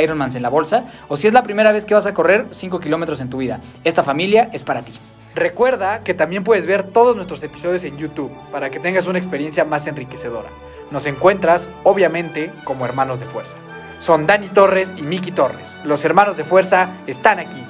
Ironmans 0.00 0.34
en 0.34 0.42
la 0.42 0.48
bolsa 0.48 0.84
o 1.08 1.16
si 1.16 1.26
es 1.26 1.32
la 1.32 1.42
primera 1.42 1.72
vez 1.72 1.84
que 1.84 1.94
vas 1.94 2.06
a 2.06 2.14
correr 2.14 2.46
5 2.50 2.80
kilómetros 2.80 3.20
en 3.20 3.30
tu 3.30 3.38
vida. 3.38 3.60
Esta 3.84 4.02
familia 4.02 4.50
es 4.52 4.62
para 4.62 4.82
ti. 4.82 4.92
Recuerda 5.34 6.02
que 6.02 6.14
también 6.14 6.42
puedes 6.42 6.66
ver 6.66 6.82
todos 6.82 7.14
nuestros 7.14 7.42
episodios 7.42 7.84
en 7.84 7.96
YouTube 7.96 8.32
para 8.50 8.70
que 8.70 8.80
tengas 8.80 9.06
una 9.06 9.18
experiencia 9.18 9.64
más 9.64 9.86
enriquecedora. 9.86 10.48
Nos 10.90 11.06
encuentras, 11.06 11.68
obviamente, 11.84 12.50
como 12.64 12.84
hermanos 12.84 13.20
de 13.20 13.26
fuerza. 13.26 13.56
Son 14.00 14.26
Dani 14.26 14.48
Torres 14.48 14.92
y 14.96 15.02
Miki 15.02 15.32
Torres. 15.32 15.76
Los 15.84 16.04
hermanos 16.04 16.36
de 16.36 16.44
fuerza 16.44 16.88
están 17.06 17.38
aquí. 17.38 17.62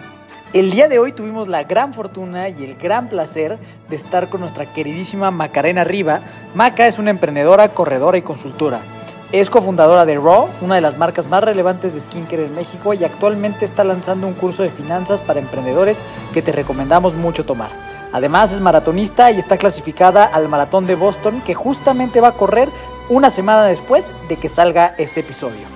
El 0.55 0.71
día 0.71 0.89
de 0.89 0.99
hoy 0.99 1.13
tuvimos 1.13 1.47
la 1.47 1.65
gran 1.65 1.93
fortuna 1.93 2.49
y 2.49 2.65
el 2.65 2.75
gran 2.77 3.09
placer 3.09 3.59
de 3.91 3.97
estar 3.97 4.31
con 4.31 4.41
nuestra 4.41 4.65
queridísima 4.65 5.31
Macarena 5.31 5.85
Riva. 5.85 6.21
Maca 6.55 6.87
es 6.87 6.99
una 6.99 7.11
emprendedora, 7.11 7.69
corredora 7.69 8.17
y 8.17 8.23
consultora. 8.23 8.81
Es 9.31 9.51
cofundadora 9.51 10.07
de 10.07 10.15
Raw, 10.15 10.49
una 10.63 10.77
de 10.77 10.81
las 10.81 10.97
marcas 10.97 11.29
más 11.29 11.45
relevantes 11.45 11.93
de 11.93 12.01
skincare 12.01 12.47
en 12.47 12.55
México 12.55 12.95
y 12.95 13.05
actualmente 13.05 13.67
está 13.67 13.85
lanzando 13.85 14.27
un 14.27 14.33
curso 14.33 14.63
de 14.63 14.71
finanzas 14.71 15.21
para 15.21 15.39
emprendedores 15.39 16.03
que 16.33 16.41
te 16.41 16.51
recomendamos 16.51 17.13
mucho 17.13 17.45
tomar. 17.45 17.69
Además 18.15 18.55
es 18.55 18.63
maratonista 18.63 19.31
y 19.31 19.39
está 19.39 19.59
clasificada 19.59 20.25
al 20.25 20.49
maratón 20.49 20.87
de 20.87 20.95
Boston 20.95 21.43
que 21.43 21.53
justamente 21.53 22.23
va 22.23 22.29
a 22.29 22.33
correr 22.33 22.71
una 23.11 23.29
semana 23.29 23.65
después 23.67 24.15
de 24.31 24.37
que 24.37 24.49
salga 24.49 24.95
este 24.97 25.21
episodio. 25.21 25.67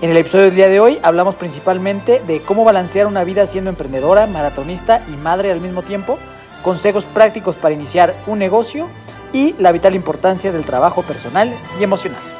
En 0.00 0.10
el 0.10 0.16
episodio 0.16 0.44
del 0.44 0.54
día 0.54 0.68
de 0.68 0.78
hoy 0.78 1.00
hablamos 1.02 1.34
principalmente 1.34 2.22
de 2.24 2.40
cómo 2.42 2.62
balancear 2.62 3.08
una 3.08 3.24
vida 3.24 3.44
siendo 3.48 3.70
emprendedora, 3.70 4.28
maratonista 4.28 5.02
y 5.08 5.16
madre 5.16 5.50
al 5.50 5.60
mismo 5.60 5.82
tiempo, 5.82 6.16
consejos 6.62 7.06
prácticos 7.06 7.56
para 7.56 7.74
iniciar 7.74 8.14
un 8.28 8.38
negocio 8.38 8.86
y 9.32 9.56
la 9.58 9.72
vital 9.72 9.96
importancia 9.96 10.52
del 10.52 10.64
trabajo 10.64 11.02
personal 11.02 11.52
y 11.80 11.82
emocional. 11.82 12.39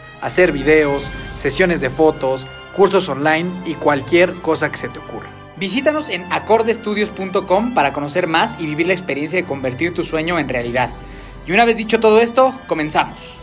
hacer 0.21 0.51
videos, 0.51 1.09
sesiones 1.35 1.81
de 1.81 1.89
fotos, 1.89 2.47
cursos 2.75 3.09
online 3.09 3.49
y 3.65 3.73
cualquier 3.73 4.33
cosa 4.35 4.71
que 4.71 4.77
se 4.77 4.89
te 4.89 4.99
ocurra. 4.99 5.29
Visítanos 5.57 6.09
en 6.09 6.23
acordestudios.com 6.31 7.73
para 7.73 7.93
conocer 7.93 8.27
más 8.27 8.55
y 8.59 8.65
vivir 8.65 8.87
la 8.87 8.93
experiencia 8.93 9.39
de 9.39 9.47
convertir 9.47 9.93
tu 9.93 10.03
sueño 10.03 10.39
en 10.39 10.49
realidad. 10.49 10.89
Y 11.45 11.51
una 11.51 11.65
vez 11.65 11.77
dicho 11.77 11.99
todo 11.99 12.19
esto, 12.19 12.53
comenzamos. 12.67 13.40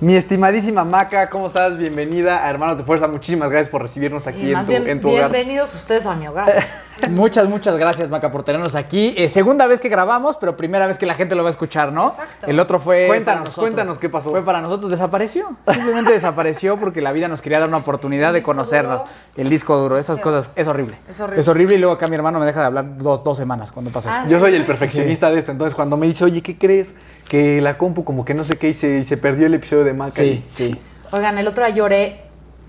Mi 0.00 0.14
estimadísima 0.16 0.82
Maca, 0.82 1.28
¿cómo 1.28 1.46
estás? 1.48 1.76
Bienvenida 1.76 2.46
a 2.46 2.48
Hermanos 2.48 2.78
de 2.78 2.84
Fuerza. 2.84 3.06
Muchísimas 3.06 3.50
gracias 3.50 3.68
por 3.70 3.82
recibirnos 3.82 4.26
aquí 4.26 4.46
Y 4.48 4.52
en 4.54 4.60
tu, 4.62 4.66
bien, 4.66 4.88
en 4.88 4.98
tu 5.02 5.10
hogar. 5.10 5.30
bienvenidos 5.30 5.74
ustedes 5.74 6.06
a 6.06 6.14
mi 6.14 6.26
hogar. 6.26 6.50
Muchas, 7.10 7.48
muchas 7.48 7.76
gracias, 7.78 8.08
Maca, 8.10 8.30
por 8.32 8.42
tenernos 8.42 8.74
aquí. 8.74 9.14
Eh, 9.16 9.28
segunda 9.30 9.66
vez 9.66 9.78
que 9.80 9.88
grabamos, 9.90 10.36
pero 10.36 10.56
primera 10.56 10.86
vez 10.86 10.96
que 10.98 11.04
la 11.06 11.14
gente 11.14 11.34
lo 11.34 11.42
va 11.42 11.48
a 11.48 11.50
escuchar, 11.50 11.92
¿no? 11.92 12.08
Exacto. 12.10 12.46
El 12.46 12.60
otro 12.60 12.78
fue. 12.78 13.06
Cuéntanos, 13.08 13.54
cuéntanos 13.54 13.98
qué 13.98 14.08
pasó. 14.10 14.30
Fue 14.30 14.42
para 14.44 14.60
nosotros, 14.60 14.90
desapareció. 14.90 15.48
Simplemente 15.70 16.12
desapareció 16.12 16.78
porque 16.78 17.00
la 17.02 17.12
vida 17.12 17.26
nos 17.28 17.40
quería 17.42 17.58
dar 17.58 17.68
una 17.68 17.78
oportunidad 17.78 18.32
de 18.34 18.42
conocernos. 18.42 18.98
duro. 19.00 19.10
El 19.36 19.48
disco 19.48 19.76
duro, 19.78 19.96
esas 19.98 20.16
Sí. 20.16 20.22
cosas, 20.22 20.50
es 20.56 20.66
horrible. 20.66 20.96
Es 21.10 21.18
horrible. 21.20 21.40
Es 21.40 21.48
horrible 21.48 21.74
y 21.76 21.78
luego 21.78 21.94
acá 21.94 22.06
mi 22.06 22.16
hermano 22.16 22.38
me 22.38 22.44
deja 22.46 22.60
de 22.60 22.66
hablar 22.66 22.96
dos, 22.98 23.24
dos 23.24 23.36
semanas 23.38 23.72
cuando 23.72 23.90
pasa 23.90 24.10
Ah, 24.12 24.20
eso. 24.22 24.30
Yo 24.32 24.38
soy 24.38 24.54
el 24.54 24.66
perfeccionista 24.66 25.30
de 25.30 25.38
esto, 25.38 25.52
entonces 25.52 25.74
cuando 25.74 25.96
me 25.96 26.06
dice, 26.06 26.24
oye, 26.24 26.42
¿qué 26.42 26.58
crees? 26.58 26.94
Que 27.30 27.60
la 27.60 27.78
compu 27.78 28.02
como 28.02 28.24
que 28.24 28.34
no 28.34 28.42
sé 28.42 28.58
qué 28.58 28.70
y 28.70 28.74
se, 28.74 28.98
y 28.98 29.04
se 29.04 29.16
perdió 29.16 29.46
el 29.46 29.54
episodio 29.54 29.84
de 29.84 29.94
Maca. 29.94 30.20
Sí, 30.20 30.44
sí. 30.50 30.76
Oigan, 31.12 31.38
el 31.38 31.46
otro 31.46 31.64
día 31.64 31.72
lloré, 31.72 32.24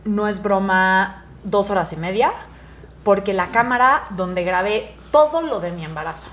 no 0.05 0.27
es 0.27 0.43
broma, 0.43 1.25
dos 1.43 1.71
horas 1.71 1.91
y 1.93 1.95
media, 1.95 2.31
porque 3.03 3.33
la 3.33 3.47
cámara 3.47 4.03
donde 4.11 4.43
grabé 4.43 4.91
todo 5.11 5.41
lo 5.41 5.61
de 5.61 5.71
mi 5.71 5.83
embarazo, 5.83 6.27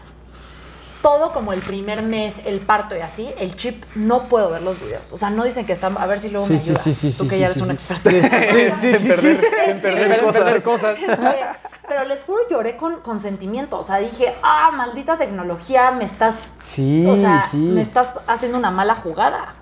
todo 1.03 1.33
como 1.33 1.53
el 1.53 1.61
primer 1.61 2.03
mes, 2.03 2.35
el 2.45 2.61
parto 2.61 2.97
y 2.97 3.01
así, 3.01 3.31
el 3.39 3.57
chip, 3.57 3.85
no 3.95 4.25
puedo 4.25 4.51
ver 4.51 4.63
los 4.63 4.81
videos. 4.81 5.13
O 5.13 5.17
sea, 5.17 5.31
no 5.31 5.45
dicen 5.45 5.65
que 5.67 5.73
están, 5.73 5.97
a 5.97 6.07
ver 6.07 6.21
si 6.21 6.29
luego 6.31 6.47
me 6.47 6.59
Sí, 6.59 6.65
sí, 6.65 6.71
ayudas. 6.71 6.85
sí, 6.85 6.93
sí, 7.13 7.13
Tú 7.17 7.25
que 7.29 7.37
sí, 7.37 7.41
ya 7.41 7.47
eres 7.47 7.57
sí, 7.57 7.63
un 7.63 7.69
sí. 7.69 7.73
experto. 7.75 8.11
Sí, 8.11 8.21
sí, 8.21 8.29
sí, 8.81 8.87
En 8.89 9.09
perder, 9.09 9.21
sí. 9.41 9.47
en 9.67 9.81
perder 9.81 10.13
En 10.57 10.61
cosas. 10.63 10.99
Pero 11.89 12.05
les 12.05 12.23
juro, 12.25 12.41
lloré 12.51 12.77
con, 12.77 13.01
con 13.01 13.19
sentimiento. 13.21 13.79
O 13.79 13.83
sea, 13.83 13.97
dije, 13.99 14.35
ah, 14.43 14.71
maldita 14.75 15.17
tecnología, 15.17 15.91
me 15.93 16.05
estás. 16.05 16.35
Sí, 16.63 17.07
o 17.07 17.17
sea, 17.17 17.47
sí. 17.51 17.57
me 17.57 17.81
estás 17.81 18.11
haciendo 18.27 18.59
una 18.59 18.71
mala 18.71 18.97
jugada. 18.97 19.55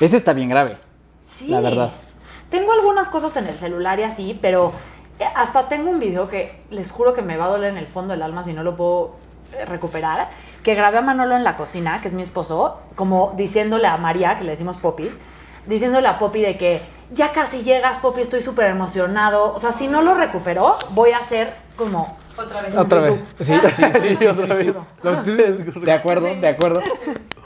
Ese 0.00 0.16
está 0.18 0.32
bien 0.32 0.48
grave. 0.50 0.78
Sí. 1.38 1.48
La 1.48 1.60
verdad. 1.60 1.90
Tengo 2.50 2.72
algunas 2.72 3.08
cosas 3.08 3.36
en 3.36 3.46
el 3.48 3.58
celular 3.58 3.98
y 3.98 4.04
así, 4.04 4.38
pero 4.40 4.72
eh, 5.18 5.24
hasta 5.34 5.68
tengo 5.68 5.90
un 5.90 5.98
video 5.98 6.28
que 6.28 6.62
les 6.70 6.92
juro 6.92 7.12
que 7.14 7.22
me 7.22 7.36
va 7.36 7.46
a 7.46 7.48
doler 7.48 7.70
en 7.72 7.78
el 7.78 7.86
fondo 7.88 8.12
del 8.12 8.22
alma 8.22 8.44
si 8.44 8.52
no 8.52 8.62
lo 8.62 8.76
puedo 8.76 9.16
eh, 9.58 9.64
recuperar. 9.64 10.28
Que 10.64 10.74
grabé 10.74 10.98
a 10.98 11.02
Manolo 11.02 11.36
en 11.36 11.44
la 11.44 11.56
cocina, 11.56 12.00
que 12.02 12.08
es 12.08 12.14
mi 12.14 12.22
esposo, 12.22 12.80
como 12.96 13.34
diciéndole 13.36 13.86
a 13.86 13.96
María, 13.98 14.36
que 14.36 14.44
le 14.44 14.50
decimos 14.50 14.76
Poppy, 14.78 15.08
diciéndole 15.66 16.08
a 16.08 16.18
Poppy 16.18 16.40
de 16.40 16.58
que 16.58 16.82
ya 17.12 17.30
casi 17.32 17.62
llegas, 17.62 17.98
Poppy, 17.98 18.22
estoy 18.22 18.40
súper 18.40 18.66
emocionado. 18.66 19.54
O 19.54 19.60
sea, 19.60 19.72
si 19.72 19.86
no 19.86 20.02
lo 20.02 20.14
recupero, 20.14 20.76
voy 20.90 21.12
a 21.12 21.24
ser 21.26 21.54
como 21.76 22.16
Otra 22.36 22.62
vez. 22.62 22.76
Otra 22.76 23.00
vez. 23.00 23.14
Sí, 23.40 23.44
sí, 23.44 23.82
sí, 24.00 24.16
sí, 24.16 24.26
otra 24.26 24.54
vez. 24.54 24.74
De 25.82 25.92
acuerdo, 25.92 26.34
de 26.34 26.48
acuerdo. 26.48 26.80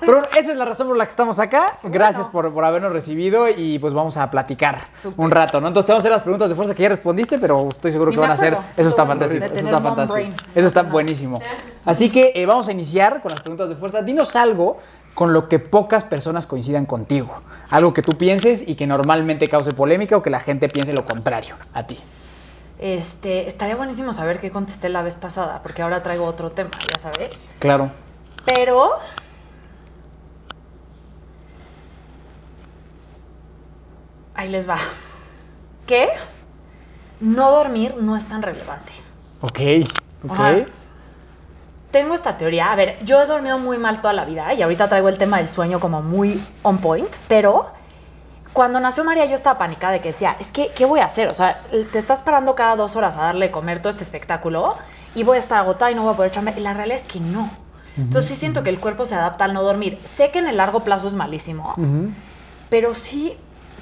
Pero 0.01 0.23
esa 0.31 0.53
es 0.53 0.57
la 0.57 0.65
razón 0.65 0.87
por 0.87 0.97
la 0.97 1.05
que 1.05 1.11
estamos 1.11 1.39
acá. 1.39 1.79
Gracias 1.83 2.27
por, 2.29 2.53
por 2.53 2.65
habernos 2.65 2.93
recibido 2.93 3.49
y 3.49 3.79
pues 3.79 3.93
vamos 3.95 4.17
a 4.17 4.31
platicar 4.31 4.79
un 5.17 5.31
rato, 5.31 5.61
¿no? 5.61 5.69
Entonces 5.69 5.87
te 5.87 5.93
vamos 5.93 6.05
a 6.05 6.05
hacer 6.05 6.13
las 6.13 6.23
preguntas 6.23 6.49
de 6.49 6.55
fuerza 6.55 6.75
que 6.75 6.83
ya 6.83 6.89
respondiste, 6.89 7.39
pero 7.39 7.69
estoy 7.69 7.93
seguro 7.93 8.13
que 8.13 8.19
van 8.19 8.31
a 8.31 8.37
ser. 8.37 8.55
acuerdo. 8.55 8.71
Eso 8.77 8.89
está 8.89 9.07
fantástico. 9.07 9.45
Eso 9.45 9.55
está 9.57 9.81
fantástico. 9.81 10.37
Eso 10.55 10.67
está 10.67 10.83
buenísimo. 10.83 11.41
Así 11.85 12.11
que 12.11 12.33
eh, 12.35 12.47
vamos 12.47 12.69
a 12.69 12.73
iniciar 12.73 13.21
con 13.21 13.31
las 13.31 13.41
preguntas 13.41 13.69
de 13.69 13.75
fuerza. 13.77 14.03
Dinos 14.03 14.37
algo 14.37 14.79
con 15.15 15.33
lo 15.33 15.49
que 15.49 15.59
pocas 15.59 16.05
personas 16.05 16.47
coincidan 16.47 16.87
contigo. 16.87 17.35
Algo 17.71 17.93
que 17.93 18.03
tú 18.03 18.17
pienses 18.17 18.63
y 18.67 18.77
que 18.77 18.87
normalmente 18.87 19.49
cause 19.49 19.73
polémica 19.73 20.17
o 20.17 20.23
que 20.23 20.31
la 20.31 20.39
gente 20.39 20.69
piense 20.69 20.93
lo 20.93 21.05
contrario 21.05 21.57
a 21.75 21.87
ti. 21.87 21.99
Este, 22.79 23.49
estaría 23.49 23.75
buenísimo 23.75 24.13
saber 24.13 24.41
qué 24.41 24.51
contesté 24.51 24.89
la 24.89 25.03
vez 25.03 25.17
pasada, 25.17 25.63
porque 25.63 25.83
ahora 25.83 26.03
traigo 26.03 26.25
otro 26.25 26.53
tema, 26.53 26.71
ya 26.95 27.03
sabes. 27.03 27.41
Claro. 27.59 27.91
Pero. 28.45 28.93
Ahí 34.35 34.49
les 34.49 34.69
va. 34.69 34.79
Que 35.87 36.09
no 37.21 37.51
dormir 37.51 37.97
no 38.01 38.17
es 38.17 38.29
tan 38.29 38.43
relevante. 38.43 38.93
Ok. 39.41 39.61
Ok. 40.25 40.31
Ajá. 40.33 40.65
Tengo 41.91 42.15
esta 42.15 42.37
teoría. 42.37 42.71
A 42.71 42.77
ver, 42.77 42.99
yo 43.05 43.21
he 43.21 43.27
dormido 43.27 43.59
muy 43.59 43.79
mal 43.79 44.01
toda 44.01 44.13
la 44.13 44.25
vida 44.25 44.53
y 44.55 44.63
ahorita 44.63 44.89
traigo 44.89 45.09
el 45.09 45.19
tema 45.19 45.39
del 45.39 45.49
sueño 45.49 45.81
como 45.81 46.03
muy 46.03 46.41
on 46.63 46.79
point, 46.79 47.09
pero 47.27 47.73
cuando 48.53 48.81
nació 48.81 49.05
María 49.05 49.25
yo 49.27 49.37
estaba 49.37 49.59
panicada 49.59 49.93
de 49.93 50.01
que 50.01 50.09
decía, 50.09 50.37
es 50.41 50.49
que, 50.49 50.69
¿qué 50.77 50.85
voy 50.85 51.01
a 51.01 51.07
hacer? 51.07 51.29
O 51.29 51.35
sea, 51.35 51.61
te 51.93 51.99
estás 51.99 52.23
parando 52.23 52.55
cada 52.55 52.77
dos 52.77 52.97
horas 52.97 53.17
a 53.17 53.23
darle 53.23 53.51
comer 53.51 53.81
todo 53.81 53.91
este 53.91 54.05
espectáculo 54.05 54.77
y 55.15 55.23
voy 55.23 55.37
a 55.37 55.41
estar 55.41 55.59
agotada 55.59 55.91
y 55.91 55.95
no 55.95 56.03
voy 56.03 56.13
a 56.13 56.17
poder 56.17 56.31
echarme. 56.31 56.55
Y 56.57 56.61
la 56.61 56.75
realidad 56.75 56.99
es 56.99 57.07
que 57.07 57.21
no. 57.21 57.51
Entonces 57.97 58.31
sí 58.31 58.37
siento 58.37 58.63
que 58.63 58.71
el 58.71 58.79
cuerpo 58.79 59.05
se 59.07 59.17
adapta 59.17 59.45
al 59.45 59.55
no 59.55 59.63
dormir. 59.63 59.99
Sé 60.17 60.31
que 60.31 60.39
en 60.39 60.47
el 60.47 60.57
largo 60.57 60.81
plazo 60.85 61.09
es 61.09 61.15
malísimo, 61.15 61.75
pero 62.71 62.95
sí, 62.95 63.37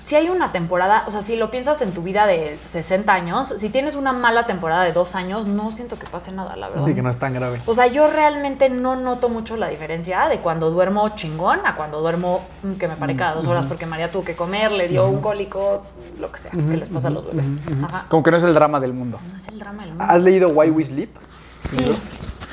sí 0.06 0.14
hay 0.14 0.28
una 0.28 0.52
temporada, 0.52 1.04
o 1.08 1.10
sea, 1.10 1.22
si 1.22 1.36
lo 1.36 1.50
piensas 1.50 1.82
en 1.82 1.90
tu 1.90 2.02
vida 2.02 2.26
de 2.26 2.58
60 2.70 3.12
años, 3.12 3.54
si 3.58 3.70
tienes 3.70 3.96
una 3.96 4.12
mala 4.12 4.46
temporada 4.46 4.84
de 4.84 4.92
dos 4.92 5.16
años, 5.16 5.48
no 5.48 5.72
siento 5.72 5.98
que 5.98 6.06
pase 6.06 6.30
nada, 6.30 6.54
la 6.54 6.68
verdad. 6.68 6.84
Así 6.84 6.94
que 6.94 7.02
no 7.02 7.10
es 7.10 7.16
tan 7.16 7.34
grave. 7.34 7.60
O 7.66 7.74
sea, 7.74 7.88
yo 7.88 8.08
realmente 8.08 8.68
no 8.68 8.94
noto 8.94 9.28
mucho 9.28 9.56
la 9.56 9.68
diferencia 9.68 10.28
de 10.28 10.38
cuando 10.38 10.70
duermo 10.70 11.08
chingón 11.16 11.66
a 11.66 11.74
cuando 11.74 12.00
duermo 12.00 12.40
mm, 12.62 12.74
que 12.74 12.86
me 12.86 12.94
pare 12.94 13.16
cada 13.16 13.34
dos 13.34 13.46
horas 13.46 13.66
porque 13.66 13.84
María 13.84 14.10
tuvo 14.10 14.22
que 14.24 14.36
comer, 14.36 14.70
le 14.70 14.86
dio 14.86 15.08
un 15.08 15.20
cólico, 15.20 15.82
lo 16.20 16.30
que 16.30 16.38
sea, 16.38 16.52
que 16.52 16.76
les 16.76 16.88
pasa 16.88 17.08
a 17.08 17.10
los 17.10 17.26
bebés. 17.26 17.46
Ajá. 17.84 18.06
Como 18.08 18.22
que 18.22 18.30
no 18.30 18.36
es 18.36 18.44
el 18.44 18.54
drama 18.54 18.78
del 18.78 18.92
mundo. 18.92 19.18
No 19.28 19.38
es 19.38 19.48
el 19.48 19.58
drama 19.58 19.82
del 19.82 19.90
mundo. 19.90 20.04
¿Has 20.08 20.22
leído 20.22 20.50
Why 20.50 20.70
We 20.70 20.84
Sleep? 20.84 21.10
Sí, 21.68 21.98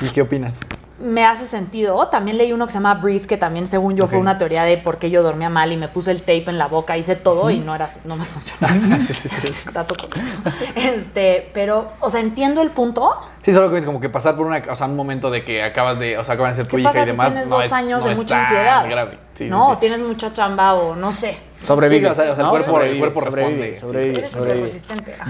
¿Y 0.01 0.09
qué 0.09 0.23
opinas? 0.23 0.59
Me 1.03 1.25
hace 1.25 1.45
sentido. 1.45 2.07
También 2.07 2.38
leí 2.38 2.51
uno 2.53 2.65
que 2.65 2.71
se 2.71 2.77
llama 2.77 2.95
Breathe, 2.95 3.27
que 3.27 3.38
también, 3.38 3.67
según 3.67 3.95
yo, 3.95 4.07
fue 4.07 4.17
una 4.17 4.38
teoría 4.38 4.63
de 4.63 4.77
por 4.77 4.97
qué 4.97 5.09
yo 5.11 5.21
dormía 5.21 5.50
mal 5.50 5.71
y 5.71 5.77
me 5.77 5.88
puse 5.89 6.11
el 6.11 6.19
tape 6.21 6.45
en 6.47 6.57
la 6.57 6.67
boca, 6.67 6.97
hice 6.97 7.15
todo 7.15 7.50
y 7.51 7.59
no 7.59 7.75
era 7.75 7.89
no 8.05 8.15
me 8.15 8.23
eso. 8.38 8.53
Este, 10.75 11.50
pero, 11.53 11.89
o 12.00 12.09
sea, 12.09 12.19
entiendo 12.19 12.61
el 12.61 12.69
punto. 12.69 13.11
Sí, 13.41 13.51
solo 13.51 13.69
que 13.71 13.77
es 13.79 13.85
como 13.85 14.00
que 14.00 14.09
pasar 14.09 14.35
por 14.35 14.45
una, 14.47 14.63
o 14.69 14.75
sea, 14.75 14.88
un 14.88 14.95
momento 14.95 15.29
de 15.29 15.44
que 15.44 15.61
acabas 15.63 16.00
de, 16.00 16.17
o 16.17 16.23
sea, 16.23 16.35
acaban 16.35 16.51
de 16.53 16.57
ser 16.57 16.67
tu 16.67 16.77
¿Qué 16.77 16.81
hija 16.81 16.91
pasa 16.91 17.03
y 17.03 17.05
demás. 17.07 17.27
tienes 17.27 17.47
no 17.47 17.55
dos 17.57 17.65
es- 17.65 17.73
años 17.73 18.01
no 18.01 18.07
de 18.09 18.15
mucha 18.15 18.41
ansiedad? 18.41 18.89
grave. 18.89 19.11
Sí, 19.35 19.45
sí, 19.45 19.50
no, 19.50 19.71
sí. 19.73 19.77
tienes 19.81 20.01
mucha 20.01 20.31
chamba 20.33 20.73
o 20.75 20.95
no 20.95 21.11
sé. 21.11 21.38
Sobrevive. 21.65 22.07
Sí, 22.07 22.12
o 22.12 22.15
sea, 22.15 22.31
o 22.31 22.36
sea, 22.36 22.44
el 22.45 22.50
cuerpo- 22.50 22.81
el 22.81 23.00
cuerpo 23.00 23.19
sobrevive, 23.21 23.71
responde. 23.71 23.80
sobrevive, 23.80 24.30
sobrevive. 24.30 24.81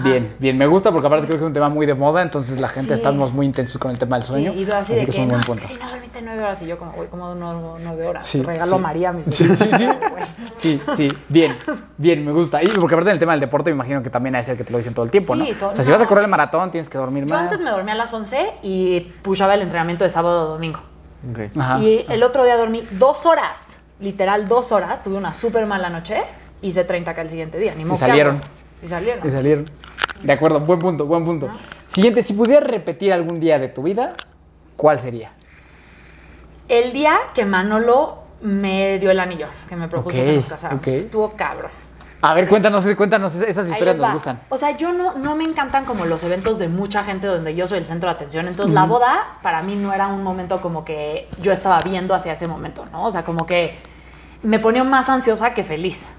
Bien, 0.04 0.36
bien, 0.40 0.58
me 0.58 0.66
gusta 0.68 0.92
porque 0.92 1.08
aparte 1.08 1.28
creo 1.28 1.40
que 1.40 1.44
es 1.46 1.48
un 1.48 1.54
tema 1.54 1.70
muy 1.70 1.86
de 1.86 1.94
moda, 1.94 2.22
entonces 2.22 2.60
la 2.60 2.68
gente 2.68 2.90
Sí. 2.94 2.96
estamos 2.96 3.32
muy 3.34 3.46
intensos 3.46 3.78
con 3.80 3.92
el 3.92 3.98
tema 3.98 4.18
del 4.18 4.24
Sí, 4.26 4.32
sueño. 4.32 4.54
y 4.54 4.64
así, 4.64 4.72
así 4.72 4.94
de 4.94 5.00
que 5.02 5.06
que, 5.06 5.12
es 5.12 5.18
un 5.18 5.24
no, 5.28 5.30
buen 5.32 5.42
punto. 5.42 5.68
si 5.68 5.74
no 5.76 5.90
dormiste 5.90 6.22
nueve 6.22 6.44
horas 6.44 6.62
y 6.62 6.68
yo 6.68 6.78
como, 6.78 6.92
güey, 6.94 7.08
como 7.10 7.36
no, 7.36 7.78
nueve 7.84 8.08
horas. 8.08 8.26
Sí, 8.28 8.42
Regalo 8.42 8.76
a 8.76 8.80
María 8.80 9.12
mis 9.12 9.34
Sí, 9.36 9.48
sí, 9.56 9.70
sí. 9.78 9.88
Sí, 10.58 10.82
sí, 10.96 11.08
bien, 11.28 11.56
bien, 11.98 12.24
me 12.26 12.32
gusta. 12.32 12.64
Y 12.64 12.68
porque 12.68 12.96
aparte 12.96 13.10
del 13.10 13.20
tema 13.20 13.34
del 13.34 13.42
deporte, 13.42 13.70
me 13.70 13.76
imagino 13.76 14.02
que 14.02 14.10
también 14.10 14.36
ha 14.36 14.38
de 14.38 14.46
ser 14.46 14.58
que 14.58 14.64
te 14.64 14.72
lo 14.72 14.78
dicen 14.78 14.94
todo 14.94 15.04
el 15.06 15.12
tiempo, 15.12 15.36
¿no? 15.36 15.46
Sí, 15.46 15.54
todo- 15.60 15.72
o 15.72 15.76
sea, 15.76 15.84
si 15.84 15.92
vas 15.92 16.02
a 16.02 16.06
correr 16.08 16.24
el 16.24 16.30
maratón, 16.30 16.72
tienes 16.72 16.88
que 16.90 16.98
dormir 16.98 17.26
Yo 17.26 17.30
más. 17.30 17.44
antes 17.44 17.60
me 17.60 17.70
dormía 17.70 17.94
a 17.94 17.98
las 17.98 18.14
11 18.14 18.52
y 18.62 19.02
pushaba 19.22 19.56
el 19.56 19.62
entrenamiento 19.62 20.04
de 20.06 20.10
sábado 20.10 20.42
a 20.42 20.46
domingo. 20.54 20.80
Y 21.82 22.06
el 22.10 22.24
otro 22.24 22.44
día 22.44 22.58
dormí 22.58 22.84
dos 22.92 23.26
horas, 23.26 23.56
literal 24.04 24.48
dos 24.48 24.72
horas, 24.72 25.02
tuve 25.02 25.16
una 25.16 25.34
súper 25.34 25.66
mala 25.66 25.90
noche, 25.90 26.22
hice 26.62 26.84
30 26.84 27.12
acá 27.12 27.22
el 27.22 27.30
siguiente 27.30 27.58
día, 27.58 27.74
ni 27.76 27.84
que 27.86 27.96
salieron. 27.96 28.42
Y 28.84 28.88
salieron. 28.88 29.28
Y 29.28 29.32
salieron. 29.32 29.66
De 30.22 30.34
acuerdo, 30.34 30.60
buen 30.60 30.80
punto, 30.80 31.06
buen 31.06 31.26
punto. 31.26 31.50
Siguiente, 31.88 32.22
si 32.24 32.34
pudieras 32.34 32.70
repetir 32.70 33.14
algún 33.14 33.40
día 33.40 33.58
de 33.60 33.70
tu 33.70 33.84
vida, 33.84 34.14
¿cuál 34.76 35.00
sería? 35.00 35.32
El 36.68 36.92
día 36.92 37.18
que 37.34 37.46
Manolo 37.46 38.20
me 38.42 39.00
dio 39.00 39.12
el 39.12 39.20
anillo, 39.20 39.48
que 39.70 39.76
me 39.76 39.88
propuso 39.88 40.18
Ok, 40.18 40.24
que 40.24 40.36
nos 40.36 40.46
casáramos, 40.46 40.88
estuvo 40.88 41.34
cabrón. 41.34 41.72
A 42.26 42.34
ver, 42.34 42.48
cuéntanos, 42.48 42.86
cuéntanos, 42.96 43.36
esas 43.36 43.68
historias 43.68 43.98
nos 43.98 44.14
gustan. 44.14 44.40
O 44.48 44.56
sea, 44.56 44.72
yo 44.78 44.94
no, 44.94 45.16
no 45.16 45.36
me 45.36 45.44
encantan 45.44 45.84
como 45.84 46.06
los 46.06 46.24
eventos 46.24 46.58
de 46.58 46.70
mucha 46.70 47.04
gente 47.04 47.28
donde 47.28 47.54
yo 47.54 47.68
soy 47.68 47.80
el 47.80 47.86
centro 47.86 48.08
de 48.10 48.16
atención. 48.16 48.48
Entonces, 48.48 48.74
la 48.74 48.86
boda 48.86 49.26
para 49.42 49.62
mí 49.62 49.76
no 49.76 49.94
era 49.94 50.08
un 50.08 50.24
momento 50.24 50.62
como 50.62 50.86
que 50.86 51.28
yo 51.42 51.52
estaba 51.52 51.80
viendo 51.82 52.16
hacia 52.16 52.32
ese 52.32 52.48
momento, 52.48 52.86
¿no? 52.94 53.08
O 53.08 53.12
sea, 53.12 53.24
como 53.24 53.46
que 53.46 53.78
me 54.44 54.60
ponía 54.60 54.84
más 54.84 55.10
ansiosa 55.10 55.54
que 55.54 55.64
feliz. 55.64 56.10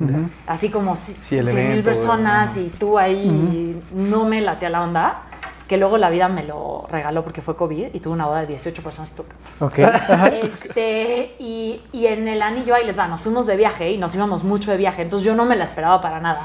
Así 0.46 0.70
como 0.70 0.96
si, 0.96 1.12
Sí, 1.12 1.36
el 1.38 1.50
100 1.50 1.72
mil 1.72 1.82
personas 1.82 2.56
y 2.56 2.70
tú 2.78 2.98
ahí 2.98 3.82
no 3.92 4.24
me 4.24 4.40
latea 4.40 4.70
la 4.70 4.82
onda. 4.82 5.22
Que 5.68 5.78
luego 5.78 5.96
la 5.96 6.10
vida 6.10 6.28
me 6.28 6.44
lo 6.44 6.86
regaló 6.90 7.24
porque 7.24 7.40
fue 7.40 7.56
COVID 7.56 7.94
y 7.94 8.00
tuve 8.00 8.12
una 8.12 8.26
boda 8.26 8.40
de 8.40 8.48
18 8.48 8.82
personas. 8.82 9.14
Ok. 9.60 9.78
Este, 10.42 11.36
y, 11.38 11.80
y 11.90 12.06
en 12.06 12.28
el 12.28 12.42
anillo 12.42 12.74
ahí 12.74 12.84
les 12.84 12.98
va, 12.98 13.08
nos 13.08 13.22
fuimos 13.22 13.46
de 13.46 13.56
viaje 13.56 13.90
y 13.90 13.96
nos 13.96 14.14
íbamos 14.14 14.44
mucho 14.44 14.70
de 14.70 14.76
viaje, 14.76 15.00
entonces 15.00 15.24
yo 15.24 15.34
no 15.34 15.46
me 15.46 15.56
la 15.56 15.64
esperaba 15.64 16.02
para 16.02 16.20
nada. 16.20 16.42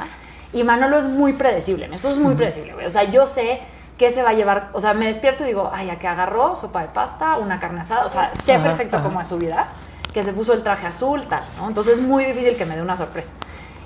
Y 0.54 0.64
Manolo 0.64 1.00
es 1.00 1.06
muy 1.06 1.34
predecible, 1.34 1.90
mi 1.90 1.96
esposo 1.96 2.16
es 2.16 2.22
muy 2.22 2.34
predecible, 2.36 2.74
güey. 2.74 2.86
O 2.86 2.90
sea, 2.90 3.04
yo 3.04 3.28
sé 3.28 3.60
qué 3.98 4.12
se 4.12 4.24
va 4.24 4.30
a 4.30 4.34
llevar, 4.34 4.70
o 4.72 4.80
sea, 4.80 4.94
me 4.94 5.08
despierto 5.08 5.44
y 5.44 5.48
digo, 5.48 5.70
ay, 5.74 5.90
a 5.90 6.00
que 6.00 6.08
agarró 6.08 6.56
sopa 6.56 6.82
de 6.82 6.88
pasta, 6.88 7.38
una 7.38 7.60
carne 7.60 7.82
asada, 7.82 8.06
o 8.06 8.10
sea, 8.10 8.32
sé 8.46 8.58
perfecto 8.58 9.02
cómo 9.04 9.20
es 9.20 9.28
su 9.28 9.38
vida, 9.38 9.68
que 10.14 10.24
se 10.24 10.34
puso 10.34 10.54
el 10.54 10.64
traje 10.64 10.88
azul, 10.88 11.24
tal, 11.30 11.44
¿no? 11.58 11.68
Entonces 11.68 12.00
es 12.00 12.02
muy 12.02 12.26
difícil 12.26 12.56
que 12.58 12.66
me 12.66 12.76
dé 12.76 12.82
una 12.82 12.98
sorpresa. 12.98 13.30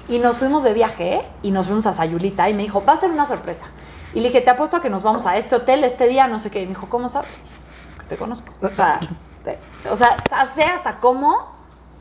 Y 0.07 0.19
nos 0.19 0.37
fuimos 0.37 0.63
de 0.63 0.73
viaje 0.73 1.21
y 1.41 1.51
nos 1.51 1.67
fuimos 1.67 1.85
a 1.85 1.93
Sayulita 1.93 2.49
y 2.49 2.53
me 2.53 2.63
dijo, 2.63 2.83
va 2.85 2.93
a 2.93 2.97
ser 2.97 3.09
una 3.11 3.25
sorpresa. 3.25 3.65
Y 4.13 4.19
le 4.19 4.27
dije, 4.27 4.41
te 4.41 4.49
apuesto 4.49 4.77
a 4.77 4.81
que 4.81 4.89
nos 4.89 5.01
vamos 5.03 5.25
a 5.25 5.37
este 5.37 5.55
hotel 5.55 5.83
este 5.83 6.07
día, 6.07 6.27
no 6.27 6.39
sé 6.39 6.51
qué. 6.51 6.59
Y 6.61 6.63
me 6.65 6.69
dijo, 6.69 6.87
¿cómo 6.89 7.09
sabes? 7.09 7.29
Te 8.09 8.15
conozco. 8.17 8.53
O 8.61 8.69
sea, 8.69 8.99
te- 9.43 9.57
o 9.89 9.95
sea, 9.95 10.15
sé 10.55 10.63
hasta 10.63 10.97
cómo 10.99 11.51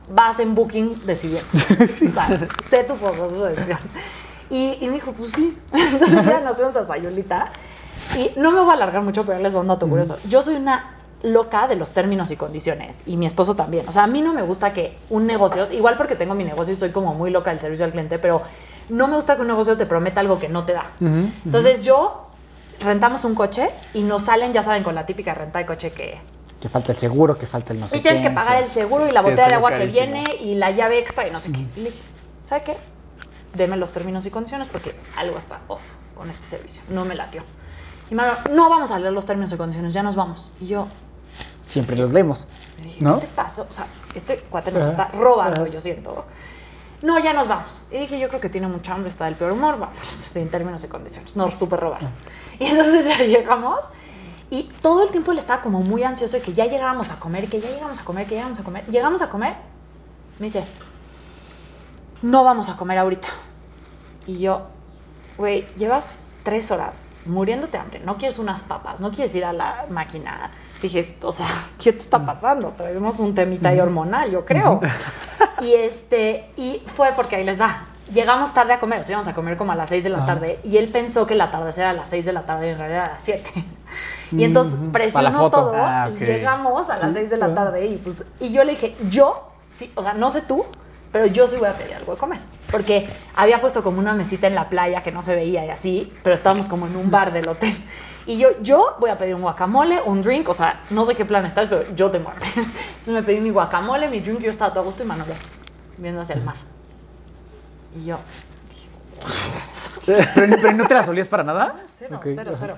vas 0.09 0.39
en 0.41 0.55
booking 0.55 1.07
decidiendo. 1.07 1.49
O 1.53 2.13
sea, 2.13 2.29
sé 2.69 2.85
tu 2.85 2.95
proceso 2.97 3.45
de 3.47 3.55
decisión. 3.55 3.79
Y, 4.51 4.79
y 4.81 4.87
me 4.89 4.95
dijo, 4.95 5.13
pues 5.13 5.33
sí. 5.35 5.57
Entonces 5.73 6.27
ya 6.27 6.41
nos 6.41 6.57
fuimos 6.57 6.77
a 6.77 6.87
Sayulita. 6.87 7.51
Y 8.17 8.39
no 8.39 8.51
me 8.51 8.61
voy 8.61 8.71
a 8.71 8.73
alargar 8.75 9.03
mucho, 9.03 9.25
pero 9.25 9.39
les 9.39 9.53
voy 9.53 9.61
a 9.61 9.63
un 9.63 9.69
dato 9.69 9.89
curioso. 9.89 10.19
Yo 10.29 10.43
soy 10.43 10.57
una 10.57 10.97
loca 11.23 11.69
de 11.69 11.77
los 11.77 11.93
términos 11.93 12.31
y 12.31 12.37
condiciones 12.37 13.03
y 13.07 13.17
mi 13.17 13.27
esposo 13.27 13.55
también. 13.55 13.89
O 13.89 13.93
sea, 13.93 14.05
a 14.05 14.07
mí 14.07 14.21
no 14.23 14.33
me 14.33 14.43
gusta 14.43 14.73
que 14.73 14.97
un 15.11 15.27
negocio, 15.27 15.71
igual 15.73 15.97
porque 15.97 16.17
tengo 16.17 16.35
mi 16.35 16.45
negocio 16.45 16.73
y 16.73 16.77
soy 16.77 16.91
como 16.91 17.15
muy 17.15 17.31
loca 17.31 17.51
del 17.51 17.61
servicio 17.61 17.85
al 17.85 17.93
cliente, 17.93 18.19
pero 18.19 18.43
no 18.89 19.07
me 19.09 19.17
gusta 19.17 19.37
que 19.37 19.43
un 19.43 19.49
negocio 19.49 19.77
te 19.77 19.87
prometa 19.87 20.21
algo 20.21 20.39
que 20.39 20.49
no 20.49 20.65
te 20.65 20.73
da. 20.73 20.91
Entonces 21.01 21.85
yo 21.85 22.27
rentamos 22.81 23.25
un 23.25 23.35
coche 23.35 23.71
y 23.95 24.03
nos 24.03 24.23
salen, 24.23 24.53
ya 24.53 24.63
saben, 24.63 24.83
con 24.83 24.95
la 24.95 25.07
típica 25.07 25.33
renta 25.35 25.59
de 25.61 25.67
coche 25.67 25.93
que 25.93 26.19
Que 26.61 26.69
falta 26.69 26.91
el 26.93 26.99
seguro, 26.99 27.37
que 27.39 27.47
falta 27.47 27.73
el 27.73 27.81
no 27.81 27.89
sé 27.89 27.99
y 27.99 28.01
tienes 28.01 28.21
qué, 28.23 28.29
que 28.29 28.35
pagar 28.35 28.57
sí. 28.59 28.63
el 28.65 28.69
seguro 28.71 29.07
y 29.07 29.13
la 29.13 29.21
Sí, 29.23 29.31
botella 29.31 29.47
de 29.49 29.55
agua 29.55 29.73
que 29.77 29.87
viene 29.87 30.25
y 30.41 30.55
la 30.57 30.71
llave 30.73 30.99
extra 30.99 31.27
y 31.27 31.31
no 31.31 31.39
sé 31.41 31.53
qué. 31.53 31.61
Y 31.77 31.81
le 31.81 31.91
dije, 31.91 32.03
¿sabe 32.47 32.65
qué? 32.65 32.77
Deme 33.55 33.77
los 33.77 33.91
términos 33.91 34.27
y 34.27 34.31
condiciones 34.31 34.67
porque 34.69 34.95
algo 35.17 35.39
está 35.39 35.61
off 35.69 35.83
con 36.17 36.29
este 36.31 36.45
servicio. 36.45 36.83
No 36.89 37.05
me 37.05 37.15
latió. 37.15 37.43
Y 38.11 38.15
Manuel, 38.15 38.37
no 38.53 38.69
vamos 38.69 38.91
a 38.91 38.99
leer 38.99 39.13
los 39.13 39.25
términos 39.25 39.53
y 39.53 39.57
condiciones, 39.57 39.93
ya 39.95 40.03
nos 40.03 40.17
vamos. 40.17 40.51
Y 40.61 40.67
yo 40.67 40.87
Siempre 41.65 41.97
los 41.97 42.11
leemos, 42.13 42.47
¿no? 43.01 43.21
¿qué 43.21 43.27
pasó? 43.27 43.67
O 43.69 43.73
sea, 43.73 43.87
este 44.15 44.39
cuate 44.51 44.73
nos 44.73 44.83
Ajá, 44.83 44.91
está 44.91 45.09
robando, 45.19 45.63
ajá. 45.63 45.71
yo 45.71 45.81
siento. 45.81 46.25
No, 47.03 47.19
ya 47.19 47.33
nos 47.33 47.49
vamos. 47.49 47.81
Y 47.91 47.99
dije, 47.99 48.19
yo 48.19 48.29
creo 48.29 48.41
que 48.41 48.49
tiene 48.49 48.69
mucha 48.69 48.95
hambre, 48.95 49.11
está 49.11 49.25
del 49.25 49.35
peor 49.35 49.53
humor, 49.53 49.79
vamos, 49.79 49.99
sin 50.31 50.49
términos 50.49 50.85
y 50.85 50.89
condiciones. 50.89 51.35
Nos 51.35 51.55
súper 51.55 51.81
robaron. 51.81 52.11
Y 52.59 52.67
entonces 52.67 53.07
ya 53.07 53.19
llegamos 53.25 53.81
y 54.53 54.65
todo 54.83 55.03
el 55.03 55.09
tiempo 55.09 55.33
él 55.33 55.39
estaba 55.39 55.63
como 55.63 55.81
muy 55.81 56.03
ansioso 56.03 56.37
de 56.37 56.43
que 56.43 56.53
ya 56.53 56.67
llegáramos 56.67 57.11
a 57.11 57.19
comer, 57.19 57.49
que 57.49 57.59
ya 57.59 57.71
llegamos 57.71 57.99
a 57.99 58.05
comer, 58.05 58.27
que 58.27 58.35
llegamos 58.35 58.61
a 58.61 58.63
comer. 58.63 58.85
Llegamos 58.85 59.23
a 59.23 59.31
comer, 59.31 59.55
me 60.39 60.45
dice, 60.45 60.63
no 62.21 62.45
vamos 62.45 62.69
a 62.69 62.77
comer 62.77 62.99
ahorita. 62.99 63.29
Y 64.27 64.41
yo, 64.41 64.67
güey, 65.39 65.67
llevas 65.77 66.05
tres 66.45 66.71
horas 66.71 67.01
muriéndote 67.25 67.73
de 67.73 67.79
hambre, 67.79 68.01
no 68.01 68.19
quieres 68.19 68.39
unas 68.39 68.63
papas, 68.63 69.01
no 69.01 69.11
quieres 69.11 69.35
ir 69.35 69.47
a 69.47 69.55
la 69.55 69.87
máquina. 69.89 70.51
Dije, 70.83 71.17
o 71.23 71.33
sea, 71.33 71.47
¿qué 71.83 71.93
te 71.93 72.01
está 72.01 72.19
pasando? 72.25 72.75
Traemos 72.77 73.19
un 73.21 73.35
temita 73.35 73.69
ahí 73.71 73.81
hormonal, 73.81 74.31
yo 74.31 74.45
creo. 74.45 74.81
y 75.61 75.73
este, 75.75 76.51
y 76.57 76.83
fue 76.97 77.11
porque 77.15 77.37
ahí 77.37 77.45
les 77.45 77.61
va. 77.61 77.85
llegamos 78.13 78.53
tarde 78.53 78.73
a 78.75 78.81
comer, 78.81 79.01
o 79.01 79.05
sea, 79.05 79.13
íbamos 79.13 79.29
a 79.29 79.35
comer 79.35 79.57
como 79.57 79.73
a 79.73 79.77
las 79.77 79.89
6 79.89 80.03
de 80.05 80.11
la 80.11 80.19
Ajá. 80.19 80.27
tarde 80.27 80.59
y 80.65 80.77
él 80.77 80.89
pensó 80.89 81.27
que 81.27 81.35
el 81.35 81.41
atardecer 81.41 81.83
era 81.83 81.91
a 81.91 81.95
las 81.95 82.11
6 82.11 82.25
de 82.27 82.33
la 82.33 82.43
tarde 82.43 82.67
y 82.69 82.71
en 82.73 82.79
realidad 82.79 83.05
a 83.07 83.13
las 83.15 83.23
7. 83.25 83.45
Y 84.33 84.45
entonces 84.45 84.75
presionó 84.93 85.45
la 85.45 85.51
todo 85.51 85.73
Ah, 85.77 86.09
y 86.11 86.15
ok. 86.15 86.19
llegamos 86.21 86.89
a 86.91 86.97
las 86.99 87.13
Sí, 87.13 87.19
6 87.19 87.31
de 87.31 87.37
la 87.37 87.55
tarde 87.55 87.87
y 87.87 87.97
pues 87.97 88.25
y 88.41 88.51
yo 88.53 88.65
le 88.65 88.73
dije, 88.73 88.97
"Yo 89.11 89.51
sí, 89.79 89.91
o 89.95 90.03
sea, 90.03 90.15
no 90.15 90.31
sé 90.31 90.41
tú, 90.43 90.65
pero 91.13 91.27
yo 91.27 91.47
sí 91.47 91.57
voy 91.59 91.69
a 91.69 91.75
pedir 91.75 91.95
algo 91.95 92.13
de 92.15 92.19
comer." 92.19 92.41
Porque 92.71 93.07
había 93.37 93.61
puesto 93.61 93.83
como 93.83 93.99
una 94.01 94.15
mesita 94.15 94.47
en 94.47 94.55
la 94.55 94.69
playa 94.69 95.03
que 95.03 95.13
no 95.13 95.23
se 95.23 95.35
veía 95.35 95.65
y 95.67 95.71
así, 95.71 96.13
pero 96.23 96.35
estábamos 96.35 96.67
como 96.67 96.87
en 96.87 96.97
un 96.97 97.11
bar 97.11 97.33
del 97.33 97.47
hotel. 97.49 97.77
Y 98.27 98.39
yo, 98.39 98.51
yo 98.63 98.97
voy 99.01 99.11
a 99.11 99.19
pedir 99.19 99.35
un 99.35 99.43
guacamole, 99.43 100.01
un 100.01 100.23
drink, 100.23 100.49
o 100.49 100.55
sea, 100.55 100.81
no 100.91 101.05
sé 101.05 101.15
qué 101.15 101.25
plan 101.25 101.45
estás, 101.45 101.69
pero 101.69 101.85
yo 101.95 102.11
tengo 102.11 102.31
hambre. 102.31 102.47
Entonces 102.55 103.15
me 103.15 103.23
pedí 103.23 103.41
mi 103.41 103.51
guacamole, 103.51 104.09
mi 104.09 104.21
drink, 104.21 104.41
yo 104.41 104.51
estaba 104.51 104.71
todo 104.71 104.81
a 104.81 104.87
gusto 104.87 105.03
y 105.03 105.07
Manolo 105.07 105.35
viendo 105.99 106.21
hacia 106.21 106.35
el 106.35 106.43
mar. 106.43 106.57
Y 107.97 108.07
yo, 108.07 108.19
¿Pero, 110.07 110.27
pero 110.35 110.73
no 110.73 110.87
te 110.87 110.95
las 110.95 111.09
olías 111.09 111.29
para 111.29 111.45
nada? 111.45 111.77
Cero, 111.99 112.17
Ok, 112.17 112.27
cero, 112.35 112.55
cero. 112.59 112.77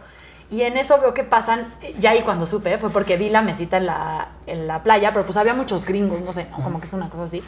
Y 0.51 0.63
en 0.63 0.77
eso 0.77 1.01
veo 1.01 1.15
que 1.15 1.25
pasan, 1.25 1.75
ya 1.99 2.11
ahí 2.11 2.21
cuando 2.21 2.47
supe, 2.47 2.77
fue 2.79 2.91
porque 2.91 3.17
vi 3.17 3.31
la 3.31 3.41
mesita 3.43 3.79
en 3.79 3.87
la, 3.87 4.29
en 4.47 4.67
la 4.67 4.83
playa, 4.83 5.11
pero 5.13 5.25
pues 5.25 5.37
había 5.37 5.55
muchos 5.55 5.87
gringos, 5.87 6.21
no 6.21 6.33
sé, 6.33 6.47
¿no? 6.51 6.63
como 6.63 6.81
que 6.81 6.87
es 6.87 6.93
una 6.93 7.09
cosa 7.09 7.25
así. 7.25 7.43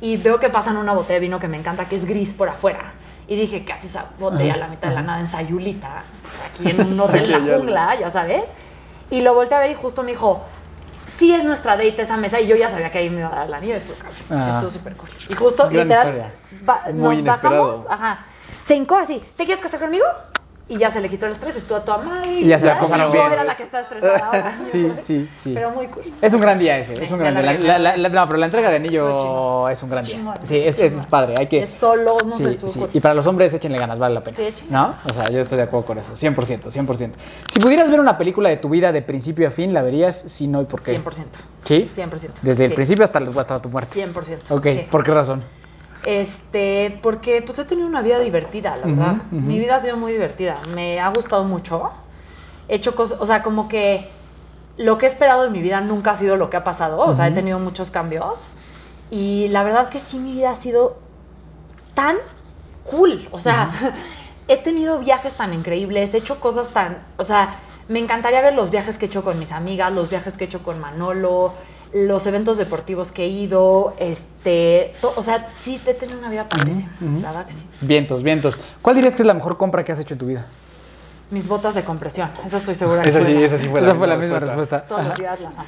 Y 0.00 0.18
veo 0.18 0.38
que 0.38 0.50
pasan 0.50 0.76
una 0.76 0.92
botella 0.92 1.14
de 1.14 1.20
vino 1.20 1.40
que 1.40 1.48
me 1.48 1.56
encanta, 1.56 1.86
que 1.88 1.96
es 1.96 2.04
gris 2.04 2.34
por 2.34 2.48
afuera. 2.48 2.92
Y 3.26 3.36
dije, 3.36 3.64
¿qué 3.64 3.72
hace 3.72 3.86
esa 3.86 4.06
botella 4.18 4.54
a 4.54 4.56
la 4.58 4.68
mitad 4.68 4.88
de 4.88 4.94
la 4.94 5.02
nada 5.02 5.20
en 5.20 5.28
Sayulita? 5.28 6.02
Aquí 6.46 6.68
en 6.70 6.80
un 6.80 7.00
hotel 7.00 7.24
en 7.32 7.46
la 7.48 7.56
jungla, 7.56 7.94
ya 7.98 8.10
sabes. 8.10 8.44
Y 9.10 9.20
lo 9.22 9.34
volteé 9.34 9.56
a 9.56 9.60
ver 9.60 9.70
y 9.70 9.74
justo 9.74 10.02
me 10.02 10.10
dijo, 10.12 10.42
sí 11.18 11.34
es 11.34 11.44
nuestra 11.44 11.72
date 11.76 12.02
esa 12.02 12.16
mesa. 12.16 12.40
Y 12.40 12.46
yo 12.46 12.56
ya 12.56 12.70
sabía 12.70 12.90
que 12.90 12.98
ahí 12.98 13.10
me 13.10 13.20
iba 13.20 13.28
a 13.32 13.36
dar 13.40 13.48
la 13.50 13.60
nieve, 13.60 13.76
estuvo 13.78 13.96
cabrón. 13.96 14.18
Ah. 14.30 14.50
Estuvo 14.54 14.70
súper 14.70 14.96
cool. 14.96 15.08
Y 15.28 15.34
justo, 15.34 15.70
literal, 15.70 16.32
ba- 16.62 16.82
nos 16.92 17.22
bajamos, 17.24 17.78
inesperado. 17.78 17.86
ajá, 17.90 18.18
se 18.66 18.74
hincó 18.76 18.96
así, 18.96 19.22
¿te 19.36 19.44
quieres 19.44 19.62
casar 19.62 19.80
conmigo? 19.80 20.04
Y 20.66 20.78
ya 20.78 20.90
se 20.90 20.98
le 21.02 21.10
quitó 21.10 21.26
el 21.26 21.32
estrés, 21.32 21.54
estuvo 21.56 21.76
a 21.76 21.84
toda 21.84 21.98
madre. 21.98 22.40
Y 22.40 22.46
ya 22.46 22.58
se 22.58 22.64
la 22.64 22.74
Yo 22.80 22.80
pasaron 22.88 23.12
bien. 23.12 23.32
era 23.32 23.44
la 23.44 23.54
que 23.54 23.64
estaba 23.64 23.82
estresada 23.82 24.16
ahora. 24.26 24.58
Sí, 24.72 24.90
sí, 25.02 25.28
sí. 25.42 25.52
Pero 25.54 25.70
muy 25.72 25.86
cool. 25.88 26.04
Es 26.22 26.32
un 26.32 26.40
gran 26.40 26.58
día 26.58 26.78
ese, 26.78 26.94
es 27.04 27.10
un 27.10 27.18
gran 27.18 27.34
día. 27.34 27.42
la 27.42 27.52
La, 27.52 27.58
regué. 27.58 27.78
la- 27.78 27.96
la- 27.98 28.08
no, 28.08 28.26
pero 28.26 28.38
la 28.38 28.46
entrega 28.46 28.70
de 28.70 28.76
anillo 28.76 29.68
es 29.68 29.82
un 29.82 29.90
gran 29.90 30.06
día. 30.06 30.16
Sí, 30.44 30.56
es, 30.56 30.78
es, 30.78 30.92
chingón. 30.92 31.06
padre. 31.10 31.34
Hay 31.38 31.48
que, 31.48 31.64
Es 31.64 31.70
solo, 31.70 32.16
no 32.24 32.30
sí, 32.30 32.44
sé, 32.44 32.50
estuvo 32.52 32.70
sí. 32.70 32.78
cool. 32.78 32.88
Y 32.94 33.00
para 33.00 33.14
los 33.14 33.26
hombres 33.26 33.52
échenle 33.52 33.78
ganas, 33.78 33.98
vale 33.98 34.14
la 34.14 34.22
pena. 34.24 34.38
Sí. 34.54 34.66
¿No? 34.70 34.94
O 35.10 35.12
sea, 35.12 35.24
yo 35.24 35.40
estoy 35.40 35.58
de 35.58 35.64
acuerdo 35.64 35.84
con 35.86 35.98
eso. 35.98 36.12
100%, 36.14 36.70
100%. 36.70 37.10
Si 37.52 37.60
pudieras 37.60 37.90
ver 37.90 38.00
una 38.00 38.16
película 38.16 38.48
de 38.48 38.56
tu 38.56 38.70
vida 38.70 38.90
de 38.90 39.02
principio 39.02 39.46
a 39.48 39.50
fin, 39.50 39.74
¿la 39.74 39.82
verías? 39.82 40.16
Si 40.16 40.46
no, 40.46 40.62
¿y 40.62 40.64
por 40.64 40.80
qué? 40.80 40.98
100%. 40.98 41.24
¿Sí? 41.66 41.90
100%. 41.94 42.08
Desde 42.40 42.64
el 42.64 42.72
principio 42.72 43.04
hasta, 43.04 43.18
hasta 43.18 43.60
tu 43.60 43.68
muerte. 43.68 44.02
100%. 44.06 44.38
Ok. 44.48 44.88
¿por 44.90 45.04
qué 45.04 45.10
razón? 45.12 45.44
Este, 46.04 46.98
porque 47.02 47.42
pues 47.42 47.58
he 47.58 47.64
tenido 47.64 47.86
una 47.86 48.02
vida 48.02 48.18
divertida, 48.18 48.76
la 48.76 48.86
verdad. 48.86 49.16
ujú. 49.30 49.40
Mi 49.40 49.58
vida 49.58 49.76
ha 49.76 49.80
sido 49.80 49.96
muy 49.96 50.12
divertida. 50.12 50.60
Me 50.74 51.00
ha 51.00 51.08
gustado 51.08 51.44
mucho. 51.44 51.90
He 52.68 52.76
hecho 52.76 52.94
cosas, 52.94 53.20
o 53.20 53.26
sea, 53.26 53.42
como 53.42 53.68
que 53.68 54.10
lo 54.76 54.98
que 54.98 55.06
he 55.06 55.08
esperado 55.08 55.46
en 55.46 55.52
mi 55.52 55.62
vida 55.62 55.80
nunca 55.80 56.12
ha 56.12 56.16
sido 56.16 56.36
lo 56.36 56.50
que 56.50 56.56
ha 56.56 56.64
pasado. 56.64 56.98
O 57.00 57.14
sea, 57.14 57.28
he 57.28 57.32
tenido 57.32 57.58
muchos 57.58 57.90
cambios. 57.90 58.46
Y 59.10 59.48
la 59.48 59.62
verdad 59.62 59.88
que 59.88 59.98
sí, 59.98 60.18
mi 60.18 60.32
vida 60.34 60.50
ha 60.50 60.54
sido 60.56 60.98
tan 61.94 62.16
cool. 62.90 63.28
O 63.30 63.40
sea, 63.40 63.70
he 64.48 64.56
tenido 64.56 64.98
viajes 64.98 65.32
tan 65.34 65.54
increíbles, 65.54 66.12
he 66.14 66.18
hecho 66.18 66.40
cosas 66.40 66.68
tan. 66.68 66.98
O 67.16 67.24
sea, 67.24 67.60
me 67.88 67.98
encantaría 67.98 68.40
ver 68.40 68.54
los 68.54 68.70
viajes 68.70 68.98
que 68.98 69.06
he 69.06 69.08
hecho 69.08 69.24
con 69.24 69.38
mis 69.38 69.52
amigas, 69.52 69.92
los 69.92 70.10
viajes 70.10 70.36
que 70.36 70.44
he 70.44 70.46
hecho 70.46 70.62
con 70.62 70.80
Manolo, 70.80 71.52
los 71.94 72.26
eventos 72.26 72.56
deportivos 72.58 73.12
que 73.12 73.24
he 73.24 73.28
ido. 73.28 73.94
Este. 73.98 74.94
to- 75.00 75.14
o 75.16 75.22
sea, 75.22 75.48
sí, 75.62 75.80
he 75.86 75.94
tenido 75.94 76.18
una 76.18 76.28
vida 76.28 76.48
padrísima. 76.48 76.90
La 77.22 77.28
verdad 77.30 77.46
que 77.46 77.54
sí. 77.54 77.66
Vientos, 77.80 78.22
vientos. 78.22 78.58
¿Cuál 78.82 78.96
dirías 78.96 79.14
que 79.14 79.22
es 79.22 79.26
la 79.26 79.34
mejor 79.34 79.56
compra 79.56 79.84
que 79.84 79.92
has 79.92 79.98
hecho 80.00 80.14
en 80.14 80.18
tu 80.18 80.26
vida? 80.26 80.46
Mis 81.30 81.48
botas 81.48 81.74
de 81.74 81.82
compresión, 81.82 82.28
eso 82.44 82.58
estoy 82.58 82.74
segura 82.74 83.00
Esa 83.00 83.22
sí, 83.22 83.42
esa 83.42 83.56
sí 83.56 83.66
fue 83.66 83.80
Esa 83.80 83.88
la, 83.88 83.94
fue 83.94 84.06
la 84.06 84.16
misma 84.16 84.34
misma 84.34 84.46
respuesta. 84.46 84.82
Todos 84.82 85.06
los 85.06 85.18
días 85.18 85.40
las 85.40 85.58
amo. 85.58 85.66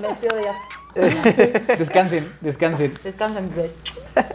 Me 0.00 0.08
despido 0.08 0.36
de 0.36 0.42
ellas. 0.42 0.56
Descansen, 1.78 2.32
descansen. 2.40 2.94
Descansen, 3.02 3.48
bebés. 3.54 3.78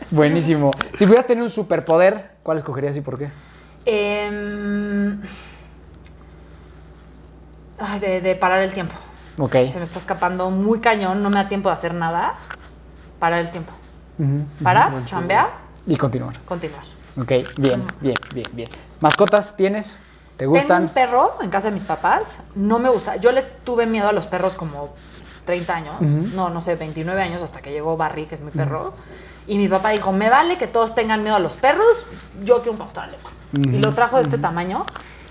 Buenísimo. 0.09 0.71
Si 0.97 1.05
pudieras 1.05 1.27
tener 1.27 1.43
un 1.43 1.49
superpoder, 1.49 2.31
¿cuál 2.41 2.57
escogerías 2.57 2.95
y 2.97 3.01
por 3.01 3.19
qué? 3.19 3.29
De, 7.99 8.21
de 8.21 8.35
parar 8.35 8.61
el 8.61 8.73
tiempo. 8.73 8.95
Ok. 9.37 9.51
Se 9.51 9.77
me 9.77 9.83
está 9.83 9.99
escapando 9.99 10.49
muy 10.49 10.79
cañón, 10.79 11.21
no 11.21 11.29
me 11.29 11.35
da 11.35 11.47
tiempo 11.49 11.69
de 11.69 11.73
hacer 11.73 11.93
nada. 11.93 12.35
Parar 13.19 13.39
el 13.41 13.51
tiempo. 13.51 13.71
Ujú. 14.17 14.45
Parar, 14.63 15.05
chambear, 15.05 15.49
Y 15.87 15.95
continuar. 15.97 16.39
continuar. 16.45 16.83
Ok, 17.17 17.31
bien, 17.57 17.83
bien, 18.01 18.15
bien, 18.33 18.45
bien. 18.53 18.69
¿Mascotas 18.99 19.55
tienes? 19.55 19.87
¿Te 20.37 20.39
Tengo 20.39 20.53
un 20.53 20.59
gustan? 20.59 20.89
perro 20.89 21.35
en 21.41 21.49
casa 21.49 21.67
de 21.69 21.73
mis 21.73 21.83
papás. 21.83 22.37
No 22.55 22.77
me 22.79 22.89
gusta. 22.89 23.15
Yo 23.17 23.31
le 23.31 23.41
tuve 23.41 23.85
miedo 23.85 24.07
a 24.09 24.11
los 24.11 24.25
perros 24.25 24.55
como 24.55 24.93
30 25.45 25.73
años. 25.75 26.01
No, 26.01 26.49
no 26.49 26.61
sé, 26.61 26.75
29 26.75 27.21
años 27.21 27.41
hasta 27.41 27.61
que 27.61 27.71
llegó 27.71 27.95
Barry, 27.95 28.25
que 28.25 28.35
es 28.35 28.41
mi 28.41 28.51
perro. 28.51 28.93
Y 29.47 29.57
mi 29.57 29.67
papá 29.69 29.89
dijo, 29.91 30.11
me 30.11 30.29
vale 30.29 30.57
que 30.57 30.67
todos 30.67 30.93
tengan 30.95 31.23
miedo 31.23 31.35
a 31.35 31.39
los 31.39 31.55
perros, 31.55 31.85
yo 32.43 32.57
quiero 32.57 32.73
un 32.73 32.77
pastor 32.79 33.03
alemán. 33.05 33.33
Y 33.53 33.81
lo 33.81 33.93
trajo 33.93 34.17
de 34.17 34.23
este 34.23 34.37
tamaño. 34.37 34.85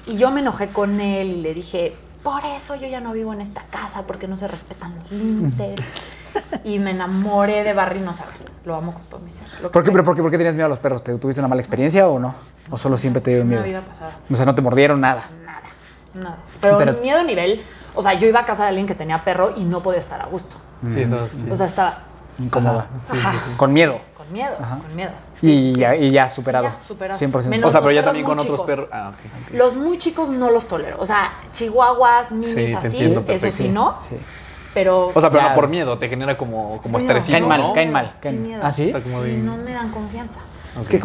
Y 0.07 0.17
yo 0.17 0.31
me 0.31 0.41
enojé 0.41 0.69
con 0.69 1.01
él 1.01 1.29
y 1.29 1.41
le 1.43 1.53
dije, 1.53 1.97
por 2.25 2.45
eso 2.45 2.75
yo 2.75 2.89
ya 2.89 2.99
no 3.01 3.13
vivo 3.13 3.33
en 3.33 3.41
esta 3.43 3.63
casa, 3.71 4.03
porque 4.03 4.27
no 4.27 4.35
se 4.35 4.49
respetan 4.49 4.97
los 4.97 5.13
límites. 5.13 5.77
y 6.65 6.81
me 6.81 6.91
enamoré 6.91 7.63
de 7.63 7.73
Barry, 7.75 8.01
no 8.01 8.13
saben. 8.13 8.35
Lo 8.65 8.75
amo 8.75 8.95
con 8.95 9.03
todo 9.05 9.21
mi 9.21 9.31
ser. 9.31 9.43
¿Por 9.71 9.85
qué, 9.85 9.93
pero 9.93 10.03
por 10.03 10.17
qué, 10.17 10.23
por 10.23 10.31
qué 10.31 10.39
tenías 10.39 10.55
miedo 10.55 10.67
a 10.67 10.71
los 10.71 10.79
perros? 10.81 11.05
¿Te 11.05 11.17
tuviste 11.19 11.41
una 11.41 11.49
mala 11.49 11.61
experiencia 11.61 12.09
o 12.09 12.19
no? 12.19 12.35
¿O 12.71 12.79
solo 12.79 12.97
siempre 12.97 13.21
te 13.21 13.31
dio 13.31 13.43
Una 13.43 13.51
miedo? 13.51 13.63
vida 13.63 13.81
pasada. 13.83 14.17
O 14.29 14.35
sea, 14.35 14.47
no 14.47 14.55
te 14.55 14.63
mordieron 14.63 14.99
nada. 15.01 15.27
Nada, 15.45 15.61
nada. 16.15 16.37
Pero, 16.61 16.79
Pero- 16.79 16.95
miedo 17.03 17.21
a 17.21 17.25
nivel, 17.25 17.63
o 17.95 18.03
sea, 18.03 18.15
yo 18.15 18.27
iba 18.27 18.41
a 18.41 18.47
casa 18.47 18.63
de 18.63 18.71
alguien 18.71 18.87
que 18.87 18.95
tenía 18.95 19.23
perro 19.23 19.53
y 19.55 19.65
no 19.65 19.81
podía 19.81 20.01
estar 20.01 20.21
a 20.21 20.27
gusto. 20.27 20.57
Sí, 20.89 21.05
todo, 21.05 21.29
sí. 21.31 21.47
O 21.51 21.57
sea, 21.57 21.67
estaba 21.67 21.99
Incómoda. 22.39 22.87
Ajá. 23.11 23.35
Con 23.57 23.73
miedo. 23.73 23.97
con 24.17 24.33
miedo, 24.33 24.57
Ajá. 24.61 24.79
con 24.79 24.97
miedo. 24.97 25.13
Y, 25.47 25.73
Ya, 25.75 25.95
y 25.97 26.11
ya 26.11 26.31
superado. 26.31 26.65
Ya, 26.67 26.79
superado. 26.87 27.19
100%. 27.19 27.45
Menos 27.49 27.69
o 27.69 27.71
sea, 27.71 27.81
pero 27.81 27.93
ya 27.93 28.05
también 28.05 28.25
con 28.25 28.39
otros 28.39 28.61
perros. 28.63 28.89
Ah. 28.93 29.13
Los 29.53 29.77
muy 29.77 29.99
chicos 29.99 30.29
no 30.29 30.51
los 30.51 30.67
tolero. 30.67 30.97
O 30.99 31.07
sea, 31.07 31.35
chihuahuas, 31.55 32.31
minis 32.33 32.75
así, 32.77 32.87
entiendo 32.87 33.25
eso 33.29 33.51
sí 33.51 33.69
no. 33.69 33.99
Sí. 34.09 34.17
Pero. 34.73 35.07
O 35.15 35.21
sea, 35.21 35.31
pero 35.31 35.43
Ya. 35.43 35.49
no 35.51 35.55
por 35.55 35.69
miedo, 35.69 35.99
te 35.99 36.09
genera 36.09 36.37
como, 36.37 36.81
como 36.83 36.99
estresito, 36.99 37.33
Caen 37.33 37.47
mal, 37.49 37.61
¿no? 37.61 37.73
caen 37.75 37.93
mal. 37.93 38.13
Sin 38.13 38.21
caen- 38.33 38.43
miedo. 38.43 38.61
¿Ah, 38.65 38.73
sí? 38.73 38.87
O 38.87 38.91
sea, 38.91 39.01
como 39.01 39.23
de 39.23 39.31
Sí, 39.33 39.37
no 39.43 39.57
me 39.57 39.73
dan 39.73 39.91
confianza. 39.91 40.41
Ok. 40.81 40.89
Que- 40.89 40.99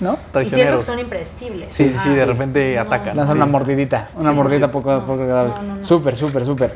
¿No? 0.00 0.12
Y 0.12 0.16
siento 0.16 0.22
que 0.24 0.30
traicioneros. 0.32 0.84
son 0.84 0.98
impredecibles. 0.98 1.72
Sí, 1.72 1.88
sí, 1.90 1.98
sí, 2.02 2.08
de 2.10 2.16
Ajá. 2.22 2.24
repente 2.26 2.74
No, 2.74 2.80
atacan. 2.82 3.16
Lanzan 3.16 3.36
Sí. 3.36 3.42
una 3.42 3.46
mordidita, 3.46 4.08
una 4.16 4.30
Sí, 4.30 4.36
mordidita 4.36 4.66
sí. 4.66 4.72
poco, 4.72 4.92
No, 4.92 5.00
poco 5.06 5.22
agradable. 5.22 5.52
no, 5.54 5.62
no, 5.62 5.76
no. 5.76 5.84
Súper, 5.84 6.16
súper, 6.16 6.44
súper. 6.44 6.72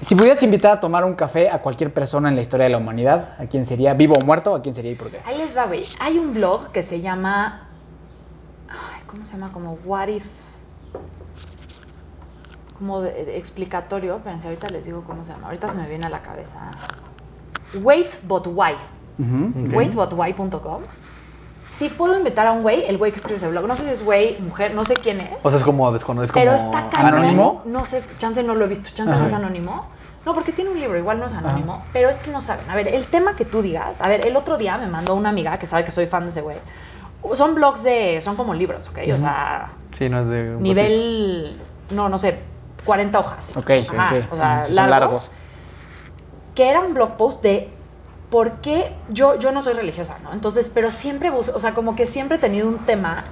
Si 0.00 0.14
pudieras 0.14 0.42
invitar 0.42 0.72
a 0.72 0.80
tomar 0.80 1.04
un 1.04 1.14
café 1.14 1.50
a 1.50 1.60
cualquier 1.60 1.92
persona 1.92 2.28
en 2.28 2.36
la 2.36 2.42
historia 2.42 2.64
de 2.64 2.70
la 2.70 2.78
humanidad, 2.78 3.34
¿a 3.38 3.46
quién 3.46 3.64
sería? 3.64 3.94
¿Vivo 3.94 4.14
o 4.20 4.24
muerto? 4.24 4.54
¿A 4.54 4.62
quién 4.62 4.74
sería 4.74 4.92
y 4.92 4.94
por 4.94 5.10
qué? 5.10 5.20
Ahí 5.24 5.38
les 5.38 5.56
va, 5.56 5.66
güey. 5.66 5.84
Hay 5.98 6.18
un 6.18 6.34
blog 6.34 6.70
que 6.70 6.82
se 6.82 7.00
llama. 7.00 7.68
Ay, 8.68 9.02
¿Cómo 9.06 9.24
se 9.26 9.32
llama? 9.32 9.52
Como 9.52 9.78
What 9.84 10.08
If. 10.08 10.26
Como 12.78 13.00
de, 13.00 13.24
de 13.24 13.36
explicatorio. 13.38 14.16
Espérense, 14.16 14.46
ahorita 14.46 14.68
les 14.68 14.84
digo 14.84 15.02
cómo 15.04 15.24
se 15.24 15.32
llama. 15.32 15.46
Ahorita 15.46 15.72
se 15.72 15.78
me 15.78 15.88
viene 15.88 16.06
a 16.06 16.10
la 16.10 16.20
cabeza. 16.22 16.70
Wait 17.82 18.08
but 18.22 18.46
why. 18.46 18.74
Ujú. 19.18 19.66
Ok. 19.66 19.74
Waitbutwhy.com. 19.74 20.82
Si 21.78 21.88
puedo 21.90 22.16
invitar 22.16 22.46
a 22.46 22.52
un 22.52 22.62
güey, 22.62 22.84
el 22.86 22.96
güey 22.96 23.12
que 23.12 23.18
escribe 23.18 23.36
ese 23.36 23.48
blog. 23.48 23.66
No 23.66 23.76
sé 23.76 23.84
si 23.84 23.90
es 23.90 24.04
güey, 24.04 24.38
mujer, 24.40 24.74
no 24.74 24.84
sé 24.84 24.94
quién 24.94 25.20
es. 25.20 25.44
O 25.44 25.50
sea, 25.50 25.58
es 25.58 25.64
como 25.64 25.92
desconocido, 25.92 26.32
pero 26.34 26.52
está 26.52 26.88
cañón. 26.90 27.14
¿Anónimo? 27.14 27.62
No 27.66 27.84
sé, 27.84 28.02
chance 28.18 28.42
no 28.42 28.54
lo 28.54 28.64
he 28.64 28.68
visto. 28.68 28.88
Chance 28.94 29.12
Ajá. 29.12 29.20
no 29.20 29.26
es 29.26 29.32
anónimo. 29.34 29.86
No, 30.24 30.34
porque 30.34 30.52
tiene 30.52 30.70
un 30.70 30.80
libro, 30.80 30.98
igual 30.98 31.20
no 31.20 31.26
es 31.26 31.34
anónimo. 31.34 31.84
Pero 31.92 32.08
es 32.08 32.16
que 32.18 32.30
no 32.32 32.40
saben. 32.40 32.68
A 32.68 32.74
ver, 32.74 32.88
el 32.88 33.06
tema 33.06 33.36
que 33.36 33.44
tú 33.44 33.62
digas. 33.62 34.00
A 34.00 34.08
ver, 34.08 34.26
el 34.26 34.36
otro 34.36 34.56
día 34.56 34.76
me 34.78 34.88
mandó 34.88 35.14
una 35.14 35.28
amiga 35.28 35.58
que 35.58 35.66
sabe 35.66 35.84
que 35.84 35.90
soy 35.90 36.06
fan 36.06 36.24
de 36.24 36.30
ese 36.30 36.40
güey. 36.40 36.56
Son 37.34 37.54
blogs 37.54 37.82
de. 37.82 38.20
Son 38.20 38.36
como 38.36 38.54
libros, 38.54 38.88
¿ok? 38.88 38.98
O 39.12 39.16
sea, 39.16 39.70
Sí, 39.92 40.08
no 40.08 40.20
es 40.20 40.28
de 40.28 40.56
un 40.56 40.62
nivel. 40.62 41.56
No, 41.90 42.08
no 42.08 42.18
sé, 42.18 42.38
40 42.84 43.18
hojas. 43.18 43.56
Ok, 43.56 43.70
Ajá, 43.88 44.14
ok. 44.16 44.32
O 44.32 44.36
sea, 44.36 44.86
largos. 44.86 45.30
Que 46.54 46.68
era 46.68 46.80
un 46.80 46.92
blog 46.92 47.16
post 47.16 47.42
de 47.42 47.70
por 48.30 48.52
qué 48.54 48.92
yo, 49.08 49.38
yo 49.38 49.52
no 49.52 49.62
soy 49.62 49.74
religiosa, 49.74 50.16
¿no? 50.22 50.32
Entonces, 50.32 50.70
pero 50.72 50.90
siempre 50.90 51.30
busco, 51.30 51.52
o 51.54 51.58
sea, 51.58 51.74
como 51.74 51.94
que 51.94 52.06
siempre 52.06 52.36
he 52.36 52.40
tenido 52.40 52.68
un 52.68 52.78
tema 52.78 53.24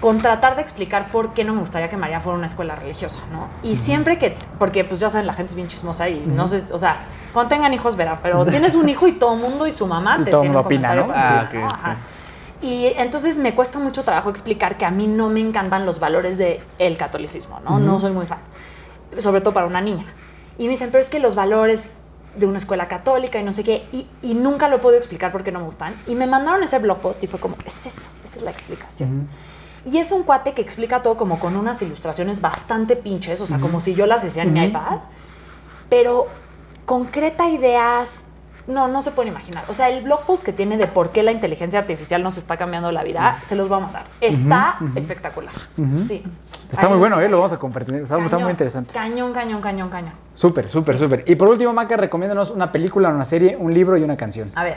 con 0.00 0.18
tratar 0.18 0.54
de 0.54 0.62
explicar 0.62 1.10
por 1.10 1.32
qué 1.32 1.44
no 1.44 1.54
me 1.54 1.60
gustaría 1.60 1.90
que 1.90 1.96
María 1.96 2.20
fuera 2.20 2.38
una 2.38 2.46
escuela 2.46 2.76
religiosa, 2.76 3.20
¿no? 3.32 3.48
Y 3.62 3.76
siempre 3.76 4.18
que, 4.18 4.36
porque 4.58 4.84
pues 4.84 5.00
ya 5.00 5.10
saben, 5.10 5.26
la 5.26 5.34
gente 5.34 5.50
es 5.50 5.56
bien 5.56 5.68
chismosa 5.68 6.08
y 6.08 6.20
no 6.24 6.46
sé, 6.46 6.62
o 6.70 6.78
sea, 6.78 6.98
cuando 7.32 7.48
tengan 7.48 7.72
hijos 7.74 7.96
verán, 7.96 8.18
pero 8.22 8.44
tienes 8.46 8.74
un 8.74 8.88
hijo 8.88 9.08
y 9.08 9.12
todo 9.12 9.34
el 9.34 9.40
mundo 9.40 9.66
y 9.66 9.72
su 9.72 9.86
mamá 9.86 10.18
Y 10.20 10.24
te 10.24 10.30
todo 10.30 10.42
tiene 10.42 10.54
mundo 10.54 10.60
un 10.60 10.66
opina, 10.66 10.94
¿no? 10.94 11.08
Ah, 11.14 11.48
decir, 11.50 11.64
ok, 11.64 11.72
Ajá. 11.72 11.94
sí. 11.94 12.00
Y 12.60 12.86
entonces 12.96 13.36
me 13.36 13.54
cuesta 13.54 13.78
mucho 13.78 14.02
trabajo 14.02 14.30
explicar 14.30 14.76
que 14.76 14.84
a 14.84 14.90
mí 14.90 15.06
no 15.06 15.28
me 15.28 15.40
encantan 15.40 15.86
los 15.86 16.00
valores 16.00 16.36
del 16.38 16.96
catolicismo, 16.96 17.60
¿no? 17.60 17.78
No 17.78 18.00
soy 18.00 18.10
muy 18.10 18.26
fan, 18.26 18.40
sobre 19.18 19.40
todo 19.40 19.54
para 19.54 19.66
una 19.66 19.80
niña. 19.80 20.06
Y 20.58 20.64
me 20.64 20.70
dicen, 20.70 20.90
pero 20.90 21.02
es 21.02 21.08
que 21.08 21.20
los 21.20 21.36
valores 21.36 21.92
de 22.38 22.46
una 22.46 22.58
escuela 22.58 22.88
católica 22.88 23.38
y 23.40 23.44
no 23.44 23.52
sé 23.52 23.64
qué, 23.64 23.86
y, 23.92 24.06
y 24.22 24.34
nunca 24.34 24.68
lo 24.68 24.76
he 24.76 24.78
podido 24.78 24.98
explicar 24.98 25.32
por 25.32 25.44
qué 25.44 25.52
no 25.52 25.58
me 25.60 25.66
gustan. 25.66 25.94
Y 26.06 26.14
me 26.14 26.26
mandaron 26.26 26.62
ese 26.62 26.78
blog 26.78 26.98
post 26.98 27.22
y 27.22 27.26
fue 27.26 27.40
como, 27.40 27.56
es 27.66 27.86
eso, 27.86 28.08
esa 28.24 28.36
es 28.36 28.42
la 28.42 28.50
explicación. 28.50 29.28
Y 29.84 29.98
es 29.98 30.12
un 30.12 30.22
cuate 30.22 30.52
que 30.52 30.62
explica 30.62 31.02
todo 31.02 31.16
como 31.16 31.38
con 31.38 31.56
unas 31.56 31.80
ilustraciones 31.82 32.40
bastante 32.40 32.96
pinches, 32.96 33.40
o 33.40 33.46
sea, 33.46 33.58
como 33.58 33.80
si 33.80 33.94
yo 33.94 34.06
las 34.06 34.22
decía 34.22 34.42
en 34.42 34.52
mi 34.52 34.64
iPad, 34.64 34.98
pero 35.88 36.26
concreta 36.84 37.48
ideas, 37.48 38.10
no, 38.68 38.86
no 38.86 39.02
se 39.02 39.10
pueden 39.10 39.32
imaginar. 39.32 39.64
O 39.68 39.72
sea, 39.72 39.88
el 39.88 40.04
blog 40.04 40.22
post 40.24 40.44
que 40.44 40.52
tiene 40.52 40.76
de 40.76 40.86
por 40.86 41.10
qué 41.10 41.22
la 41.24 41.32
inteligencia 41.32 41.80
artificial 41.80 42.22
nos 42.22 42.36
está 42.36 42.56
cambiando 42.56 42.92
la 42.92 43.02
vida, 43.02 43.36
se 43.48 43.56
los 43.56 43.70
va 43.72 43.78
a 43.78 43.80
mandar. 43.80 44.04
Está 44.20 44.76
espectacular. 44.94 45.52
Sí. 46.06 46.22
Está 46.70 46.88
muy 46.88 46.98
bueno, 46.98 47.20
¿eh? 47.20 47.28
Lo 47.28 47.38
vamos 47.38 47.52
a 47.52 47.58
compartir. 47.58 47.96
Está, 47.96 48.18
está 48.18 48.38
muy 48.38 48.50
interesante. 48.50 48.92
Cañón, 48.92 49.32
cañón, 49.32 49.60
cañón, 49.60 49.88
cañón. 49.88 50.12
Súper, 50.34 50.68
súper, 50.68 50.98
súper. 50.98 51.24
Y 51.26 51.34
por 51.34 51.48
último, 51.50 51.72
Maca, 51.72 51.96
recomiéndanos 51.96 52.50
una 52.50 52.70
película, 52.70 53.08
una 53.08 53.24
serie, 53.24 53.56
un 53.56 53.72
libro 53.74 53.96
y 53.96 54.02
una 54.04 54.16
canción. 54.16 54.52
A 54.54 54.62
ver, 54.64 54.76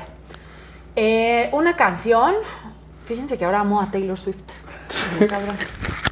eh, 0.95 1.49
una 1.53 1.75
canción. 1.75 2.33
Fíjense 3.05 3.37
que 3.37 3.45
ahora 3.45 3.59
amo 3.59 3.81
a 3.81 3.91
Taylor 3.91 4.17
Swift. 4.17 4.37
Cabrón. 5.29 5.55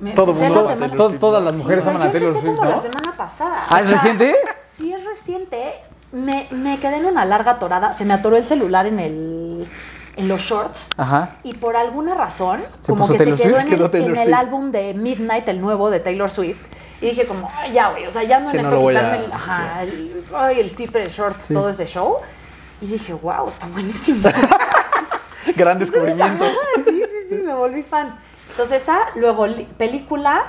Me- 0.01 0.11
Todo 0.11 0.33
mundo 0.33 0.61
la 0.63 0.67
semana- 0.67 0.79
Taylor 0.79 0.97
To- 0.97 1.07
Swift, 1.09 1.19
todas 1.19 1.43
las 1.43 1.53
mujeres 1.55 1.83
Sí, 1.83 1.89
aman 1.89 2.01
a 2.01 2.11
Taylor 2.11 2.33
Swift, 2.39 2.55
¿no? 2.59 2.65
la 2.65 2.79
semana 2.79 3.13
pasada. 3.17 3.63
¿Ah, 3.69 3.79
es 3.79 3.85
O 3.85 3.89
sea, 3.89 3.95
reciente? 3.97 4.35
Sí, 4.77 4.93
es 4.93 5.03
reciente. 5.05 5.73
Me, 6.11 6.47
me 6.51 6.79
quedé 6.79 6.97
en 6.97 7.05
una 7.05 7.25
larga 7.25 7.59
torada. 7.59 7.95
Se 7.95 8.05
me 8.05 8.13
atoró 8.13 8.35
el 8.37 8.45
celular 8.45 8.85
en 8.87 8.99
el 8.99 9.67
en 10.15 10.27
los 10.27 10.41
shorts. 10.41 10.77
Ajá. 10.97 11.37
Y 11.43 11.53
por 11.55 11.77
alguna 11.77 12.13
razón, 12.13 12.61
Se 12.81 12.91
como 12.91 13.07
que 13.07 13.17
Taylor 13.17 13.37
se 13.37 13.43
quedó 13.43 13.53
Swift, 13.53 13.61
en, 13.67 13.71
el, 13.73 13.77
quedó 13.79 13.89
Taylor 13.91 14.09
en 14.09 14.17
el 14.17 14.23
Swift. 14.25 14.37
álbum 14.37 14.71
de 14.71 14.93
Midnight, 14.93 15.47
el 15.47 15.61
nuevo 15.61 15.89
de 15.89 15.99
Taylor 16.01 16.29
Swift. 16.29 16.61
Y 16.99 17.05
dije 17.11 17.25
como, 17.25 17.49
"Ay, 17.55 17.71
ya, 17.73 17.89
güey, 17.91 18.05
o 18.05 18.11
sea, 18.11 18.23
ya 18.23 18.39
no 18.41 18.49
Sí, 18.49 18.57
en 18.57 18.63
no 18.69 18.69
a- 18.69 18.89
quitarme 18.89 19.25
el, 19.25 19.31
ajá, 19.31 19.83
el, 19.83 20.23
ay, 20.35 20.59
el 20.59 20.69
zipper, 20.71 21.03
el 21.03 21.09
short, 21.11 21.37
todo 21.53 21.69
ese 21.69 21.85
show. 21.85 22.17
Y 22.81 22.87
dije, 22.87 23.13
wow, 23.13 23.47
está 23.47 23.67
buenísimo. 23.67 24.27
Gran 25.55 25.79
descubrimiento. 25.79 26.43
sí, 26.83 26.83
sí, 26.85 27.01
sí, 27.29 27.35
me 27.35 27.53
volví 27.53 27.83
fan. 27.83 28.19
Entonces 28.51 28.81
esa, 28.81 28.99
luego 29.15 29.47
li- 29.47 29.69
película, 29.77 30.43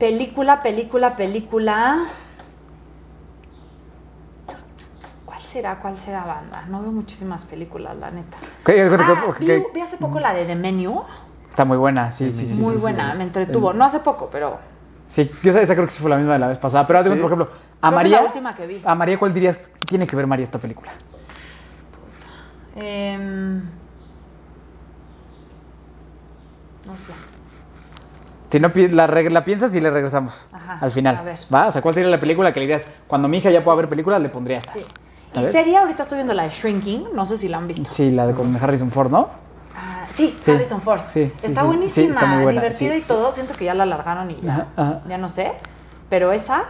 película, 0.00 0.62
película, 0.62 1.16
película. 1.16 2.08
¿Cuál 5.24 5.40
será? 5.54 5.76
¿Cuál 5.78 5.96
será 5.98 6.24
banda? 6.24 6.64
No 6.68 6.82
veo 6.82 6.90
muchísimas 6.90 7.44
películas, 7.44 7.96
la 7.96 8.10
neta. 8.10 8.36
Ok, 8.62 8.70
ok, 9.28 9.40
Ah, 9.40 9.70
vi, 9.72 9.80
hace 9.80 9.96
poco 9.96 10.18
la 10.18 10.34
de 10.34 10.44
The 10.44 10.56
Menu, 10.56 11.00
Está 11.48 11.64
muy 11.64 11.76
buena, 11.76 12.10
sí, 12.10 12.32
sí, 12.32 12.48
sí. 12.48 12.54
muy 12.54 12.74
sí, 12.74 12.80
buena, 12.80 13.12
sí. 13.12 13.18
me 13.18 13.24
entretuvo. 13.24 13.72
No 13.72 13.84
hace 13.84 14.00
poco, 14.00 14.28
pero 14.30 14.58
Sí, 15.06 15.30
yo 15.44 15.50
esa, 15.52 15.60
esa 15.62 15.74
creo 15.74 15.86
que 15.86 15.92
sí 15.92 16.00
fue 16.00 16.10
la 16.10 16.16
misma 16.16 16.32
de 16.32 16.40
la 16.40 16.48
vez 16.48 16.58
pasada. 16.58 16.84
Pero, 16.88 17.00
por 17.04 17.12
ejemplo, 17.16 17.44
a 17.44 17.88
Creo 17.88 17.90
que 17.90 17.94
María. 17.94 18.20
la 18.20 18.26
última 18.26 18.54
que 18.56 18.66
vi. 18.66 18.82
A 18.84 18.94
María, 18.96 19.16
¿cuál 19.18 19.32
dirías 19.32 19.58
que 19.58 19.86
tiene 19.86 20.06
que 20.08 20.16
ver 20.16 20.26
María 20.26 20.44
esta 20.44 20.58
película? 20.58 20.90
em, 22.76 23.58
no 26.84 26.96
sé. 26.96 27.12
Si 28.50 28.58
no, 28.58 28.70
la, 28.74 29.06
la 29.06 29.44
piensas 29.44 29.72
y 29.76 29.80
le 29.80 29.90
regresamos 29.90 30.46
Ajá, 30.52 30.78
al 30.80 30.90
final. 30.90 31.16
a 31.16 31.22
ver. 31.22 31.38
¿Va? 31.52 31.68
O 31.68 31.72
sea, 31.72 31.80
¿cuál 31.82 31.94
sería 31.94 32.10
la 32.10 32.18
película 32.20 32.52
que 32.52 32.58
le 32.60 32.66
dirías? 32.66 32.82
Cuando 33.06 33.28
mi 33.28 33.38
hija 33.38 33.50
ya 33.50 33.62
pueda 33.62 33.76
ver 33.76 33.88
películas, 33.88 34.20
le 34.20 34.28
pondría 34.28 34.58
esta. 34.58 34.72
Sí. 34.72 34.84
Y 35.40 35.52
serie, 35.52 35.76
ahorita 35.78 36.02
estoy 36.04 36.16
viendo 36.18 36.34
la 36.34 36.44
de 36.44 36.50
Shrinking, 36.50 37.08
no 37.14 37.24
sé 37.24 37.36
si 37.36 37.48
la 37.48 37.56
han 37.58 37.66
visto. 37.68 37.90
Sí, 37.90 38.10
la 38.10 38.26
de 38.26 38.34
con 38.34 38.54
Harrison 38.56 38.90
Ford, 38.90 39.10
¿no? 39.10 39.28
Ah, 39.76 40.06
sí, 40.14 40.36
Sí, 40.40 40.50
Harrison 40.50 40.80
Ford. 40.80 41.00
sí, 41.12 41.32
sí, 41.40 41.46
está 41.46 41.60
sí, 41.62 41.66
buenísima, 41.66 42.04
sí, 42.06 42.10
está 42.10 42.26
muy 42.26 42.42
buena, 42.44 42.60
divertida 42.60 42.92
sí, 42.92 42.98
y 42.98 43.02
sí. 43.02 43.08
todo. 43.08 43.32
Siento 43.32 43.54
que 43.54 43.64
ya 43.64 43.74
la 43.74 43.82
alargaron 43.82 44.30
y 44.30 44.36
ya, 44.40 44.52
Ajá, 44.52 44.66
ajá. 44.76 45.00
ya 45.08 45.18
no 45.18 45.28
sé. 45.28 45.52
Pero 46.08 46.32
esa 46.32 46.64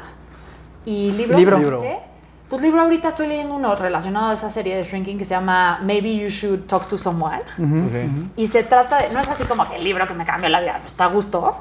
y 0.85 1.13
libro. 1.13 1.37
Libro. 1.39 1.59
¿me 1.59 1.65
dijiste? 1.65 1.99
Pues 2.49 2.61
libro 2.63 2.83
ahorita 2.83 3.09
estoy 3.09 3.27
leyendo 3.27 3.55
uno 3.55 3.75
relacionado 3.75 4.31
a 4.31 4.35
esa 4.35 4.51
serie 4.51 4.77
de 4.77 4.85
Shrinking 4.85 5.19
que 5.19 5.25
se 5.25 5.31
llama 5.31 5.81
Maybe 5.83 6.15
You 6.17 6.29
Should 6.29 6.67
Talk 6.67 6.87
to 6.89 6.97
Someone. 6.99 7.41
Y 8.37 8.47
se 8.47 8.63
trata 8.65 8.99
de, 9.03 9.11
no 9.11 9.19
es 9.21 9.29
así 9.29 9.45
como 9.45 9.69
que 9.69 9.77
el 9.77 9.83
libro 9.85 10.07
que 10.07 10.15
me 10.15 10.25
cambió 10.25 10.49
la 10.51 10.61
vida, 10.61 10.75
pues 10.81 10.93
está 10.93 11.05
a 11.05 11.09
gusto, 11.09 11.57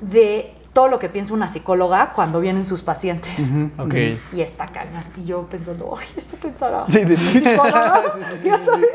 de 0.00 0.54
todo 0.72 0.88
lo 0.88 0.98
que 0.98 1.08
piensa 1.08 1.32
una 1.34 1.48
psicóloga 1.48 2.12
cuando 2.14 2.40
vienen 2.40 2.64
sus 2.64 2.82
pacientes. 2.82 3.32
Ok. 3.78 3.94
Y 4.32 4.40
está 4.40 4.66
cañón. 4.66 5.02
Y 5.16 5.24
yo 5.24 5.42
pensando, 5.42 5.96
ay, 5.98 6.06
eso 6.16 6.36
pensará. 6.36 6.84
Sí, 6.88 7.00
de- 7.00 7.06
mi 7.06 7.16
psicóloga. 7.16 8.02
Sí, 8.14 8.20
sí, 8.22 8.36
sí, 8.42 8.48
Ya 8.48 8.64
sabes. 8.64 8.88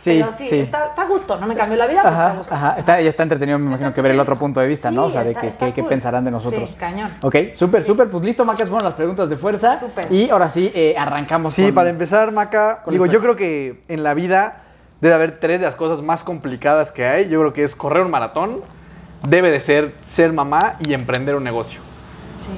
Sí, 0.00 0.20
Pero 0.20 0.32
sí, 0.38 0.48
sí. 0.48 0.58
Está, 0.60 0.86
está 0.86 1.02
a 1.02 1.06
gusto, 1.06 1.36
no 1.40 1.48
me 1.48 1.56
cambió 1.56 1.76
la 1.76 1.88
vida, 1.88 2.00
pero 2.04 2.14
está 2.14 2.26
a 2.26 2.30
Ajá, 2.30 2.68
ajá. 2.68 2.78
Está, 2.78 3.00
ya 3.00 3.10
está 3.10 3.24
entretenido, 3.24 3.58
me 3.58 3.66
imagino, 3.66 3.92
que 3.92 4.00
ver 4.02 4.12
el 4.12 4.20
otro 4.20 4.36
punto 4.36 4.60
de 4.60 4.68
vista, 4.68 4.88
¿no? 4.92 5.06
O 5.06 5.10
sea, 5.10 5.24
de 5.24 5.32
está- 5.32 5.72
qué, 5.72 5.80
cool. 5.80 5.88
pensarán 5.88 6.24
de 6.24 6.30
nosotros. 6.30 6.70
Sí, 6.70 6.76
cañón. 6.76 7.10
Ok, 7.22 7.34
súper, 7.54 7.82
súper. 7.82 8.08
Pues 8.08 8.22
listo, 8.22 8.44
Macas, 8.44 8.68
fueron 8.68 8.84
las 8.84 8.94
preguntas 8.94 9.28
de 9.30 9.36
fuerza. 9.36 9.76
Súper. 9.80 10.12
Y 10.12 10.30
ahora 10.30 10.48
sí, 10.48 10.70
eh, 10.76 10.94
arrancamos 10.96 11.52
Sí, 11.54 11.64
con- 11.64 11.74
para 11.74 11.90
empezar, 11.90 12.30
Maca, 12.30 12.84
digo, 12.86 13.06
yo 13.06 13.20
creo 13.20 13.34
que 13.34 13.82
en 13.88 14.04
la 14.04 14.14
vida 14.14 14.62
debe 15.00 15.14
haber 15.14 15.40
tres 15.40 15.58
de 15.58 15.66
las 15.66 15.74
cosas 15.74 16.02
más 16.02 16.22
complicadas 16.22 16.92
que 16.92 17.04
hay. 17.04 17.28
Yo 17.28 17.40
creo 17.40 17.52
que 17.52 17.64
es 17.64 17.74
correr 17.74 18.04
un 18.04 18.10
maratón, 18.12 18.60
debe 19.22 19.50
de 19.50 19.60
ser 19.60 19.92
ser 20.04 20.32
mamá 20.32 20.76
y 20.86 20.92
emprender 20.94 21.34
un 21.36 21.44
negocio. 21.44 21.80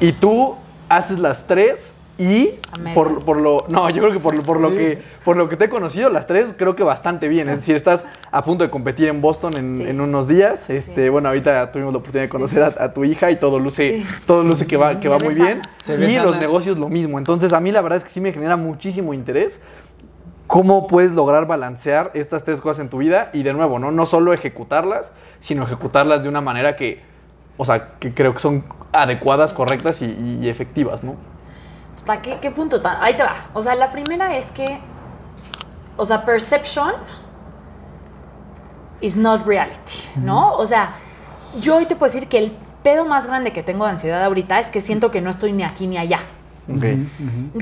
Sí. 0.00 0.06
Y 0.08 0.12
tú 0.12 0.56
haces 0.88 1.18
las 1.18 1.46
tres 1.46 1.94
y 2.20 2.54
por, 2.94 3.24
por 3.24 3.40
lo 3.40 3.58
no, 3.68 3.88
yo 3.90 4.02
creo 4.02 4.12
que 4.12 4.18
por, 4.18 4.34
lo- 4.36 4.42
por 4.42 4.58
lo 4.58 4.70
que 4.72 5.00
por 5.24 5.36
lo 5.36 5.48
que 5.48 5.56
te 5.56 5.66
he 5.66 5.68
conocido 5.68 6.10
las 6.10 6.26
tres 6.26 6.52
creo 6.56 6.74
que 6.74 6.82
bastante 6.82 7.28
bien. 7.28 7.48
Es 7.48 7.58
decir, 7.58 7.76
estás 7.76 8.04
a 8.32 8.42
punto 8.44 8.64
de 8.64 8.70
competir 8.70 9.06
en 9.08 9.20
Boston 9.20 9.52
en, 9.56 9.76
Sí. 9.76 9.82
en 9.84 10.00
unos 10.00 10.26
días. 10.26 10.68
Este, 10.68 11.04
Sí. 11.04 11.08
bueno, 11.10 11.28
ahorita 11.28 11.70
tuvimos 11.70 11.92
la 11.92 11.98
oportunidad 11.98 12.24
de 12.24 12.28
conocer 12.28 12.62
a, 12.62 12.74
a 12.76 12.92
tu 12.92 13.04
hija 13.04 13.30
y 13.30 13.36
todo 13.38 13.60
luce 13.60 13.98
Sí. 14.02 14.06
todo 14.26 14.42
luce 14.42 14.66
que 14.66 14.76
va 14.76 14.96
que 14.96 15.02
Se 15.04 15.08
va 15.08 15.18
muy 15.22 15.36
sana. 15.36 15.60
bien. 15.86 16.10
Y 16.10 16.16
los 16.18 16.36
negocios 16.38 16.76
lo 16.76 16.88
mismo. 16.88 17.18
Entonces, 17.18 17.52
a 17.52 17.60
mí 17.60 17.70
la 17.70 17.82
verdad 17.82 17.98
es 17.98 18.04
que 18.04 18.10
sí 18.10 18.20
me 18.20 18.32
genera 18.32 18.56
muchísimo 18.56 19.14
interés 19.14 19.60
cómo 20.48 20.86
puedes 20.86 21.12
lograr 21.12 21.46
balancear 21.46 22.10
estas 22.14 22.42
tres 22.42 22.60
cosas 22.60 22.80
en 22.80 22.88
tu 22.88 22.98
vida 22.98 23.28
y 23.34 23.44
de 23.44 23.52
nuevo, 23.52 23.78
¿no? 23.78 23.92
No 23.92 24.06
solo 24.06 24.32
ejecutarlas, 24.32 25.12
sino 25.40 25.62
ejecutarlas 25.62 26.22
de 26.22 26.28
una 26.30 26.40
manera 26.40 26.74
que, 26.74 27.02
o 27.58 27.64
sea, 27.66 27.90
que 28.00 28.14
creo 28.14 28.32
que 28.32 28.40
son 28.40 28.64
adecuadas, 28.90 29.52
correctas 29.52 30.00
y, 30.00 30.48
efectivas, 30.48 31.04
¿no? 31.04 31.16
¿Hasta 31.98 32.22
qué, 32.22 32.38
qué 32.40 32.50
punto 32.50 32.80
tan? 32.80 32.96
Ahí 33.02 33.14
te 33.14 33.22
va. 33.22 33.48
O 33.52 33.60
sea, 33.60 33.74
la 33.74 33.92
primera 33.92 34.36
es 34.38 34.46
que, 34.52 34.80
o 35.98 36.06
sea, 36.06 36.24
perception 36.24 36.94
is 39.02 39.16
not 39.16 39.46
reality, 39.46 40.00
¿no? 40.16 40.54
O 40.54 40.64
sea, 40.64 40.92
yo 41.60 41.76
hoy 41.76 41.84
te 41.84 41.94
puedo 41.94 42.10
decir 42.10 42.26
que 42.26 42.38
el 42.38 42.56
pedo 42.82 43.04
más 43.04 43.26
grande 43.26 43.52
que 43.52 43.62
tengo 43.62 43.84
de 43.84 43.90
ansiedad 43.90 44.24
ahorita 44.24 44.60
es 44.60 44.68
que 44.68 44.80
siento 44.80 45.10
que 45.10 45.20
no 45.20 45.28
estoy 45.28 45.52
ni 45.52 45.62
aquí 45.62 45.86
ni 45.86 45.98
allá. 45.98 46.20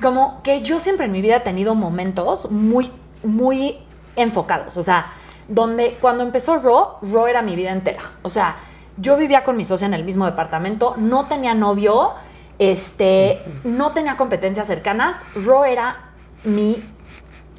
Como 0.02 0.42
que 0.42 0.62
yo 0.62 0.80
siempre 0.80 1.06
en 1.06 1.12
mi 1.12 1.22
vida 1.22 1.36
he 1.36 1.40
tenido 1.40 1.74
momentos 1.74 2.50
muy, 2.50 2.90
muy 3.22 3.78
enfocados. 4.16 4.76
O 4.76 4.82
sea, 4.82 5.06
donde 5.48 5.96
cuando 6.00 6.24
empezó 6.24 6.58
Raw, 6.58 6.98
Raw 7.02 7.26
era 7.26 7.42
mi 7.42 7.56
vida 7.56 7.72
entera. 7.72 8.02
O 8.22 8.28
sea, 8.28 8.56
yo 8.96 9.16
vivía 9.16 9.44
con 9.44 9.56
mi 9.56 9.64
socia 9.64 9.86
en 9.86 9.94
el 9.94 10.04
mismo 10.04 10.24
departamento, 10.24 10.94
no 10.96 11.26
tenía 11.26 11.54
novio, 11.54 12.12
este, 12.58 13.42
no 13.64 13.92
tenía 13.92 14.16
competencias 14.16 14.66
cercanas. 14.66 15.16
Raw 15.34 15.64
era 15.64 16.10
mi 16.44 16.82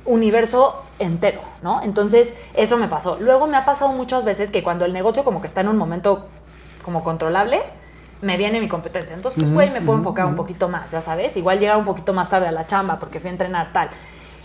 universo 0.06 0.84
entero, 1.00 1.42
¿no? 1.62 1.82
Entonces, 1.84 2.34
eso 2.56 2.78
me 2.78 2.88
pasó. 2.88 3.18
Luego 3.20 3.48
me 3.48 3.58
ha 3.58 3.66
pasado 3.66 3.92
muchas 3.92 4.24
veces 4.24 4.50
que 4.50 4.64
cuando 4.64 4.86
el 4.86 4.94
negocio 4.94 5.24
como 5.24 5.42
que 5.42 5.48
está 5.48 5.62
en 5.62 5.68
un 5.68 5.78
momento 5.78 6.28
como 6.84 7.04
controlable, 7.04 7.62
me 8.22 8.38
viene 8.38 8.60
mi 8.60 8.68
competencia. 8.68 9.16
Entonces, 9.16 9.42
pues, 9.42 9.54
güey, 9.54 9.72
me 9.72 9.82
puedo 9.82 10.00
enfocar 10.00 10.26
un 10.26 10.36
poquito 10.36 10.70
más, 10.70 10.92
ya 10.92 11.02
sabes. 11.02 11.38
Igual 11.38 11.60
llegar 11.60 11.78
un 11.78 11.86
poquito 11.86 12.14
más 12.14 12.30
tarde 12.30 12.48
a 12.48 12.52
la 12.52 12.68
chamba 12.68 13.00
porque 13.00 13.20
fui 13.20 13.30
a 13.30 13.32
entrenar 13.32 13.72
tal. 13.74 13.90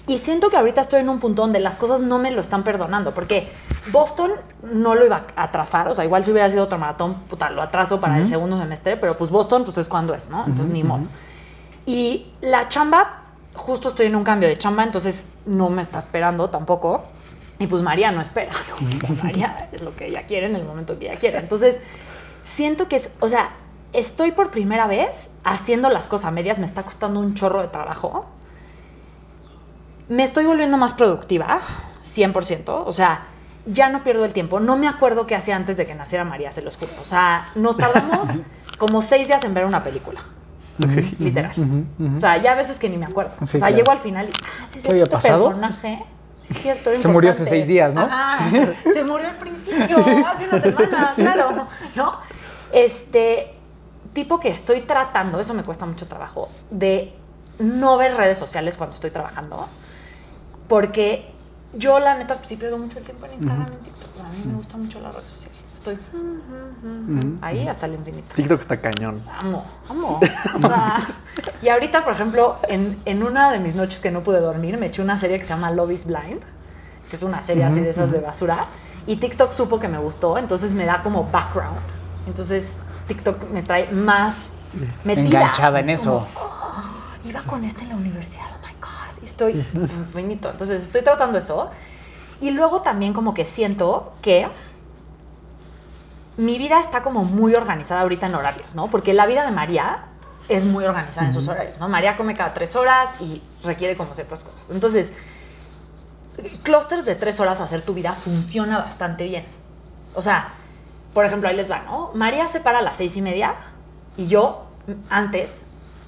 Y 0.07 0.19
siento 0.19 0.51
que 0.51 0.57
ahorita 0.57 0.81
estoy 0.81 1.01
en 1.01 1.09
un 1.09 1.21
punto 1.21 1.43
donde 1.43 1.61
las 1.61 1.77
cosas 1.77 2.01
no 2.01 2.19
me 2.19 2.33
lo 2.33 2.41
están 2.41 2.65
perdonando, 2.65 3.15
porque 3.15 3.49
Boston 3.93 4.33
no 4.63 4.97
lo 4.97 5.07
iba 5.07 5.27
a 5.37 5.45
atrasar, 5.45 5.89
o 5.89 5.95
sea, 5.95 6.05
igual 6.05 6.25
si 6.25 6.33
hubiera 6.33 6.49
sido 6.51 6.65
otro 6.65 6.77
maratón, 6.77 7.15
puta, 7.31 7.51
lo 7.51 7.63
atraso 7.63 8.01
para 8.01 8.19
el 8.19 8.29
segundo 8.29 8.59
semestre, 8.59 8.97
pero 8.97 9.17
pues 9.17 9.31
Boston, 9.31 9.65
pues 9.65 9.79
es 9.79 9.87
cuando 9.87 10.13
es, 10.13 10.29
¿no? 10.29 10.45
Entonces, 10.45 10.73
ni 10.73 10.83
modo. 10.83 11.05
Y 11.87 12.33
la 12.41 12.69
chamba, 12.69 13.23
justo 13.55 13.91
estoy 13.91 14.07
en 14.07 14.17
un 14.17 14.25
cambio 14.25 14.49
de 14.49 14.59
chamba, 14.59 14.83
entonces 14.83 15.23
no 15.47 15.71
me 15.71 15.83
está 15.83 16.01
esperando 16.01 16.51
tampoco. 16.51 17.05
Y 17.61 17.69
pues 17.69 17.81
María 17.81 18.11
no 18.11 18.21
espera, 18.21 18.55
¿no? 18.71 19.17
María 19.23 19.69
es 19.71 19.83
lo 19.83 19.95
que 19.95 20.09
ella 20.09 20.23
quiere 20.27 20.47
en 20.47 20.57
el 20.57 20.65
momento 20.65 20.99
que 20.99 21.11
ella 21.11 21.21
quiere. 21.21 21.39
Entonces, 21.39 21.77
siento 22.57 22.89
que 22.89 22.97
es, 22.97 23.09
o 23.21 23.29
sea, 23.29 23.51
estoy 23.93 24.33
por 24.33 24.51
primera 24.51 24.87
vez 24.87 25.29
haciendo 25.45 25.89
las 25.91 26.07
cosas 26.07 26.27
a 26.27 26.31
medias, 26.31 26.59
me 26.59 26.67
está 26.67 26.83
costando 26.83 27.21
un 27.21 27.35
chorro 27.35 27.63
de 27.63 27.69
trabajo. 27.69 28.27
Me 30.09 30.25
estoy 30.25 30.45
volviendo 30.45 30.77
más 30.77 30.93
productiva, 30.93 31.61
100%. 32.15 32.83
O 32.87 32.93
sea, 32.93 33.27
ya 33.67 33.89
no 33.89 34.03
pierdo 34.03 34.25
el 34.25 34.33
tiempo. 34.33 34.61
No 34.61 34.77
me 34.77 34.89
acuerdo 34.89 35.27
qué 35.27 35.35
hacía 35.35 35.57
antes 35.57 35.77
de 35.77 35.87
que 35.87 35.95
naciera 35.95 36.25
María, 36.25 36.53
se 36.53 36.63
los 36.63 36.77
juro. 36.77 36.93
O 37.01 37.05
sea, 37.05 37.49
nos 37.55 37.77
tardamos 37.77 38.29
como 38.79 39.03
seis 39.03 39.29
días 39.29 39.45
en 39.45 39.55
ver 39.55 39.65
una 39.65 39.83
película. 39.83 40.21
Literal. 41.19 41.53
O 42.17 42.21
sea, 42.21 42.39
ya 42.39 42.53
a 42.53 42.55
veces 42.55 42.79
que 42.79 42.89
ni 42.89 42.97
me 42.97 43.07
acuerdo. 43.07 43.33
Sí, 43.41 43.45
o 43.45 43.47
sea, 43.47 43.61
claro. 43.61 43.77
llego 43.77 43.93
al 43.93 43.99
final 43.99 44.27
y, 44.27 44.33
ah, 44.45 44.67
sí, 44.71 44.81
¿Qué 44.81 44.89
había 44.89 45.03
este 45.05 45.15
pasado? 45.15 45.49
personaje. 45.49 46.05
Sí, 46.49 46.55
cierto, 46.55 46.91
Se 46.91 47.09
murió 47.09 47.31
hace 47.31 47.45
seis 47.45 47.67
días, 47.67 47.95
¿no? 47.95 48.03
Ajá, 48.03 48.51
se 48.93 49.05
murió 49.05 49.29
al 49.29 49.37
principio, 49.37 49.99
hace 50.27 50.49
una 50.49 50.61
semana, 50.61 51.13
claro, 51.15 51.69
¿no? 51.95 52.15
Este, 52.73 53.52
tipo 54.13 54.41
que 54.41 54.49
estoy 54.49 54.83
tratando, 54.83 55.41
eso 55.41 55.55
me 55.55 55.63
cuesta 55.63 55.87
mucho 55.87 56.07
trabajo, 56.07 56.49
de 56.71 57.15
no 57.59 57.97
ver 57.97 58.17
redes 58.17 58.39
sociales 58.39 58.77
cuando 58.77 58.95
estoy 58.95 59.11
trabajando, 59.11 59.69
porque 60.69 61.31
yo 61.75 61.99
la 61.99 62.17
neta 62.17 62.39
sí 62.43 62.57
pierdo 62.57 62.79
mucho 62.79 62.99
el 62.99 63.05
tiempo 63.05 63.27
en 63.27 63.35
Instagram 63.35 63.67
y 63.71 63.75
en 63.75 63.81
TikTok. 63.81 64.21
A 64.21 64.29
mí 64.29 64.43
me 64.47 64.55
gusta 64.55 64.77
mucho 64.77 65.01
la 65.01 65.11
red 65.13 65.23
social. 65.23 65.51
Estoy 65.75 65.99
ahí 67.41 67.67
hasta 67.67 67.87
el 67.87 67.95
infinito. 67.95 68.35
TikTok 68.37 68.61
está 68.61 68.81
cañón. 68.81 69.21
Amo, 69.41 69.65
amo. 69.89 70.21
O 70.55 70.61
sea, 70.61 70.99
y 71.61 71.69
ahorita, 71.69 72.05
por 72.05 72.13
ejemplo, 72.13 72.59
en, 72.69 73.01
en 73.05 73.23
una 73.25 73.51
de 73.51 73.59
mis 73.59 73.75
noches 73.75 73.99
que 73.99 74.13
no 74.13 74.23
pude 74.23 74.41
dormir, 74.41 74.79
me 74.79 74.87
eché 74.87 75.03
una 75.03 75.19
serie 75.19 75.39
que 75.39 75.45
se 75.45 75.51
llama 75.51 75.73
Love 75.73 75.91
is 75.91 76.07
Blind, 76.07 76.41
que 77.11 77.17
es 77.17 77.23
una 77.23 77.43
serie 77.43 77.65
así 77.65 77.81
de 77.81 77.91
esas 77.91 78.13
de 78.13 78.21
basura. 78.21 78.67
Y 79.09 79.17
TikTok 79.17 79.51
supo 79.51 79.81
que 79.81 79.89
me 79.89 79.99
gustó, 79.99 80.39
entonces 80.39 80.71
me 80.71 80.85
da 80.85 81.03
como 81.03 81.25
background. 81.25 81.81
Entonces 82.29 82.65
TikTok 83.15 83.51
me 83.51 83.63
trae 83.63 83.91
más 83.93 84.37
metida. 85.05 85.23
Enganchada 85.41 85.81
en 85.81 85.91
Es 85.91 86.01
eso. 86.01 86.27
como, 86.35 86.47
"Oh, 86.47 87.29
iba 87.29 87.41
con 87.43 87.65
este 87.65 87.83
en 87.83 87.89
la 87.91 87.97
universidad, 87.97 88.47
oh 88.55 88.67
my 88.67 88.73
God. 88.81 89.25
Estoy 89.25 89.53
infinito. 89.75 90.51
Entonces 90.51 90.83
estoy 90.83 91.03
tratando 91.03 91.39
eso. 91.39 91.71
Y 92.41 92.51
luego 92.51 92.81
también 92.83 93.13
como 93.13 93.35
que 93.35 93.45
siento 93.45 94.15
que 94.23 94.49
mi 96.37 96.59
vida 96.59 96.81
está 96.81 97.03
como 97.03 97.25
muy 97.25 97.55
organizada 97.55 98.01
ahorita 98.01 98.27
en 98.27 98.35
horarios, 98.35 98.75
¿no? 98.75 98.89
Porque 98.89 99.13
la 99.13 99.27
vida 99.27 99.45
de 99.45 99.53
María 99.53 100.07
es 100.49 100.65
muy 100.65 100.85
organizada 100.85 101.27
en 101.29 101.33
sus 101.35 101.47
horarios, 101.47 101.79
¿no? 101.79 101.89
María 101.89 102.17
come 102.17 102.35
cada 102.35 102.53
tres 102.55 102.75
horas 102.75 103.11
y 103.21 103.43
requiere 103.63 103.97
como 103.97 104.15
ciertas 104.15 104.43
cosas. 104.43 104.63
Entonces, 104.71 105.09
clústeres 106.63 107.05
de 107.05 107.15
tres 107.15 107.39
horas 107.39 107.61
hacer 107.61 107.83
tu 107.83 107.95
vida 107.95 108.13
funciona 108.15 108.79
bastante 108.79 109.25
bien. 109.25 109.45
O 110.15 110.23
sea, 110.23 110.55
por 111.15 111.25
ejemplo, 111.25 111.49
ahí 111.49 111.57
les 111.57 111.71
va, 111.71 111.81
¿no? 111.81 112.11
María 112.15 112.49
se 112.49 112.61
para 112.61 112.79
a 112.79 112.83
las 112.83 112.97
seis 112.97 113.17
y 113.17 113.23
media 113.23 113.55
y 114.17 114.27
yo 114.29 114.65
antes 115.11 115.51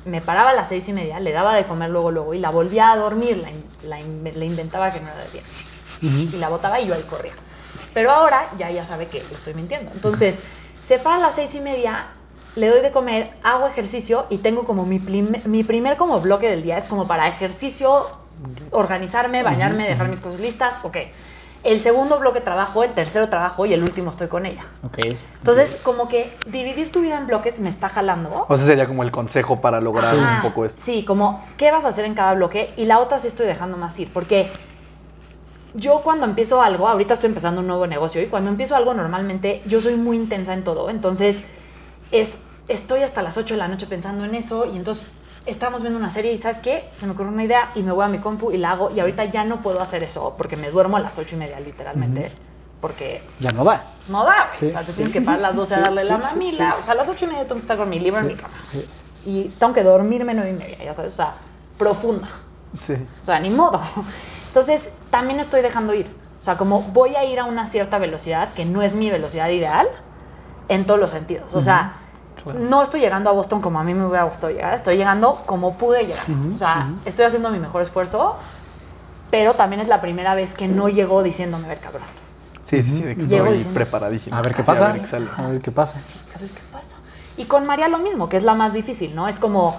me 0.05 0.21
paraba 0.21 0.51
a 0.51 0.55
las 0.55 0.69
seis 0.69 0.87
y 0.89 0.93
media, 0.93 1.19
le 1.21 1.33
daba 1.33 1.55
de 1.55 1.65
comer 1.65 1.89
luego, 1.91 2.11
luego 2.11 2.35
y 2.35 2.39
la 2.39 2.51
volvía 2.51 2.93
a 2.93 2.97
dormir, 2.97 3.39
la, 3.39 3.51
in- 3.51 3.65
la 3.85 3.99
in- 4.01 4.43
inventaba 4.43 4.91
que 4.91 5.01
no 5.01 5.09
era 5.09 5.17
de 5.25 5.31
día. 5.31 5.43
Y 6.35 6.37
la 6.39 6.49
botaba 6.51 6.81
y 6.81 6.87
yo 6.87 6.95
ahí 6.95 7.03
corría. 7.03 7.33
Pero 7.95 8.11
ahora 8.11 8.49
ya 8.59 8.71
ya 8.71 8.85
sabe 8.85 9.07
que 9.07 9.19
estoy 9.19 9.55
mintiendo. 9.55 9.91
Entonces, 9.95 10.35
se 10.87 10.99
para 10.99 11.17
a 11.17 11.21
las 11.21 11.35
seis 11.35 11.55
y 11.55 11.61
media, 11.61 12.07
le 12.57 12.69
doy 12.69 12.81
de 12.83 12.91
comer, 12.91 13.31
hago 13.43 13.67
ejercicio 13.67 14.27
y 14.29 14.39
tengo 14.39 14.65
como 14.65 14.85
mi, 14.85 14.99
plim- 14.99 15.43
mi 15.47 15.65
primer 15.65 15.97
como 15.97 16.21
bloque 16.21 16.51
del 16.51 16.63
día 16.63 16.77
es 16.77 16.85
como 16.85 17.07
para 17.07 17.27
ejercicio, 17.29 18.07
organizarme, 18.71 19.43
bañarme, 19.43 19.89
dejar 19.89 20.09
mis 20.09 20.21
cosas 20.21 20.41
listas, 20.41 20.75
ok. 20.85 20.97
El 21.65 21.81
segundo 21.81 22.19
bloque 22.19 22.41
trabajo, 22.41 22.85
el 22.85 22.93
tercero 22.93 23.29
trabajo 23.31 23.65
y 23.65 23.73
el 23.73 23.83
último 23.83 24.11
estoy 24.11 24.29
con 24.29 24.45
ella. 24.45 24.67
Ok. 24.83 24.99
Entonces, 25.39 25.81
como 25.83 26.09
que 26.09 26.37
dividir 26.47 26.93
tu 26.93 27.01
vida 27.01 27.17
en 27.17 27.27
bloques 27.27 27.59
me 27.59 27.71
está 27.71 27.89
jalando. 27.89 28.45
O 28.49 28.57
sea, 28.57 28.67
sería 28.67 28.87
como 28.87 29.03
el 29.03 29.11
consejo 29.11 29.61
para 29.61 29.81
lograr 29.81 30.15
Ajá, 30.15 30.37
un 30.37 30.51
poco 30.51 30.67
esto. 30.67 30.83
Sí, 30.85 31.05
como 31.05 31.43
qué 31.57 31.71
vas 31.71 31.87
a 31.87 31.89
hacer 31.89 32.05
en 32.05 32.15
cada 32.15 32.35
bloque 32.35 32.75
y 32.77 32.85
la 32.85 33.01
otra 33.01 33.19
sí 33.19 33.29
estoy 33.29 33.47
dejando 33.47 33.79
más 33.79 33.99
ir, 33.99 34.13
porque 34.13 34.51
yo 35.75 36.03
cuando 36.05 36.27
empiezo 36.27 36.63
algo, 36.63 36.87
ahorita 36.89 37.15
estoy 37.15 37.29
empezando 37.29 37.61
un 37.61 37.67
nuevo 37.67 37.87
negocio 37.87 38.23
y 38.23 38.27
cuando 38.27 38.51
empiezo 38.51 38.77
algo 38.77 38.95
normalmente 38.95 39.63
yo 39.67 39.81
soy 39.81 39.97
muy 39.97 40.17
intensa 40.17 40.55
en 40.55 40.65
todo, 40.65 40.91
entonces 40.91 41.37
es 42.11 42.29
estoy 42.69 43.03
hasta 43.03 43.23
las 43.23 43.37
8 43.37 43.55
de 43.55 43.59
la 43.59 43.69
noche 43.69 43.87
pensando 43.87 44.25
en 44.25 44.35
eso 44.35 44.67
y 44.67 44.77
entonces 44.77 45.09
estamos 45.47 45.83
viendo 45.83 45.99
una 45.99 46.11
serie 46.13 46.33
y 46.33 46.39
¿sabes 46.39 46.59
qué? 46.59 46.89
Se 46.99 47.07
me 47.07 47.13
ocurre 47.13 47.29
una 47.29 47.45
idea 47.45 47.71
y 47.75 47.83
me 47.83 47.93
voy 47.93 48.05
a 48.05 48.09
mi 48.09 48.19
compu 48.19 48.51
y 48.53 48.57
la 48.59 48.73
hago 48.73 48.91
y 48.91 49.01
ahorita 49.01 49.25
ya 49.27 49.45
no 49.45 49.61
puedo 49.63 49.81
hacer 49.81 50.03
eso 50.03 50.35
porque 50.37 50.57
me 50.57 50.71
duermo 50.71 50.97
a 50.97 51.01
las 51.01 51.19
8 51.19 51.35
y 51.35 51.39
media 51.39 51.61
literalmente. 51.61 52.31
Porque 52.81 53.23
Ya 53.41 53.51
no 53.53 53.65
da. 53.65 53.83
no 54.09 54.25
da. 54.25 54.49
Sí. 54.53 54.67
O 54.67 54.71
sea, 54.71 54.83
te 54.83 54.93
tienes 54.93 55.13
que 55.13 55.21
parar 55.23 55.39
a 55.41 55.43
las 55.43 55.57
12 55.57 55.75
a 55.75 55.81
darle 55.81 56.05
la 56.05 56.19
mamila. 56.19 56.75
O 56.79 56.83
sea, 56.83 56.93
a 56.93 56.97
las 56.97 57.09
8 57.09 57.25
y 57.25 57.29
media 57.29 57.43
tengo 57.45 57.55
que 57.55 57.61
estar 57.61 57.77
con 57.79 57.89
mi 57.89 57.99
libro 57.99 58.21
en 58.21 58.27
mi 58.27 58.35
cama. 58.35 58.55
sí. 58.71 58.85
Y 59.27 59.45
tengo 59.59 59.73
que 59.73 59.83
dormirme 59.83 60.35
9 60.35 60.51
y 60.51 60.53
media, 60.53 60.85
ya 60.85 60.93
sabes. 60.93 61.15
O 61.15 61.17
sea, 61.17 61.33
profunda. 61.79 62.29
Sí. 62.75 62.95
O 63.23 63.25
sea, 63.25 63.41
ni 63.41 63.49
modo. 63.49 63.81
Entonces, 64.49 64.83
también 65.11 65.41
estoy 65.41 65.63
dejando 65.63 65.95
ir. 65.95 66.07
O 66.41 66.45
sea, 66.45 66.59
como 66.59 66.83
voy 66.83 67.17
a 67.17 67.25
ir 67.25 67.41
a 67.41 67.47
una 67.47 67.67
cierta 67.69 67.97
velocidad 67.97 68.53
que 68.53 68.67
no 68.67 68.83
es 68.83 68.95
mi 68.95 69.11
velocidad 69.11 69.49
ideal 69.49 69.89
en 70.69 70.85
todos 70.87 71.01
los 71.01 71.11
sentidos. 71.11 71.47
O 71.55 71.63
sea, 71.63 71.95
Claro. 72.45 72.59
no 72.61 72.83
estoy 72.83 73.01
llegando 73.01 73.31
a 73.31 73.33
Boston 73.33 73.61
como 73.61 73.81
a 73.81 73.85
mí 73.85 73.95
me 73.95 74.07
hubiera 74.07 74.25
gustado 74.25 74.53
llegar. 74.53 74.75
Estoy 74.75 74.97
llegando 74.97 75.43
como 75.47 75.77
pude 75.77 76.05
llegar. 76.07 76.25
o 76.55 76.59
sea, 76.59 76.91
estoy 77.05 77.25
haciendo 77.25 77.51
mi 77.51 77.59
mejor 77.59 77.83
esfuerzo, 77.83 78.37
pero 79.31 79.55
también 79.55 79.81
es 79.81 79.89
la 79.89 80.01
primera 80.01 80.35
vez 80.35 80.53
que 80.55 80.69
no 80.69 80.89
llego 80.89 81.23
diciéndome, 81.23 81.65
a 81.65 81.69
ver, 81.69 81.79
cabrón. 81.79 82.03
Sí, 82.63 82.83
sí, 82.83 82.93
sí, 82.93 83.03
de 83.03 83.15
que 83.17 83.23
estoy 83.23 83.39
diciendo- 83.49 83.75
preparadísimo. 83.75 84.37
A 84.37 84.43
ver 84.43 84.55
qué 84.55 84.63
pasa. 84.63 84.89
A 84.89 84.93
ver 84.93 85.01
qué 85.03 85.07
sale. 85.07 85.27
A 85.37 85.43
ver 85.49 85.61
qué 85.61 85.71
pasa. 85.73 85.97
a 86.35 86.39
ver 86.39 86.49
qué 86.51 86.61
pasa. 86.73 86.87
Y 87.37 87.45
con 87.47 87.67
María 87.67 87.89
lo 87.89 87.99
mismo, 87.99 88.29
que 88.29 88.37
es 88.37 88.43
la 88.45 88.55
más 88.55 88.73
difícil, 88.73 89.15
¿no? 89.15 89.27
Es 89.29 89.39
como, 89.39 89.75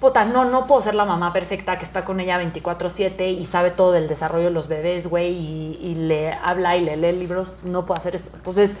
puta, 0.00 0.24
no, 0.24 0.44
no 0.44 0.66
puedo 0.66 0.82
ser 0.82 0.94
la 0.94 1.04
mamá 1.04 1.32
perfecta 1.32 1.78
que 1.78 1.84
está 1.84 2.04
con 2.04 2.18
ella 2.20 2.36
24/7 2.38 3.30
y 3.30 3.46
sabe 3.46 3.70
todo 3.70 3.92
del 3.92 4.08
desarrollo 4.08 4.46
de 4.46 4.50
los 4.50 4.68
bebés, 4.68 5.06
güey, 5.08 5.32
y, 5.32 5.78
y 5.80 5.94
le 5.94 6.32
habla 6.32 6.76
y 6.76 6.84
le 6.84 6.96
lee 6.96 7.12
libros, 7.12 7.54
no 7.62 7.86
puedo 7.86 7.98
hacer 7.98 8.16
eso. 8.16 8.28
Entonces, 8.34 8.72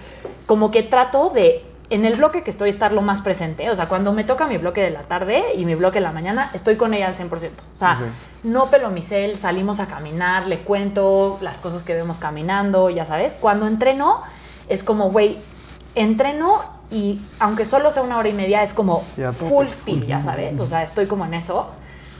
como 0.46 0.70
que 0.70 0.82
trato 0.82 1.30
de, 1.30 1.64
en 1.90 2.04
el 2.04 2.16
bloque 2.16 2.42
que 2.42 2.50
estoy, 2.50 2.70
estar 2.70 2.92
lo 2.92 3.02
más 3.02 3.20
presente. 3.20 3.70
O 3.70 3.76
sea, 3.76 3.86
cuando 3.86 4.12
me 4.12 4.24
toca 4.24 4.46
mi 4.46 4.58
bloque 4.58 4.80
de 4.80 4.90
la 4.90 5.02
tarde 5.02 5.54
y 5.56 5.64
mi 5.64 5.74
bloque 5.74 5.98
de 5.98 6.02
la 6.02 6.12
mañana, 6.12 6.50
estoy 6.52 6.76
con 6.76 6.94
ella 6.94 7.08
al 7.08 7.16
100%. 7.16 7.50
O 7.74 7.76
sea, 7.76 7.98
no 8.42 8.66
pelo 8.66 8.90
mi 8.90 9.02
cel, 9.02 9.38
salimos 9.38 9.80
a 9.80 9.86
caminar, 9.86 10.46
le 10.46 10.58
cuento 10.58 11.38
las 11.40 11.58
cosas 11.58 11.82
que 11.82 11.94
vemos 11.94 12.18
caminando, 12.18 12.90
ya 12.90 13.04
sabes. 13.04 13.36
Cuando 13.40 13.66
entreno, 13.66 14.22
es 14.68 14.82
como, 14.82 15.10
güey, 15.10 15.38
entreno 15.94 16.60
y 16.90 17.20
aunque 17.40 17.66
solo 17.66 17.90
sea 17.90 18.02
una 18.02 18.18
hora 18.18 18.28
y 18.28 18.32
media, 18.32 18.62
es 18.62 18.72
como 18.72 19.02
Sí, 19.14 19.22
full 19.48 19.66
speed, 19.68 20.04
ya 20.04 20.22
sabes. 20.22 20.58
O 20.60 20.66
sea, 20.66 20.82
estoy 20.82 21.06
como 21.06 21.24
en 21.24 21.34
eso. 21.34 21.70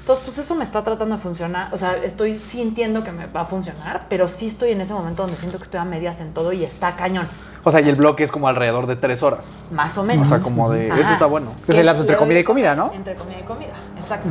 Entonces, 0.01 0.25
pues 0.25 0.39
eso 0.39 0.55
me 0.55 0.63
está 0.63 0.85
tratando 0.85 1.17
de 1.17 1.21
funcionar. 1.21 1.75
O 1.75 1.77
sea, 1.77 1.97
estoy 1.97 2.39
sintiendo 2.39 3.03
que 3.03 3.11
me 3.11 3.27
va 3.27 3.41
a 3.41 3.45
funcionar, 3.47 4.07
pero 4.09 4.29
sí 4.29 4.47
estoy 4.47 4.71
en 4.71 4.81
ese 4.81 4.95
momento 4.95 5.23
donde 5.23 5.37
siento 5.37 5.59
que 5.59 5.65
estoy 5.65 5.81
a 5.81 5.85
medias 5.85 6.21
en 6.21 6.33
todo 6.33 6.53
y 6.53 6.65
está 6.65 6.95
cañón. 6.95 7.29
O 7.69 7.71
sea, 7.73 7.81
y 7.81 7.89
el 7.89 7.97
bloque 7.97 8.23
es 8.23 8.31
como 8.31 8.47
alrededor 8.47 8.87
de 8.87 8.95
tres 8.95 9.25
horas. 9.25 9.53
Más 9.73 9.99
o 9.99 10.03
O 10.03 10.05
menos. 10.05 10.29
sea, 10.29 10.39
como 10.39 10.71
de. 10.71 10.87
Eso 10.87 11.13
está 11.13 11.27
bueno. 11.27 11.51
Es 11.67 11.75
el 11.75 11.85
lapso 11.85 12.03
entre 12.03 12.17
comida 12.17 12.39
y 12.39 12.45
comida, 12.45 12.77
¿no? 12.77 12.93
Entre 12.93 13.17
comida 13.17 13.41
y 13.41 13.43
comida, 13.43 13.73
exacto. 13.99 14.29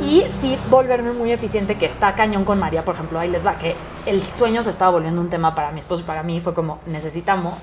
Y 0.00 0.24
sí 0.40 0.58
volverme 0.68 1.12
muy 1.12 1.30
eficiente, 1.30 1.78
que 1.78 1.86
está 1.86 2.16
cañón 2.16 2.44
con 2.44 2.58
María, 2.58 2.84
por 2.84 2.96
ejemplo, 2.96 3.20
ahí 3.20 3.30
les 3.30 3.46
va, 3.46 3.54
que 3.54 3.76
el 4.04 4.20
sueño 4.36 4.64
se 4.64 4.70
estaba 4.70 4.90
volviendo 4.90 5.20
un 5.20 5.30
tema 5.30 5.54
para 5.54 5.70
mi 5.70 5.78
esposo 5.78 6.02
y 6.02 6.04
para 6.04 6.24
mí, 6.24 6.40
fue 6.40 6.54
como, 6.54 6.80
necesitamos 6.86 7.54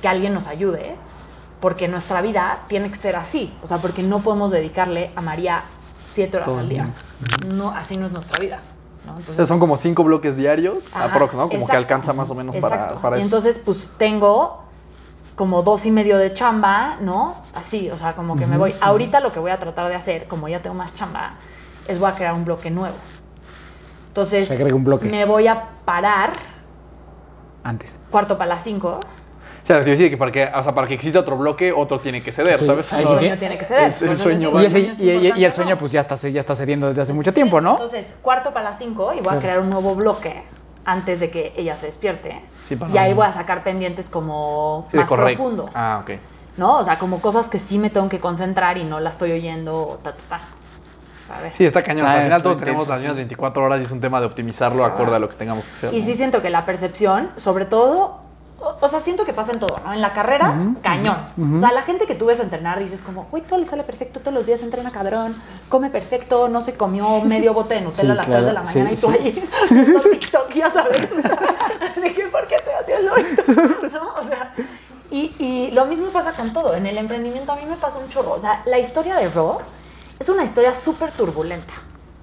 que 0.00 0.08
alguien 0.08 0.32
nos 0.32 0.46
ayude, 0.46 0.96
porque 1.60 1.86
nuestra 1.86 2.22
vida 2.22 2.60
tiene 2.66 2.88
que 2.88 2.96
ser 2.96 3.16
así, 3.16 3.52
o 3.62 3.66
sea, 3.66 3.76
porque 3.76 4.02
no 4.02 4.20
podemos 4.20 4.52
dedicarle 4.52 5.10
a 5.16 5.20
María 5.20 5.64
siete 6.14 6.38
horas 6.38 6.46
Todo 6.48 6.60
al 6.60 6.68
día. 6.70 6.94
No, 7.46 7.72
así 7.72 7.98
no 7.98 8.06
es 8.06 8.12
nuestra 8.12 8.40
vida. 8.40 8.60
Entonces, 9.18 9.46
son 9.48 9.58
como 9.58 9.76
cinco 9.76 10.04
bloques 10.04 10.36
diarios, 10.36 10.86
Ajá, 10.94 11.04
aprox, 11.06 11.34
¿no? 11.36 11.48
Como 11.48 11.66
que 11.66 11.76
alcanza 11.76 12.12
más 12.12 12.30
o 12.30 12.34
menos 12.34 12.56
para, 12.56 12.74
Exacto. 12.76 13.00
para 13.00 13.16
y 13.16 13.20
eso. 13.20 13.26
entonces, 13.26 13.58
pues 13.64 13.90
tengo 13.98 14.62
como 15.34 15.62
dos 15.62 15.84
y 15.86 15.90
medio 15.90 16.16
de 16.18 16.32
chamba, 16.32 16.96
¿no? 17.00 17.34
Así, 17.54 17.90
o 17.90 17.98
sea, 17.98 18.14
como 18.14 18.36
que 18.36 18.46
me 18.46 18.56
voy. 18.56 18.74
Ahorita 18.80 19.20
lo 19.20 19.32
que 19.32 19.38
voy 19.38 19.50
a 19.50 19.58
tratar 19.58 19.88
de 19.88 19.94
hacer, 19.94 20.26
como 20.28 20.48
ya 20.48 20.60
tengo 20.60 20.74
más 20.74 20.94
chamba, 20.94 21.34
es 21.88 21.98
voy 21.98 22.10
a 22.10 22.14
crear 22.14 22.32
un 22.34 22.44
bloque 22.44 22.70
nuevo. 22.70 22.96
Entonces, 24.08 24.48
Se 24.48 24.54
agrega 24.54 24.74
un 24.74 24.84
bloque. 24.84 25.08
me 25.08 25.24
voy 25.26 25.46
a 25.46 25.62
parar 25.84 26.32
Antes. 27.62 27.98
cuarto 28.10 28.38
para 28.38 28.54
las 28.54 28.64
cinco. 28.64 29.00
O 29.66 29.68
sea, 29.68 29.80
te 29.80 29.82
a 29.82 29.90
decir 29.90 30.08
que 30.10 30.16
para 30.16 30.30
que, 30.30 30.44
o 30.46 30.62
sea, 30.62 30.72
para 30.72 30.86
que 30.86 30.94
exista 30.94 31.18
otro 31.18 31.36
bloque, 31.36 31.72
otro 31.72 31.98
tiene 31.98 32.22
que 32.22 32.30
ceder, 32.30 32.56
Sí. 32.56 32.66
¿sabes? 32.66 32.92
El 32.92 32.98
sí 33.04 33.12
sueño 33.12 33.36
tiene 33.36 33.58
que 33.58 33.64
ceder. 33.64 33.92
el- 34.00 34.08
el 34.10 34.18
sueño 34.18 34.60
Y, 34.62 34.64
ese- 34.66 34.78
el 34.78 34.84
sueño 34.84 34.92
es 34.92 35.00
y- 35.00 35.10
y- 35.10 35.40
y 35.40 35.44
el 35.44 35.52
sueño, 35.52 35.70
¿no? 35.70 35.78
pues 35.78 35.90
ya 35.90 36.00
está, 36.02 36.14
ya 36.14 36.38
está 36.38 36.54
cediendo 36.54 36.86
desde 36.86 37.02
hace 37.02 37.12
mucho 37.12 37.34
tiempo, 37.34 37.60
¿no? 37.60 37.72
Entonces, 37.72 38.14
cuarto 38.22 38.52
para 38.52 38.70
las 38.70 38.78
cinco 38.78 39.12
y 39.12 39.16
voy 39.16 39.22
a 39.26 39.30
Claro. 39.30 39.40
crear 39.40 39.58
un 39.58 39.70
nuevo 39.70 39.96
bloque 39.96 40.44
antes 40.84 41.18
de 41.18 41.30
que 41.30 41.52
ella 41.56 41.74
se 41.74 41.86
despierte. 41.86 42.40
Sí, 42.68 42.76
para 42.76 42.92
y 42.92 42.96
ahí 42.98 43.12
voy 43.12 43.26
a 43.26 43.32
sacar 43.32 43.64
pendientes 43.64 44.08
como 44.08 44.86
Sí, 44.92 44.98
más 44.98 45.08
profundos. 45.08 45.70
Ah, 45.74 45.98
ok. 46.04 46.12
¿no? 46.58 46.78
O 46.78 46.84
sea, 46.84 47.00
como 47.00 47.20
cosas 47.20 47.48
que 47.48 47.58
sí 47.58 47.76
me 47.76 47.90
tengo 47.90 48.08
que 48.08 48.20
concentrar 48.20 48.78
y 48.78 48.84
no 48.84 49.00
la 49.00 49.10
estoy 49.10 49.32
oyendo, 49.32 49.98
ta, 50.04 50.12
ta, 50.12 50.22
ta. 50.28 50.40
Sí, 51.56 51.64
está 51.64 51.82
cañón. 51.82 52.06
O 52.06 52.08
sea, 52.08 52.18
al 52.18 52.24
final 52.26 52.40
todos 52.40 52.54
intenso, 52.54 52.64
tenemos 52.66 52.88
las 52.88 52.98
sí. 52.98 53.02
mismas 53.02 53.16
24 53.16 53.64
horas 53.64 53.80
y 53.80 53.84
es 53.84 53.90
un 53.90 54.00
tema 54.00 54.20
de 54.20 54.26
optimizarlo 54.26 54.84
acorde 54.84 55.16
a 55.16 55.18
lo 55.18 55.28
que 55.28 55.34
tengamos 55.34 55.64
que 55.64 55.72
hacer. 55.72 55.94
Y 55.94 55.98
¿no? 55.98 56.06
sí 56.06 56.14
siento 56.14 56.40
que 56.40 56.50
la 56.50 56.64
percepción, 56.64 57.30
sobre 57.36 57.64
todo, 57.64 58.20
o, 58.80 58.88
sea, 58.88 59.00
siento 59.00 59.24
que 59.24 59.32
pasa 59.32 59.52
en 59.52 59.58
todo, 59.60 59.76
¿no? 59.84 59.92
En 59.92 60.00
la 60.00 60.12
carrera, 60.12 60.54
cañón. 60.82 61.16
O 61.56 61.60
sea, 61.60 61.72
la 61.72 61.82
gente 61.82 62.06
que 62.06 62.14
tú 62.14 62.26
ves 62.26 62.40
entrenar 62.40 62.78
dices 62.78 63.00
como, 63.00 63.24
güey, 63.30 63.42
todo 63.42 63.58
le 63.58 63.66
sale 63.66 63.82
perfecto, 63.82 64.20
todos 64.20 64.34
los 64.34 64.46
días 64.46 64.62
entrena 64.62 64.90
cabrón, 64.90 65.34
come 65.68 65.90
perfecto, 65.90 66.48
no 66.48 66.60
se 66.60 66.74
comió 66.76 67.20
medio 67.24 67.54
bote 67.54 67.74
de 67.74 67.80
Nutella 67.82 68.02
Sí, 68.02 68.10
a 68.10 68.14
las 68.14 68.26
claro, 68.26 68.44
3 68.44 68.46
de 68.46 68.52
la 68.52 68.66
sí, 68.66 68.78
mañana 68.78 68.92
y 68.92 68.96
tú 68.96 69.10
sí. 69.10 69.18
ahí, 69.18 69.48
viendo 69.70 70.00
TikTok, 70.00 70.50
ya 70.52 70.70
sabes. 70.70 71.08
de 72.02 72.14
que, 72.14 72.22
¿por 72.26 72.46
qué 72.46 72.54
estoy 72.56 72.74
haciendo 72.80 73.16
esto? 73.16 73.52
¿No? 73.92 74.14
O 74.20 74.24
sea, 74.28 74.52
y, 75.10 75.34
y 75.38 75.70
lo 75.72 75.84
mismo 75.86 76.08
pasa 76.08 76.32
con 76.32 76.52
todo. 76.52 76.74
En 76.74 76.86
el 76.86 76.98
emprendimiento 76.98 77.52
a 77.52 77.56
mí 77.56 77.62
me 77.68 77.76
pasa 77.76 77.98
un 77.98 78.08
chorro. 78.08 78.32
O 78.32 78.38
sea, 78.40 78.62
la 78.66 78.78
historia 78.78 79.16
de 79.16 79.28
Raw 79.28 79.58
es 80.18 80.28
una 80.28 80.44
historia 80.44 80.74
súper 80.74 81.12
turbulenta. 81.12 81.72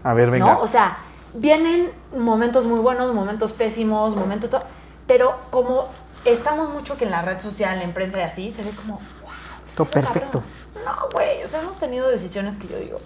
A 0.03 0.13
ver, 0.13 0.29
venga. 0.29 0.53
¿no? 0.53 0.59
O 0.61 0.67
sea, 0.67 0.97
vienen 1.33 1.91
momentos 2.17 2.65
muy 2.65 2.79
buenos, 2.79 3.13
momentos 3.13 3.53
pésimos, 3.53 4.15
momentos... 4.15 4.49
to- 4.49 4.61
Pero 5.07 5.33
como 5.49 5.87
estamos 6.25 6.69
mucho 6.69 6.97
que 6.97 7.05
en 7.05 7.11
la 7.11 7.21
red 7.21 7.39
social, 7.41 7.81
en 7.81 7.93
prensa 7.93 8.19
y 8.19 8.21
así, 8.21 8.51
se 8.51 8.63
ve 8.63 8.71
como... 8.71 8.95
wow, 8.95 9.31
Todo 9.75 9.87
perfecto. 9.89 10.43
No, 10.85 11.09
güey, 11.11 11.43
o 11.43 11.47
sea, 11.47 11.61
hemos 11.61 11.79
tenido 11.79 12.09
decisiones 12.09 12.55
que 12.55 12.67
yo 12.67 12.77
digo... 12.77 12.99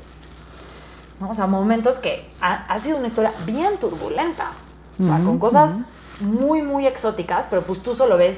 ¿no? 1.20 1.30
O 1.32 1.36
sea, 1.36 1.48
momentos 1.48 1.98
que 1.98 2.30
ha, 2.42 2.66
ha 2.72 2.80
sido 2.80 2.98
una 2.98 3.08
historia 3.08 3.32
bien 3.46 3.78
turbulenta. 3.78 4.52
O 5.02 5.06
sea, 5.08 5.18
con 5.18 5.38
cosas 5.40 5.72
muy, 6.22 6.62
muy 6.62 6.86
exóticas, 6.88 7.46
pero 7.50 7.62
pues 7.64 7.82
tú 7.84 7.96
solo 7.96 8.18
ves 8.18 8.38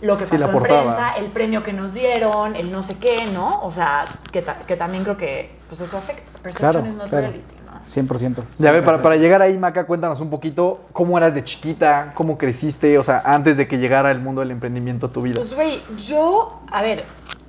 lo 0.00 0.16
que 0.16 0.24
Sí, 0.26 0.32
pasó 0.36 0.46
la 0.46 0.52
en 0.58 0.62
prensa, 0.62 1.12
el 1.16 1.26
premio 1.26 1.62
que 1.62 1.72
nos 1.72 1.92
dieron, 1.92 2.54
el 2.54 2.70
no 2.70 2.82
sé 2.82 2.96
qué, 2.98 3.26
¿no? 3.26 3.62
O 3.62 3.72
sea, 3.72 4.06
que, 4.32 4.42
ta- 4.42 4.58
que 4.58 4.76
también 4.76 5.04
creo 5.04 5.16
que 5.16 5.50
pues 5.68 5.80
eso 5.80 5.96
afecta. 5.98 6.22
Perception 6.42 6.70
Claro, 6.72 6.86
is 6.86 6.94
not 6.94 7.08
claro. 7.08 7.26
reality. 7.28 7.54
100%. 7.94 8.42
Y 8.58 8.66
a 8.66 8.72
ver, 8.72 8.84
para, 8.84 9.02
para 9.02 9.16
llegar 9.16 9.42
ahí, 9.42 9.56
Maca, 9.58 9.86
cuéntanos 9.86 10.20
un 10.20 10.30
poquito 10.30 10.80
cómo 10.92 11.16
eras 11.18 11.34
de 11.34 11.44
chiquita, 11.44 12.12
cómo 12.14 12.36
creciste, 12.38 12.98
o 12.98 13.02
sea, 13.02 13.22
antes 13.24 13.56
de 13.56 13.66
que 13.68 13.78
llegara 13.78 14.10
el 14.10 14.18
mundo 14.20 14.40
del 14.40 14.50
emprendimiento 14.50 15.06
a 15.06 15.12
tu 15.12 15.22
vida. 15.22 15.36
Pues, 15.36 15.54
güey, 15.54 15.82
yo, 16.06 16.60
a 16.70 16.82
ver, 16.82 17.04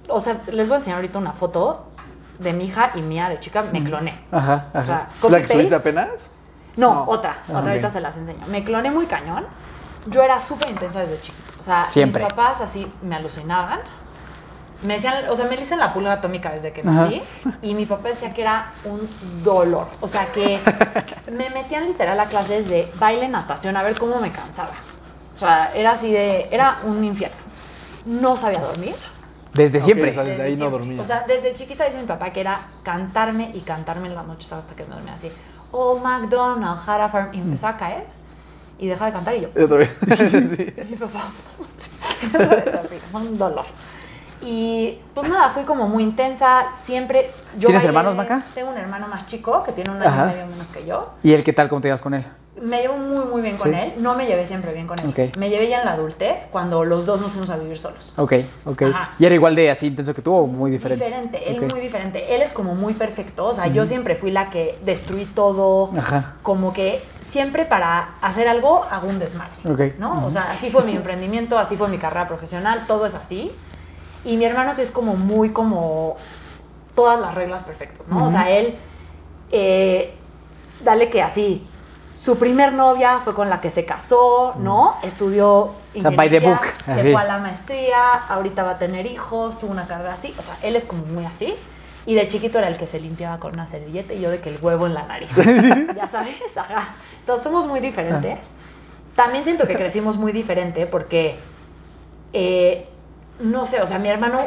o 0.07 0.19
sea, 0.19 0.37
les 0.51 0.67
voy 0.67 0.75
a 0.75 0.77
enseñar 0.79 0.97
ahorita 0.97 1.17
una 1.19 1.33
foto 1.33 1.85
de 2.39 2.53
mi 2.53 2.65
hija 2.65 2.91
y 2.95 3.01
mía 3.01 3.29
de 3.29 3.39
chica, 3.39 3.63
me 3.71 3.83
cloné. 3.83 4.19
Ajá, 4.31 4.67
O 4.69 4.83
sea, 4.83 5.07
ajá. 5.21 5.29
¿La 5.29 5.41
que 5.41 5.47
subiste 5.53 5.75
apenas? 5.75 6.09
No, 6.77 6.93
No. 6.93 7.03
otra, 7.05 7.37
Ah, 7.41 7.43
otra 7.49 7.59
ok. 7.61 7.67
ahorita 7.67 7.89
se 7.89 7.99
las 7.99 8.15
enseño. 8.15 8.45
Me 8.47 8.63
cloné 8.63 8.91
muy 8.91 9.05
cañón. 9.07 9.45
Yo 10.05 10.23
era 10.23 10.39
súper 10.39 10.69
intensa 10.69 11.01
desde 11.01 11.19
chiquita. 11.21 11.49
O 11.59 11.61
sea, 11.63 11.89
Siempre. 11.89 12.23
mis 12.23 12.31
papás 12.33 12.61
así 12.61 12.89
me 13.01 13.15
alucinaban. 13.17 13.79
Me 14.83 14.93
decían, 14.95 15.27
o 15.29 15.35
sea, 15.35 15.45
me 15.45 15.57
dicen 15.57 15.77
la 15.77 15.93
pulga 15.93 16.13
atómica 16.13 16.51
desde 16.51 16.71
que 16.71 16.81
Ajá. 16.81 16.91
nací. 17.05 17.21
Y 17.61 17.73
mi 17.73 17.85
papá 17.85 18.09
decía 18.09 18.33
que 18.33 18.41
era 18.41 18.71
un 18.85 19.09
dolor. 19.43 19.87
O 19.99 20.07
sea, 20.07 20.27
que 20.31 20.59
me 21.31 21.49
metían 21.49 21.87
literal 21.87 22.19
a 22.19 22.25
clases 22.25 22.69
de 22.69 22.89
baile, 22.97 23.27
natación, 23.27 23.75
a 23.75 23.83
ver 23.83 23.97
cómo 23.99 24.19
me 24.19 24.31
cansaba. 24.31 24.71
O 25.35 25.39
sea, 25.39 25.71
era 25.75 25.91
así 25.91 26.11
de, 26.11 26.47
era 26.51 26.77
un 26.85 27.03
infierno. 27.03 27.37
No 28.05 28.37
sabía 28.37 28.59
dormir. 28.59 28.95
Desde 29.53 29.81
siempre. 29.81 30.11
o 30.11 30.13
sea, 30.13 30.23
desde 30.23 30.43
ahí 30.43 30.51
no 30.51 30.57
siempre. 30.57 30.79
dormías. 30.79 31.05
O 31.05 31.07
sea, 31.07 31.25
desde 31.27 31.55
chiquita 31.55 31.85
dice 31.85 31.99
mi 31.99 32.07
papá 32.07 32.31
que 32.31 32.39
era 32.41 32.61
cantarme 32.83 33.51
y 33.53 33.59
cantarme 33.61 34.07
en 34.07 34.15
las 34.15 34.25
noches 34.25 34.51
hasta 34.53 34.75
que 34.75 34.83
me 34.85 34.95
dormía 34.95 35.15
así. 35.15 35.29
Oh, 35.71 35.97
McDonald's, 35.97 36.83
Jara 36.85 37.09
Farm. 37.09 37.33
Y 37.33 37.37
empezó 37.39 37.67
a 37.67 37.77
caer 37.77 38.05
y 38.77 38.87
dejaba 38.87 39.07
de 39.07 39.13
cantar 39.13 39.35
y 39.35 39.41
yo. 39.41 39.49
Y 39.55 39.61
otra 39.61 39.77
vez. 39.77 39.89
Y 40.07 40.91
mi 40.91 40.95
papá. 40.95 41.31
¿sabes? 42.31 42.67
Así, 42.75 42.99
un 43.13 43.37
dolor. 43.37 43.65
Y 44.41 44.97
pues 45.13 45.29
nada, 45.29 45.49
fui 45.49 45.63
como 45.63 45.87
muy 45.87 46.03
intensa. 46.03 46.67
Siempre. 46.85 47.31
Yo 47.57 47.67
¿Tienes 47.67 47.83
bailé- 47.83 47.87
hermanos, 47.87 48.15
Maca? 48.15 48.43
Tengo 48.53 48.71
un 48.71 48.77
hermano 48.77 49.07
más 49.07 49.25
chico 49.27 49.63
que 49.63 49.71
tiene 49.73 49.89
un 49.91 50.01
año 50.01 50.09
Ajá. 50.09 50.23
y 50.31 50.33
medio 50.35 50.45
menos 50.47 50.67
que 50.67 50.85
yo. 50.85 51.09
¿Y 51.23 51.33
él 51.33 51.43
qué 51.43 51.53
tal? 51.53 51.67
¿Cómo 51.69 51.81
te 51.81 51.87
llevas 51.87 52.01
con 52.01 52.13
él? 52.13 52.25
Me 52.61 52.81
llevo 52.81 52.97
muy, 52.97 53.25
muy 53.25 53.41
bien 53.41 53.55
con 53.55 53.71
Sí. 53.71 53.77
él. 53.79 53.93
No 53.99 54.15
me 54.15 54.25
llevé 54.25 54.45
siempre 54.45 54.73
bien 54.73 54.85
con 54.85 54.99
él. 54.99 55.07
Ok. 55.09 55.37
Me 55.37 55.49
llevé 55.49 55.69
ya 55.69 55.79
en 55.79 55.85
la 55.85 55.93
adultez 55.93 56.47
cuando 56.51 56.83
los 56.83 57.05
dos 57.05 57.21
nos 57.21 57.31
fuimos 57.31 57.49
a 57.49 57.55
vivir 57.57 57.77
solos. 57.77 58.13
Ok, 58.17 58.33
ok. 58.65 58.81
Ajá. 58.83 59.11
¿Y 59.17 59.25
era 59.25 59.33
igual 59.35 59.55
de 59.55 59.71
así 59.71 59.87
intenso 59.87 60.13
que 60.13 60.21
tú 60.21 60.33
o 60.35 60.45
muy 60.45 60.69
diferente? 60.69 61.05
Diferente, 61.05 61.49
él 61.49 61.63
Ok. 61.63 61.71
muy 61.71 61.79
diferente. 61.81 62.35
Él 62.35 62.41
es 62.41 62.51
como 62.51 62.75
muy 62.75 62.93
perfecto. 62.95 63.45
O 63.45 63.53
sea, 63.53 63.67
yo 63.67 63.85
siempre 63.85 64.15
fui 64.15 64.31
la 64.31 64.49
que 64.49 64.77
destruí 64.83 65.25
todo. 65.25 65.91
Ajá. 65.97 66.33
Como 66.43 66.73
que 66.73 67.01
siempre 67.31 67.63
para 67.63 68.09
hacer 68.21 68.47
algo 68.49 68.83
hago 68.91 69.07
un 69.07 69.19
desmadre. 69.19 69.53
Ok. 69.65 69.97
¿No? 69.97 70.25
O 70.25 70.31
sea, 70.31 70.43
así 70.51 70.69
fue 70.69 70.83
mi 70.83 70.93
emprendimiento, 70.95 71.57
así 71.57 71.77
fue 71.77 71.87
mi 71.87 71.97
carrera 71.97 72.27
profesional, 72.27 72.81
todo 72.87 73.05
es 73.05 73.15
así. 73.15 73.51
Y 74.25 74.37
mi 74.37 74.45
hermano 74.45 74.73
sí 74.75 74.81
es 74.81 74.91
como 74.91 75.15
muy 75.15 75.49
como 75.51 76.17
todas 76.95 77.19
las 77.19 77.35
reglas 77.35 77.63
perfectas, 77.63 78.07
¿no? 78.07 78.25
O 78.25 78.29
sea, 78.29 78.49
él, 78.49 78.75
eh, 79.51 80.13
dale 80.83 81.09
que 81.09 81.21
así. 81.21 81.65
Su 82.13 82.37
primer 82.37 82.73
novia 82.73 83.21
fue 83.23 83.33
con 83.33 83.49
la 83.49 83.61
que 83.61 83.69
se 83.69 83.85
casó, 83.85 84.53
¿no? 84.57 84.95
Estudió 85.03 85.71
sea, 85.93 86.11
by 86.11 86.29
the 86.29 86.35
ingeniería, 86.35 86.49
book, 86.49 86.67
se 86.83 86.91
así. 86.91 87.11
fue 87.13 87.21
a 87.21 87.23
la 87.23 87.37
maestría, 87.37 88.11
ahorita 88.27 88.63
va 88.63 88.71
a 88.71 88.77
tener 88.77 89.05
hijos, 89.05 89.57
tuvo 89.57 89.71
una 89.71 89.87
carrera 89.87 90.15
así. 90.15 90.33
O 90.37 90.41
sea, 90.41 90.57
él 90.61 90.75
es 90.75 90.83
como 90.83 91.05
muy 91.05 91.23
así. 91.23 91.55
Y 92.05 92.15
de 92.15 92.27
chiquito 92.27 92.57
era 92.57 92.67
el 92.67 92.77
que 92.77 92.87
se 92.87 92.99
limpiaba 92.99 93.37
con 93.37 93.53
una 93.53 93.67
servilleta 93.67 94.13
y 94.13 94.19
yo 94.19 94.29
de 94.31 94.39
que 94.41 94.49
el 94.49 94.57
huevo 94.61 94.87
en 94.87 94.95
la 94.95 95.03
nariz. 95.03 95.29
ya 95.95 96.07
sabes, 96.09 96.35
ajá. 96.57 96.89
Entonces 97.21 97.43
somos 97.43 97.67
muy 97.67 97.79
diferentes. 97.79 98.39
También 99.15 99.43
siento 99.43 99.67
que 99.67 99.75
crecimos 99.75 100.17
muy 100.17 100.31
diferente 100.31 100.85
porque, 100.87 101.37
eh, 102.33 102.87
no 103.39 103.65
sé, 103.65 103.81
o 103.81 103.87
sea, 103.87 103.99
mi 103.99 104.09
hermano, 104.09 104.39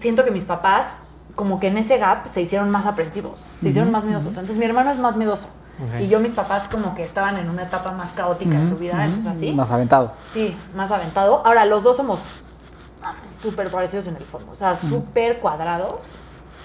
siento 0.00 0.24
que 0.24 0.30
mis 0.30 0.44
papás, 0.44 0.86
como 1.34 1.60
que 1.60 1.68
en 1.68 1.78
ese 1.78 1.98
gap 1.98 2.26
se 2.26 2.40
hicieron 2.40 2.70
más 2.70 2.86
aprensivos, 2.86 3.46
se 3.60 3.68
hicieron 3.68 3.90
más 3.90 4.04
miedosos. 4.04 4.30
Entonces 4.30 4.56
mi 4.56 4.64
hermano 4.64 4.90
es 4.90 4.98
más 4.98 5.16
miedoso. 5.16 5.48
Y 5.98 6.08
yo, 6.08 6.20
mis 6.20 6.32
papás, 6.32 6.68
como 6.68 6.94
que 6.94 7.04
estaban 7.04 7.38
en 7.38 7.48
una 7.48 7.62
etapa 7.62 7.92
más 7.92 8.10
caótica 8.10 8.58
de 8.58 8.68
su 8.68 8.76
vida, 8.76 9.02
entonces 9.02 9.32
así. 9.32 9.52
Más 9.52 9.70
aventado. 9.70 10.12
Sí, 10.34 10.54
más 10.76 10.90
aventado. 10.90 11.40
Ahora, 11.44 11.64
los 11.64 11.82
dos 11.82 11.96
somos 11.96 12.20
súper 13.40 13.70
parecidos 13.70 14.06
en 14.06 14.16
el 14.16 14.24
fondo, 14.24 14.52
o 14.52 14.56
sea, 14.56 14.76
súper 14.76 15.38
cuadrados, 15.38 16.00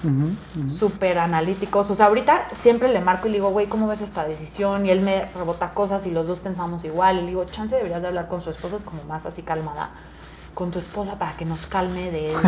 ujú. 0.03 0.69
súper 0.69 1.17
analíticos. 1.19 1.89
O 1.89 1.95
sea, 1.95 2.07
ahorita 2.07 2.49
siempre 2.57 2.89
le 2.89 2.99
marco 2.99 3.27
y 3.27 3.31
le 3.31 3.37
digo, 3.37 3.51
güey, 3.51 3.67
¿cómo 3.67 3.87
ves 3.87 4.01
esta 4.01 4.25
decisión? 4.25 4.85
Y 4.85 4.89
él 4.89 4.99
me 4.99 5.31
rebota 5.33 5.73
cosas 5.73 6.05
y 6.05 6.11
los 6.11 6.27
dos 6.27 6.39
pensamos 6.39 6.83
igual. 6.83 7.19
Y 7.19 7.21
le 7.21 7.27
digo, 7.27 7.45
chance 7.45 7.73
deberías 7.73 8.01
de 8.01 8.09
hablar 8.09 8.27
con 8.27 8.41
su 8.41 8.49
esposa, 8.49 8.75
es 8.75 8.83
como 8.83 9.03
más 9.05 9.25
así 9.25 9.43
calmada. 9.43 9.91
Con 10.55 10.71
tu 10.71 10.79
esposa 10.79 11.19
para 11.19 11.33
que 11.37 11.45
nos 11.45 11.67
calme 11.67 12.09
de. 12.09 12.33
¿no? 12.33 12.41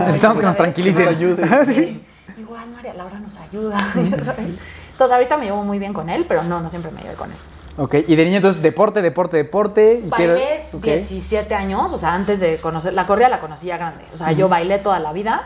Necesitamos 0.00 0.38
que 0.38 0.46
nos 0.46 0.56
tranquilice. 0.56 0.98
Que 1.00 1.04
nos 1.04 1.16
ayude. 1.16 1.64
Sí. 1.74 2.04
Igual 2.38 2.70
María 2.70 2.94
Laura 2.94 3.18
nos 3.18 3.36
ayuda. 3.36 3.76
Entonces 3.94 5.14
ahorita 5.14 5.36
me 5.36 5.44
llevo 5.46 5.62
muy 5.64 5.78
bien 5.78 5.92
con 5.92 6.08
él, 6.08 6.24
pero 6.26 6.42
no, 6.44 6.60
no 6.60 6.68
siempre 6.70 6.90
me 6.90 7.02
llevo 7.02 7.16
con 7.16 7.30
él. 7.30 7.36
Ok, 7.78 7.94
y 8.06 8.16
de 8.16 8.24
niño 8.24 8.36
entonces 8.36 8.62
deporte, 8.62 9.00
deporte, 9.02 9.36
deporte. 9.38 10.02
Y 10.04 10.08
Bailé 10.08 10.66
quiero- 10.70 10.78
ok. 10.78 10.84
17 10.84 11.54
años, 11.54 11.92
o 11.92 11.98
sea, 11.98 12.12
antes 12.14 12.38
de 12.40 12.58
conocer, 12.58 12.92
la 12.92 13.06
corrida 13.06 13.28
la 13.28 13.40
conocí 13.40 13.66
ya 13.66 13.76
grande. 13.78 14.04
O 14.12 14.16
sea, 14.16 14.32
yo 14.32 14.48
bailé 14.48 14.78
toda 14.78 14.98
la 14.98 15.12
vida, 15.12 15.42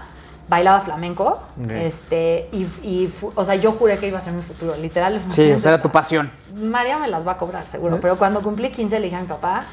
bailaba 0.49 0.81
flamenco, 0.81 1.41
este, 1.71 2.49
y, 2.53 3.09
o 3.35 3.45
sea, 3.45 3.55
yo 3.55 3.73
juré 3.73 3.97
que 3.99 4.09
iba 4.09 4.19
a 4.19 4.23
ser 4.23 4.33
mi 4.33 4.43
futuro, 4.43 4.75
literal. 4.77 5.23
Sí, 5.29 5.53
o 5.53 5.59
sea, 5.61 5.75
era 5.75 5.83
tu 5.83 5.91
pasión. 5.91 6.33
María 6.55 6.99
me 6.99 7.07
las 7.09 7.27
va 7.27 7.33
a 7.33 7.37
cobrar, 7.39 7.65
¿Eh? 7.65 7.69
seguro, 7.69 7.99
pero 8.01 8.19
cuando 8.19 8.43
cumplí 8.43 8.71
15 8.73 8.99
le 8.99 9.05
dije 9.07 9.17
a 9.17 9.21
mi 9.21 9.29
papá, 9.29 9.65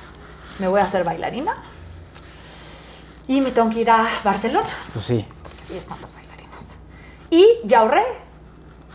me 0.60 0.68
voy 0.68 0.80
a 0.80 0.84
hacer 0.84 1.04
bailarina 1.04 1.56
y 3.28 3.42
me 3.42 3.52
tengo 3.52 3.70
que 3.70 3.82
ir 3.82 3.90
a 3.90 4.08
Barcelona. 4.24 4.70
Pues 4.94 5.06
sí. 5.06 5.26
Y 5.72 5.78
están 5.78 6.00
las 6.02 6.14
bailarinas. 6.14 6.76
Y 7.30 7.48
ya 7.66 7.80
ahorré 7.80 8.04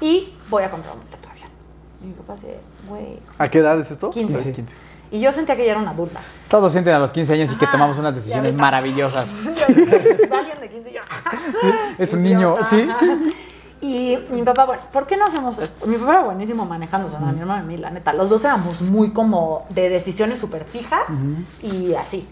y 0.01 0.35
voy 0.49 0.63
a 0.63 0.71
comprar 0.71 0.95
un 0.95 1.05
boleto 1.05 1.23
de 1.29 1.33
avión. 1.33 1.51
Y 2.03 2.07
mi 2.07 2.13
papá 2.13 2.35
dice, 2.35 2.61
güey. 2.89 3.19
¿A 3.39 3.49
qué 3.49 3.59
edad 3.59 3.79
es 3.81 3.91
esto? 3.91 4.11
15. 4.11 4.55
Sí, 4.55 4.65
Y 5.11 5.21
yo 5.21 5.33
sentía 5.33 5.57
que 5.57 5.65
ya 5.65 5.73
era 5.73 5.81
una 5.81 5.91
adulta. 5.91 6.21
Todos 6.49 6.73
sienten 6.73 6.95
a 6.95 6.99
los 6.99 7.11
15 7.11 7.35
años 7.35 7.53
y 7.53 7.57
que 7.57 7.65
Ajá, 7.65 7.73
tomamos 7.73 7.99
unas 7.99 8.15
decisiones 8.15 8.55
maravillosas. 8.55 9.27
Alguien 9.67 10.61
de 10.61 10.71
15 10.71 10.91
y 10.91 10.95
yo. 10.95 11.01
Es 11.99 12.13
un 12.13 12.23
niño. 12.23 12.57
¿sí? 12.69 12.83
Ajá. 12.89 13.07
Y 13.81 14.19
mi 14.31 14.43
papá, 14.43 14.65
bueno, 14.65 14.83
¿por 14.93 15.07
qué 15.07 15.17
no 15.17 15.27
hacemos 15.27 15.59
esto? 15.61 15.87
Mi 15.87 15.97
papá 15.97 16.13
era 16.15 16.23
buenísimo 16.23 16.65
manejando, 16.65 17.07
o 17.07 17.11
sea, 17.11 17.21
mi 17.21 17.39
hermano 17.41 17.65
y 17.65 17.67
mí, 17.69 17.77
la 17.77 17.91
neta. 17.91 18.13
Los 18.13 18.29
dos 18.29 18.45
éramos 18.45 18.83
muy 18.83 19.13
como 19.13 19.67
de 19.71 19.89
decisiones 19.89 20.39
súper 20.41 20.65
fijas 20.65 21.07
y 21.63 21.95
así. 21.95 22.27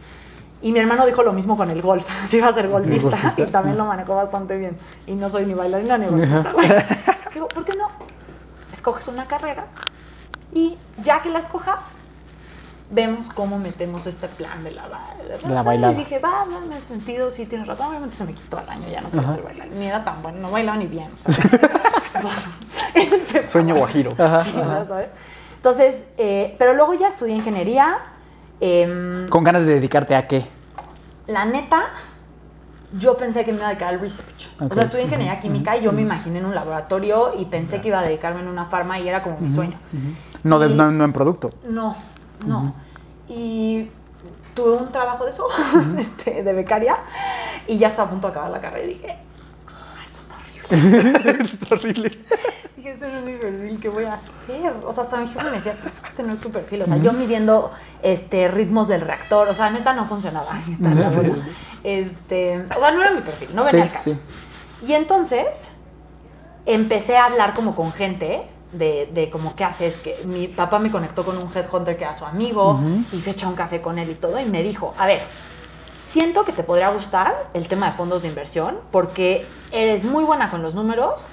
Y 0.62 0.72
mi 0.72 0.78
hermano 0.80 1.04
dijo 1.06 1.22
lo 1.22 1.32
mismo 1.32 1.56
con 1.56 1.70
el 1.70 1.82
golf, 1.82 2.04
así 2.24 2.38
iba 2.38 2.48
a 2.48 2.52
ser 2.52 2.68
golfista, 2.68 3.10
golfista. 3.10 3.42
y 3.42 3.46
también 3.46 3.76
lo 3.76 3.84
manejó 3.84 4.14
bastante 4.14 4.56
bien. 4.56 4.76
Y 5.06 5.12
no 5.14 5.28
soy 5.30 5.46
ni 5.46 5.54
bailarina 5.54 5.98
ni 5.98 6.06
golfista. 6.06 6.52
Digo, 7.34 7.48
¿por 7.48 7.64
qué 7.64 7.76
no? 7.76 7.88
Escoges 8.72 9.08
una 9.08 9.26
carrera 9.26 9.66
y 10.52 10.76
ya 11.02 11.20
que 11.22 11.28
la 11.28 11.40
escojas, 11.40 11.80
vemos 12.90 13.26
cómo 13.34 13.58
metemos 13.58 14.06
este 14.06 14.28
plan 14.28 14.62
de 14.64 14.70
la, 14.70 14.84
De 15.42 15.48
la 15.52 15.62
bailada. 15.62 15.92
Y 15.92 15.96
dije, 15.96 16.18
va, 16.20 16.46
no, 16.48 16.60
me 16.62 16.78
he 16.78 16.80
sentido, 16.80 17.30
sí, 17.32 17.44
tienes 17.46 17.66
razón. 17.66 17.88
Obviamente 17.88 18.16
se 18.16 18.24
me 18.24 18.32
quitó 18.32 18.56
al 18.58 18.68
año, 18.70 18.88
ya 18.88 19.00
no 19.00 19.08
quiero 19.10 19.34
ser 19.34 19.42
bailarina. 19.42 19.76
Ni 19.76 19.86
era 19.88 20.04
tan 20.04 20.22
bueno, 20.22 20.38
no 20.38 20.50
bailaba 20.50 20.78
ni 20.78 20.86
bien. 20.86 21.10
O 21.26 21.32
sea, 21.32 21.44
Sueño 23.46 23.74
guajiro. 23.76 24.14
Ajá, 24.18 24.42
Sí, 24.42 24.54
ajá. 24.58 24.86
sabes. 24.86 25.12
Entonces, 25.56 26.04
eh, 26.16 26.54
pero 26.58 26.74
luego 26.74 26.94
ya 26.94 27.08
estudié 27.08 27.34
ingeniería. 27.34 27.98
Em, 28.60 29.28
¿Con 29.28 29.44
ganas 29.44 29.66
de 29.66 29.74
dedicarte 29.74 30.14
a 30.14 30.26
qué? 30.26 30.46
la 31.26 31.44
neta, 31.44 31.86
yo 32.98 33.16
pensé 33.16 33.44
que 33.44 33.50
me 33.52 33.58
iba 33.58 33.66
a 33.66 33.70
dedicar 33.70 33.88
al 33.94 34.00
research. 34.00 34.48
O 34.60 34.72
sea, 34.72 34.84
estudié 34.84 35.04
ingeniería 35.04 35.40
química 35.40 35.76
y 35.76 35.82
yo 35.82 35.90
me 35.92 36.02
imaginé 36.02 36.38
en 36.38 36.46
un 36.46 36.54
laboratorio 36.54 37.32
y 37.36 37.46
pensé 37.46 37.80
que 37.80 37.88
iba 37.88 37.98
a 37.98 38.02
dedicarme 38.04 38.40
en 38.42 38.48
una 38.48 38.66
farma 38.66 38.98
y 39.00 39.08
era 39.08 39.22
como 39.24 39.38
mi 39.40 39.50
sueño. 39.50 39.76
No, 40.44 40.58
de- 40.60 40.68
Y- 40.70 40.74
no, 40.74 40.92
no 40.92 41.04
en 41.04 41.12
producto. 41.12 41.50
No, 41.68 41.96
no. 42.46 42.74
Y 43.28 43.88
tuve 44.54 44.76
un 44.76 44.92
trabajo 44.92 45.24
de 45.24 45.32
eso, 45.32 45.48
este, 45.98 46.44
de 46.44 46.52
becaria, 46.52 46.96
y 47.66 47.76
ya 47.76 47.88
estaba 47.88 48.06
a 48.06 48.10
punto 48.12 48.28
de 48.28 48.30
acabar 48.30 48.50
la 48.50 48.60
carrera 48.60 48.84
y 48.84 48.94
dije, 48.94 49.18
"Ah, 49.66 50.02
esto 50.04 50.18
está 50.20 50.34
horrible. 50.36 50.55
es 50.70 51.72
horrible. 51.72 52.18
Dije, 52.76 52.90
esto 52.92 53.08
no 53.08 53.14
es 53.18 53.24
mi 53.24 53.32
perfil, 53.36 53.78
¿qué 53.80 53.88
voy 53.88 54.04
a 54.04 54.14
hacer? 54.14 54.72
O 54.84 54.92
sea, 54.92 55.04
hasta 55.04 55.16
mi 55.18 55.26
jefe 55.28 55.44
me 55.44 55.50
decía, 55.52 55.76
pues 55.80 56.02
este 56.04 56.22
no 56.22 56.32
es 56.32 56.40
tu 56.40 56.50
perfil. 56.50 56.82
O 56.82 56.86
sea, 56.86 56.96
yo 56.98 57.12
midiendo 57.12 57.72
este, 58.02 58.48
ritmos 58.48 58.88
del 58.88 59.00
reactor, 59.02 59.48
o 59.48 59.54
sea, 59.54 59.70
neta 59.70 59.92
no 59.94 60.06
funcionaba. 60.06 60.60
Neta, 60.78 61.10
Sí. 61.10 61.32
Este, 61.84 62.58
o 62.76 62.80
sea, 62.80 62.90
no 62.90 63.02
era 63.02 63.10
mi 63.12 63.20
perfil, 63.20 63.48
no 63.54 63.64
venía 63.64 63.82
Sí, 63.84 63.88
al 63.88 63.92
caso. 63.94 64.10
sí. 64.10 64.86
Y 64.88 64.92
entonces 64.92 65.46
empecé 66.66 67.16
a 67.16 67.26
hablar 67.26 67.54
como 67.54 67.74
con 67.74 67.92
gente 67.92 68.42
de, 68.72 69.08
de 69.14 69.30
como 69.30 69.54
qué 69.54 69.64
haces, 69.64 69.94
que 69.96 70.16
mi 70.24 70.48
papá 70.48 70.78
me 70.78 70.90
conectó 70.90 71.24
con 71.24 71.38
un 71.38 71.48
headhunter 71.54 71.96
que 71.96 72.04
era 72.04 72.18
su 72.18 72.24
amigo 72.24 72.80
y 73.12 73.20
fui 73.20 73.30
a 73.30 73.32
echar 73.32 73.48
un 73.48 73.54
café 73.54 73.80
con 73.80 73.98
él 73.98 74.10
y 74.10 74.14
todo 74.14 74.38
y 74.40 74.44
me 74.44 74.62
dijo, 74.62 74.92
a 74.98 75.06
ver, 75.06 75.22
siento 76.16 76.44
que 76.46 76.52
te 76.52 76.62
podría 76.62 76.88
gustar 76.88 77.48
el 77.52 77.68
tema 77.68 77.90
de 77.90 77.92
fondos 77.92 78.22
de 78.22 78.28
inversión 78.28 78.78
porque 78.90 79.46
eres 79.70 80.02
muy 80.02 80.24
buena 80.24 80.48
con 80.50 80.62
los 80.62 80.74
números 80.74 81.26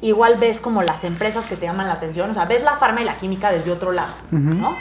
igual 0.00 0.36
ves 0.38 0.60
como 0.62 0.82
las 0.82 1.04
empresas 1.04 1.44
que 1.44 1.56
te 1.56 1.66
llaman 1.66 1.86
la 1.86 1.92
atención, 1.92 2.30
o 2.30 2.32
sea, 2.32 2.46
ves 2.46 2.62
la 2.64 2.78
farma 2.78 3.02
y 3.02 3.04
la 3.04 3.18
química 3.18 3.52
desde 3.52 3.70
otro 3.70 3.92
lado, 3.92 4.14
¿no? 4.30 4.74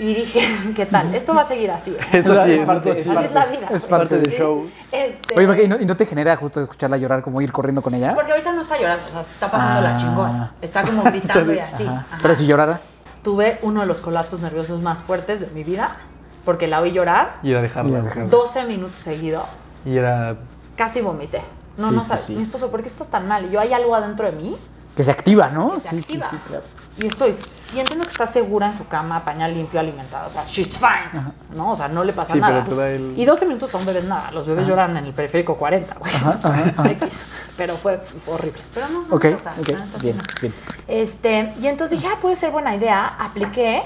Y 0.00 0.14
dije, 0.14 0.40
¿qué 0.76 0.84
tal? 0.86 1.14
Esto 1.14 1.32
va 1.32 1.42
a 1.42 1.46
seguir 1.46 1.70
así. 1.70 1.96
Esto 2.12 2.42
sí, 2.44 2.52
Es 2.54 2.66
parte- 2.66 2.90
esto 2.90 3.00
es 3.00 3.04
sí. 3.04 3.10
Así 3.16 3.24
es 3.26 3.32
la 3.32 3.46
vida. 3.46 3.68
es 3.70 3.84
parte 3.84 4.18
del 4.18 4.32
show. 4.36 4.68
Este, 4.90 5.34
Oye, 5.36 5.46
Maca, 5.46 5.62
¿y 5.62 5.68
no, 5.68 5.76
y 5.80 5.86
no 5.86 5.96
te 5.96 6.06
genera 6.06 6.34
justo 6.34 6.60
escucharla 6.60 6.96
llorar 6.96 7.22
como 7.22 7.40
ir 7.40 7.52
corriendo 7.52 7.82
con 7.82 7.94
ella? 7.94 8.16
porque 8.16 8.32
ahorita 8.32 8.52
no 8.52 8.62
está 8.62 8.76
llorando, 8.80 9.06
o 9.06 9.10
sea, 9.12 9.20
está 9.20 9.48
pasando 9.48 9.78
Ah. 9.78 9.90
la 9.92 9.96
chingón. 9.96 10.50
Está 10.60 10.82
como 10.82 11.04
gritando 11.04 11.52
y 11.54 11.58
así. 11.60 11.84
Ajá. 11.86 12.04
Ajá. 12.08 12.18
Pero 12.20 12.34
si 12.34 12.44
llorara. 12.46 12.80
Tuve 13.22 13.60
uno 13.62 13.80
de 13.82 13.86
los 13.86 14.00
colapsos 14.00 14.40
nerviosos 14.40 14.80
más 14.82 15.02
fuertes 15.02 15.38
de 15.38 15.46
mi 15.48 15.62
vida, 15.62 15.96
porque 16.44 16.66
la 16.66 16.80
oí 16.80 16.92
llorar 16.92 17.36
Y 17.42 17.50
era 17.50 17.62
dejarla. 17.62 17.90
Y 17.90 17.94
era 17.94 18.02
dejarla. 18.04 18.28
12 18.30 18.64
minutos 18.64 18.98
seguidos. 18.98 19.44
Y 19.84 19.96
era. 19.96 20.36
Casi 20.76 21.00
vomité. 21.00 21.42
No, 21.76 21.90
Sí, 21.90 21.94
no 21.96 22.02
sí, 22.02 22.08
sabes. 22.08 22.24
sí. 22.24 22.34
Mi 22.36 22.42
esposo, 22.42 22.70
¿por 22.70 22.82
qué 22.82 22.88
estás 22.88 23.08
tan 23.08 23.28
mal? 23.28 23.46
Y 23.46 23.50
yo, 23.50 23.60
hay 23.60 23.72
algo 23.72 23.94
adentro 23.94 24.26
de 24.26 24.32
mí 24.32 24.56
Que 24.96 25.04
se 25.04 25.10
activa, 25.12 25.48
¿no? 25.50 25.74
que 25.74 25.80
se 25.80 25.90
Sí, 25.90 26.02
sí, 26.02 26.14
activa. 26.14 26.28
sí, 26.30 26.36
claro. 26.46 26.64
Y 27.00 27.06
estoy. 27.06 27.36
Y 27.72 27.78
entiendo 27.78 28.04
que 28.04 28.10
está 28.10 28.26
segura 28.26 28.66
en 28.66 28.76
su 28.76 28.88
cama, 28.88 29.24
pañal 29.24 29.54
limpio, 29.54 29.78
alimentada. 29.78 30.26
O 30.26 30.30
sea, 30.30 30.44
she's 30.44 30.76
fine. 30.76 31.22
¿No? 31.54 31.70
O 31.72 31.76
sea, 31.76 31.86
no 31.86 32.02
le 32.02 32.12
pasa 32.12 32.32
Sí, 32.34 32.40
nada. 32.40 32.64
pero 32.64 32.74
te 32.76 32.80
da 32.82 32.90
el- 32.90 33.14
Y 33.16 33.24
12 33.24 33.46
minutos 33.46 33.70
para 33.70 33.80
un 33.82 33.86
bebé 33.86 34.00
es 34.00 34.04
nada. 34.06 34.32
Los 34.32 34.46
bebés 34.48 34.66
lloran 34.66 34.96
en 34.96 35.04
el 35.04 35.12
periférico 35.12 35.54
40, 35.56 35.94
güey. 35.94 36.12
X. 36.94 37.22
Pero 37.56 37.76
fue, 37.76 37.98
fue 38.24 38.34
horrible. 38.34 38.60
Pero 38.74 38.88
no, 38.88 39.02
no, 39.02 39.14
Ok, 39.14 39.26
o 39.26 39.38
sea, 39.42 39.52
ok, 39.60 39.68
la 39.70 39.84
neta 39.84 39.98
sí 40.00 40.06
bien, 40.06 40.16
no. 40.16 40.22
bien. 40.40 40.54
Este, 40.88 41.54
y 41.60 41.66
entonces 41.68 42.00
dije, 42.00 42.12
ah, 42.12 42.18
puede 42.20 42.34
ser 42.34 42.50
buena 42.50 42.74
idea. 42.74 43.06
Apliqué. 43.18 43.82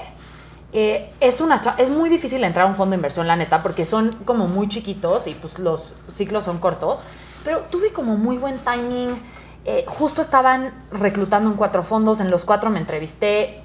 Eh, 0.73 1.11
es, 1.19 1.39
una, 1.39 1.61
es 1.77 1.89
muy 1.89 2.09
difícil 2.09 2.43
entrar 2.43 2.65
a 2.65 2.69
un 2.69 2.75
fondo 2.75 2.91
de 2.91 2.97
inversión, 2.97 3.27
la 3.27 3.35
neta, 3.35 3.61
porque 3.61 3.85
son 3.85 4.13
como 4.25 4.47
muy 4.47 4.67
chiquitos 4.67 5.27
y 5.27 5.35
pues 5.35 5.59
los 5.59 5.93
ciclos 6.15 6.45
son 6.45 6.57
cortos. 6.57 7.03
Pero 7.45 7.59
tuve 7.69 7.93
como 7.93 8.17
muy 8.17 8.37
buen 8.37 8.57
timing. 8.59 9.21
Eh, 9.65 9.85
justo 9.87 10.21
estaban 10.21 10.73
reclutando 10.91 11.49
en 11.49 11.55
cuatro 11.55 11.83
fondos, 11.83 12.19
en 12.19 12.31
los 12.31 12.43
cuatro 12.43 12.69
me 12.69 12.79
entrevisté, 12.79 13.61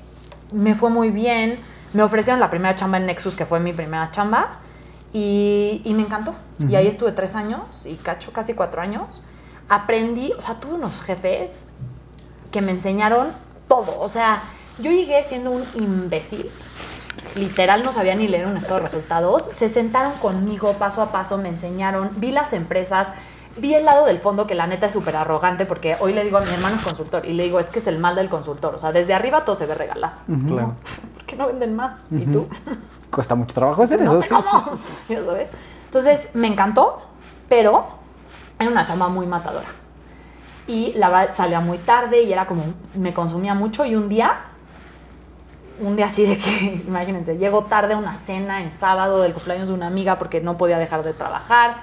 me 0.53 0.75
fue 0.75 0.91
muy 0.91 1.11
bien. 1.11 1.61
Me 1.95 2.03
ofrecieron 2.03 2.39
la 2.41 2.51
primera 2.51 2.75
chamba 2.77 2.99
en 2.99 3.07
Nexus, 3.07 3.35
que 3.35 3.47
fue 3.47 3.61
mi 3.61 3.73
primera 3.73 4.11
chamba, 4.11 4.59
y, 5.15 5.81
y 5.85 5.95
me 5.95 6.03
encantó. 6.03 6.35
Y 6.59 6.75
ahí 6.75 6.87
estuve 6.87 7.13
tres 7.13 7.35
años 7.35 7.87
y 7.87 7.95
cacho, 7.95 8.31
casi 8.33 8.53
cuatro 8.53 8.83
años. 8.83 9.23
Aprendí, 9.71 10.33
o 10.37 10.41
sea, 10.43 10.57
tuve 10.57 10.75
unos 10.75 11.01
jefes 11.01 11.65
que 12.53 12.61
me 12.61 12.73
enseñaron 12.73 13.29
todo. 13.69 13.99
O 14.01 14.09
sea, 14.11 14.43
yo 14.79 14.91
llegué 14.91 15.25
siendo 15.25 15.51
un 15.51 15.65
imbécil. 15.75 16.51
Literal 17.37 17.85
no 17.85 17.93
sabía 17.93 18.15
ni 18.15 18.29
leer 18.29 18.47
un 18.47 18.57
estado 18.57 18.77
de 18.77 18.81
resultados. 18.83 19.45
Se 19.57 19.69
sentaron 19.69 20.13
conmigo 20.15 20.73
paso 20.75 21.03
a 21.03 21.11
paso, 21.11 21.39
me 21.39 21.49
enseñaron, 21.49 22.11
vi 22.17 22.31
las 22.31 22.53
empresas, 22.53 23.09
vi 23.57 23.75
el 23.75 23.85
lado 23.85 24.07
del 24.07 24.19
fondo 24.21 24.47
que 24.47 24.55
la 24.55 24.67
neta 24.67 24.87
es 24.87 24.93
súper 24.93 25.17
arrogante 25.17 25.67
porque 25.67 25.97
hoy 26.01 26.13
le 26.13 26.25
digo 26.25 26.39
a 26.39 26.41
mi 26.43 26.51
hermano 26.53 26.77
es 26.77 26.83
consultor 26.83 27.27
y 27.27 27.33
le 27.33 27.45
digo 27.45 27.59
es 27.61 27.67
que 27.67 27.79
es 27.79 27.87
el 27.87 27.99
mal 27.99 28.15
del 28.17 28.29
consultor. 28.29 28.75
O 28.75 28.79
sea, 28.79 28.93
desde 28.93 29.15
arriba 29.15 29.45
todo 29.45 29.57
se 29.57 29.67
ve 29.67 29.75
regalado. 29.75 30.15
Claro. 30.47 30.75
¿Por 31.17 31.25
qué 31.27 31.37
no 31.37 31.47
venden 31.47 31.77
más? 31.77 31.95
¿Y 32.11 32.27
tú? 32.27 32.49
Cuesta 33.11 33.35
mucho 33.35 33.55
trabajo 33.55 33.83
hacer 33.83 34.01
No 34.03 34.21
eso. 34.21 34.43
sí, 34.43 34.81
sí, 35.09 35.15
sabes. 35.25 35.49
Entonces, 35.87 36.29
me 36.35 36.47
encantó, 36.49 36.99
pero 37.49 37.87
era 38.59 38.71
una 38.71 38.85
chamba 38.85 39.09
muy 39.09 39.27
matadora. 39.27 39.69
Y 40.67 40.93
la 40.95 41.09
verdad 41.09 41.35
salía 41.35 41.61
muy 41.61 41.79
tarde 41.79 42.23
y 42.23 42.33
era 42.33 42.47
como, 42.47 42.65
me 42.95 43.15
consumía 43.15 43.55
mucho 43.55 43.87
y 43.87 43.95
un 43.97 44.09
día, 44.11 44.35
un 45.81 45.97
día 45.97 46.07
así 46.07 46.25
de 46.27 46.39
que, 46.39 46.83
imagínense, 46.87 47.37
llego 47.39 47.65
tarde 47.65 47.95
a 47.95 47.97
una 47.99 48.17
cena 48.17 48.63
en 48.63 48.73
sábado 48.73 49.23
del 49.23 49.33
cumpleaños 49.33 49.69
de 49.69 49.75
una 49.75 49.87
amiga 49.87 50.19
porque 50.19 50.41
no 50.41 50.57
podía 50.57 50.79
dejar 50.79 51.03
de 51.05 51.13
trabajar 51.13 51.77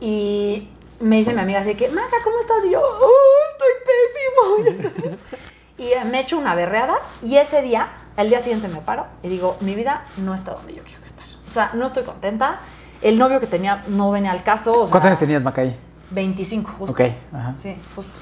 y 0.00 0.68
me 1.00 1.16
dice 1.16 1.32
mi 1.34 1.40
amiga 1.40 1.60
así 1.60 1.70
de 1.70 1.76
que, 1.76 1.88
Maca, 1.88 2.16
¿cómo 2.24 2.38
estás? 2.40 2.56
Y 2.66 2.70
yo, 2.70 2.80
"Oh, 2.80 3.10
estoy 3.52 4.74
pésimo. 4.74 5.16
y 5.78 5.88
eh, 5.92 6.04
me 6.04 6.20
echo 6.20 6.38
una 6.38 6.54
berreada 6.54 6.94
y 7.22 7.36
ese 7.36 7.62
día, 7.62 7.88
al 8.16 8.28
día 8.28 8.40
siguiente 8.40 8.68
me 8.68 8.80
paro 8.80 9.06
y 9.22 9.28
digo, 9.28 9.56
mi 9.60 9.74
vida 9.74 10.04
no 10.18 10.34
está 10.34 10.52
donde 10.52 10.74
yo 10.74 10.82
quiero 10.84 11.04
estar. 11.04 11.24
O 11.46 11.50
sea, 11.50 11.70
no 11.74 11.86
estoy 11.86 12.04
contenta. 12.04 12.60
El 13.02 13.18
novio 13.18 13.40
que 13.40 13.46
tenía 13.46 13.82
no 13.88 14.10
venía 14.10 14.32
al 14.32 14.42
caso. 14.42 14.72
o 14.72 14.86
sea, 14.86 14.90
¿Cuántos 14.92 15.08
años 15.08 15.18
tenías, 15.18 15.42
Macay? 15.42 15.76
25, 16.10 16.70
justo. 16.78 16.92
Ok, 16.92 17.00
ajá. 17.32 17.54
Sí, 17.62 17.76
justo. 17.94 18.12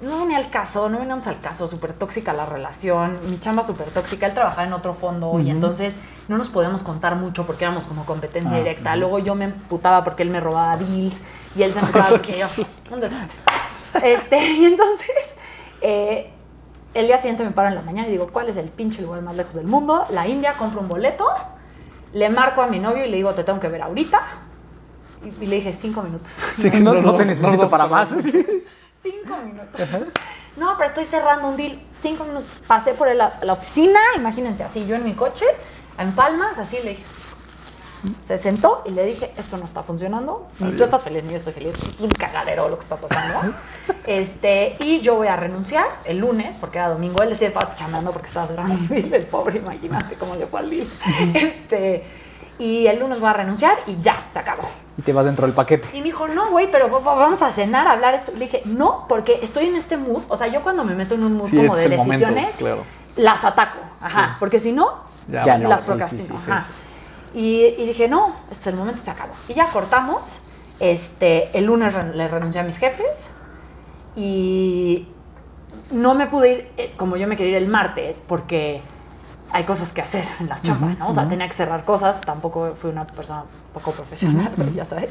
No 0.00 0.20
venía 0.20 0.38
al 0.38 0.48
caso, 0.50 0.88
no 0.88 0.98
veníamos 0.98 1.26
al 1.26 1.40
caso, 1.40 1.68
súper 1.68 1.92
tóxica 1.92 2.32
la 2.32 2.46
relación, 2.46 3.18
mi 3.28 3.38
chamba 3.38 3.62
súper 3.62 3.88
tóxica, 3.90 4.26
él 4.26 4.32
trabajaba 4.34 4.64
en 4.66 4.72
otro 4.72 4.94
fondo 4.94 5.38
y 5.40 5.50
entonces 5.50 5.94
no 6.28 6.38
nos 6.38 6.48
podíamos 6.48 6.82
contar 6.82 7.16
mucho 7.16 7.44
porque 7.46 7.64
éramos 7.64 7.84
como 7.84 8.06
competencia 8.06 8.52
Ah, 8.52 8.58
directa. 8.58 8.96
Luego 8.96 9.18
yo 9.18 9.34
me 9.34 9.46
emputaba 9.46 10.02
porque 10.02 10.22
él 10.22 10.30
me 10.30 10.40
robaba 10.40 10.76
deals 10.78 11.14
y 11.54 11.62
él 11.62 11.72
se 11.74 11.80
emputaba 11.80 12.08
porque 12.10 12.38
yo, 12.38 12.46
un 12.90 13.00
desastre. 13.00 13.38
Este, 14.02 14.52
y 14.52 14.64
entonces, 14.64 15.10
eh, 15.82 16.30
el 16.94 17.06
día 17.06 17.18
siguiente 17.18 17.44
me 17.44 17.50
paro 17.50 17.68
en 17.68 17.74
la 17.74 17.82
mañana 17.82 18.08
y 18.08 18.12
digo, 18.12 18.28
¿cuál 18.32 18.48
es 18.48 18.56
el 18.56 18.68
pinche 18.68 19.02
lugar 19.02 19.20
más 19.20 19.36
lejos 19.36 19.54
del 19.54 19.66
mundo? 19.66 20.06
La 20.10 20.26
India, 20.26 20.54
compro 20.54 20.80
un 20.80 20.88
boleto, 20.88 21.26
le 22.14 22.30
marco 22.30 22.62
a 22.62 22.68
mi 22.68 22.78
novio 22.78 23.04
y 23.04 23.10
le 23.10 23.16
digo, 23.18 23.34
te 23.34 23.44
tengo 23.44 23.60
que 23.60 23.68
ver 23.68 23.82
ahorita. 23.82 24.20
Y, 25.22 25.44
y 25.44 25.46
le 25.46 25.56
dije, 25.56 25.74
cinco 25.78 26.02
minutos. 26.02 26.32
Sí, 26.56 26.70
no, 26.80 26.94
no, 26.94 27.02
no, 27.02 27.14
te 27.14 27.26
necesito 27.26 27.64
no, 27.64 27.68
para 27.68 27.86
más. 27.86 28.08
Cinco 29.02 29.36
minutos. 29.44 29.80
No, 30.56 30.74
pero 30.76 30.88
estoy 30.90 31.04
cerrando 31.04 31.48
un 31.48 31.56
deal. 31.56 31.80
Cinco 32.00 32.24
minutos. 32.24 32.50
Pasé 32.66 32.92
por 32.92 33.12
la, 33.14 33.38
la 33.42 33.52
oficina, 33.54 33.98
imagínense, 34.16 34.62
así 34.62 34.86
yo 34.86 34.96
en 34.96 35.04
mi 35.04 35.14
coche, 35.14 35.46
en 35.98 36.14
Palmas, 36.14 36.58
así 36.58 36.76
le 36.82 36.90
dije. 36.90 37.04
Se 38.26 38.38
sentó 38.38 38.82
y 38.86 38.90
le 38.92 39.04
dije, 39.04 39.30
esto 39.36 39.58
no 39.58 39.66
está 39.66 39.82
funcionando, 39.82 40.48
ni 40.58 40.72
tú 40.72 40.84
estás 40.84 41.04
feliz, 41.04 41.22
ni 41.22 41.32
yo 41.32 41.36
estoy 41.36 41.52
feliz, 41.52 41.74
es 41.74 42.00
un 42.00 42.08
cagadero 42.08 42.70
lo 42.70 42.78
que 42.78 42.84
está 42.84 42.96
pasando. 42.96 43.54
Este, 44.06 44.76
y 44.80 45.00
yo 45.00 45.16
voy 45.16 45.26
a 45.28 45.36
renunciar 45.36 45.86
el 46.06 46.18
lunes, 46.18 46.56
porque 46.56 46.78
era 46.78 46.88
domingo, 46.88 47.22
él 47.22 47.36
sí 47.36 47.44
estaba 47.44 47.74
chamando 47.76 48.10
porque 48.10 48.28
estaba 48.28 48.46
deal, 48.46 49.12
el 49.12 49.26
pobre, 49.26 49.58
imagínate 49.58 50.14
cómo 50.14 50.34
le 50.34 50.46
fue 50.46 50.60
al 50.60 50.70
deal. 50.70 50.86
Este, 51.34 52.19
y 52.60 52.86
el 52.86 53.00
lunes 53.00 53.18
voy 53.18 53.28
a 53.30 53.32
renunciar 53.32 53.76
y 53.88 53.96
ya, 54.00 54.26
se 54.30 54.38
acabó. 54.38 54.62
Y 54.96 55.02
te 55.02 55.12
vas 55.12 55.24
dentro 55.24 55.46
del 55.46 55.54
paquete. 55.54 55.88
Y 55.92 55.98
me 55.98 56.04
dijo, 56.04 56.28
no, 56.28 56.50
güey, 56.50 56.70
pero 56.70 56.88
va- 56.90 56.98
va- 57.00 57.14
vamos 57.16 57.42
a 57.42 57.50
cenar, 57.50 57.88
a 57.88 57.92
hablar 57.92 58.14
esto. 58.14 58.30
Le 58.32 58.40
dije, 58.46 58.62
no, 58.66 59.06
porque 59.08 59.40
estoy 59.42 59.66
en 59.66 59.74
este 59.76 59.96
mood. 59.96 60.22
O 60.28 60.36
sea, 60.36 60.46
yo 60.46 60.62
cuando 60.62 60.84
me 60.84 60.94
meto 60.94 61.14
en 61.14 61.24
un 61.24 61.36
mood 61.38 61.48
Sí, 61.50 61.56
como 61.56 61.74
de 61.74 61.88
momento, 61.88 62.26
decisiones, 62.26 62.54
claro. 62.56 62.84
las 63.16 63.42
ataco. 63.44 63.78
Ajá. 64.00 64.36
Porque 64.38 64.60
si 64.60 64.72
no, 64.72 65.08
Ya, 65.28 65.44
Ya 65.44 65.52
vale. 65.52 65.64
no, 65.64 65.70
las 65.70 65.82
procrastino. 65.82 66.22
sí, 66.38 66.50
Ajá. 66.50 66.66
Y, 67.32 67.64
y 67.78 67.86
dije, 67.86 68.08
no, 68.08 68.36
este 68.50 68.60
es 68.62 68.66
el 68.68 68.74
momento, 68.76 69.00
se 69.02 69.10
acabó. 69.10 69.32
Y 69.48 69.54
ya 69.54 69.66
cortamos. 69.70 70.20
Este, 70.80 71.56
el 71.56 71.64
lunes 71.64 71.92
re- 71.94 72.14
le 72.14 72.28
renuncié 72.28 72.60
a 72.60 72.64
mis 72.64 72.76
jefes. 72.76 73.28
Y 74.16 75.08
no 75.90 76.14
me 76.14 76.26
pude 76.26 76.50
ir 76.52 76.68
eh, 76.76 76.92
como 76.96 77.16
yo 77.16 77.26
me 77.28 77.36
quería 77.36 77.58
ir 77.58 77.62
el 77.64 77.68
martes 77.70 78.20
porque 78.26 78.82
hay 79.52 79.64
cosas 79.64 79.92
que 79.92 80.00
hacer 80.00 80.24
en 80.38 80.48
la 80.48 80.60
chamba, 80.62 80.88
¿no? 80.98 81.08
O 81.08 81.14
sea, 81.14 81.28
tenía 81.28 81.46
que 81.48 81.54
cerrar 81.54 81.84
cosas, 81.84 82.20
tampoco 82.20 82.74
fui 82.80 82.90
una 82.90 83.06
persona 83.06 83.44
poco 83.74 83.92
profesional, 83.92 84.52
pero 84.56 84.70
ya 84.70 84.84
sabes. 84.84 85.10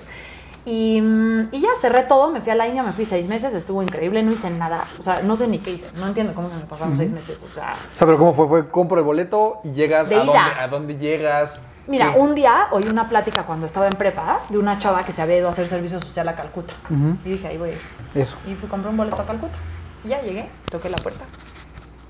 Y, 0.66 1.02
mm, 1.02 1.50
y 1.54 1.62
ya 1.62 1.70
cerré 1.82 2.04
todo, 2.04 2.30
me 2.32 2.42
fui 2.42 2.52
a 2.52 2.56
la 2.56 2.68
India, 2.68 2.84
me 2.84 2.92
fui 2.92 3.06
seis 3.06 3.28
meses, 3.28 3.54
estuvo 3.54 3.82
increíble, 3.82 4.22
no 4.24 4.32
hice 4.32 4.50
nada, 4.50 4.86
o 5.00 5.04
sea, 5.04 5.22
no 5.24 5.36
sé 5.38 5.48
ni 5.48 5.60
qué 5.60 5.72
hice, 5.72 5.88
no 5.96 6.08
entiendo 6.08 6.34
cómo 6.34 6.50
me 6.50 6.60
pasaron 6.66 6.96
seis 6.98 7.10
meses, 7.12 7.40
o 7.44 7.50
sea, 7.54 7.74
O 7.74 7.98
sea, 7.98 8.06
pero 8.06 8.18
¿cómo 8.18 8.34
fue? 8.34 8.48
Fue 8.48 8.70
compro 8.70 9.00
el 9.00 9.06
boleto 9.06 9.62
y 9.64 9.72
llegas 9.72 10.10
De 10.10 10.16
a 10.16 10.24
ida. 10.24 10.26
dónde, 10.26 10.62
a 10.62 10.68
dónde 10.68 10.98
llegas. 10.98 11.64
Mira, 11.88 12.14
¿Qué? 12.14 12.20
un 12.20 12.36
día 12.36 12.68
oí 12.72 12.84
una 12.92 13.10
plática 13.10 13.44
cuando 13.44 13.66
estaba 13.66 13.88
en 13.88 13.94
prepa 13.94 14.42
de 14.50 14.58
una 14.60 14.78
chava 14.78 15.04
que 15.04 15.12
se 15.14 15.22
había 15.24 15.38
ido 15.40 15.48
a 15.48 15.52
hacer 15.52 15.68
servicio 15.68 16.00
social 16.00 16.28
a 16.28 16.36
Calcuta. 16.36 16.74
Ujú. 16.90 17.18
Y 17.26 17.30
dije, 17.32 17.48
ahí 17.48 17.58
voy. 17.58 17.72
Eso. 18.14 18.36
Y 18.46 18.54
fui, 18.54 18.70
compré 18.70 18.92
un 18.92 18.98
boleto 18.98 19.20
a 19.20 19.26
Calcuta. 19.26 19.56
Y 20.04 20.10
ya 20.10 20.22
llegué, 20.22 20.50
toqué 20.70 20.88
la 20.90 20.98
puerta. 20.98 21.24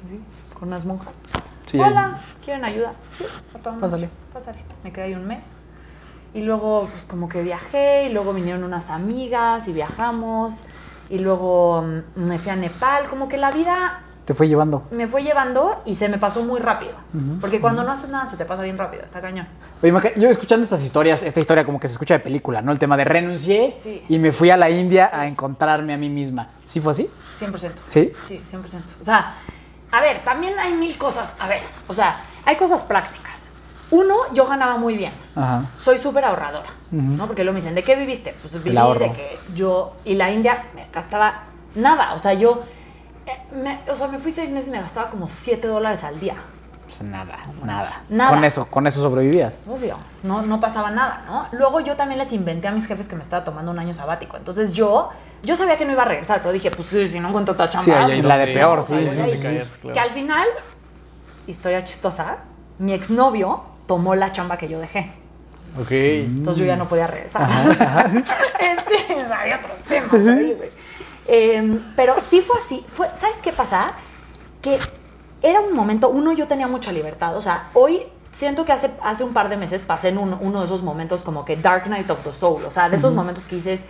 Así, 0.05 0.19
con 0.59 0.67
unas 0.67 0.83
monjas. 0.83 1.13
Sí, 1.69 1.79
Hola, 1.79 2.17
¿quieren 2.43 2.65
ayuda? 2.65 2.93
Sí. 3.17 3.25
Pásale. 3.79 4.09
Pásale. 4.33 4.57
Me 4.83 4.91
quedé 4.91 5.05
ahí 5.05 5.13
un 5.13 5.27
mes. 5.27 5.43
Y 6.33 6.41
luego, 6.41 6.87
pues 6.91 7.05
como 7.05 7.29
que 7.29 7.43
viajé, 7.43 8.05
y 8.05 8.13
luego 8.13 8.33
vinieron 8.33 8.63
unas 8.63 8.89
amigas 8.89 9.67
y 9.67 9.73
viajamos. 9.73 10.63
Y 11.09 11.19
luego 11.19 11.83
mm, 12.15 12.21
me 12.27 12.39
fui 12.39 12.51
a 12.51 12.55
Nepal. 12.55 13.07
Como 13.09 13.27
que 13.29 13.37
la 13.37 13.51
vida 13.51 14.01
Te 14.25 14.33
fue 14.33 14.47
llevando. 14.47 14.83
me 14.91 15.07
fue 15.07 15.21
llevando 15.23 15.81
y 15.85 15.93
se 15.95 16.09
me 16.09 16.17
pasó 16.17 16.43
muy 16.43 16.59
rápido. 16.59 16.93
Porque 17.39 17.59
cuando 17.61 17.83
no 17.83 17.91
haces 17.91 18.09
nada 18.09 18.27
se 18.29 18.37
te 18.37 18.45
pasa 18.45 18.63
bien 18.63 18.77
rápido, 18.77 19.03
está 19.03 19.21
cañón. 19.21 19.47
Oye, 19.81 20.13
yo 20.17 20.29
escuchando 20.29 20.63
estas 20.63 20.83
historias, 20.83 21.21
esta 21.23 21.39
historia 21.39 21.63
como 21.65 21.79
que 21.79 21.87
se 21.87 21.93
escucha 21.93 22.15
de 22.15 22.19
película, 22.19 22.61
¿no? 22.61 22.71
El 22.71 22.79
tema 22.79 22.97
de 22.97 23.05
renuncié 23.05 23.75
Sí. 23.81 24.03
y 24.09 24.17
me 24.19 24.31
fui 24.31 24.49
a 24.51 24.57
la 24.57 24.69
India 24.71 25.09
a 25.13 25.25
encontrarme 25.27 25.93
a 25.93 25.97
mí 25.97 26.09
misma. 26.09 26.49
¿Sí 26.65 26.79
fue 26.81 26.93
así? 26.93 27.09
100%. 27.39 27.71
¿Sí? 27.85 28.11
Sí, 28.27 28.41
100%. 28.51 28.61
O 29.01 29.03
sea, 29.03 29.35
a 29.91 30.01
ver, 30.01 30.23
también 30.23 30.57
hay 30.59 30.73
mil 30.73 30.97
cosas. 30.97 31.33
A 31.39 31.47
ver, 31.47 31.61
o 31.87 31.93
sea, 31.93 32.21
hay 32.45 32.55
cosas 32.55 32.83
prácticas. 32.83 33.39
Uno, 33.91 34.15
yo 34.33 34.45
ganaba 34.45 34.77
muy 34.77 34.95
bien. 34.95 35.13
Ajá. 35.35 35.65
Soy 35.75 35.97
súper 35.97 36.23
ahorradora, 36.25 36.69
Ujú. 36.91 37.01
¿no? 37.01 37.25
Porque 37.25 37.43
luego 37.43 37.55
me 37.55 37.61
dicen, 37.61 37.73
¿de 37.73 37.83
qué 37.83 37.95
viviste? 37.95 38.35
Pues 38.41 38.53
viví 38.63 38.75
de 38.75 39.11
que 39.13 39.39
yo 39.55 39.93
y 40.05 40.13
la 40.13 40.29
India 40.31 40.65
me 40.75 40.85
gastaba 40.93 41.43
nada. 41.73 42.13
O 42.13 42.19
sea, 42.19 42.33
yo, 42.33 42.63
eh, 43.25 43.41
me, 43.51 43.79
o 43.91 43.95
sea, 43.95 44.07
me 44.07 44.19
fui 44.19 44.31
seis 44.31 44.51
meses 44.51 44.67
y 44.67 44.71
me 44.71 44.81
gastaba 44.81 45.09
como 45.09 45.27
7 45.27 45.67
dólares 45.67 46.03
al 46.03 46.19
día. 46.19 46.35
Pues 46.83 47.01
nada, 47.01 47.37
nada. 47.63 48.01
Nada. 48.09 48.29
Con 48.31 48.43
eso, 48.43 48.65
con 48.67 48.85
eso 48.85 49.01
sobrevivías. 49.01 49.57
Obvio, 49.67 49.97
no, 50.21 50.43
no 50.43 50.59
pasaba 50.59 50.91
nada, 50.91 51.23
¿no? 51.25 51.47
Luego 51.51 51.79
yo 51.79 51.95
también 51.95 52.19
les 52.19 52.31
inventé 52.31 52.67
a 52.67 52.71
mis 52.71 52.85
jefes 52.85 53.07
que 53.07 53.15
me 53.15 53.23
estaba 53.23 53.43
tomando 53.43 53.71
un 53.71 53.79
año 53.79 53.93
sabático. 53.93 54.37
Entonces 54.37 54.73
yo 54.73 55.09
Yo 55.43 55.55
sabía 55.55 55.77
que 55.77 55.85
no 55.85 55.93
iba 55.93 56.01
a 56.03 56.05
regresar, 56.05 56.39
pero 56.39 56.51
dije, 56.51 56.69
pues 56.71 56.87
si 56.87 57.19
no 57.19 57.29
encuentro 57.29 57.53
otra 57.53 57.69
chamba. 57.69 57.85
Sí, 57.85 57.91
hay 57.91 58.21
La 58.21 58.37
de 58.37 58.47
peor, 58.53 58.83
sí, 58.83 58.93
sí, 59.09 59.39
caer, 59.41 59.67
claro. 59.81 59.93
Que 59.93 59.99
al 59.99 60.11
final, 60.11 60.47
historia 61.47 61.83
chistosa, 61.83 62.37
mi 62.77 62.93
exnovio 62.93 63.63
tomó 63.87 64.15
la 64.15 64.31
chamba 64.31 64.57
que 64.57 64.67
yo 64.67 64.79
dejé. 64.79 65.11
Ok. 65.79 65.91
Entonces 65.91 66.61
yo 66.61 66.65
ya 66.65 66.75
no 66.75 66.87
podía 66.87 67.07
regresar. 67.07 67.47
este, 68.59 69.21
había 69.33 69.57
otros 69.57 69.77
temas 69.87 70.13
ahí, 70.27 70.53
güey. 70.55 70.69
Em, 71.27 71.83
pero 71.95 72.15
sí 72.23 72.41
fue 72.41 72.57
así. 72.65 72.85
Fue, 72.93 73.07
¿Sabes 73.19 73.37
qué 73.43 73.53
pasa? 73.53 73.91
Que 74.61 74.79
era 75.41 75.61
un 75.61 75.73
momento, 75.73 76.09
uno, 76.09 76.33
yo 76.33 76.47
tenía 76.47 76.67
mucha 76.67 76.91
libertad. 76.91 77.37
O 77.37 77.41
sea, 77.41 77.69
hoy 77.73 78.03
siento 78.33 78.65
que 78.65 78.71
hace, 78.71 78.89
hace 79.03 79.23
un 79.23 79.33
par 79.33 79.47
de 79.49 79.57
meses 79.57 79.81
pasé 79.83 80.09
en 80.09 80.17
un- 80.17 80.37
uno 80.41 80.59
de 80.59 80.65
esos 80.65 80.81
momentos 80.81 81.21
como 81.21 81.45
que 81.45 81.55
Dark 81.55 81.87
Night 81.87 82.09
of 82.09 82.23
the 82.23 82.33
Soul. 82.33 82.63
O 82.65 82.71
sea, 82.71 82.89
de 82.89 82.97
esos 82.97 83.13
momentos 83.13 83.43
que 83.45 83.55
dices, 83.57 83.81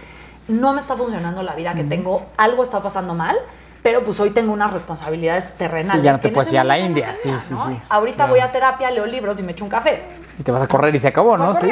no 0.49 0.73
me 0.73 0.81
está 0.81 0.97
funcionando 0.97 1.41
la 1.43 1.55
vida 1.55 1.73
que 1.73 1.85
tengo, 1.85 2.25
algo 2.35 2.63
está 2.63 2.81
pasando 2.81 3.13
mal. 3.13 3.37
Pero 3.81 4.03
pues 4.03 4.19
hoy 4.19 4.31
tengo 4.31 4.51
unas 4.51 4.73
responsabilidades 4.73 5.53
terrenales. 5.53 6.01
Sí, 6.01 6.05
ya 6.05 6.11
no 6.11 6.19
te 6.19 6.27
puedes 6.27 6.51
ir 6.51 6.59
a 6.59 6.65
la 6.65 6.77
India, 6.77 7.15
sí, 7.15 7.31
sí, 7.47 7.53
¿no? 7.53 7.65
sí. 7.65 7.79
Ahorita 7.87 8.25
voy 8.25 8.41
a 8.41 8.51
terapia, 8.51 8.91
leo 8.91 9.05
libros 9.05 9.39
y 9.39 9.43
me 9.43 9.53
echo 9.53 9.63
un 9.63 9.69
café. 9.69 10.03
Y 10.37 10.43
te 10.43 10.51
vas 10.51 10.61
a 10.61 10.67
correr 10.67 10.93
y 10.93 10.99
se 10.99 11.07
acabó, 11.07 11.37
¿no? 11.37 11.55
Sí. 11.55 11.69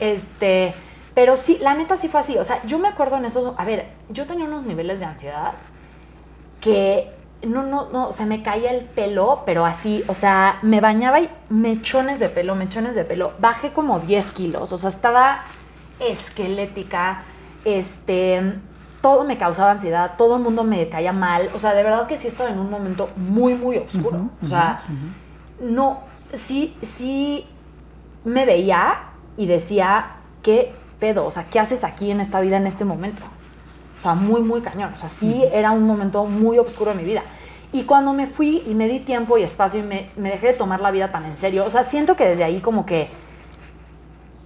Este, 0.00 0.74
pero 1.14 1.36
sí, 1.36 1.58
la 1.60 1.74
neta 1.74 1.96
sí 1.96 2.08
fue 2.08 2.18
así. 2.18 2.36
O 2.38 2.44
sea, 2.44 2.60
yo 2.64 2.80
me 2.80 2.88
acuerdo 2.88 3.18
en 3.18 3.24
esos. 3.24 3.54
A 3.56 3.64
ver, 3.64 3.86
yo 4.08 4.26
tenía 4.26 4.46
unos 4.46 4.64
niveles 4.64 4.98
de 4.98 5.04
ansiedad 5.04 5.52
que 6.60 7.12
no, 7.42 7.62
no, 7.64 7.88
no, 7.90 8.12
se 8.12 8.24
me 8.24 8.42
caía 8.42 8.70
el 8.70 8.84
pelo, 8.84 9.42
pero 9.44 9.64
así, 9.64 10.04
o 10.06 10.14
sea, 10.14 10.58
me 10.62 10.80
bañaba 10.80 11.20
y 11.20 11.28
mechones 11.50 12.18
de 12.18 12.28
pelo, 12.28 12.54
mechones 12.54 12.94
de 12.94 13.04
pelo. 13.04 13.32
Bajé 13.38 13.72
como 13.72 14.00
10 14.00 14.32
kilos, 14.32 14.72
o 14.72 14.76
sea, 14.76 14.90
estaba 14.90 15.42
esquelética, 15.98 17.22
este, 17.64 18.54
todo 19.00 19.24
me 19.24 19.38
causaba 19.38 19.72
ansiedad, 19.72 20.12
todo 20.16 20.36
el 20.36 20.42
mundo 20.42 20.64
me 20.64 20.88
caía 20.88 21.12
mal, 21.12 21.50
o 21.54 21.58
sea, 21.58 21.74
de 21.74 21.82
verdad 21.82 22.06
que 22.06 22.18
sí 22.18 22.28
estaba 22.28 22.50
en 22.50 22.58
un 22.58 22.70
momento 22.70 23.10
muy, 23.16 23.54
muy 23.54 23.78
oscuro. 23.78 24.30
o 24.42 24.46
sea, 24.46 24.82
no, 25.60 26.00
sí, 26.46 26.76
sí 26.96 27.46
me 28.24 28.46
veía 28.46 29.00
y 29.36 29.46
decía, 29.46 30.16
¿qué 30.42 30.72
pedo? 30.98 31.26
O 31.26 31.30
sea, 31.30 31.44
¿qué 31.44 31.58
haces 31.58 31.84
aquí 31.84 32.10
en 32.10 32.20
esta 32.20 32.40
vida 32.40 32.56
en 32.56 32.66
este 32.66 32.84
momento? 32.84 33.22
O 33.98 34.02
sea, 34.02 34.14
muy, 34.14 34.40
muy 34.40 34.60
cañón. 34.60 34.92
O 34.94 34.98
sea, 34.98 35.08
sí 35.08 35.44
era 35.52 35.70
un 35.70 35.84
momento 35.84 36.24
muy 36.24 36.58
oscuro 36.58 36.92
en 36.92 36.98
mi 36.98 37.04
vida. 37.04 37.22
Y 37.72 37.84
cuando 37.84 38.12
me 38.12 38.26
fui 38.26 38.62
y 38.66 38.74
me 38.74 38.86
di 38.88 39.00
tiempo 39.00 39.38
y 39.38 39.42
espacio 39.42 39.80
y 39.80 39.82
me, 39.82 40.10
me 40.16 40.30
dejé 40.30 40.48
de 40.48 40.52
tomar 40.54 40.80
la 40.80 40.90
vida 40.90 41.10
tan 41.10 41.24
en 41.24 41.38
serio, 41.38 41.64
o 41.64 41.70
sea, 41.70 41.84
siento 41.84 42.16
que 42.16 42.26
desde 42.26 42.44
ahí 42.44 42.60
como 42.60 42.84
que 42.84 43.08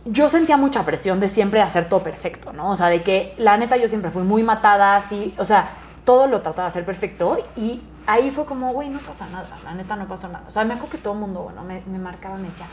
yo 0.07 0.29
sentía 0.29 0.57
mucha 0.57 0.85
presión 0.85 1.21
de 1.21 1.29
siempre 1.29 1.61
hacer 1.61 1.89
todo 1.89 2.03
perfecto, 2.03 2.53
¿no? 2.53 2.71
O 2.71 2.77
sea, 2.77 2.87
de 2.87 3.03
que 3.03 3.35
la 3.39 3.57
neta 3.57 3.77
yo 3.77 3.89
siempre 3.89 4.11
fui 4.11 4.23
muy 4.23 4.43
matada, 4.43 4.97
así, 4.97 5.35
o 5.39 5.45
sea, 5.45 5.69
todo 6.05 6.27
lo 6.27 6.41
trataba 6.41 6.69
de 6.69 6.71
hacer 6.71 6.85
perfecto 6.85 7.37
y 7.57 7.83
ahí 8.07 8.31
fue 8.31 8.45
como, 8.45 8.73
güey, 8.73 8.89
no 8.89 9.01
pasa 9.01 9.27
nada, 9.27 9.49
la 9.65 9.75
neta 9.75 9.97
no 9.97 10.07
pasó 10.07 10.29
nada. 10.29 10.45
O 10.49 10.51
sea, 10.53 10.65
me 10.65 10.75
acuerdo 10.75 10.93
que 10.93 10.99
todo 10.99 11.15
el 11.15 11.21
mundo, 11.21 11.43
bueno, 11.43 11.63
me, 11.65 11.83
me 11.87 11.99
marcaba, 11.99 12.37
me 12.37 12.49
decía, 12.49 12.67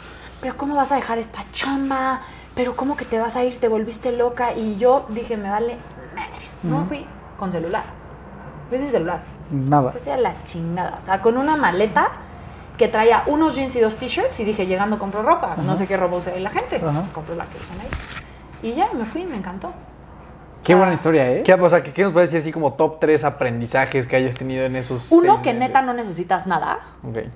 pero 0.43 0.57
¿cómo 0.57 0.75
vas 0.75 0.91
a 0.91 0.95
dejar 0.95 1.17
esta 1.17 1.45
chamba? 1.51 2.21
Pero 2.53 2.75
¿cómo 2.75 2.95
que 2.95 3.05
te 3.05 3.17
vas 3.17 3.35
a 3.35 3.43
ir? 3.43 3.59
Te 3.59 3.67
volviste 3.67 4.11
loca. 4.11 4.53
Y 4.53 4.75
yo 4.75 5.05
dije, 5.07 5.37
me 5.37 5.49
vale 5.49 5.77
madres. 6.13 6.51
No 6.61 6.83
fui 6.83 7.05
con 7.39 7.49
celular. 7.51 7.83
Fui 8.67 8.77
sin 8.77 8.91
celular. 8.91 9.21
Nada. 9.49 9.93
Fui 9.93 10.11
a 10.11 10.17
la 10.17 10.43
chingada. 10.43 10.97
O 10.97 11.01
sea, 11.01 11.21
con 11.21 11.37
una 11.37 11.55
maleta 11.55 12.11
que 12.77 12.87
traía 12.87 13.23
unos 13.27 13.55
jeans 13.55 13.75
y 13.75 13.79
dos 13.79 13.95
t-shirts 13.95 14.39
y 14.39 14.43
dije, 14.43 14.65
llegando 14.65 14.97
compro 14.97 15.21
ropa. 15.21 15.55
No 15.57 15.75
sé 15.75 15.87
qué 15.87 15.97
ropa 15.97 16.17
usa 16.17 16.37
la 16.37 16.49
gente. 16.49 16.77
Ajá. 16.77 17.03
Compré 17.13 17.35
la 17.35 17.45
que 17.45 17.57
usan 17.57 17.79
ahí. 17.79 17.87
Y 18.63 18.75
ya, 18.75 18.89
me 18.93 19.05
fui, 19.05 19.23
me 19.25 19.35
encantó. 19.35 19.71
Qué 20.63 20.75
buena 20.75 20.93
historia, 20.93 21.29
¿eh? 21.29 21.43
¿Qué, 21.43 21.53
o 21.53 21.69
sea, 21.69 21.83
¿qué, 21.83 21.91
qué 21.91 22.03
nos 22.03 22.13
puedes 22.13 22.31
decir 22.31 22.41
así 22.41 22.53
como 22.53 22.73
top 22.73 22.99
3 23.01 23.25
aprendizajes 23.25 24.07
que 24.07 24.15
hayas 24.15 24.35
tenido 24.35 24.63
en 24.65 24.77
esos 24.77 25.11
Uno 25.11 25.41
que 25.41 25.53
neta 25.53 25.81
no 25.81 25.93
necesitas 25.93 26.47
nada. 26.47 26.79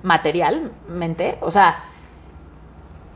Materialmente. 0.02 1.38
O 1.42 1.52
sea, 1.52 1.84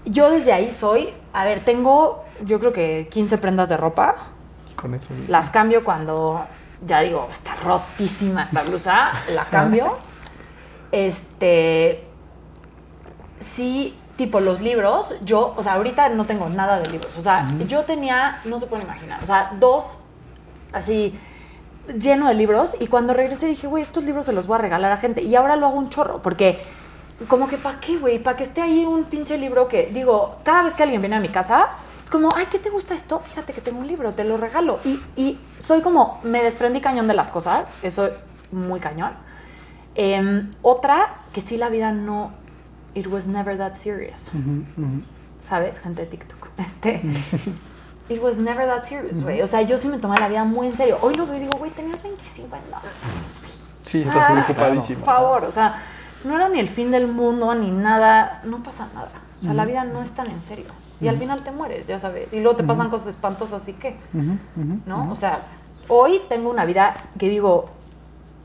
yo 0.05 0.29
desde 0.29 0.51
ahí 0.51 0.71
soy, 0.71 1.13
a 1.31 1.45
ver, 1.45 1.61
tengo 1.61 2.25
yo 2.43 2.59
creo 2.59 2.73
que 2.73 3.07
15 3.09 3.37
prendas 3.37 3.69
de 3.69 3.77
ropa. 3.77 4.15
Con 4.75 4.95
eso. 4.95 5.13
Las 5.27 5.49
cambio 5.49 5.83
cuando 5.83 6.45
ya 6.85 7.01
digo, 7.01 7.27
está 7.31 7.55
rotísima 7.55 8.43
esta 8.43 8.63
blusa, 8.63 9.11
la 9.33 9.45
cambio. 9.45 9.97
Este, 10.93 12.03
sí, 13.53 13.95
tipo 14.17 14.39
los 14.39 14.61
libros, 14.61 15.13
yo, 15.23 15.53
o 15.55 15.63
sea, 15.63 15.73
ahorita 15.73 16.09
no 16.09 16.25
tengo 16.25 16.49
nada 16.49 16.79
de 16.79 16.91
libros. 16.91 17.17
O 17.17 17.21
sea, 17.21 17.47
yo 17.67 17.83
tenía, 17.83 18.41
no 18.45 18.59
se 18.59 18.67
pueden 18.67 18.85
imaginar, 18.85 19.23
o 19.23 19.25
sea, 19.25 19.51
dos 19.59 19.97
así 20.73 21.17
lleno 21.97 22.27
de 22.27 22.33
libros 22.33 22.75
y 22.79 22.87
cuando 22.87 23.13
regresé 23.13 23.47
dije, 23.47 23.67
güey, 23.67 23.83
estos 23.83 24.03
libros 24.03 24.25
se 24.25 24.33
los 24.33 24.47
voy 24.47 24.55
a 24.55 24.59
regalar 24.59 24.91
a 24.91 24.97
gente 24.97 25.21
y 25.21 25.35
ahora 25.35 25.55
lo 25.55 25.67
hago 25.67 25.77
un 25.77 25.89
chorro 25.89 26.21
porque 26.21 26.61
como 27.27 27.47
que 27.47 27.57
para 27.57 27.79
qué, 27.79 27.97
güey, 27.97 28.19
para 28.19 28.37
que 28.37 28.43
esté 28.43 28.61
ahí 28.61 28.85
un 28.85 29.05
pinche 29.05 29.37
libro 29.37 29.67
que 29.67 29.89
digo, 29.93 30.37
cada 30.43 30.63
vez 30.63 30.73
que 30.73 30.83
alguien 30.83 31.01
viene 31.01 31.15
a 31.15 31.19
mi 31.19 31.29
casa 31.29 31.69
es 32.03 32.09
como, 32.09 32.29
ay, 32.35 32.47
¿qué 32.51 32.59
te 32.59 32.69
gusta 32.69 32.93
esto? 32.93 33.19
Fíjate 33.19 33.53
que 33.53 33.61
tengo 33.61 33.79
un 33.79 33.87
libro, 33.87 34.13
te 34.13 34.23
lo 34.23 34.37
regalo 34.37 34.79
y, 34.85 34.99
y 35.15 35.39
soy 35.59 35.81
como, 35.81 36.19
me 36.23 36.43
desprendí 36.43 36.81
cañón 36.81 37.07
de 37.07 37.13
las 37.13 37.31
cosas, 37.31 37.69
eso 37.81 38.09
muy 38.51 38.79
cañón. 38.79 39.11
Em, 39.95 40.51
otra, 40.61 41.21
que 41.33 41.41
sí 41.41 41.57
la 41.57 41.69
vida 41.69 41.91
no, 41.91 42.31
it 42.95 43.07
was 43.07 43.27
never 43.27 43.57
that 43.57 43.75
serious. 43.75 44.29
¿Sabes? 45.47 45.79
Gente 45.79 46.03
de 46.03 46.07
TikTok. 46.07 46.49
Este, 46.57 47.01
it 48.09 48.21
was 48.21 48.37
never 48.37 48.65
that 48.65 48.85
serious, 48.85 49.23
güey. 49.23 49.41
O 49.41 49.47
sea, 49.47 49.61
yo 49.61 49.77
sí 49.77 49.87
me 49.87 49.97
tomé 49.97 50.17
la 50.19 50.27
vida 50.27 50.43
muy 50.43 50.67
en 50.67 50.77
serio. 50.77 50.97
Hoy 51.01 51.13
lo 51.15 51.25
veo 51.25 51.37
y 51.37 51.39
digo, 51.39 51.57
güey, 51.57 51.71
tenías 51.71 52.03
25 52.03 52.55
años. 52.55 52.67
No. 52.71 52.77
Sí, 53.85 53.99
estás 53.99 54.15
sea, 54.15 54.29
muy 54.29 54.41
ocupadísimo. 54.43 54.99
Por 54.99 55.13
favor, 55.13 55.43
o 55.45 55.51
sea, 55.51 55.81
no 56.23 56.35
era 56.35 56.49
ni 56.49 56.59
el 56.59 56.69
fin 56.69 56.91
del 56.91 57.07
mundo 57.07 57.53
ni 57.55 57.71
nada. 57.71 58.41
No 58.43 58.61
pasa 58.63 58.87
nada. 58.93 59.11
O 59.41 59.45
sea, 59.45 59.53
la 59.53 59.65
vida 59.65 59.83
no 59.85 60.03
es 60.03 60.11
tan 60.11 60.27
en 60.29 60.41
serio. 60.41 60.71
Y 61.01 61.07
al 61.07 61.17
final 61.17 61.43
te 61.43 61.51
mueres, 61.51 61.87
ya 61.87 61.97
sabes. 61.97 62.31
Y 62.31 62.41
luego 62.41 62.55
te 62.55 62.63
pasan 62.63 62.89
cosas 62.89 63.07
espantosas, 63.07 63.63
así 63.63 63.73
que, 63.73 63.95
¿no? 64.85 65.11
O 65.11 65.15
sea, 65.15 65.41
hoy 65.87 66.21
tengo 66.29 66.49
una 66.49 66.63
vida 66.65 66.93
que 67.17 67.27
digo, 67.27 67.69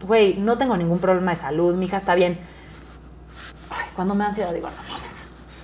güey, 0.07 0.39
no 0.39 0.57
tengo 0.57 0.77
ningún 0.77 0.99
problema 0.99 1.33
de 1.33 1.37
salud, 1.37 1.75
mi 1.75 1.85
hija 1.85 1.99
está 1.99 2.15
bien. 2.15 2.39
Ay, 3.71 3.87
cuando 3.95 4.15
me 4.15 4.25
da 4.25 4.29
ansiedad 4.29 4.53
digo, 4.53 4.69
no 4.69 4.93
mames, 4.93 5.15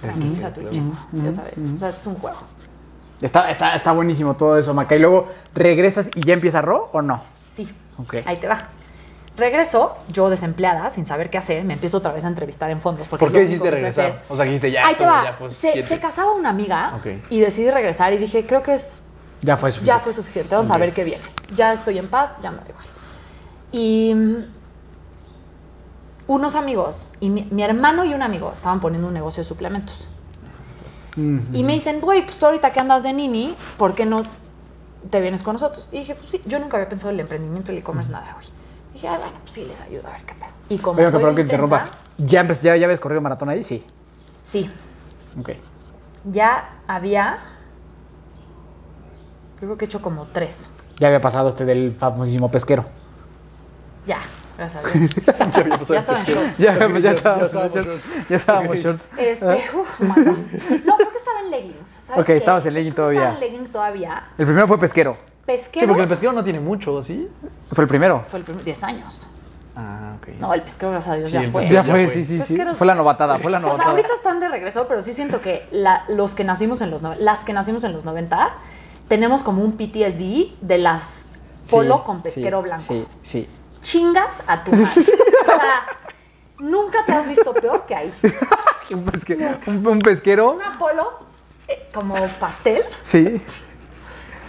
tranquiliza 0.00 0.52
tu 0.52 0.68
chingo, 0.70 0.94
ya 1.12 1.34
sabes. 1.34 1.54
O 1.74 1.76
sea, 1.76 1.88
es 1.88 2.06
un 2.06 2.14
juego. 2.16 2.38
Está, 3.20 3.50
está, 3.50 3.74
está 3.76 3.92
buenísimo 3.92 4.34
todo 4.34 4.58
eso, 4.58 4.74
Maca. 4.74 4.96
Y 4.96 4.98
luego 4.98 5.28
regresas 5.54 6.08
y 6.14 6.20
ya 6.26 6.34
empieza 6.34 6.60
Ro 6.60 6.90
o 6.92 7.02
no? 7.02 7.22
Sí. 7.54 7.72
Ok. 7.98 8.16
Ahí 8.26 8.36
te 8.38 8.48
va. 8.48 8.68
Regreso, 9.36 9.96
yo 10.08 10.28
desempleada, 10.28 10.90
sin 10.90 11.06
saber 11.06 11.30
qué 11.30 11.38
hacer, 11.38 11.64
me 11.64 11.72
empiezo 11.74 11.98
otra 11.98 12.12
vez 12.12 12.24
a 12.24 12.28
entrevistar 12.28 12.68
en 12.70 12.80
fondos. 12.80 13.06
porque 13.08 13.24
¿Por 13.24 13.32
qué 13.32 13.40
decidiste 13.40 13.70
regresar? 13.70 14.06
hacer. 14.10 14.20
O 14.28 14.36
sea, 14.36 14.44
dijiste 14.44 14.70
ya, 14.72 14.86
Ahí 14.86 14.94
te 14.94 15.06
va. 15.06 15.24
ya 15.24 15.32
fue 15.32 15.50
se, 15.50 15.82
se 15.82 15.98
casaba 16.00 16.32
una 16.32 16.50
amiga 16.50 16.94
Ok. 16.96 17.06
y 17.30 17.40
decidí 17.40 17.70
regresar 17.70 18.12
y 18.12 18.18
dije, 18.18 18.44
creo 18.46 18.62
que 18.62 18.74
es 18.74 19.00
Ya 19.40 19.56
fue 19.56 19.70
suficiente. 19.70 19.86
ya 19.98 20.04
fue 20.04 20.12
suficiente, 20.12 20.54
vamos 20.54 20.70
a 20.70 20.78
ver 20.78 20.92
qué 20.92 21.04
viene. 21.04 21.22
Ya 21.56 21.72
estoy 21.72 21.96
en 21.98 22.08
paz, 22.08 22.32
ya 22.42 22.50
me 22.50 22.58
da 22.58 22.64
igual. 22.68 22.84
Y 23.72 24.14
mm, 24.14 24.44
unos 26.26 26.54
amigos, 26.54 27.06
y 27.20 27.30
mi, 27.30 27.46
mi 27.50 27.62
hermano 27.62 28.04
y 28.04 28.14
un 28.14 28.22
amigo 28.22 28.52
estaban 28.54 28.80
poniendo 28.80 29.08
un 29.08 29.14
negocio 29.14 29.42
de 29.42 29.48
suplementos. 29.48 30.08
Y 31.16 31.62
me 31.62 31.74
dicen, 31.74 32.00
güey, 32.00 32.24
pues 32.24 32.38
tú 32.38 32.46
ahorita 32.46 32.70
que 32.72 32.80
andas 32.80 33.02
de 33.02 33.12
nini, 33.12 33.54
¿por 33.76 33.94
qué 33.94 34.06
no 34.06 34.22
te 35.10 35.20
vienes 35.20 35.42
con 35.42 35.54
nosotros? 35.54 35.86
Y 35.92 35.98
dije, 35.98 36.14
pues 36.14 36.30
sí, 36.30 36.40
yo 36.46 36.58
nunca 36.58 36.78
había 36.78 36.88
pensado 36.88 37.10
en 37.10 37.16
el 37.16 37.20
emprendimiento, 37.20 37.70
el 37.70 37.78
e-commerce, 37.78 38.10
nada, 38.10 38.32
güey. 38.34 38.46
Dije, 38.94 39.08
ah, 39.08 39.18
bueno, 39.18 39.34
pues 39.42 39.52
sí, 39.54 39.64
les 39.66 39.78
ayudo 39.82 40.08
a 40.08 40.12
ver 40.12 40.22
qué 40.22 40.34
pedo. 40.34 40.48
Y 40.70 40.78
como 40.78 40.96
Pero, 40.96 41.10
soy 41.10 41.20
perdón 41.20 41.36
que 41.36 41.44
te 41.44 41.54
intensa, 41.54 41.64
interrumpa. 41.76 41.98
¿Ya, 42.16 42.46
ya, 42.46 42.76
¿Ya 42.76 42.84
habías 42.86 43.00
corrido 43.00 43.20
maratón 43.20 43.50
ahí? 43.50 43.62
Sí. 43.62 43.84
Sí, 44.44 44.70
Ok. 45.38 45.50
ya 46.32 46.76
había, 46.86 47.38
creo 49.58 49.76
que 49.76 49.84
he 49.84 49.88
hecho 49.88 50.00
como 50.00 50.24
tres. 50.26 50.56
Ya 50.98 51.08
había 51.08 51.20
pasado 51.20 51.48
este 51.50 51.64
del 51.66 51.92
famosísimo 51.98 52.50
pesquero. 52.50 52.84
Ya, 54.06 54.18
gracias 54.62 54.84
a 54.84 54.88
Dios. 54.98 55.10
Ya 55.88 55.94
ya 55.94 55.98
estaba 55.98 56.18
en 56.20 56.24
shorts. 56.26 56.58
Ya, 56.58 56.78
ya, 56.78 56.98
ya 56.98 57.10
estábamos. 57.10 57.52
Ya 58.28 58.36
estábamos 58.36 58.78
shorts. 58.78 59.08
Este, 59.16 59.46
mano. 59.98 60.32
no, 60.84 60.96
creo 60.96 61.10
que 61.12 61.18
estaba 61.18 61.40
en 61.44 61.50
leggings. 61.50 61.88
¿sabes 62.04 62.20
Ok, 62.20 62.26
qué? 62.26 62.36
estabas 62.36 62.66
en 62.66 62.74
legging 62.74 62.92
Creo 62.92 63.04
todavía. 63.06 63.20
Estaba 63.30 63.34
en 63.44 63.52
legging 63.52 63.66
todavía. 63.72 64.22
El 64.38 64.46
primero 64.46 64.68
fue 64.68 64.78
pesquero. 64.78 65.16
Pesquero 65.46 65.84
Sí, 65.84 65.86
porque 65.88 66.02
el 66.02 66.08
pesquero 66.08 66.32
no 66.32 66.44
tiene 66.44 66.60
mucho, 66.60 67.02
¿sí? 67.02 67.28
Fue 67.72 67.84
el 67.84 67.88
primero. 67.88 68.24
fue 68.30 68.38
el 68.38 68.44
primer 68.44 68.64
10 68.64 68.82
años. 68.84 69.26
Ah, 69.74 70.14
ok. 70.18 70.28
No, 70.38 70.52
el 70.54 70.62
pesquero, 70.62 70.92
gracias 70.92 71.14
a 71.14 71.16
Dios, 71.16 71.30
Sí, 71.30 71.34
ya 71.42 71.50
fue. 71.50 71.62
Ya 71.64 71.68
ya 71.70 71.84
fue, 71.84 72.08
sí, 72.08 72.24
sí, 72.24 72.40
sí. 72.40 72.58
Fue 72.74 72.86
la 72.86 72.94
novatada, 72.94 73.38
fue 73.38 73.50
la 73.50 73.58
O 73.58 73.60
sea, 73.60 73.68
novatada. 73.70 73.90
ahorita 73.90 74.08
están 74.16 74.38
de 74.40 74.48
regreso, 74.48 74.84
pero 74.86 75.00
sí 75.00 75.12
siento 75.14 75.40
que 75.40 75.66
la- 75.70 76.04
los 76.08 76.34
que 76.34 76.44
nacimos 76.44 76.80
en 76.82 76.90
los 76.90 77.02
las 77.02 77.44
que 77.44 77.52
nacimos 77.52 77.82
en 77.84 77.92
los 77.92 78.04
90 78.04 78.50
tenemos 79.08 79.42
como 79.42 79.62
un 79.62 79.72
PTSD 79.76 80.52
de 80.60 80.78
las 80.78 81.22
polo 81.70 81.96
Sí, 81.98 82.02
con 82.04 82.22
pesquero 82.22 82.58
sí, 82.60 82.64
blanco. 82.64 82.84
Sí, 82.94 83.06
sí. 83.22 83.48
Chingas 83.82 84.34
a 84.46 84.64
tu 84.64 84.72
madre. 84.72 84.86
o 85.42 85.46
sea, 85.46 85.84
nunca 86.58 87.04
te 87.04 87.12
has 87.12 87.26
visto 87.28 87.52
peor 87.54 87.84
que 87.86 87.94
ahí. 87.94 88.12
Un, 88.90 89.04
pesque- 89.06 89.58
un- 89.66 89.86
un 89.86 89.98
pesquero. 90.00 90.52
Una 90.52 90.78
polo 90.78 91.20
eh, 91.68 91.88
como 91.94 92.14
pastel, 92.38 92.82
Sí. 93.00 93.40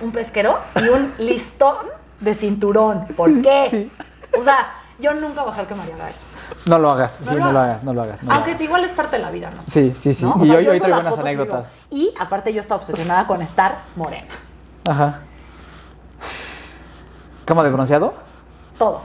un 0.02 0.12
pesquero 0.12 0.58
y 0.76 0.90
un 0.90 1.14
listón 1.18 1.78
de 2.20 2.36
cinturón. 2.36 3.06
¿Por 3.16 3.42
qué? 3.42 3.90
O 4.38 4.44
sea, 4.44 4.74
yo 5.00 5.14
nunca 5.14 5.44
bajé 5.44 5.66
que 5.66 5.76
María 5.76 5.96
haga 5.96 6.10
eso. 6.10 6.20
No 6.66 6.78
lo 6.78 6.90
hagas, 6.92 7.14
sí, 7.14 7.24
No 7.26 7.34
lo 7.34 7.40
no 7.40 7.52
lo 7.54 7.60
hagas. 7.60 7.84
no 7.84 7.94
lo 7.94 8.02
hagas. 8.02 8.22
no 8.24 8.30
lo 8.30 8.36
Aunque 8.36 8.52
hagas. 8.52 8.62
igual 8.64 8.84
es 8.84 8.92
parte 8.92 9.16
de 9.16 9.22
la 9.22 9.32
vida, 9.32 9.50
¿no? 9.52 9.64
Sí, 9.64 9.94
sí, 9.98 10.14
sí. 10.14 10.26
Y 10.42 10.48
sea, 10.48 10.56
hoy, 10.58 10.66
traigo 10.66 10.86
unas 10.88 11.06
digo- 11.06 11.20
anécdotas. 11.22 11.66
Y 11.90 12.14
aparte 12.20 12.52
yo 12.54 12.60
estaba 12.60 12.82
obsesionada 12.82 13.26
con 13.28 13.42
estar 13.42 13.78
morena. 13.96 14.34
Ajá. 14.90 15.22
¿Cama 17.46 17.64
de 17.64 17.70
bronceado? 17.72 18.14
Todo. 18.84 19.02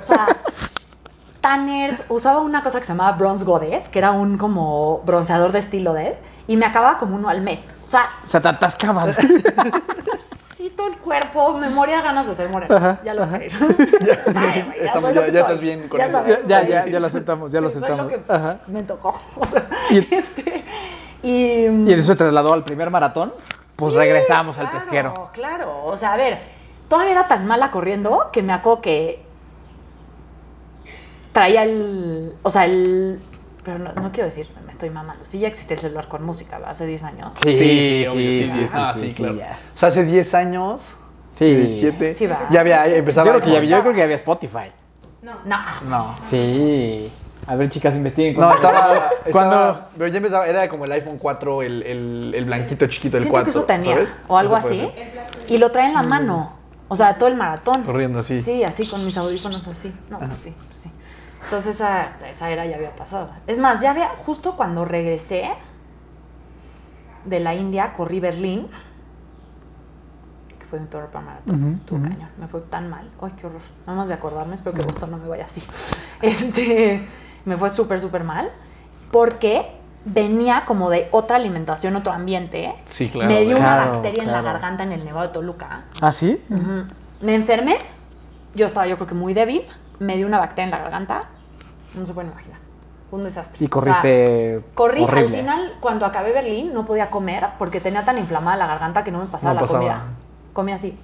O 0.00 0.02
sea, 0.04 0.36
tanners, 1.40 2.02
usaba 2.08 2.40
una 2.40 2.62
cosa 2.62 2.78
que 2.80 2.86
se 2.86 2.92
llamaba 2.92 3.16
Bronze 3.16 3.44
Goddess, 3.44 3.88
que 3.88 3.98
era 3.98 4.10
un 4.12 4.38
como 4.38 4.98
bronceador 5.04 5.50
de 5.52 5.58
estilo 5.60 5.92
Dead, 5.92 6.14
y 6.46 6.56
me 6.56 6.66
acababa 6.66 6.98
como 6.98 7.16
uno 7.16 7.28
al 7.28 7.40
mes. 7.40 7.74
O 7.84 7.86
sea, 7.88 8.10
O 8.22 8.26
sea, 8.26 8.40
te 8.40 8.48
atascabas. 8.48 9.16
sí, 10.56 10.72
todo 10.76 10.86
el 10.88 10.96
cuerpo, 10.98 11.54
me 11.54 11.68
moría 11.68 12.00
ganas 12.00 12.26
de 12.28 12.34
ser 12.36 12.48
morena. 12.48 12.76
Ajá, 12.76 13.00
ya 13.04 13.14
lo 13.14 13.24
ajá. 13.24 13.38
Ay, 14.36 14.72
Estamos- 14.80 15.14
ya- 15.14 15.20
ya 15.26 15.30
soy. 15.30 15.40
estás 15.40 15.60
bien 15.60 15.88
con 15.88 15.98
Ya 15.98 16.04
eso. 16.06 16.18
sabes, 16.18 16.46
ya, 16.46 16.62
ya, 16.66 16.86
ya 16.86 17.00
lo 17.00 17.06
aceptamos, 17.08 17.50
ya 17.52 17.60
lo 17.60 17.66
aceptamos. 17.68 18.06
que 18.08 18.20
Ajá. 18.28 18.58
Me 18.68 18.82
tocó. 18.84 19.18
O 19.36 19.46
sea, 19.46 19.66
Y- 19.90 20.14
este, 20.14 20.64
y, 21.22 21.66
Y 21.90 21.92
eso 21.92 22.02
se 22.04 22.16
trasladó 22.16 22.52
al 22.52 22.62
primer 22.64 22.90
maratón. 22.90 23.32
Pues 23.76 23.94
regresamos 23.94 24.58
al 24.58 24.70
pesquero. 24.72 25.30
Claro, 25.32 25.84
o 25.86 25.96
sea, 25.96 26.14
a 26.14 26.16
ver, 26.16 26.38
todavía 26.88 27.12
era 27.12 27.28
tan 27.28 27.46
mala 27.46 27.70
corriendo 27.70 28.28
que 28.32 28.42
me 28.42 28.52
acuerdo 28.52 28.80
que 28.82 29.22
traía 31.32 31.62
el, 31.64 32.34
o 32.42 32.50
sea, 32.50 32.64
el, 32.64 33.20
pero 33.64 33.78
no, 33.78 33.92
no 33.92 34.10
quiero 34.12 34.26
decir, 34.26 34.48
me 34.64 34.70
estoy 34.70 34.90
mamando, 34.90 35.24
sí 35.26 35.38
ya 35.38 35.48
existía 35.48 35.74
el 35.74 35.80
celular 35.80 36.08
con 36.08 36.24
música, 36.24 36.56
¿verdad? 36.56 36.70
hace 36.70 36.86
10 36.86 37.02
años. 37.04 37.30
Sí, 37.36 37.56
Sí, 37.56 38.06
obvio, 38.08 38.30
sí, 38.30 38.42
sí, 38.42 38.48
sí, 38.66 38.66
ah, 38.74 38.92
sí, 38.94 39.00
sí, 39.00 39.10
sí, 39.10 39.16
claro. 39.16 39.34
ya. 39.38 39.58
O 39.74 39.78
sea, 39.78 39.88
hace 39.90 40.04
10 40.04 40.34
años, 40.34 40.82
Sí. 41.30 41.44
17, 41.54 42.14
Sí, 42.14 42.26
va. 42.26 42.48
ya 42.50 42.60
había 42.60 42.86
empezaba 42.86 43.24
Yo 43.26 43.32
creo 43.34 43.44
que 43.44 43.52
ya, 43.52 43.76
yo 43.76 43.80
creo 43.82 43.92
que 43.92 43.98
ya 43.98 44.04
había 44.04 44.16
Spotify. 44.16 44.72
No, 45.22 45.34
No. 45.84 46.16
Sí. 46.20 47.12
A 47.46 47.54
ver, 47.54 47.70
chicas, 47.70 47.94
investiguen. 47.94 48.36
No, 48.38 48.50
estaba, 48.54 49.10
Cuando- 49.30 49.54
estaba- 49.54 49.88
Pero 49.96 50.08
ya 50.08 50.16
empezaba, 50.18 50.46
era 50.48 50.68
como 50.68 50.84
el 50.84 50.92
iPhone 50.92 51.18
4, 51.18 51.62
el, 51.62 51.82
el, 51.82 52.32
el 52.34 52.44
blanquito 52.44 52.86
chiquito, 52.88 53.16
el 53.18 53.22
siento 53.22 53.32
4. 53.32 53.44
que 53.44 53.50
eso 53.50 53.64
tenía, 53.64 53.94
¿sabes? 53.94 54.16
o 54.26 54.36
algo 54.36 54.56
así, 54.56 54.90
y 55.46 55.58
lo 55.58 55.70
trae 55.70 55.86
en 55.86 55.94
la 55.94 56.02
mano, 56.02 56.54
o 56.88 56.96
sea, 56.96 57.16
todo 57.18 57.28
el 57.28 57.36
maratón. 57.36 57.82
Corriendo 57.84 58.18
así. 58.20 58.40
Sí, 58.40 58.64
así 58.64 58.86
con 58.86 59.04
mis 59.04 59.16
audífonos 59.16 59.66
así. 59.66 59.94
No, 60.10 60.18
pues 60.18 60.36
sí, 60.36 60.54
pues 60.66 60.80
sí. 60.80 60.90
Entonces 61.44 61.76
esa, 61.76 62.16
esa 62.28 62.50
era 62.50 62.66
ya 62.66 62.76
había 62.76 62.94
pasado. 62.96 63.30
Es 63.46 63.58
más, 63.58 63.80
ya 63.80 63.90
había, 63.92 64.08
justo 64.24 64.56
cuando 64.56 64.84
regresé 64.84 65.50
de 67.24 67.40
la 67.40 67.54
India, 67.54 67.92
corrí 67.92 68.20
Berlín, 68.20 68.68
que 70.58 70.66
fue 70.66 70.80
mi 70.80 70.86
peor 70.86 71.10
maratón. 71.14 71.62
Ujú, 71.64 71.78
Estuvo 71.78 72.02
cañón, 72.02 72.28
me 72.38 72.48
fue 72.48 72.60
tan 72.62 72.88
mal. 72.90 73.10
Ay, 73.20 73.32
qué 73.38 73.46
horror. 73.46 73.60
Nada 73.86 73.98
más 73.98 74.08
de 74.08 74.14
acordarme, 74.14 74.54
espero 74.54 74.76
que 74.76 74.82
Boston 74.82 75.10
no 75.12 75.18
me 75.18 75.28
vaya 75.28 75.44
así. 75.46 75.62
Este, 76.22 77.06
me 77.44 77.56
fue 77.56 77.70
súper, 77.70 78.00
súper 78.00 78.24
mal, 78.24 78.50
porque 79.12 79.77
venía 80.04 80.64
como 80.64 80.90
de 80.90 81.08
otra 81.10 81.36
alimentación, 81.36 81.96
otro 81.96 82.12
ambiente. 82.12 82.74
Sí, 82.86 83.08
claro, 83.08 83.28
Me 83.28 83.40
dio 83.44 83.56
una 83.56 83.58
Claro, 83.76 83.92
bacteria 83.92 84.22
en 84.22 84.32
la 84.32 84.42
garganta 84.42 84.82
en 84.82 84.92
el 84.92 85.04
Nevado 85.04 85.26
de 85.28 85.32
Toluca. 85.34 85.84
¿Ah, 86.00 86.12
sí? 86.12 86.42
Me 87.20 87.34
enfermé. 87.34 87.78
Yo 88.54 88.66
estaba, 88.66 88.86
yo 88.86 88.96
creo 88.96 89.06
que 89.06 89.14
muy 89.14 89.34
débil. 89.34 89.62
Me 89.98 90.16
dio 90.16 90.26
una 90.26 90.38
bacteria 90.38 90.64
en 90.64 90.70
la 90.70 90.78
garganta. 90.78 91.24
No 91.94 92.06
se 92.06 92.12
pueden 92.14 92.30
imaginar. 92.32 92.58
Fue 93.10 93.18
un 93.18 93.24
desastre. 93.24 93.56
Y 93.60 93.64
O 93.66 93.68
sea, 93.68 93.94
corriste. 94.00 94.60
corrí. 94.74 95.02
horrible. 95.02 95.36
Al 95.38 95.42
final, 95.44 95.72
cuando 95.80 96.06
acabé 96.06 96.32
Berlín, 96.32 96.72
no 96.74 96.84
podía 96.84 97.10
comer 97.10 97.46
porque 97.58 97.80
tenía 97.80 98.04
tan 98.04 98.18
inflamada 98.18 98.56
la 98.56 98.66
garganta 98.66 99.02
que 99.04 99.10
no 99.10 99.18
me 99.18 99.26
pasaba 99.26 99.54
No 99.54 99.54
la 99.54 99.60
pasaba. 99.62 99.78
comida. 99.80 100.02
Comía 100.52 100.74
así. 100.76 100.98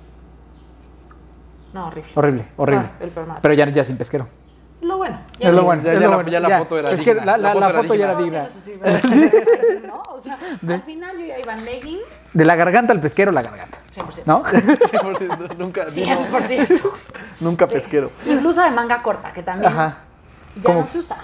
No, 1.72 1.88
horrible. 1.88 2.10
Horrible, 2.14 2.44
horrible. 2.56 2.86
Ah, 2.86 3.02
el. 3.02 3.10
Pero 3.42 3.54
ya, 3.54 3.68
ya 3.70 3.84
sin 3.84 3.96
pesquero. 3.98 4.28
Lo 4.84 4.98
bueno. 4.98 5.18
ya 5.38 5.48
Es 5.48 5.54
lo 5.54 5.62
bueno. 5.64 5.82
ya- 5.82 5.92
es 5.94 6.00
ya 6.00 6.08
lo 6.08 6.22
ya 6.22 6.40
la 6.40 6.58
foto 6.58 6.78
era 6.78 6.90
Es 6.90 7.00
que 7.00 7.14
digna, 7.14 7.24
la, 7.24 7.38
la- 7.38 7.54
la 7.54 7.60
la 7.60 7.66
foto 7.66 7.70
era 7.70 7.82
foto 7.82 7.94
ya 7.94 8.04
era 8.04 8.18
digna. 8.18 8.48
Su 8.48 8.60
sí, 8.60 8.74
¿no? 9.86 10.02
O 10.10 10.20
sea, 10.22 10.38
De- 10.60 10.74
al 10.74 10.82
final 10.82 11.18
yo 11.18 11.24
ya 11.26 11.38
iba 11.38 11.54
en 11.54 11.64
legging, 11.64 11.98
De 12.32 12.44
la 12.44 12.54
garganta 12.56 12.92
al 12.92 13.00
pesquero, 13.00 13.32
la 13.32 13.42
garganta. 13.42 13.78
100%. 13.96 14.22
¿No? 14.26 14.42
100%, 14.44 15.56
nunca, 15.56 15.86
sí, 15.90 16.02
no, 16.04 16.38
100%. 16.38 16.90
nunca 17.40 17.66
pesquero. 17.66 18.10
Y 18.26 18.34
blusa 18.36 18.64
de 18.64 18.70
manga 18.72 19.02
corta, 19.02 19.32
que 19.32 19.42
también 19.42 19.72
Ajá. 19.72 19.98
ya 20.56 20.62
¿Cómo? 20.62 20.80
no 20.80 20.86
se 20.88 20.98
usa. 20.98 21.16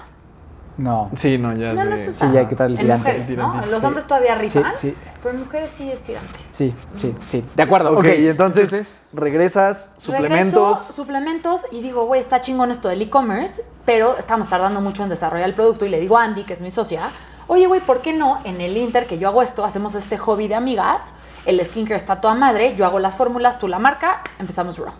No. 0.80 1.10
Sí, 1.14 1.36
no, 1.36 1.54
ya. 1.54 1.74
No, 1.74 1.96
se 1.96 2.08
usa. 2.08 2.26
Sí, 2.26 2.32
ya 2.32 2.40
hay 2.40 2.46
que 2.46 2.50
quitar 2.50 2.66
el 2.68 2.72
En 2.72 2.78
tirante. 2.80 3.12
mujeres, 3.12 3.36
¿no? 3.36 3.66
Los 3.66 3.80
sí. 3.80 3.86
hombres 3.86 4.06
todavía 4.06 4.34
rifan, 4.36 4.64
Sí, 4.76 4.88
sí. 4.88 4.94
pero 5.22 5.34
en 5.34 5.40
mujeres 5.40 5.70
sí 5.76 5.90
es 5.92 6.00
tirante. 6.00 6.38
Sí, 6.52 6.74
sí, 6.98 7.14
sí. 7.28 7.44
De 7.54 7.62
acuerdo. 7.62 7.92
Ok, 7.92 7.98
Ok, 7.98 8.06
y 8.18 8.28
entonces, 8.28 8.90
regresas, 9.12 9.92
suplementos. 9.98 10.78
Regreso, 10.78 10.92
suplementos 10.94 11.60
y 11.70 11.82
digo, 11.82 12.06
güey, 12.06 12.20
está 12.20 12.40
chingón 12.40 12.70
esto 12.70 12.88
del 12.88 13.02
e-commerce, 13.02 13.62
pero 13.84 14.16
estamos 14.16 14.48
tardando 14.48 14.80
mucho 14.80 15.02
en 15.02 15.10
desarrollar 15.10 15.48
el 15.48 15.54
producto 15.54 15.84
y 15.84 15.90
le 15.90 16.00
digo 16.00 16.16
a 16.16 16.24
Andy, 16.24 16.44
que 16.44 16.54
es 16.54 16.62
mi 16.62 16.70
socia, 16.70 17.10
oye, 17.46 17.66
güey, 17.66 17.80
¿por 17.82 18.00
qué 18.00 18.14
no 18.14 18.38
en 18.44 18.62
el 18.62 18.74
Inter 18.78 19.06
que 19.06 19.18
yo 19.18 19.28
hago 19.28 19.42
esto, 19.42 19.64
hacemos 19.66 19.94
este 19.94 20.16
hobby 20.16 20.48
de 20.48 20.54
amigas, 20.54 21.12
el 21.44 21.62
skincare 21.64 21.96
está 21.96 22.22
toda 22.22 22.34
madre, 22.34 22.74
yo 22.76 22.86
hago 22.86 22.98
las 23.00 23.16
fórmulas, 23.16 23.58
tú 23.58 23.68
la 23.68 23.78
marca, 23.78 24.22
empezamos 24.38 24.78
Raw. 24.78 24.94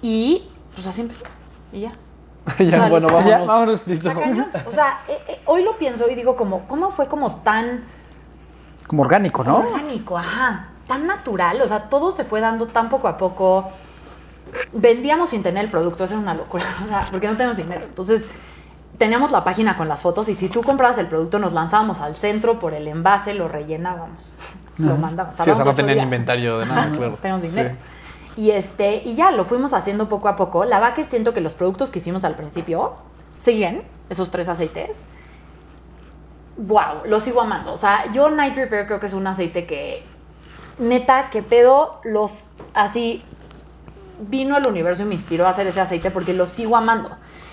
Y 0.00 0.48
pues 0.74 0.86
así 0.86 1.00
empezó. 1.02 1.24
Y 1.72 1.80
ya. 1.80 1.92
ya, 2.58 2.76
Sale. 2.78 2.90
bueno, 2.90 3.08
Ya, 3.08 3.38
vámonos. 3.38 3.46
vámonos, 3.46 3.86
listo. 3.86 4.10
O 4.66 4.70
sea, 4.70 4.98
eh, 5.08 5.18
eh, 5.28 5.40
hoy 5.46 5.62
lo 5.64 5.76
pienso 5.76 6.08
y 6.10 6.14
digo 6.14 6.36
como, 6.36 6.66
¿cómo 6.66 6.90
fue 6.90 7.06
como 7.06 7.36
tan 7.36 7.84
Como 8.86 9.02
orgánico, 9.02 9.42
¿no? 9.44 9.58
orgánico, 9.58 10.18
ajá, 10.18 10.68
tan 10.86 11.06
natural, 11.06 11.60
o 11.62 11.68
sea, 11.68 11.84
todo 11.88 12.12
se 12.12 12.24
fue 12.24 12.40
dando 12.40 12.66
tan 12.66 12.88
poco 12.90 13.08
a 13.08 13.16
poco. 13.16 13.70
Vendíamos 14.72 15.30
sin 15.30 15.42
tener 15.42 15.64
el 15.64 15.70
producto, 15.70 16.04
eso 16.04 16.14
era 16.14 16.22
una 16.22 16.34
locura, 16.34 16.64
o 16.84 16.88
sea, 16.88 17.06
porque 17.10 17.26
no 17.28 17.36
tenemos 17.36 17.56
dinero. 17.56 17.86
Entonces, 17.86 18.22
teníamos 18.98 19.32
la 19.32 19.42
página 19.42 19.76
con 19.76 19.88
las 19.88 20.02
fotos 20.02 20.28
y 20.28 20.34
si 20.34 20.48
tú 20.48 20.62
comprabas 20.62 20.98
el 20.98 21.06
producto, 21.06 21.38
nos 21.38 21.52
lanzábamos 21.52 22.00
al 22.00 22.14
centro 22.14 22.60
por 22.60 22.74
el 22.74 22.86
envase, 22.86 23.34
lo 23.34 23.48
rellenábamos, 23.48 24.34
lo 24.78 24.96
mandábamos. 24.96 25.36
Sí, 25.42 25.50
o 25.50 25.54
sea, 25.56 25.64
no 25.64 25.74
tenían 25.74 25.94
días. 25.96 26.04
inventario 26.04 26.58
de 26.58 26.66
nada, 26.66 26.90
claro. 26.90 27.18
Tenemos 27.22 27.42
dinero. 27.42 27.70
Sí. 27.70 27.76
Y 28.36 28.50
este, 28.50 28.96
y 29.04 29.14
ya 29.14 29.30
lo 29.30 29.44
fuimos 29.44 29.72
haciendo 29.72 30.08
poco 30.08 30.28
a 30.28 30.36
poco. 30.36 30.64
La 30.64 30.80
verdad 30.80 30.94
que 30.94 31.04
siento 31.04 31.32
que 31.32 31.40
los 31.40 31.54
productos 31.54 31.90
que 31.90 32.00
hicimos 32.00 32.24
al 32.24 32.34
principio 32.34 32.94
siguen, 33.38 33.82
esos 34.08 34.30
tres 34.30 34.48
aceites. 34.48 34.98
Wow, 36.56 37.06
los 37.06 37.22
sigo 37.22 37.40
amando. 37.40 37.72
O 37.72 37.76
sea, 37.76 38.10
yo 38.12 38.30
Night 38.30 38.56
Repair 38.56 38.86
creo 38.86 39.00
que 39.00 39.06
es 39.06 39.12
un 39.12 39.26
aceite 39.26 39.66
que, 39.66 40.02
neta, 40.78 41.30
que 41.30 41.42
pedo, 41.42 42.00
los 42.04 42.32
así 42.74 43.22
vino 44.20 44.56
el 44.56 44.66
universo 44.66 45.02
y 45.02 45.06
me 45.06 45.14
inspiró 45.14 45.46
a 45.46 45.50
hacer 45.50 45.66
ese 45.66 45.80
aceite 45.80 46.10
porque 46.10 46.32
lo 46.32 46.46
sigo 46.46 46.76
amando. 46.76 47.10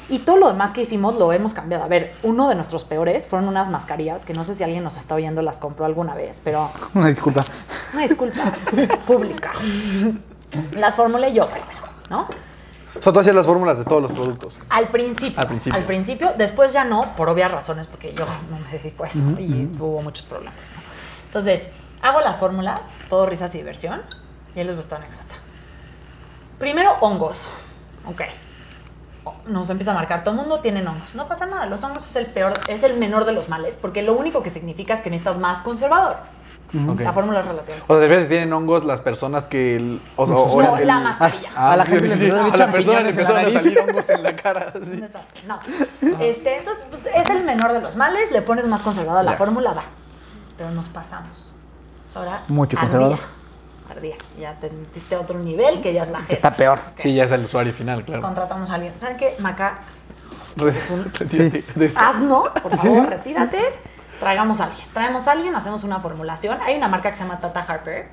Y 0.10 0.20
todo 0.20 0.38
lo 0.38 0.48
demás 0.48 0.72
que 0.72 0.82
hicimos 0.82 1.16
lo 1.16 1.32
hemos 1.32 1.54
cambiado. 1.54 1.84
A 1.84 1.88
ver, 1.88 2.14
uno 2.22 2.50
de 2.50 2.56
nuestros 2.56 2.84
peores 2.84 3.28
fueron 3.28 3.48
unas 3.48 3.70
mascarillas 3.70 4.26
que 4.26 4.34
no 4.34 4.44
sé 4.44 4.56
si 4.56 4.64
alguien 4.64 4.84
nos 4.84 4.98
está 4.98 5.16
oyendo, 5.16 5.42
las 5.42 5.60
compró 5.60 5.86
alguna 5.86 6.16
vez, 6.16 6.42
pero 6.44 6.70
Una 6.94 7.08
disculpa. 7.08 7.46
una 7.94 8.04
disculpa 8.04 8.52
pública. 9.08 9.54
Las 10.74 10.96
formulé 10.96 11.34
yo 11.34 11.48
primero, 11.48 11.82
¿no? 12.10 12.28
O 12.94 13.02
sea, 13.02 13.14
tú 13.14 13.20
hacías 13.20 13.36
las 13.36 13.46
fórmulas 13.46 13.78
de 13.78 13.86
todos 13.86 14.02
los 14.02 14.12
productos. 14.12 14.58
Al 14.70 14.90
principio. 14.90 15.40
Al 15.40 15.48
principio. 15.48 15.80
Al 15.80 15.86
principio, 15.86 16.34
después 16.38 16.74
ya 16.74 16.84
no, 16.84 17.16
por 17.16 17.30
obvias 17.30 17.50
razones, 17.50 17.88
porque 17.88 18.14
yo 18.14 18.26
no 18.50 18.60
me 18.60 18.78
dedico 18.78 19.04
a 19.04 19.08
eso 19.08 19.20
y 19.40 19.70
hubo 19.80 20.02
muchos 20.02 20.26
problemas. 20.26 20.56
¿no? 20.56 20.82
Entonces, 21.28 21.70
hago 22.02 22.20
las 22.20 22.38
fórmulas, 22.38 22.82
todo 23.10 23.26
risas 23.26 23.54
y 23.56 23.60
diversión, 23.60 24.02
y 24.56 24.60
ahí 24.60 24.66
les 24.66 24.76
voy 24.76 24.82
a 24.82 24.84
esta 24.84 24.96
anécdota. 24.98 25.36
Primero, 26.60 26.94
hongos. 27.00 27.48
Ok. 28.06 28.24
Nos 29.48 29.70
empieza 29.70 29.92
a 29.92 29.96
marcar, 29.96 30.24
todo 30.24 30.34
el 30.34 30.42
mundo 30.42 30.60
tiene 30.60 30.86
hongos. 30.86 31.16
No 31.16 31.28
pasa 31.28 31.46
nada, 31.46 31.68
los 31.68 31.82
hongos 31.84 32.10
es 32.10 32.16
el 32.18 32.26
peor, 32.26 32.54
es 32.68 32.84
el 32.84 32.98
menor 32.98 33.24
de 33.26 33.32
los 33.32 33.48
males, 33.48 33.78
porque 33.82 34.02
lo 34.02 34.14
único 34.14 34.44
que 34.44 34.50
significa 34.50 34.96
es 34.96 35.02
que 35.02 35.10
necesitas 35.10 35.38
más 35.38 35.62
conservador. 35.62 36.18
Ok. 36.90 37.02
La 37.02 37.12
fórmula 37.12 37.40
es 37.42 37.46
relativa. 37.48 37.78
O 37.84 37.88
sea, 37.88 37.96
de 37.98 38.08
veces 38.08 38.30
tienen 38.30 38.54
hongos 38.54 38.86
las 38.86 39.02
personas 39.02 39.46
que. 39.46 39.76
el- 39.76 40.02
o, 40.16 40.24
o- 40.24 40.54
o 40.54 40.62
No, 40.62 40.78
el- 40.78 40.88
la 40.88 41.00
mascarilla. 41.00 41.50
Ah, 41.56 41.74
A 41.74 41.78
la 41.78 41.86
sí, 41.86 41.92
gente 41.92 42.08
le 42.08 42.18
sí, 42.18 42.24
empezaron 42.26 42.52
a 42.52 42.54
a 42.54 42.58
la 42.58 42.72
persona 42.72 42.98
le 43.00 43.04
la 43.04 43.10
empezaron 43.10 43.46
a 43.46 43.50
salir 43.52 43.80
hongos 43.80 44.10
en 44.10 44.24
la 44.24 44.36
cara. 44.36 44.72
Un 44.76 44.86
sí. 44.86 45.04
No. 45.48 45.60
Este, 46.22 46.58
entonces, 46.60 46.86
pues, 46.90 47.06
es 47.08 47.30
el 47.30 47.44
menor 47.44 47.74
de 47.74 47.82
los 47.82 47.96
males, 47.96 48.32
le 48.32 48.42
pones 48.42 48.66
más 48.68 48.82
conservador 48.82 49.26
la 49.26 49.32
Ya. 49.32 49.38
fórmula, 49.38 49.74
va. 49.74 49.84
Pero 50.58 50.72
nos 50.72 50.88
pasamos. 50.90 51.54
Sea, 52.10 52.22
ahora 52.22 52.42
Mucho 52.48 52.78
conservador. 52.78 53.20
Ardía. 53.90 54.16
Ya 54.40 54.54
te 54.54 54.70
metiste 54.70 55.16
a 55.16 55.20
otro 55.20 55.38
nivel 55.40 55.82
que 55.82 55.94
ya 55.94 56.04
es 56.04 56.10
la 56.10 56.20
gente. 56.20 56.34
Está 56.36 56.52
peor. 56.52 56.80
Sí, 56.96 57.14
ya 57.14 57.26
es 57.26 57.32
el 57.34 57.44
usuario 57.44 57.74
final, 57.74 58.06
claro. 58.06 58.22
Contratamos 58.22 58.70
a 58.70 58.76
alguien. 58.76 58.94
¿Saben 59.00 59.18
qué? 59.18 59.36
Maca, 59.40 59.80
retírate 60.56 61.64
de 61.76 61.86
esto. 61.86 62.00
hazno, 62.00 62.44
por 62.62 62.78
favor, 62.78 63.10
retírate. 63.10 63.60
Traigamos 64.22 64.62
a 64.62 64.66
alguien. 64.66 64.88
Traemos 64.94 65.28
a 65.28 65.32
alguien, 65.32 65.56
hacemos 65.56 65.84
una 65.84 66.00
formulación. 66.00 66.60
Hay 66.62 66.78
una 66.78 66.88
marca 66.88 67.10
que 67.10 67.18
se 67.18 67.24
llama 67.24 67.40
Tata 67.40 67.60
Harper 67.68 68.10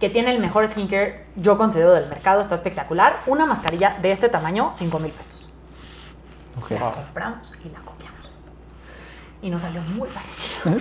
que 0.00 0.10
tiene 0.10 0.30
el 0.32 0.40
mejor 0.40 0.66
skincare, 0.68 1.24
yo 1.36 1.56
considero, 1.56 1.92
del 1.92 2.06
mercado. 2.08 2.40
Está 2.40 2.56
espectacular. 2.56 3.16
Una 3.26 3.46
mascarilla 3.46 3.96
de 4.02 4.10
este 4.10 4.28
tamaño, 4.28 4.72
5 4.74 4.98
mil 4.98 5.12
pesos. 5.12 5.48
Ok. 6.60 6.72
La 6.72 6.90
compramos 6.90 7.54
y 7.64 7.68
la 7.70 7.78
copiamos. 7.78 8.30
Y 9.40 9.48
nos 9.50 9.62
salió 9.62 9.80
muy 9.82 10.08
parecido. 10.08 10.80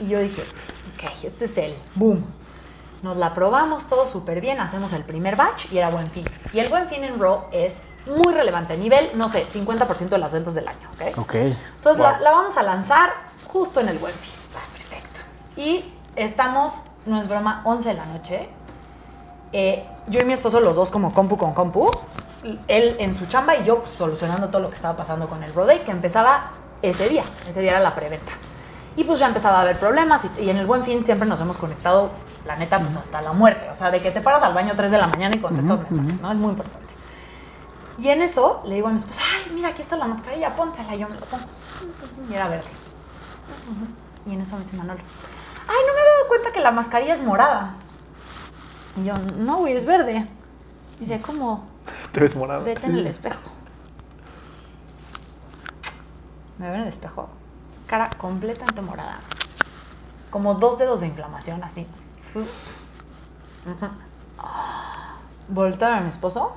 y 0.00 0.08
yo 0.08 0.18
dije, 0.18 0.42
ok, 0.42 1.24
este 1.24 1.44
es 1.44 1.56
el 1.58 1.74
boom. 1.94 2.24
Nos 3.02 3.16
la 3.16 3.32
probamos 3.34 3.88
todo 3.88 4.04
súper 4.06 4.40
bien, 4.42 4.60
hacemos 4.60 4.92
el 4.92 5.04
primer 5.04 5.36
batch 5.36 5.72
y 5.72 5.78
era 5.78 5.88
buen 5.90 6.10
fin. 6.10 6.24
Y 6.52 6.58
el 6.58 6.68
buen 6.68 6.88
fin 6.88 7.04
en 7.04 7.18
Raw 7.18 7.44
es 7.52 7.78
muy 8.06 8.34
relevante, 8.34 8.76
nivel, 8.76 9.12
no 9.14 9.28
sé, 9.30 9.46
50% 9.46 10.08
de 10.08 10.18
las 10.18 10.32
ventas 10.32 10.54
del 10.54 10.68
año, 10.68 10.88
¿ok? 10.94 11.18
Ok. 11.18 11.34
Entonces 11.36 11.96
Wow. 11.96 12.12
la, 12.12 12.20
la 12.20 12.30
vamos 12.32 12.56
a 12.58 12.62
lanzar 12.62 13.29
justo 13.52 13.80
en 13.80 13.88
el 13.88 13.98
buen 13.98 14.14
fin. 14.14 14.32
Ah, 14.54 14.66
perfecto. 14.72 15.20
Y 15.56 15.84
estamos, 16.16 16.72
no 17.06 17.20
es 17.20 17.28
broma, 17.28 17.62
11 17.64 17.88
de 17.88 17.94
la 17.94 18.06
noche. 18.06 18.48
Eh, 19.52 19.84
yo 20.06 20.20
y 20.20 20.24
mi 20.24 20.32
esposo, 20.32 20.60
los 20.60 20.76
dos 20.76 20.90
como 20.90 21.12
compu 21.12 21.36
con 21.36 21.52
compu. 21.54 21.90
Él 22.68 22.96
en 22.98 23.18
su 23.18 23.26
chamba 23.26 23.56
y 23.56 23.64
yo 23.64 23.84
solucionando 23.98 24.48
todo 24.48 24.62
lo 24.62 24.70
que 24.70 24.76
estaba 24.76 24.96
pasando 24.96 25.28
con 25.28 25.42
el 25.42 25.52
Roday, 25.52 25.80
que 25.80 25.90
empezaba 25.90 26.52
ese 26.80 27.08
día. 27.08 27.24
Ese 27.48 27.60
día 27.60 27.72
era 27.72 27.80
la 27.80 27.94
preventa. 27.94 28.32
Y 28.96 29.04
pues 29.04 29.20
ya 29.20 29.26
empezaba 29.26 29.58
a 29.58 29.62
haber 29.62 29.78
problemas 29.78 30.22
y, 30.24 30.44
y 30.44 30.50
en 30.50 30.56
el 30.56 30.66
buen 30.66 30.84
fin 30.84 31.04
siempre 31.04 31.28
nos 31.28 31.40
hemos 31.40 31.58
conectado, 31.58 32.10
la 32.46 32.56
neta, 32.56 32.78
pues 32.78 32.96
hasta 32.96 33.20
la 33.20 33.32
muerte. 33.32 33.68
O 33.70 33.76
sea, 33.76 33.90
de 33.90 34.00
que 34.00 34.10
te 34.10 34.20
paras 34.20 34.42
al 34.42 34.54
baño 34.54 34.72
3 34.74 34.90
de 34.90 34.98
la 34.98 35.06
mañana 35.06 35.34
y 35.36 35.38
contestas 35.38 35.90
mensajes, 35.90 36.20
¿no? 36.20 36.32
Es 36.32 36.38
muy 36.38 36.50
importante. 36.50 36.90
Y 37.98 38.08
en 38.08 38.22
eso 38.22 38.62
le 38.64 38.76
digo 38.76 38.88
a 38.88 38.90
mi 38.90 38.96
esposo, 38.96 39.20
ay, 39.20 39.52
mira, 39.52 39.68
aquí 39.68 39.82
está 39.82 39.96
la 39.96 40.06
mascarilla, 40.06 40.56
póntela, 40.56 40.94
yo 40.94 41.06
me 41.08 41.16
la 41.16 41.26
pongo. 41.26 41.44
Y 42.30 42.34
era 42.34 42.48
verde. 42.48 42.64
Y 44.26 44.34
en 44.34 44.40
eso 44.40 44.56
me 44.56 44.64
dice 44.64 44.76
Manolo, 44.76 45.00
ay, 45.68 45.76
no 45.86 45.94
me 45.94 46.00
había 46.00 46.12
dado 46.12 46.28
cuenta 46.28 46.52
que 46.52 46.60
la 46.60 46.70
mascarilla 46.70 47.14
es 47.14 47.22
morada. 47.22 47.74
Y 48.96 49.04
yo, 49.04 49.14
no, 49.14 49.58
güey, 49.58 49.74
es 49.74 49.84
verde. 49.84 50.28
Y 50.96 51.00
dice, 51.00 51.20
¿cómo? 51.20 51.68
Te 52.12 52.20
ves 52.20 52.36
morado. 52.36 52.64
Vete 52.64 52.86
en 52.86 52.96
el 52.96 53.06
espejo. 53.06 53.52
Me 56.58 56.66
veo 56.66 56.74
en 56.74 56.82
el 56.82 56.88
espejo. 56.88 57.28
Cara 57.86 58.10
completamente 58.18 58.82
morada. 58.82 59.20
Como 60.30 60.54
dos 60.54 60.78
dedos 60.78 61.00
de 61.00 61.06
inflamación, 61.06 61.62
así. 61.64 61.86
Ujú. 62.34 63.86
Volteo 65.48 65.88
a 65.88 66.00
mi 66.00 66.10
esposo. 66.10 66.52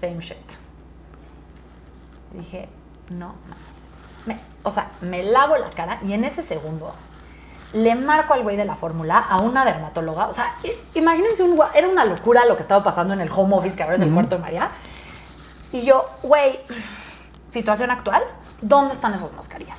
Same 0.00 0.20
shit. 0.20 0.36
Dije, 2.32 2.68
no 3.10 3.34
más. 3.48 3.58
Me- 4.26 4.38
o 4.62 4.70
sea, 4.70 4.90
me 5.00 5.22
lavo 5.22 5.56
la 5.56 5.70
cara 5.70 5.98
y 6.02 6.12
en 6.12 6.24
ese 6.24 6.42
segundo 6.42 6.92
le 7.72 7.94
marco 7.94 8.34
al 8.34 8.42
güey 8.42 8.56
de 8.56 8.64
la 8.66 8.76
fórmula 8.76 9.18
a 9.18 9.38
una 9.38 9.64
dermatóloga. 9.64 10.26
O 10.28 10.32
sea, 10.32 10.54
imagínense, 10.94 11.42
un, 11.42 11.58
era 11.74 11.88
una 11.88 12.04
locura 12.04 12.44
lo 12.44 12.54
que 12.56 12.62
estaba 12.62 12.84
pasando 12.84 13.14
en 13.14 13.20
el 13.22 13.30
home 13.34 13.56
office, 13.56 13.76
que 13.76 13.82
ahora 13.82 13.96
es 13.96 14.02
el 14.02 14.12
cuarto 14.12 14.36
de 14.36 14.42
María. 14.42 14.68
Y 15.72 15.82
yo, 15.82 16.04
güey, 16.22 16.60
situación 17.48 17.90
actual, 17.90 18.22
¿dónde 18.60 18.92
están 18.94 19.14
esas 19.14 19.32
mascarillas? 19.32 19.78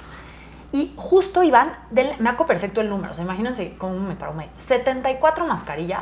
Y 0.72 0.94
justo 0.98 1.44
iban, 1.44 1.74
denle- 1.92 2.18
me 2.18 2.30
acuerdo 2.32 2.48
perfecto 2.48 2.82
el 2.82 2.90
número, 2.90 3.12
o 3.12 3.16
sea, 3.16 3.24
imagínense 3.24 3.76
cómo 3.78 4.00
me 4.00 4.16
traumé. 4.16 4.50
74 4.58 5.46
mascarillas 5.46 6.02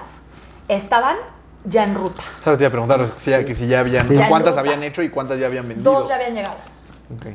estaban 0.70 1.18
ya 1.66 1.84
en 1.84 1.94
ruta. 1.96 2.24
Solo 2.46 2.58
te 2.58 2.64
iba 2.64 2.70
a 2.70 2.72
preguntar 2.72 3.06
si 3.18 3.32
ya, 3.32 3.44
que 3.44 3.54
si 3.54 3.68
ya 3.68 3.82
habían, 3.82 4.08
Sí. 4.08 4.16
cuántas 4.30 4.56
habían 4.56 4.82
hecho 4.84 5.02
y 5.04 5.10
cuántas 5.10 5.38
ya 5.40 5.48
habían 5.48 5.68
vendido. 5.68 5.92
Dos 5.92 6.08
ya 6.08 6.16
habían 6.16 6.34
llegado. 6.36 6.56
Ok. 7.14 7.26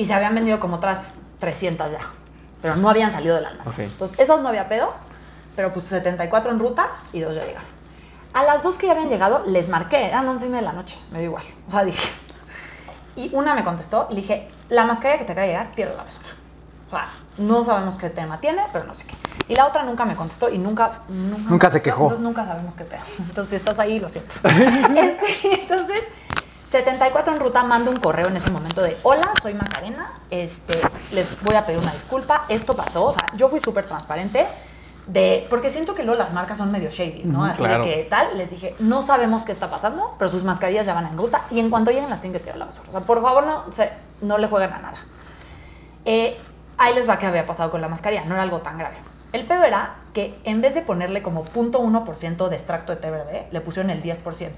Y 0.00 0.06
se 0.06 0.14
habían 0.14 0.34
vendido 0.34 0.58
como 0.60 0.76
otras 0.76 1.12
300 1.40 1.92
ya. 1.92 1.98
Pero 2.62 2.74
no 2.76 2.88
habían 2.88 3.12
salido 3.12 3.36
del 3.36 3.44
almacén. 3.44 3.72
Ok. 3.72 3.78
Entonces, 3.80 4.18
esas 4.18 4.40
no 4.40 4.48
había 4.48 4.66
pedo, 4.66 4.94
pero 5.54 5.74
pues 5.74 5.84
74 5.84 6.50
en 6.52 6.58
ruta 6.58 6.88
y 7.12 7.20
dos 7.20 7.34
ya 7.34 7.44
llegaron. 7.44 7.68
A 8.32 8.42
las 8.44 8.62
dos 8.62 8.78
que 8.78 8.86
ya 8.86 8.92
habían 8.92 9.10
llegado, 9.10 9.42
les 9.44 9.68
marqué, 9.68 10.06
eran 10.06 10.26
11 10.26 10.46
y 10.46 10.48
media 10.48 10.60
de 10.60 10.66
la 10.68 10.72
noche, 10.72 10.98
me 11.12 11.18
dio 11.18 11.28
igual. 11.28 11.44
O 11.68 11.70
sea, 11.70 11.84
dije. 11.84 12.08
Y 13.14 13.34
una 13.34 13.54
me 13.54 13.62
contestó 13.62 14.06
y 14.08 14.16
dije, 14.16 14.48
la 14.70 14.86
mascarilla 14.86 15.18
que 15.18 15.26
te 15.26 15.32
acaba 15.32 15.46
de 15.46 15.52
llegar, 15.52 15.70
pierde 15.72 15.94
la 15.94 16.04
basura. 16.04 16.28
O 16.86 16.90
sea, 16.90 17.08
no 17.36 17.62
sabemos 17.62 17.98
qué 17.98 18.08
tema 18.08 18.40
tiene, 18.40 18.62
pero 18.72 18.86
no 18.86 18.94
sé 18.94 19.04
qué. 19.04 19.14
Y 19.48 19.54
la 19.54 19.66
otra 19.66 19.82
nunca 19.82 20.06
me 20.06 20.16
contestó 20.16 20.48
y 20.48 20.56
nunca... 20.56 21.02
Nunca, 21.10 21.50
Nunca 21.50 21.70
se 21.70 21.82
quejó. 21.82 22.04
Entonces 22.04 22.24
nunca 22.24 22.46
sabemos 22.46 22.74
qué 22.74 22.84
pedo. 22.84 23.02
Entonces, 23.18 23.50
si 23.50 23.56
estás 23.56 23.78
ahí, 23.78 23.98
lo 24.00 24.08
siento. 24.08 24.32
Este, 24.44 25.60
entonces, 25.60 26.04
74 26.70 27.32
en 27.34 27.40
ruta, 27.40 27.62
mando 27.64 27.90
un 27.90 27.98
correo 27.98 28.28
en 28.28 28.36
ese 28.36 28.50
momento 28.50 28.80
de, 28.82 28.96
hola, 29.02 29.32
soy 29.42 29.54
Macarena, 29.54 30.12
este, 30.30 30.74
les 31.12 31.42
voy 31.42 31.56
a 31.56 31.66
pedir 31.66 31.80
una 31.80 31.92
disculpa, 31.92 32.44
esto 32.48 32.76
pasó, 32.76 33.06
o 33.06 33.12
sea, 33.12 33.26
yo 33.36 33.48
fui 33.48 33.58
súper 33.58 33.86
transparente, 33.86 34.46
de, 35.08 35.46
porque 35.50 35.70
siento 35.70 35.96
que 35.96 36.04
luego 36.04 36.22
las 36.22 36.32
marcas 36.32 36.58
son 36.58 36.70
medio 36.70 36.90
shady, 36.90 37.24
¿no? 37.24 37.44
Así 37.44 37.58
claro. 37.62 37.84
de 37.84 37.90
que 37.90 38.02
tal, 38.04 38.38
les 38.38 38.50
dije, 38.50 38.76
no 38.78 39.02
sabemos 39.02 39.42
qué 39.44 39.50
está 39.50 39.68
pasando, 39.68 40.14
pero 40.18 40.30
sus 40.30 40.44
mascarillas 40.44 40.86
ya 40.86 40.94
van 40.94 41.06
en 41.08 41.18
ruta 41.18 41.42
y 41.50 41.58
en 41.58 41.70
cuanto 41.70 41.90
lleguen 41.90 42.08
las 42.08 42.20
tienen 42.20 42.38
que 42.38 42.44
tirar 42.44 42.54
a 42.54 42.58
la 42.60 42.64
basura. 42.66 42.88
O 42.88 42.92
sea, 42.92 43.00
por 43.00 43.20
favor, 43.20 43.44
no, 43.44 43.72
se- 43.72 43.90
no 44.22 44.38
le 44.38 44.46
jueguen 44.46 44.72
a 44.72 44.78
nada. 44.78 44.98
Eh, 46.04 46.38
ahí 46.78 46.94
les 46.94 47.08
va 47.08 47.18
qué 47.18 47.26
había 47.26 47.46
pasado 47.46 47.72
con 47.72 47.80
la 47.80 47.88
mascarilla, 47.88 48.24
no 48.26 48.34
era 48.34 48.44
algo 48.44 48.58
tan 48.58 48.78
grave. 48.78 48.96
El 49.32 49.44
pedo 49.46 49.64
era 49.64 49.96
que 50.14 50.38
en 50.44 50.60
vez 50.60 50.74
de 50.76 50.82
ponerle 50.82 51.22
como 51.22 51.44
0.1% 51.44 52.48
de 52.48 52.54
extracto 52.56 52.92
de 52.94 53.00
té 53.00 53.10
verde, 53.10 53.48
le 53.50 53.60
pusieron 53.60 53.90
el 53.90 54.00
10%. 54.02 54.50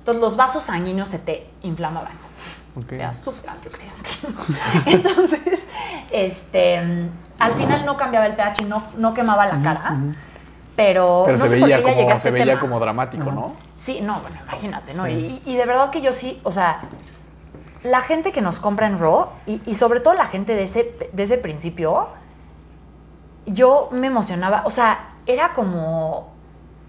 Entonces 0.00 0.20
los 0.20 0.36
vasos 0.36 0.64
sanguíneos 0.64 1.08
se 1.08 1.18
te 1.18 1.46
inflamaban. 1.62 2.12
Ok. 2.76 2.92
Era 2.92 3.14
súper 3.14 3.50
antioxidante. 3.50 4.10
Entonces, 4.86 5.40
este, 6.10 6.78
al 7.38 7.54
final 7.54 7.84
no 7.84 7.96
cambiaba 7.96 8.26
el 8.26 8.34
pH 8.34 8.62
y 8.62 8.64
no, 8.66 8.84
no 8.96 9.14
quemaba 9.14 9.46
la 9.46 9.60
cara. 9.62 9.96
Pero, 10.76 11.22
Pero 11.26 11.36
no 11.38 11.44
se 11.44 11.50
sé 11.50 11.58
por 11.58 11.68
veía 11.68 11.76
qué 11.84 11.94
como, 12.06 12.20
se 12.20 12.30
veía 12.30 12.44
tema. 12.46 12.60
como 12.60 12.80
dramático, 12.80 13.30
¿no? 13.30 13.54
Sí, 13.76 14.00
no, 14.00 14.20
bueno, 14.20 14.36
imagínate, 14.44 14.94
¿no? 14.94 15.08
Y, 15.08 15.42
y 15.44 15.56
de 15.56 15.66
verdad 15.66 15.90
que 15.90 16.00
yo 16.00 16.12
sí, 16.12 16.40
o 16.44 16.52
sea, 16.52 16.82
la 17.82 18.02
gente 18.02 18.32
que 18.32 18.40
nos 18.40 18.60
compra 18.60 18.86
en 18.86 18.98
Raw, 18.98 19.26
y, 19.46 19.60
y 19.66 19.74
sobre 19.74 20.00
todo 20.00 20.14
la 20.14 20.26
gente 20.26 20.54
de 20.54 20.62
ese, 20.64 21.10
de 21.12 21.22
ese 21.22 21.38
principio, 21.38 22.08
yo 23.46 23.88
me 23.90 24.06
emocionaba, 24.06 24.62
o 24.64 24.70
sea, 24.70 25.14
era 25.26 25.52
como, 25.52 26.32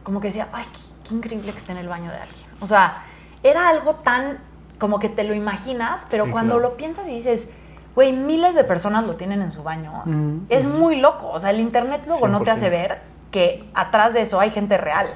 como 0.03 0.21
que 0.21 0.27
decía, 0.27 0.47
ay, 0.53 0.65
qué, 0.71 1.09
qué 1.09 1.15
increíble 1.15 1.51
que 1.51 1.57
esté 1.57 1.71
en 1.71 1.79
el 1.79 1.89
baño 1.89 2.11
de 2.11 2.17
alguien. 2.17 2.50
O 2.61 2.67
sea, 2.67 3.03
era 3.43 3.67
algo 3.69 3.95
tan, 3.95 4.37
como 4.79 4.99
que 4.99 5.09
te 5.09 5.23
lo 5.23 5.33
imaginas, 5.33 6.01
pero 6.09 6.25
Sí, 6.25 6.31
cuando 6.31 6.55
claro. 6.55 6.69
lo 6.69 6.77
piensas 6.77 7.07
y 7.07 7.11
dices, 7.11 7.49
güey, 7.95 8.13
miles 8.13 8.55
de 8.55 8.63
personas 8.63 9.05
lo 9.05 9.15
tienen 9.15 9.41
en 9.41 9.51
su 9.51 9.63
baño, 9.63 9.91
Ujú, 10.05 10.41
es 10.49 10.65
muy 10.65 10.95
loco. 10.97 11.29
O 11.29 11.39
sea, 11.39 11.49
el 11.49 11.59
internet 11.59 12.01
luego 12.07 12.27
no 12.27 12.39
te 12.39 12.51
100%. 12.51 12.53
hace 12.57 12.69
ver 12.69 13.01
que 13.31 13.69
atrás 13.73 14.13
de 14.13 14.21
eso 14.21 14.39
hay 14.39 14.51
gente 14.51 14.77
real, 14.77 15.07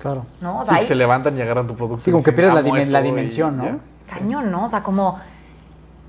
Claro. 0.00 0.24
¿no? 0.40 0.60
O 0.60 0.64
sea, 0.64 0.76
hay- 0.76 0.84
se 0.84 0.94
levantan 0.94 1.36
y 1.36 1.42
agarran 1.42 1.66
tu 1.66 1.74
producto. 1.76 2.04
Sí, 2.04 2.10
como 2.10 2.22
que 2.24 2.32
pierdes 2.32 2.54
la 2.54 3.00
y 3.00 3.02
dimensión, 3.04 3.56
¿no? 3.56 3.80
Cañón, 4.08 4.50
¿no? 4.50 4.64
O 4.64 4.68
sea, 4.68 4.82
como, 4.82 5.20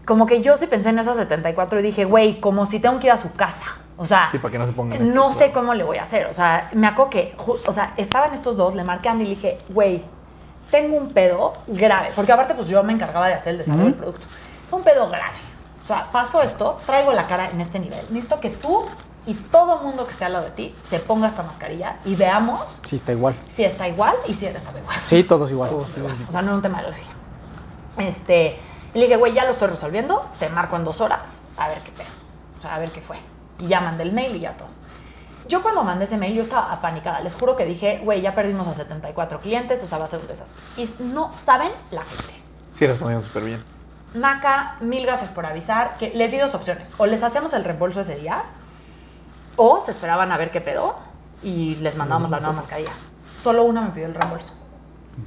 como 0.06 0.26
que 0.26 0.42
yo 0.42 0.58
sí 0.58 0.66
pensé 0.68 0.90
en 0.90 1.00
esas 1.00 1.18
74 1.18 1.80
y 1.80 1.84
dije, 1.84 2.06
güey, 2.06 2.40
como 2.40 2.66
si 2.66 2.80
tengo 2.80 3.00
que 3.00 3.08
ir 3.08 3.12
a 3.12 3.18
su 3.18 3.32
casa. 3.34 3.66
O 3.98 4.06
sea, 4.06 4.28
Sí, 4.30 4.40
para 4.40 4.52
que 4.54 4.58
no 4.58 4.66
se 4.66 4.74
pongan 4.74 5.02
esto, 5.04 5.14
no 5.14 5.26
claro. 5.28 5.38
sé 5.40 5.52
cómo 5.52 5.74
le 5.76 5.84
voy 5.84 5.98
a 5.98 6.04
hacer. 6.04 6.26
O 6.28 6.34
sea, 6.34 6.70
me 6.74 6.88
acuerdo 6.88 7.12
que, 7.12 7.36
o 7.68 7.72
sea, 7.72 7.94
estaban 7.98 8.34
estos 8.34 8.58
dos, 8.58 8.74
le 8.74 8.84
marqué 8.84 9.10
a 9.10 9.12
Andy 9.12 9.26
y 9.26 9.28
le 9.28 9.36
dije, 9.36 9.60
güey, 9.70 10.04
tengo 10.72 10.98
un 10.98 11.10
pedo 11.10 11.54
grave. 11.68 12.10
Porque 12.16 12.32
aparte, 12.32 12.56
pues 12.56 12.68
yo 12.68 12.82
me 12.84 12.94
encargaba 12.94 13.28
de 13.28 13.34
hacer 13.36 13.52
el 13.54 13.58
desarrollo 13.60 13.86
del 13.86 13.94
producto. 13.96 14.26
Un 14.72 14.84
pedo 14.84 15.10
grave. 15.10 15.36
O 15.84 15.86
sea, 15.86 16.08
pasó 16.12 16.42
esto, 16.42 16.80
traigo 16.86 17.12
la 17.12 17.28
cara 17.28 17.50
en 17.52 17.60
este 17.62 17.78
nivel. 17.80 18.06
Necesito 18.10 18.40
que 18.40 18.50
tú 18.50 18.86
y 19.26 19.34
todo 19.36 19.80
el 19.80 19.86
mundo 19.86 20.06
que 20.06 20.14
esté 20.14 20.26
al 20.26 20.34
lado 20.34 20.46
de 20.46 20.52
ti 20.52 20.76
se 20.90 21.00
ponga 21.00 21.28
esta 21.28 21.44
mascarilla 21.44 21.98
y 22.06 22.16
veamos 22.16 22.80
Sí, 22.86 22.96
está 22.96 23.12
igual. 23.12 23.36
si 23.50 23.64
está 23.64 23.88
igual 23.88 24.16
y 24.28 24.34
si 24.34 24.46
está 24.48 24.72
igual. 24.78 25.00
Sí, 25.04 25.24
todos 25.24 25.52
igual. 25.52 25.70
O 25.74 26.32
sea, 26.32 26.42
no 26.42 26.52
es 26.52 26.56
un 26.58 26.62
tema 26.64 26.82
de 26.82 26.88
alergia. 26.88 27.12
Este, 27.98 28.58
le 28.94 29.02
dije, 29.04 29.18
güey, 29.18 29.34
ya 29.34 29.46
lo 29.46 29.52
estoy 29.52 29.68
resolviendo, 29.68 30.26
te 30.40 30.50
marco 30.50 30.76
en 30.76 30.84
dos 30.86 31.02
horas, 31.02 31.42
a 31.58 31.68
ver 31.68 31.80
qué 31.82 31.92
pedo. 31.92 32.08
O 32.58 32.62
sea, 32.62 32.76
a 32.76 32.80
ver 32.80 32.92
qué 32.92 33.02
fue. 33.02 33.18
Y 33.60 33.68
ya 33.68 33.80
mandé 33.82 34.04
el 34.04 34.12
mail 34.14 34.36
y 34.36 34.40
ya 34.40 34.54
todo. 34.54 34.70
Yo 35.52 35.62
cuando 35.62 35.84
mandé 35.84 36.06
ese 36.06 36.16
mail, 36.16 36.34
yo 36.34 36.44
estaba 36.44 36.72
apanicada. 36.72 37.20
Les 37.20 37.34
juro 37.34 37.58
que 37.58 37.66
dije, 37.66 38.00
güey, 38.06 38.22
ya 38.22 38.34
perdimos 38.34 38.70
a 38.70 38.74
74 38.74 39.42
clientes, 39.42 39.84
o 39.84 39.88
sea, 39.88 39.98
va 39.98 40.06
a 40.06 40.08
ser 40.08 40.22
un 40.22 40.28
desastre. 40.28 40.56
Y 40.78 40.90
no 41.04 41.34
saben 41.34 41.74
la 41.92 42.04
gente. 42.04 42.42
Sí, 42.74 42.88
respondiendo 42.88 43.28
súper 43.28 43.44
bien. 43.44 43.62
Maca, 44.14 44.78
mil 44.80 45.06
gracias 45.06 45.30
por 45.30 45.46
avisar. 45.46 45.98
Que 45.98 46.12
les 46.12 46.32
di 46.32 46.38
dos 46.38 46.56
opciones. 46.56 46.94
O 46.98 47.06
les 47.06 47.22
hacíamos 47.22 47.52
el 47.52 47.66
reembolso 47.66 48.00
ese 48.00 48.16
día, 48.16 48.44
o 49.58 49.82
se 49.82 49.92
esperaban 49.92 50.32
a 50.32 50.38
ver 50.38 50.52
qué 50.52 50.62
pedo 50.62 50.96
y 51.44 51.76
les 51.76 51.98
mandábamos 51.98 52.30
la 52.30 52.40
nueva 52.40 52.54
mascarilla. 52.54 52.94
Solo 53.44 53.64
una 53.64 53.82
me 53.82 53.90
pidió 53.90 54.06
el 54.06 54.16
reembolso. 54.16 54.54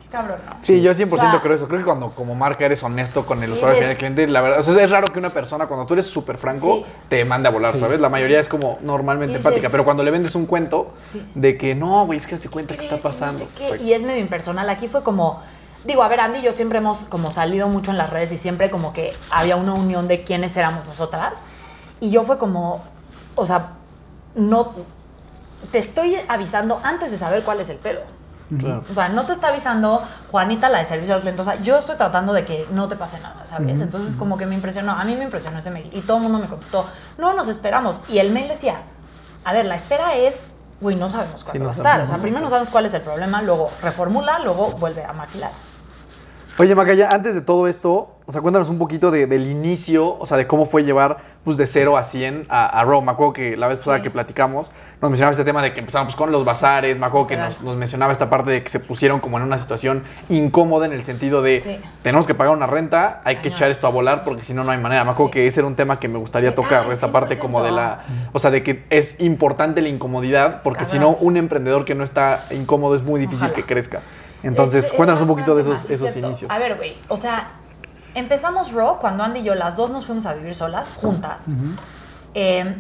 Qué 0.02 0.08
cabrón, 0.08 0.38
¿no? 0.46 0.56
Sí, 0.62 0.80
yo 0.80 0.92
100% 0.92 1.12
O 1.12 1.18
sea, 1.18 1.40
creo 1.42 1.54
eso. 1.54 1.66
Creo 1.68 1.80
que 1.80 1.84
cuando 1.84 2.10
como 2.10 2.34
marca 2.34 2.64
eres 2.64 2.82
honesto 2.82 3.26
con 3.26 3.42
el 3.42 3.50
Dices- 3.50 3.58
usuario, 3.58 3.80
con 3.82 3.90
el 3.90 3.96
cliente, 3.96 4.26
la 4.26 4.40
verdad, 4.40 4.60
o 4.60 4.62
sea, 4.62 4.82
es 4.82 4.90
raro 4.90 5.06
que 5.12 5.18
una 5.18 5.30
persona, 5.30 5.66
cuando 5.66 5.86
tú 5.86 5.92
eres 5.94 6.06
súper 6.06 6.38
franco, 6.38 6.78
Sí. 6.78 6.84
te 7.08 7.24
mande 7.24 7.48
a 7.48 7.50
volar, 7.52 7.78
¿sabes? 7.78 8.00
La 8.00 8.08
mayoría 8.08 8.40
es 8.40 8.48
como 8.48 8.78
normalmente 8.82 9.34
Dices- 9.36 9.44
empática, 9.46 9.68
pero 9.70 9.84
cuando 9.84 10.02
le 10.02 10.10
vendes 10.10 10.34
un 10.34 10.46
cuento 10.46 10.94
Sí. 11.12 11.22
de 11.34 11.58
que 11.58 11.74
no, 11.74 12.06
güey, 12.06 12.18
es 12.18 12.26
que 12.26 12.38
se 12.38 12.48
cuenta 12.48 12.74
que 12.76 12.82
está 12.84 12.96
no 12.96 13.02
pasando. 13.02 13.40
sé 13.40 13.48
qué, 13.56 13.64
Exacto. 13.64 13.84
Y 13.84 13.92
es 13.92 14.02
medio 14.02 14.20
impersonal. 14.20 14.68
Aquí 14.70 14.88
fue 14.88 15.02
como, 15.02 15.42
digo, 15.84 16.02
a 16.02 16.08
ver, 16.08 16.20
Andy 16.20 16.38
y 16.38 16.42
yo 16.42 16.52
siempre 16.52 16.78
hemos 16.78 16.96
como 17.10 17.30
salido 17.30 17.68
mucho 17.68 17.90
en 17.90 17.98
las 17.98 18.08
redes 18.10 18.32
y 18.32 18.38
siempre 18.38 18.70
como 18.70 18.92
que 18.94 19.12
había 19.30 19.56
una 19.56 19.74
unión 19.74 20.08
de 20.08 20.24
quiénes 20.24 20.56
éramos 20.56 20.86
nosotras. 20.86 21.34
Y 22.00 22.10
yo 22.10 22.24
fue 22.24 22.38
como, 22.38 22.82
o 23.34 23.44
sea, 23.46 23.72
no, 24.34 24.72
te 25.70 25.78
estoy 25.78 26.16
avisando 26.28 26.80
antes 26.82 27.10
de 27.10 27.18
saber 27.18 27.42
cuál 27.42 27.60
es 27.60 27.68
el 27.68 27.76
pedo. 27.76 28.00
Claro. 28.58 28.84
O 28.90 28.94
sea, 28.94 29.08
no 29.08 29.24
te 29.24 29.32
está 29.32 29.48
avisando 29.48 30.02
Juanita, 30.30 30.68
la 30.68 30.78
de 30.78 30.84
servicio 30.84 31.14
al 31.14 31.20
cliente. 31.20 31.40
O 31.40 31.44
sea, 31.44 31.56
yo 31.56 31.78
estoy 31.78 31.96
tratando 31.96 32.32
de 32.32 32.44
que 32.44 32.66
no 32.70 32.88
te 32.88 32.96
pase 32.96 33.18
nada, 33.20 33.46
¿sabes? 33.48 33.80
Entonces, 33.80 34.16
como 34.16 34.36
que 34.36 34.46
me 34.46 34.54
impresionó. 34.54 34.92
A 34.92 35.04
mí 35.04 35.16
me 35.16 35.24
impresionó 35.24 35.58
ese 35.58 35.70
mail. 35.70 35.90
Y 35.92 36.00
todo 36.02 36.18
el 36.18 36.24
mundo 36.24 36.38
me 36.38 36.46
contestó, 36.46 36.86
no, 37.18 37.32
nos 37.34 37.48
esperamos. 37.48 37.96
Y 38.08 38.18
el 38.18 38.30
mail 38.30 38.48
decía, 38.48 38.82
a 39.44 39.52
ver, 39.52 39.64
la 39.64 39.76
espera 39.76 40.14
es 40.14 40.52
güey, 40.80 40.96
no 40.96 41.08
sabemos 41.10 41.40
Sí, 41.40 41.46
cuándo 41.46 41.60
no 41.60 41.64
va 41.66 41.70
a 41.70 41.76
estar. 41.76 42.00
O 42.02 42.06
sea, 42.06 42.18
primero 42.18 42.42
no 42.42 42.50
sabemos 42.50 42.70
cuál 42.70 42.86
es 42.86 42.94
el 42.94 43.00
problema, 43.02 43.42
luego 43.42 43.70
reformula, 43.82 44.38
luego 44.38 44.72
vuelve 44.72 45.04
a 45.04 45.12
maquilar. 45.12 45.50
Oye, 46.56 46.72
Macaya, 46.76 47.08
antes 47.10 47.34
de 47.34 47.40
todo 47.40 47.66
esto, 47.66 48.10
o 48.26 48.30
sea, 48.32 48.40
cuéntanos 48.40 48.68
un 48.68 48.78
poquito 48.78 49.10
de- 49.10 49.26
del 49.26 49.48
inicio, 49.48 50.16
o 50.16 50.24
sea, 50.24 50.36
de 50.36 50.46
cómo 50.46 50.64
fue 50.66 50.84
llevar 50.84 51.34
pues, 51.42 51.56
de 51.56 51.66
0 51.66 51.96
a 51.98 52.04
100 52.04 52.46
a, 52.48 52.66
a 52.80 52.84
Raw. 52.84 53.02
Me 53.02 53.10
acuerdo 53.10 53.32
que 53.32 53.56
la 53.56 53.66
vez 53.68 53.78
pasada 53.78 53.96
Sí. 53.98 54.04
que 54.04 54.10
platicamos, 54.10 54.70
nos 55.02 55.10
mencionaba 55.10 55.32
este 55.32 55.42
tema 55.44 55.60
de 55.62 55.74
que 55.74 55.80
empezamos 55.80 56.06
pues, 56.06 56.16
con 56.16 56.30
los 56.30 56.44
bazares. 56.44 56.96
Me 56.98 57.06
acuerdo 57.06 57.26
que 57.26 57.34
Claro. 57.34 57.50
nos, 57.50 57.60
nos 57.60 57.76
mencionaba 57.76 58.12
esta 58.12 58.30
parte 58.30 58.52
de 58.52 58.62
que 58.62 58.70
se 58.70 58.78
pusieron 58.78 59.18
como 59.18 59.36
en 59.36 59.42
una 59.42 59.58
situación 59.58 60.04
incómoda 60.28 60.86
en 60.86 60.92
el 60.92 61.02
sentido 61.02 61.42
de 61.42 61.60
Sí. 61.60 61.80
tenemos 62.02 62.26
que 62.28 62.34
pagar 62.34 62.54
una 62.56 62.66
renta, 62.68 63.20
hay 63.24 63.38
que 63.38 63.48
echar 63.48 63.70
esto 63.72 63.88
a 63.88 63.90
volar 63.90 64.22
porque 64.24 64.44
si 64.44 64.54
no, 64.54 64.62
no 64.62 64.70
hay 64.70 64.78
manera. 64.78 65.02
Me 65.04 65.10
acuerdo 65.10 65.32
Sí. 65.32 65.40
que 65.40 65.46
ese 65.48 65.58
era 65.60 65.66
un 65.66 65.74
tema 65.74 65.98
que 65.98 66.06
me 66.08 66.18
gustaría 66.20 66.54
tocar, 66.54 66.86
Ah, 66.88 66.92
esta 66.92 67.10
parte 67.10 67.36
como 67.36 67.62
de 67.64 67.72
la, 67.72 68.04
100%. 68.06 68.30
o 68.32 68.38
sea, 68.38 68.50
de 68.52 68.62
que 68.62 68.84
es 68.90 69.18
importante 69.20 69.82
la 69.82 69.88
incomodidad 69.88 70.62
porque 70.62 70.84
si 70.84 71.00
no, 71.00 71.10
un 71.10 71.36
emprendedor 71.36 71.84
que 71.84 71.96
no 71.96 72.04
está 72.04 72.44
incómodo 72.52 72.94
es 72.94 73.02
muy 73.02 73.18
difícil 73.20 73.42
Ojalá. 73.46 73.54
que 73.54 73.64
crezca. 73.64 74.00
Entonces, 74.44 74.84
Es- 74.84 74.90
es 74.90 74.96
cuéntanos 74.96 75.20
un 75.22 75.28
poquito 75.28 75.54
de 75.56 75.62
esos, 75.62 75.90
esos 75.90 76.10
cierto. 76.10 76.28
inicios. 76.28 76.50
A 76.50 76.58
ver, 76.58 76.76
güey, 76.76 76.96
o 77.08 77.16
sea, 77.16 77.48
empezamos 78.14 78.72
Raw 78.72 78.98
cuando 79.00 79.24
Andy 79.24 79.40
y 79.40 79.42
yo, 79.44 79.54
las 79.54 79.76
dos 79.76 79.90
nos 79.90 80.06
fuimos 80.06 80.26
a 80.26 80.34
vivir 80.34 80.54
solas, 80.54 80.88
juntas. 81.00 81.46
Eh, 82.34 82.76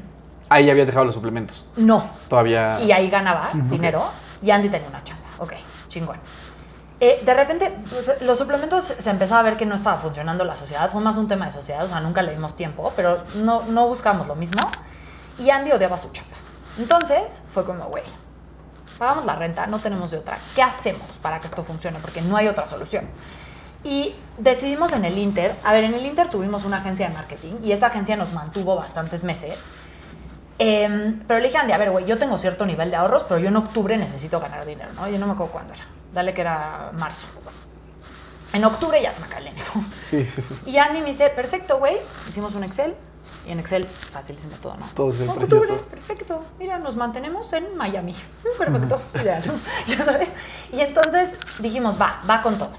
Ahí 0.48 0.66
ya 0.66 0.72
habías 0.72 0.86
dejado 0.86 1.06
los 1.06 1.14
suplementos. 1.14 1.64
no, 1.76 2.04
Todavía. 2.28 2.80
y 2.82 2.92
ahí 2.92 3.08
ganaba 3.08 3.50
dinero 3.54 4.04
y 4.42 4.50
Andy 4.50 4.68
tenía 4.68 4.88
una 4.88 5.02
chamba. 5.02 5.24
Ok, 5.38 5.54
chingón. 5.88 6.16
Eh, 7.00 7.20
de 7.24 7.34
repente, 7.34 7.74
pues, 7.90 8.20
los 8.22 8.38
suplementos 8.38 8.84
se 8.86 9.10
empezaba 9.10 9.40
a 9.40 9.42
ver 9.42 9.56
que 9.56 9.66
no 9.66 9.74
estaba 9.74 9.98
funcionando 9.98 10.44
la 10.44 10.54
sociedad. 10.54 10.90
Fue 10.92 11.00
más 11.00 11.16
un 11.16 11.26
tema 11.28 11.46
de 11.46 11.50
sociedad, 11.50 11.84
o 11.84 11.88
sea, 11.88 12.00
nunca 12.00 12.22
le 12.22 12.32
dimos 12.32 12.54
tiempo, 12.56 12.92
pero 12.94 13.18
no, 13.36 13.62
no 13.64 13.88
buscamos 13.88 14.26
lo 14.28 14.34
mismo. 14.36 14.60
Y 15.38 15.50
Andy 15.50 15.72
odiaba 15.72 15.96
su 15.96 16.10
chamba. 16.12 16.36
Entonces, 16.78 17.42
fue 17.52 17.64
como, 17.64 17.86
güey, 17.86 18.04
pagamos 18.98 19.24
la 19.24 19.34
renta, 19.34 19.66
no 19.66 19.78
tenemos 19.78 20.10
de 20.10 20.18
otra. 20.18 20.38
¿Qué 20.54 20.62
hacemos 20.62 21.08
para 21.22 21.40
que 21.40 21.46
esto 21.46 21.64
funcione? 21.64 21.98
Porque 22.00 22.22
no 22.22 22.36
hay 22.36 22.48
otra 22.48 22.66
solución. 22.66 23.06
Y 23.82 24.14
decidimos 24.38 24.92
en 24.92 25.04
el 25.04 25.18
Inter, 25.18 25.56
a 25.62 25.72
ver, 25.72 25.84
en 25.84 25.94
el 25.94 26.06
Inter 26.06 26.30
tuvimos 26.30 26.64
una 26.64 26.78
agencia 26.78 27.08
de 27.08 27.14
marketing 27.14 27.56
y 27.62 27.72
esa 27.72 27.88
agencia 27.88 28.16
nos 28.16 28.32
mantuvo 28.32 28.76
bastantes 28.76 29.22
meses. 29.22 29.58
Em, 30.58 31.20
pero 31.26 31.40
le 31.40 31.48
dije 31.48 31.58
a 31.58 31.62
Andy, 31.62 31.72
a 31.72 31.78
ver, 31.78 31.90
güey, 31.90 32.06
yo 32.06 32.16
tengo 32.16 32.38
cierto 32.38 32.64
nivel 32.64 32.90
de 32.90 32.96
ahorros, 32.96 33.24
pero 33.24 33.38
yo 33.40 33.48
en 33.48 33.56
octubre 33.56 33.96
necesito 33.98 34.40
ganar 34.40 34.64
dinero, 34.64 34.92
¿no? 34.94 35.08
Yo 35.08 35.18
no 35.18 35.26
me 35.26 35.32
acuerdo 35.32 35.52
cuándo 35.52 35.74
era. 35.74 35.84
Dale 36.12 36.32
que 36.32 36.40
era 36.40 36.90
marzo. 36.94 37.26
En 38.52 38.64
octubre 38.64 39.02
ya 39.02 39.12
se 39.12 39.20
me 39.20 39.26
cae 39.26 39.40
el 39.40 39.44
dinero. 39.46 39.70
Sí, 40.10 40.24
sí, 40.24 40.40
sí. 40.40 40.54
Y 40.64 40.78
Andy 40.78 41.00
me 41.00 41.06
dice, 41.08 41.28
perfecto, 41.30 41.78
güey. 41.78 41.96
Hicimos 42.28 42.54
un 42.54 42.62
Excel. 42.62 42.94
Y 43.46 43.52
en 43.52 43.60
Excel, 43.60 43.86
facilísimo 43.86 44.56
todo, 44.62 44.76
¿no? 44.76 44.86
Todo 44.94 45.10
bien 45.12 45.28
Octubre, 45.28 45.46
precioso. 45.46 45.82
perfecto. 45.90 46.42
Mira, 46.58 46.78
nos 46.78 46.96
mantenemos 46.96 47.52
en 47.52 47.76
Miami. 47.76 48.12
Mm, 48.12 48.58
Perfecto, 48.58 49.00
ideal. 49.20 49.42
ya 49.86 50.04
sabes. 50.04 50.30
Y 50.72 50.80
entonces 50.80 51.36
dijimos, 51.58 52.00
va, 52.00 52.22
va 52.28 52.40
con 52.42 52.56
todo. 52.58 52.70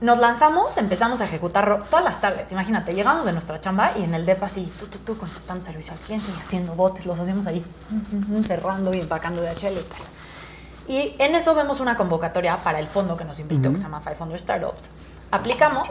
Nos 0.00 0.18
lanzamos, 0.18 0.76
empezamos 0.76 1.20
a 1.22 1.24
ejecutar 1.24 1.66
ro- 1.66 1.84
todas 1.88 2.04
las 2.04 2.20
tardes. 2.20 2.52
Imagínate, 2.52 2.92
llegamos 2.92 3.24
de 3.24 3.32
nuestra 3.32 3.60
chamba 3.62 3.92
y 3.96 4.02
en 4.04 4.14
el 4.14 4.26
DEPA 4.26 4.46
así, 4.46 4.70
tú, 4.78 4.86
tú, 4.88 4.98
tú, 4.98 5.16
contestando 5.16 5.64
servicio 5.64 5.94
al 5.94 5.98
cliente 6.00 6.26
y 6.36 6.40
haciendo 6.40 6.74
botes, 6.74 7.06
los 7.06 7.18
hacíamos 7.18 7.46
ahí, 7.46 7.64
cerrando 8.46 8.92
y 8.94 9.00
empacando 9.00 9.40
de 9.40 9.50
HL 9.52 9.72
y 9.78 9.82
tal. 9.84 10.02
Y 10.88 11.14
en 11.18 11.34
eso 11.34 11.54
vemos 11.54 11.80
una 11.80 11.96
convocatoria 11.96 12.58
para 12.62 12.78
el 12.78 12.88
fondo 12.88 13.16
que 13.16 13.24
nos 13.24 13.38
invitó, 13.38 13.70
que 13.70 13.76
se 13.76 13.82
llama 13.84 14.00
500 14.02 14.38
Startups. 14.40 14.84
Aplicamos. 15.30 15.88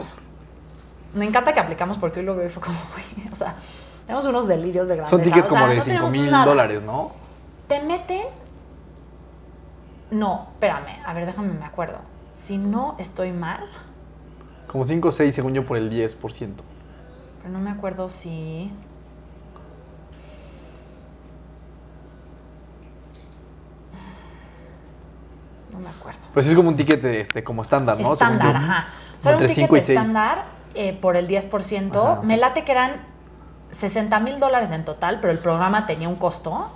Me 1.16 1.24
encanta 1.24 1.54
que 1.54 1.60
aplicamos 1.60 1.96
porque 1.96 2.20
hoy 2.20 2.26
lo 2.26 2.36
veo 2.36 2.46
y 2.46 2.50
fue 2.50 2.62
como, 2.62 2.78
güey, 2.92 3.32
o 3.32 3.36
sea, 3.36 3.54
tenemos 4.06 4.26
unos 4.26 4.46
delirios 4.46 4.86
de 4.88 4.96
grandeza. 4.96 5.16
Son 5.16 5.22
tickets 5.24 5.46
o 5.46 5.50
sea, 5.50 5.58
como 5.58 5.70
de 5.70 5.76
no 5.76 5.82
5 5.82 5.94
tenemos 5.94 6.12
mil 6.12 6.30
dólares, 6.30 6.82
¿no? 6.82 7.12
Te 7.66 7.82
meten. 7.82 8.26
No, 10.10 10.48
espérame, 10.52 11.00
a 11.04 11.12
ver, 11.14 11.26
déjame, 11.26 11.54
me 11.54 11.64
acuerdo. 11.64 11.98
Si 12.32 12.58
no 12.58 12.94
estoy 12.98 13.32
mal, 13.32 13.64
Como 14.68 14.84
5 14.84 15.08
o 15.08 15.12
6, 15.12 15.34
según 15.34 15.54
yo, 15.54 15.64
por 15.64 15.78
el 15.78 15.90
10%. 15.90 16.18
pero 16.18 17.52
no 17.52 17.58
me 17.60 17.70
acuerdo 17.70 18.10
si. 18.10 18.70
No 25.72 25.78
me 25.78 25.88
acuerdo. 25.88 26.20
Pues 26.34 26.46
es 26.46 26.54
como 26.54 26.68
un 26.68 26.76
ticket 26.76 27.00
de, 27.00 27.20
este, 27.20 27.42
como 27.42 27.62
estándar, 27.62 27.98
¿no? 27.98 28.12
Estándar, 28.12 28.54
ajá. 28.54 28.86
Era 29.22 29.36
un 29.36 29.42
Entre 29.42 29.48
ticket 29.48 29.64
5 29.64 29.76
y 29.76 29.80
6. 29.80 30.00
estándar 30.00 30.55
eh, 30.76 30.96
por 31.00 31.16
el 31.16 31.28
10%. 31.28 31.96
Ajá, 31.96 32.20
Me 32.22 32.34
sí. 32.34 32.40
late 32.40 32.64
que 32.64 32.72
eran 32.72 33.02
60 33.72 34.20
mil 34.20 34.38
dólares 34.38 34.70
en 34.70 34.84
total, 34.84 35.18
pero 35.20 35.32
el 35.32 35.38
programa 35.38 35.86
tenía 35.86 36.08
un 36.08 36.16
costo. 36.16 36.70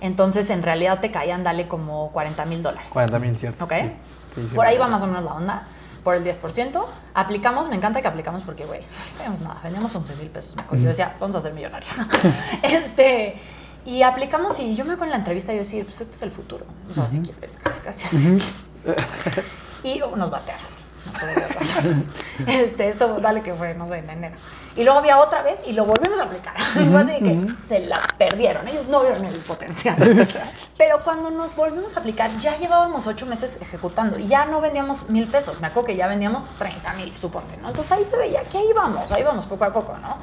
Entonces, 0.00 0.48
en 0.50 0.62
realidad 0.62 1.00
te 1.00 1.10
caían, 1.10 1.42
dale 1.42 1.66
como 1.66 2.10
40 2.12 2.44
mil 2.44 2.62
dólares. 2.62 2.88
40 2.92 3.18
mil, 3.18 3.36
¿cierto? 3.36 3.64
¿Ok? 3.64 3.72
Sí. 3.72 3.92
Sí, 4.34 4.46
sí, 4.48 4.54
Por 4.54 4.66
ahí 4.66 4.78
va 4.78 4.86
más 4.86 5.02
o 5.02 5.06
menos 5.06 5.24
la 5.24 5.32
onda. 5.32 5.62
Por 6.04 6.14
el 6.14 6.24
10%. 6.24 6.84
Aplicamos, 7.14 7.68
me 7.68 7.76
encanta 7.76 8.00
que 8.00 8.08
aplicamos 8.08 8.42
porque, 8.42 8.64
güey, 8.64 8.80
no 8.80 9.16
teníamos 9.16 9.40
nada. 9.40 9.60
Vendíamos 9.62 9.94
11 9.94 10.14
mil 10.16 10.28
pesos. 10.28 10.54
Me 10.54 10.62
acuerdo. 10.62 10.84
Yo 10.84 10.90
decía, 10.90 11.16
vamos 11.18 11.36
a 11.36 11.40
ser 11.40 11.52
millonarios. 11.52 11.90
este, 12.62 13.40
y 13.84 14.02
aplicamos 14.02 14.58
y 14.60 14.76
yo 14.76 14.84
me 14.84 14.92
acuerdo 14.92 15.06
en 15.06 15.10
la 15.10 15.16
entrevista 15.18 15.52
yo 15.52 15.60
decir, 15.60 15.84
pues 15.84 16.00
este 16.00 16.14
es 16.14 16.22
el 16.22 16.30
futuro. 16.30 16.64
O 16.90 16.94
sea, 16.94 17.08
si 17.08 17.20
quieres, 17.20 17.52
casi, 17.62 17.80
casi 17.80 18.04
así. 18.06 18.42
y 19.82 20.00
oh, 20.02 20.14
nos 20.14 20.30
batearon. 20.30 20.77
Este, 22.46 22.88
esto, 22.88 23.18
dale 23.20 23.42
que 23.42 23.54
fue, 23.54 23.74
no 23.74 23.88
sé, 23.88 23.98
en 23.98 24.10
enero. 24.10 24.36
Y 24.76 24.84
luego 24.84 25.00
había 25.00 25.18
otra 25.18 25.42
vez 25.42 25.58
y 25.66 25.72
lo 25.72 25.84
volvimos 25.84 26.20
a 26.20 26.24
aplicar. 26.24 26.54
Así 26.58 27.18
que 27.18 27.48
se 27.66 27.80
la 27.80 28.00
perdieron. 28.16 28.66
Ellos 28.68 28.86
no 28.86 29.00
vieron 29.00 29.24
el 29.24 29.34
potencial. 29.40 29.96
Pero 30.78 31.00
cuando 31.02 31.30
nos 31.30 31.56
volvimos 31.56 31.96
a 31.96 32.00
aplicar, 32.00 32.30
ya 32.38 32.56
llevábamos 32.58 33.06
ocho 33.06 33.26
meses 33.26 33.58
ejecutando 33.60 34.18
y 34.18 34.28
ya 34.28 34.46
no 34.46 34.60
vendíamos 34.60 35.08
mil 35.08 35.26
pesos. 35.26 35.60
Me 35.60 35.66
acuerdo 35.66 35.88
que 35.88 35.96
ya 35.96 36.06
vendíamos 36.06 36.44
30 36.58 36.94
mil, 36.94 37.16
suponte, 37.18 37.56
¿no? 37.56 37.68
Entonces 37.68 37.90
ahí 37.90 38.04
se 38.04 38.16
veía 38.16 38.42
que 38.42 38.58
ahí 38.58 38.72
vamos, 38.74 39.10
ahí 39.10 39.24
vamos 39.24 39.46
poco 39.46 39.64
a 39.64 39.72
poco, 39.72 39.96
¿no? 39.98 40.16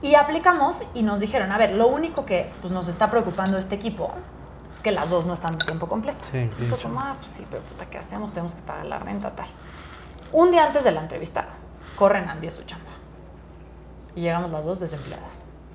Y 0.00 0.14
aplicamos 0.14 0.76
y 0.94 1.02
nos 1.02 1.20
dijeron, 1.20 1.50
a 1.50 1.58
ver, 1.58 1.72
lo 1.72 1.88
único 1.88 2.24
que 2.24 2.50
pues, 2.60 2.72
nos 2.72 2.88
está 2.88 3.10
preocupando 3.10 3.58
este 3.58 3.74
equipo 3.74 4.12
es 4.76 4.82
que 4.82 4.92
las 4.92 5.10
dos 5.10 5.26
no 5.26 5.34
están 5.34 5.58
de 5.58 5.64
tiempo 5.64 5.88
completo. 5.88 6.18
Sí, 6.30 6.38
hecho. 6.38 6.78
como, 6.82 7.00
ah, 7.00 7.16
pues 7.18 7.32
sí, 7.32 7.46
pero 7.50 7.62
puta, 7.62 7.86
¿qué 7.86 7.98
hacemos? 7.98 8.30
Tenemos 8.30 8.54
que 8.54 8.62
pagar 8.62 8.86
la 8.86 8.98
renta, 8.98 9.30
tal. 9.30 9.46
Un 10.32 10.50
día 10.50 10.66
antes 10.66 10.84
de 10.84 10.92
la 10.92 11.00
entrevista, 11.00 11.46
corren 11.96 12.28
Andy 12.28 12.48
a 12.48 12.52
su 12.52 12.62
chamba. 12.64 12.90
Y 14.14 14.20
llegamos 14.20 14.50
las 14.50 14.64
dos 14.64 14.80
desempleadas. 14.80 15.30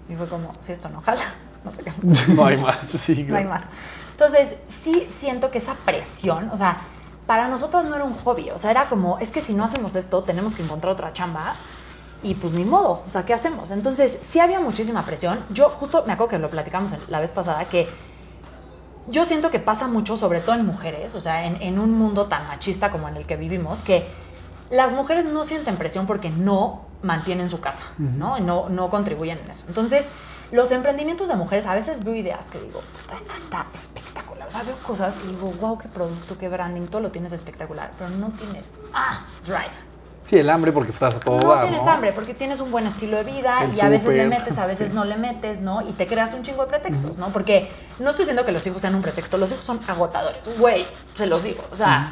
Y 0.09 0.15
fue 0.15 0.27
como, 0.27 0.53
si 0.61 0.71
esto 0.71 0.89
no 0.89 1.01
jala, 1.01 1.33
no 1.63 1.71
sé 1.71 1.83
qué. 1.83 1.93
No 2.33 2.45
hay 2.45 2.57
más, 2.57 2.79
sí. 2.87 3.23
No 3.23 3.37
hay 3.37 3.45
más. 3.45 3.63
Entonces, 4.11 4.55
sí 4.83 5.07
siento 5.17 5.49
que 5.49 5.57
esa 5.57 5.73
presión, 5.85 6.49
o 6.51 6.57
sea, 6.57 6.81
para 7.25 7.47
nosotros 7.47 7.85
no 7.85 7.95
era 7.95 8.03
un 8.03 8.13
hobby, 8.13 8.51
o 8.51 8.57
sea, 8.59 8.69
era 8.71 8.89
como, 8.89 9.17
es 9.19 9.31
que 9.31 9.41
si 9.41 9.53
no 9.53 9.63
hacemos 9.63 9.95
esto, 9.95 10.23
tenemos 10.23 10.53
que 10.55 10.63
encontrar 10.63 10.93
otra 10.93 11.13
chamba 11.13 11.55
y 12.21 12.35
pues 12.35 12.53
ni 12.53 12.63
modo, 12.63 13.03
o 13.07 13.09
sea, 13.09 13.25
¿qué 13.25 13.33
hacemos? 13.33 13.71
Entonces, 13.71 14.19
sí 14.21 14.39
había 14.39 14.59
muchísima 14.59 15.03
presión. 15.05 15.39
Yo 15.49 15.69
justo 15.69 16.03
me 16.05 16.13
acuerdo 16.13 16.31
que 16.31 16.37
lo 16.37 16.49
platicamos 16.49 16.93
la 17.09 17.19
vez 17.19 17.31
pasada, 17.31 17.65
que 17.65 17.89
yo 19.07 19.25
siento 19.25 19.51
que 19.51 19.59
pasa 19.59 19.87
mucho, 19.87 20.15
sobre 20.15 20.41
todo 20.41 20.55
en 20.55 20.65
mujeres, 20.65 21.15
o 21.15 21.21
sea, 21.21 21.45
en, 21.45 21.61
en 21.61 21.79
un 21.79 21.91
mundo 21.91 22.27
tan 22.27 22.47
machista 22.47 22.91
como 22.91 23.09
en 23.09 23.17
el 23.17 23.25
que 23.25 23.35
vivimos, 23.35 23.79
que 23.79 24.07
las 24.73 24.91
mujeres 24.93 25.25
no 25.25 25.43
sienten 25.43 25.77
presión 25.77 26.07
porque 26.07 26.31
no 26.31 26.81
mantienen 27.03 27.49
su 27.49 27.59
casa, 27.59 27.83
¿no? 27.99 28.37
Y 28.39 28.41
no, 28.41 28.69
no 28.69 28.89
contribuyen 28.89 29.37
en 29.37 29.51
eso. 29.51 29.63
Entonces, 29.67 30.05
los 30.51 30.71
emprendimientos 30.71 31.27
de 31.27 31.35
mujeres, 31.35 31.67
a 31.67 31.75
veces 31.75 32.03
veo 32.03 32.15
ideas 32.15 32.47
que 32.47 32.59
digo, 32.59 32.81
"Puta, 32.81 33.15
esto 33.15 33.33
está 33.35 33.67
espectacular. 33.75 34.47
O 34.47 34.51
sea, 34.51 34.63
veo 34.63 34.75
cosas 34.77 35.13
y 35.23 35.27
digo, 35.27 35.53
wow, 35.61 35.77
qué 35.77 35.87
producto, 35.87 36.37
qué 36.39 36.49
branding, 36.49 36.87
todo 36.87 37.01
lo 37.01 37.11
tienes 37.11 37.31
espectacular, 37.33 37.91
pero 37.97 38.09
no 38.09 38.29
tienes, 38.31 38.65
ah, 38.93 39.21
drive. 39.45 39.93
Sí, 40.23 40.37
el 40.37 40.49
hambre 40.49 40.71
porque 40.71 40.91
estás 40.91 41.15
a 41.15 41.19
todo 41.19 41.37
No 41.55 41.61
tienes 41.61 41.83
¿no? 41.83 41.91
hambre 41.91 42.13
porque 42.13 42.33
tienes 42.33 42.59
un 42.61 42.71
buen 42.71 42.87
estilo 42.87 43.17
de 43.17 43.23
vida 43.25 43.65
El 43.65 43.73
y 43.75 43.81
a 43.81 43.89
veces 43.89 44.15
le 44.15 44.25
metes, 44.25 44.57
a 44.57 44.65
veces 44.65 44.87
sí. 44.89 44.95
no 44.95 45.03
le 45.03 45.17
metes, 45.17 45.59
¿no? 45.59 45.81
Y 45.81 45.91
te 45.91 46.07
creas 46.07 46.33
un 46.33 46.43
chingo 46.43 46.63
de 46.63 46.69
pretextos, 46.69 47.17
¿no? 47.17 47.27
Porque 47.29 47.69
no 47.99 48.09
estoy 48.11 48.23
diciendo 48.23 48.45
que 48.45 48.53
los 48.53 48.65
hijos 48.65 48.81
sean 48.81 48.95
un 48.95 49.01
pretexto, 49.01 49.37
los 49.37 49.51
hijos 49.51 49.65
son 49.65 49.81
agotadores, 49.87 50.41
güey, 50.57 50.85
se 51.15 51.25
los 51.27 51.43
digo, 51.43 51.63
o 51.71 51.75
sea, 51.75 52.11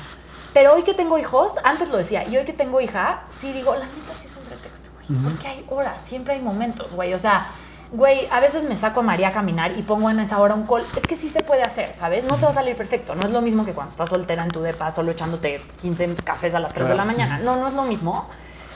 pero 0.54 0.74
hoy 0.74 0.84
que 0.84 0.94
tengo 0.94 1.18
hijos, 1.18 1.54
antes 1.64 1.90
lo 1.90 1.98
decía, 1.98 2.28
y 2.28 2.38
hoy 2.38 2.46
que 2.46 2.54
tengo 2.54 2.82
hija, 2.82 3.24
sí 3.40 3.52
digo, 3.54 3.74
la 3.74 3.86
neta 3.86 4.14
sí 4.22 4.28
es 4.28 4.36
un 4.36 4.44
pretexto, 4.44 4.90
güey, 4.94 5.24
porque 5.24 5.48
hay 5.48 5.66
horas, 5.70 6.02
siempre 6.08 6.34
hay 6.34 6.42
momentos, 6.42 6.94
güey, 6.94 7.14
o 7.14 7.20
sea, 7.20 7.52
güey, 7.92 8.28
a 8.32 8.40
veces 8.40 8.64
me 8.64 8.78
saco 8.78 9.02
a 9.02 9.04
María 9.04 9.30
a 9.30 9.32
caminar 9.34 9.78
y 9.78 9.82
pongo 9.84 10.10
en 10.10 10.20
esa 10.20 10.40
hora 10.40 10.54
un 10.54 10.66
call, 10.66 10.84
es 10.96 11.08
que 11.08 11.16
sí 11.16 11.30
se 11.30 11.42
puede 11.42 11.62
hacer, 11.62 11.94
¿sabes? 11.96 12.24
No 12.24 12.36
te 12.36 12.46
va 12.46 12.52
a 12.52 12.54
salir 12.54 12.76
perfecto, 12.76 13.16
no 13.16 13.22
es 13.22 13.32
lo 13.32 13.42
mismo 13.42 13.66
que 13.66 13.74
cuando 13.74 13.92
estás 13.92 14.10
soltera 14.10 14.44
en 14.44 14.50
tu 14.50 14.62
depa 14.62 14.92
solo 14.92 15.12
echándote 15.12 15.62
15 15.82 16.16
cafés 16.24 16.54
a 16.56 16.60
las 16.60 16.74
3 16.74 16.90
de 16.90 16.96
la 16.96 17.06
mañana, 17.06 17.38
no, 17.40 17.58
no 17.58 17.68
es 17.68 17.74
lo 17.74 17.84
mismo, 17.84 18.28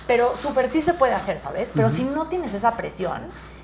pero 0.07 0.35
súper 0.37 0.69
sí 0.69 0.81
se 0.81 0.93
puede 0.93 1.13
hacer, 1.13 1.39
¿sabes? 1.41 1.71
Pero 1.73 1.89
si 1.89 2.03
no 2.03 2.27
tienes 2.27 2.53
esa 2.53 2.71
presión 2.71 3.23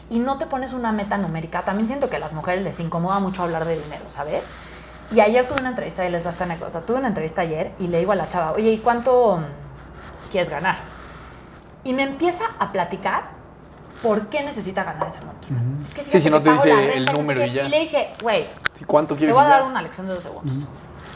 y 0.09 0.19
no 0.19 0.37
te 0.37 0.45
pones 0.45 0.73
una 0.73 0.91
meta 0.91 1.17
numérica, 1.17 1.63
también 1.63 1.87
siento 1.87 2.09
que 2.09 2.15
a 2.15 2.19
las 2.19 2.33
mujeres 2.33 2.63
les 2.63 2.79
incomoda 2.79 3.19
mucho 3.19 3.43
hablar 3.43 3.65
de 3.65 3.79
dinero, 3.79 4.05
¿sabes? 4.13 4.43
Y 5.11 5.19
ayer 5.19 5.47
tuve 5.47 5.59
una 5.59 5.69
entrevista, 5.69 6.07
y 6.07 6.11
les 6.11 6.23
da 6.23 6.29
esta 6.29 6.45
anécdota, 6.45 6.81
tuve 6.81 6.97
una 6.97 7.09
entrevista 7.09 7.41
ayer 7.41 7.71
y 7.79 7.87
le 7.87 7.99
digo 7.99 8.11
a 8.13 8.15
la 8.15 8.29
chava, 8.29 8.53
oye, 8.53 8.71
¿y 8.71 8.77
cuánto 8.79 9.37
mm, 9.37 10.31
quieres 10.31 10.49
ganar? 10.49 10.77
Y 11.83 11.93
me 11.93 12.03
empieza 12.03 12.43
a 12.59 12.71
platicar 12.71 13.41
¿por 14.01 14.27
qué 14.27 14.43
necesita 14.43 14.83
ganar 14.83 15.07
ese 15.09 15.19
monto? 15.23 15.47
Es 15.87 15.93
que 15.93 16.09
Sí, 16.09 16.21
si 16.21 16.29
no 16.29 16.41
te 16.41 16.51
dice 16.51 16.71
el 16.71 16.77
renta, 16.93 17.11
sé 17.11 17.17
número 17.17 17.45
y 17.45 17.53
ya. 17.53 17.63
Y 17.63 17.69
le 17.69 17.79
dije, 17.81 18.09
güey, 18.21 18.47
Sí, 18.77 18.85
¿Cuánto 18.85 19.13
te 19.13 19.19
quieres 19.19 19.35
voy 19.35 19.45
a 19.45 19.47
dar 19.47 19.63
una 19.63 19.81
lección 19.81 20.07
de 20.07 20.15
dos 20.15 20.23
segundos. 20.23 20.67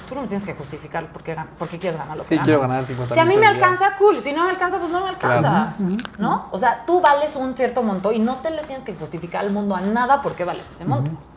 Tú 0.07 0.13
no 0.13 0.21
me 0.21 0.27
tienes 0.27 0.45
que 0.45 0.53
justificar 0.53 1.07
por 1.07 1.23
qué, 1.23 1.35
por 1.57 1.67
qué 1.67 1.79
quieres 1.79 1.97
ganar 1.97 2.15
lo 2.15 2.21
que 2.21 2.29
Sí, 2.29 2.35
ganas. 2.35 2.45
quiero 2.45 2.61
ganar 2.61 2.85
50 2.85 3.15
Si 3.15 3.19
a 3.19 3.25
mí 3.25 3.35
me 3.37 3.41
ya. 3.41 3.49
alcanza, 3.49 3.95
cool. 3.97 4.21
Si 4.21 4.33
no 4.33 4.43
me 4.43 4.51
alcanza, 4.51 4.77
pues 4.77 4.91
no 4.91 5.01
me 5.01 5.09
alcanza. 5.09 5.73
Claro. 5.77 5.95
¿No? 6.19 6.47
O 6.51 6.59
sea, 6.59 6.83
tú 6.85 7.01
vales 7.01 7.35
un 7.35 7.55
cierto 7.55 7.81
monto 7.81 8.11
y 8.11 8.19
no 8.19 8.35
te 8.35 8.51
le 8.51 8.61
tienes 8.65 8.85
que 8.85 8.93
justificar 8.93 9.43
al 9.43 9.51
mundo 9.51 9.75
a 9.75 9.81
nada 9.81 10.21
por 10.21 10.35
qué 10.35 10.43
vales 10.43 10.69
ese 10.71 10.85
monto. 10.85 11.09
O 11.09 11.34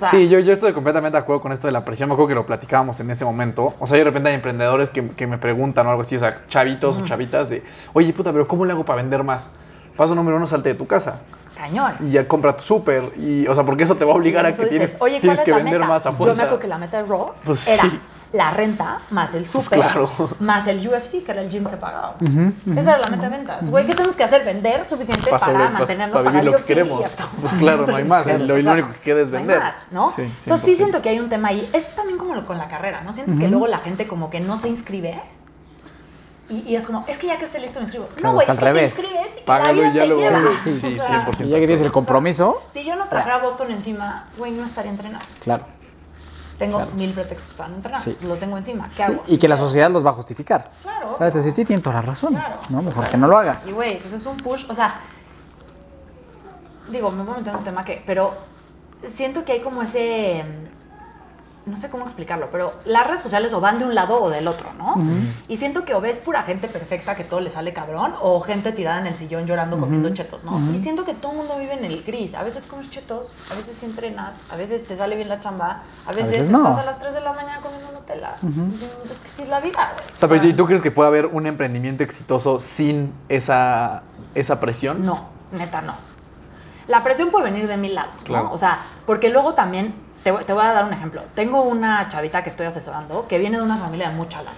sea, 0.00 0.10
Sí, 0.10 0.28
yo, 0.28 0.38
yo 0.40 0.52
estoy 0.52 0.72
completamente 0.72 1.16
de 1.16 1.22
acuerdo 1.22 1.40
con 1.40 1.52
esto 1.52 1.66
de 1.68 1.72
la 1.72 1.84
presión. 1.84 2.08
Me 2.08 2.14
acuerdo 2.14 2.28
que 2.28 2.34
lo 2.34 2.46
platicábamos 2.46 2.98
en 3.00 3.10
ese 3.10 3.24
momento. 3.24 3.74
O 3.78 3.86
sea, 3.86 3.96
de 3.98 4.04
repente 4.04 4.28
hay 4.30 4.34
emprendedores 4.34 4.90
que, 4.90 5.08
que 5.10 5.26
me 5.26 5.38
preguntan 5.38 5.86
o 5.86 5.90
algo 5.90 6.02
así, 6.02 6.16
o 6.16 6.20
sea, 6.20 6.42
chavitos 6.48 6.96
o 6.98 7.04
chavitas 7.06 7.48
de, 7.48 7.62
oye, 7.92 8.12
puta, 8.12 8.32
pero 8.32 8.48
¿cómo 8.48 8.64
le 8.64 8.72
hago 8.72 8.84
para 8.84 8.96
vender 9.02 9.22
más? 9.22 9.48
Paso 9.96 10.14
número 10.14 10.36
uno, 10.36 10.46
salte 10.46 10.70
de 10.70 10.74
tu 10.76 10.86
casa 10.86 11.20
cañón. 11.56 11.92
y 12.00 12.10
ya 12.12 12.26
compra 12.26 12.56
tu 12.56 12.62
súper. 12.62 13.12
Y, 13.18 13.46
o 13.46 13.54
sea, 13.54 13.64
porque 13.64 13.82
eso 13.84 13.94
te 13.94 14.04
va 14.04 14.12
a 14.12 14.16
obligar 14.16 14.46
a 14.46 14.48
que 14.50 14.56
dices, 14.56 14.70
tienes, 14.70 14.96
Oye, 15.00 15.20
¿cuál 15.20 15.20
tienes 15.20 15.38
es 15.40 15.44
que 15.44 15.52
vender 15.52 15.74
meta? 15.80 15.86
más 15.88 16.06
a 16.06 16.10
Yo 16.10 16.16
fuerza. 16.16 16.36
me 16.36 16.42
acuerdo 16.44 16.58
que 16.60 16.68
la 16.68 16.78
meta 16.78 16.96
de 17.02 17.08
Raw 17.08 17.32
Pues 17.44 17.68
era 17.68 17.82
sí. 17.82 18.00
La 18.32 18.52
renta 18.52 18.98
más 19.10 19.34
el 19.34 19.44
súper 19.46 19.80
claro. 19.80 20.08
más 20.38 20.66
el 20.68 20.86
UFC, 20.86 21.24
que 21.24 21.32
era 21.32 21.40
el 21.42 21.50
gym 21.50 21.64
que 21.66 21.76
pagaba. 21.76 22.14
Esa 22.20 22.80
era 22.92 22.98
la 22.98 23.06
meta 23.10 23.28
de 23.28 23.36
ventas. 23.36 23.68
Güey, 23.68 23.86
¿qué 23.86 23.92
tenemos 23.94 24.14
que 24.14 24.22
hacer? 24.22 24.44
Vender 24.44 24.86
suficiente 24.88 25.28
Pa' 25.30 25.38
para, 25.40 25.52
sobre- 25.52 25.70
mantenernos 25.70 26.16
pa' 26.16 26.22
para 26.24 26.30
vivir 26.40 26.52
lo 26.52 26.58
que 26.58 26.64
queremos. 26.64 27.02
Pues 27.40 27.52
claro, 27.54 27.86
no 27.86 27.96
hay 27.96 28.04
más. 28.04 28.22
Claro, 28.22 28.44
lo- 28.44 28.56
lo 28.58 28.72
único 28.72 28.92
que 28.92 29.00
queda 29.00 29.20
es 29.22 29.28
No 29.28 29.38
hay 29.38 29.42
vender. 29.44 29.58
más, 29.62 29.74
¿no? 29.90 30.10
Sí, 30.12 30.22
Entonces 30.22 30.60
sí 30.64 30.70
100%. 30.74 30.76
siento 30.76 31.02
que 31.02 31.08
hay 31.08 31.18
un 31.18 31.28
tema 31.28 31.48
ahí. 31.48 31.68
Es 31.72 31.94
también 31.96 32.18
como 32.18 32.34
lo- 32.36 32.46
con 32.46 32.56
la 32.56 32.68
carrera, 32.68 33.00
¿no? 33.02 33.12
Sientes 33.14 33.36
que 33.38 33.48
luego 33.48 33.66
la 33.66 33.78
gente 33.78 34.06
como 34.06 34.30
que 34.30 34.38
no 34.38 34.56
se 34.58 34.68
inscribe 34.68 35.20
y, 36.48 36.58
y 36.68 36.74
es 36.76 36.84
como, 36.86 37.04
es 37.06 37.16
que 37.18 37.28
ya 37.28 37.36
que 37.38 37.44
esté 37.44 37.58
listo 37.60 37.78
me 37.78 37.84
inscribo. 37.84 38.06
Claro, 38.14 38.28
no, 38.28 38.32
güey, 38.34 38.44
es 38.44 38.50
al 38.50 38.58
que 38.58 38.64
revés. 38.64 38.94
te 38.94 39.00
inscribes 39.02 39.30
y 39.40 39.44
Págalo 39.44 39.82
y 39.82 39.92
ya 39.94 40.00
te 40.02 40.06
luego 40.08 40.22
lleva. 40.22 40.38
ves. 40.40 40.52
O 40.66 40.70
Sí, 40.88 40.94
sea, 40.96 41.26
100%. 41.26 41.34
Si 41.36 41.48
ya 41.48 41.58
que 41.60 41.66
tienes 41.66 41.84
el 41.86 41.92
compromiso, 41.92 42.62
Si 42.72 42.84
yo 42.84 42.96
no 42.96 43.06
trajera 43.08 43.36
a 43.36 43.38
Boston 43.38 43.70
encima, 43.70 44.26
güey, 44.36 44.52
no 44.52 44.64
estaría 44.64 44.90
entrenando. 44.92 45.26
claro. 45.42 45.64
Tengo 46.60 46.76
Claro. 46.76 46.92
mil 46.92 47.10
pretextos 47.12 47.54
para 47.54 47.70
no 47.70 47.76
entrenar. 47.76 48.02
Sí. 48.02 48.16
Lo 48.20 48.36
tengo 48.36 48.56
encima. 48.58 48.88
¿Qué 48.94 49.02
hago? 49.02 49.24
Y 49.26 49.38
que 49.38 49.48
la 49.48 49.56
sociedad 49.56 49.90
los 49.90 50.04
va 50.04 50.10
a 50.10 50.12
justificar. 50.12 50.70
Claro. 50.82 51.16
¿Sabes? 51.18 51.34
Así 51.36 51.50
sí 51.52 51.64
tiene 51.64 51.80
toda 51.82 51.96
la 51.96 52.02
razón. 52.02 52.34
Claro. 52.34 52.56
No, 52.68 52.82
mejor 52.82 53.08
que 53.08 53.16
no 53.16 53.26
lo 53.26 53.36
haga. 53.38 53.62
Y 53.66 53.72
güey, 53.72 53.98
pues 53.98 54.12
es 54.12 54.26
un 54.26 54.36
push. 54.36 54.66
O 54.68 54.74
sea, 54.74 55.00
digo, 56.90 57.10
me 57.10 57.22
voy 57.24 57.34
a 57.34 57.38
meter 57.38 57.52
en 57.54 57.58
un 57.60 57.64
tema 57.64 57.84
que. 57.84 58.02
Pero 58.06 58.34
siento 59.14 59.44
que 59.44 59.52
hay 59.52 59.60
como 59.62 59.80
ese. 59.82 60.44
No 61.66 61.76
sé 61.76 61.90
cómo 61.90 62.04
explicarlo, 62.04 62.48
pero 62.50 62.72
las 62.86 63.06
redes 63.06 63.20
sociales 63.20 63.52
o 63.52 63.60
van 63.60 63.78
de 63.78 63.84
un 63.84 63.94
lado 63.94 64.20
o 64.20 64.30
del 64.30 64.48
otro, 64.48 64.72
¿no? 64.78 64.94
Y 65.46 65.58
siento 65.58 65.84
que 65.84 65.94
o 65.94 66.00
ves 66.00 66.18
pura 66.18 66.42
gente 66.42 66.68
perfecta 66.68 67.14
que 67.14 67.24
todo 67.24 67.40
le 67.40 67.50
sale 67.50 67.72
cabrón, 67.72 68.14
o 68.20 68.40
gente 68.40 68.72
tirada 68.72 68.98
en 68.98 69.06
el 69.06 69.16
sillón 69.16 69.46
llorando 69.46 69.78
comiendo 69.78 70.08
chetos, 70.10 70.42
¿no? 70.42 70.58
Y 70.74 70.78
siento 70.78 71.04
que 71.04 71.14
todo 71.14 71.32
el 71.32 71.38
mundo 71.38 71.58
vive 71.58 71.74
en 71.74 71.84
el 71.84 72.02
gris. 72.02 72.34
A 72.34 72.42
veces 72.42 72.66
comes 72.66 72.88
chetos, 72.90 73.34
a 73.50 73.54
veces 73.54 73.76
sí 73.78 73.86
entrenas, 73.86 74.34
a 74.50 74.56
veces 74.56 74.86
te 74.86 74.96
sale 74.96 75.16
bien 75.16 75.28
la 75.28 75.40
chamba, 75.40 75.82
a 76.06 76.12
veces, 76.12 76.30
veces 76.30 76.50
no. 76.50 76.58
estás 76.58 76.78
a 76.78 76.84
las 76.84 76.98
3 76.98 77.14
de 77.14 77.20
la 77.20 77.32
mañana 77.32 77.60
comiendo 77.60 77.92
Nutella. 77.92 78.36
Es 79.04 79.18
que 79.18 79.28
sí 79.28 79.42
es 79.42 79.48
la 79.48 79.60
vida, 79.60 79.92
güey. 79.96 80.08
O 80.14 80.18
sea, 80.18 80.28
pero 80.28 80.46
¿y 80.46 80.54
tú 80.54 80.66
crees 80.66 80.82
que 80.82 80.90
puede 80.90 81.08
haber 81.08 81.26
un 81.26 81.46
emprendimiento 81.46 82.02
exitoso 82.02 82.58
sin 82.58 83.12
esa, 83.28 84.02
esa 84.34 84.60
presión? 84.60 85.04
No, 85.04 85.26
neta 85.52 85.82
no. 85.82 85.94
La 86.88 87.04
presión 87.04 87.30
puede 87.30 87.44
venir 87.50 87.68
de 87.68 87.76
mil 87.76 87.94
lados, 87.94 88.14
¿no? 88.18 88.24
Claro. 88.24 88.50
O 88.52 88.56
sea, 88.56 88.80
porque 89.06 89.28
luego 89.28 89.54
también, 89.54 89.94
te, 90.24 90.30
voy- 90.30 90.44
te 90.44 90.52
voy 90.52 90.64
a 90.64 90.72
dar 90.72 90.84
un 90.84 90.92
ejemplo. 90.92 91.22
Tengo 91.34 91.62
una 91.62 92.08
chavita 92.08 92.42
que 92.42 92.50
estoy 92.50 92.66
asesorando 92.66 93.26
que 93.28 93.38
viene 93.38 93.56
de 93.58 93.62
una 93.62 93.76
familia 93.78 94.08
de 94.10 94.16
mucha 94.16 94.42
lana. 94.42 94.56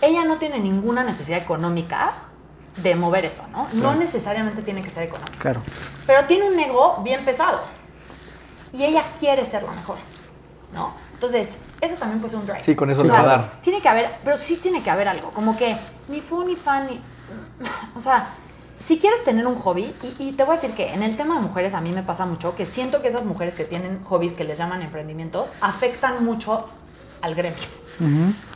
Ella 0.00 0.24
no 0.24 0.36
tiene 0.36 0.58
ninguna 0.58 1.02
necesidad 1.04 1.38
económica 1.38 2.12
de 2.76 2.94
mover 2.96 3.24
eso, 3.24 3.42
¿no? 3.52 3.68
No 3.72 3.94
necesariamente 3.94 4.62
tiene 4.62 4.82
que 4.82 4.90
ser 4.90 5.04
económico. 5.04 5.38
Claro. 5.38 5.62
Pero 6.06 6.24
tiene 6.24 6.48
un 6.50 6.58
ego 6.58 7.00
bien 7.02 7.24
pesado. 7.24 7.62
Y 8.72 8.82
ella 8.84 9.02
quiere 9.20 9.46
ser 9.46 9.62
la 9.62 9.70
mejor, 9.72 9.96
¿no? 10.74 10.92
Entonces, 11.12 11.48
eso 11.80 11.94
también 11.94 12.18
puede 12.20 12.30
ser 12.32 12.40
un 12.40 12.46
drive. 12.46 12.62
Sí, 12.64 12.74
con 12.74 12.90
eso 12.90 13.02
O 13.02 13.04
le 13.04 13.10
va 13.12 13.20
a 13.20 13.24
dar. 13.24 13.50
Tiene 13.62 13.80
que 13.80 13.88
haber, 13.88 14.10
pero 14.24 14.36
sí 14.36 14.56
tiene 14.56 14.82
que 14.82 14.90
haber 14.90 15.08
algo. 15.08 15.30
Como 15.30 15.56
que 15.56 15.76
ni 16.08 16.20
fu 16.20 16.42
ni 16.44 16.56
fan, 16.56 16.88
ni... 16.88 17.00
O 17.96 18.00
sea, 18.00 18.26
si 18.86 18.98
quieres 18.98 19.24
tener 19.24 19.46
un 19.46 19.56
hobby, 19.56 19.94
y, 20.02 20.28
y 20.28 20.32
te 20.32 20.44
voy 20.44 20.56
a 20.56 20.60
decir 20.60 20.74
que 20.74 20.92
en 20.92 21.02
el 21.02 21.16
tema 21.16 21.36
de 21.36 21.40
mujeres 21.40 21.74
a 21.74 21.80
mí 21.80 21.90
me 21.90 22.02
pasa 22.02 22.26
mucho 22.26 22.54
que 22.54 22.66
siento 22.66 23.00
que 23.00 23.08
esas 23.08 23.24
mujeres 23.24 23.54
que 23.54 23.64
tienen 23.64 24.02
hobbies 24.04 24.32
que 24.32 24.44
les 24.44 24.58
llaman 24.58 24.82
emprendimientos 24.82 25.48
afectan 25.60 26.24
mucho 26.24 26.68
al 27.22 27.34
gremio. 27.34 27.58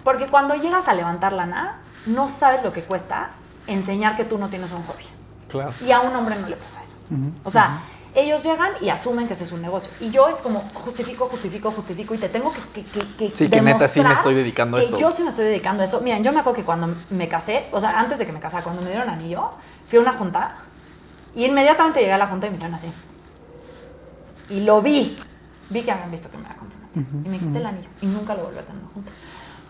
Porque 0.05 0.26
cuando 0.26 0.55
llegas 0.55 0.89
a 0.89 0.95
levantar 0.95 1.33
lana, 1.33 1.79
no 2.07 2.29
sabes 2.29 2.62
lo 2.62 2.72
que 2.72 2.83
cuesta 2.83 3.31
enseñar 3.66 4.16
que 4.16 4.24
tú 4.24 4.37
no 4.39 4.49
tienes 4.49 4.70
un 4.72 4.83
hobby. 4.83 5.05
Claro. 5.49 5.72
Y 5.85 5.91
a 5.91 6.01
un 6.01 6.14
hombre 6.14 6.37
no 6.39 6.49
le 6.49 6.57
pasa 6.57 6.83
eso. 6.83 6.95
O 7.45 7.51
sea, 7.51 7.81
ellos 8.14 8.43
llegan 8.43 8.72
y 8.81 8.91
asumen 8.91 9.29
que 9.29 9.35
ese 9.35 9.45
es 9.45 9.53
un 9.53 9.62
negocio. 9.62 9.91
Y 10.01 10.11
yo 10.11 10.29
es 10.29 10.37
como 10.37 10.61
justifico, 10.74 11.26
justifico, 11.26 11.70
justifico 11.70 12.14
y 12.14 12.18
te 12.18 12.29
tengo 12.29 12.53
que, 12.53 12.83
que, 12.83 12.85
que, 12.85 13.31
que 13.31 13.37
Sí, 13.37 13.49
que 13.49 13.61
neta 13.61 13.87
sí 13.89 14.03
me 14.03 14.12
estoy 14.12 14.35
dedicando 14.35 14.76
a 14.76 14.81
esto. 14.81 14.99
Yo 14.99 15.12
sí 15.12 15.22
me 15.22 15.31
estoy 15.31 15.47
dedicando 15.47 15.83
a 15.83 15.87
eso. 15.87 16.01
Miren, 16.01 16.22
yo 16.24 16.33
me 16.33 16.41
acuerdo 16.41 16.57
que 16.57 16.64
cuando 16.64 16.95
me 17.11 17.29
casé, 17.29 17.66
o 17.72 17.81
sea, 17.81 17.99
antes 17.99 18.18
de 18.18 18.26
que 18.26 18.33
me 18.33 18.41
casara, 18.41 18.62
cuando 18.62 18.83
me 18.83 18.91
dieron 18.91 19.09
anillo, 19.09 19.53
fui 19.89 19.99
a 19.99 20.03
una 20.03 20.12
junta 20.14 20.57
y 21.34 21.45
inmediatamente 21.47 22.01
llegué 22.01 22.12
a 22.12 22.18
la 22.18 22.26
junta 22.26 22.47
y 22.47 22.51
me 22.51 22.57
hicieron 22.57 22.74
así. 22.76 22.93
Y 24.51 24.61
lo 24.61 24.80
vi. 24.82 25.18
Vi 25.70 25.82
que 25.82 25.91
habían 25.93 26.11
visto 26.11 26.30
que 26.30 26.36
me 26.39 26.45
iba 26.45 26.53
a 26.53 26.57
comprometer. 26.57 26.78
y 27.24 27.28
me 27.28 27.39
quité 27.39 27.59
el 27.59 27.66
anillo 27.66 27.89
y 28.01 28.07
nunca 28.07 28.34
lo 28.34 28.45
volví 28.45 28.59
a 28.59 28.62
tener 28.62 28.82
junta. 28.95 29.11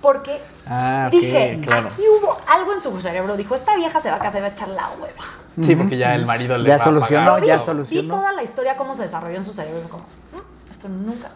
Porque 0.01 0.41
Ah, 0.67 1.07
ok, 1.09 1.13
dije, 1.21 1.61
claro. 1.63 1.89
aquí 1.89 2.03
hubo 2.03 2.37
algo 2.47 2.73
en 2.73 2.81
su 2.81 3.01
cerebro. 3.03 3.37
Dijo, 3.37 3.55
esta 3.57 3.75
vieja 3.77 4.01
se 4.01 4.11
va 4.11 4.17
a 4.17 4.21
casar 4.21 4.43
va 4.43 4.47
a 4.47 4.51
echar 4.51 4.69
la 4.69 4.91
hueva. 4.91 5.25
Sí, 5.61 5.75
porque 5.75 5.97
ya 5.99 6.15
el 6.15 6.25
marido 6.25 6.57
le 6.57 6.69
Ya 6.69 6.77
va 6.77 6.83
a 6.83 6.85
solucionó, 6.85 7.27
pagar 7.33 7.45
ya 7.49 7.57
todo. 7.57 7.67
solucionó. 7.67 8.03
Vi 8.03 8.09
toda 8.09 8.33
la 8.33 8.43
historia, 8.45 8.77
cómo 8.77 8.95
se 8.95 9.03
desarrolló 9.03 9.37
en 9.37 9.45
su 9.45 9.53
cerebro. 9.53 9.79
Y 9.81 9.83
fue 9.83 9.91
como, 9.91 10.05
"Mm, 10.05 10.71
esto 10.71 10.89
nunca. 10.89 11.31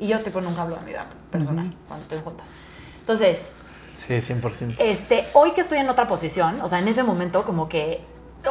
Y 0.00 0.08
yo, 0.08 0.20
tipo, 0.22 0.40
nunca 0.40 0.62
hablo 0.62 0.74
de 0.74 0.80
mi 0.82 0.88
vida 0.88 1.06
personal 1.30 1.72
cuando 1.86 2.02
estoy 2.02 2.18
juntas. 2.24 2.46
Entonces, 2.98 3.38
Sí, 4.08 4.14
100%. 4.14 4.76
este, 4.78 5.26
hoy 5.32 5.52
que 5.52 5.60
estoy 5.62 5.78
en 5.78 5.88
otra 5.88 6.06
posición, 6.08 6.60
o 6.60 6.68
sea, 6.68 6.78
en 6.78 6.88
ese 6.88 7.02
momento, 7.02 7.44
como 7.44 7.68
que. 7.68 8.00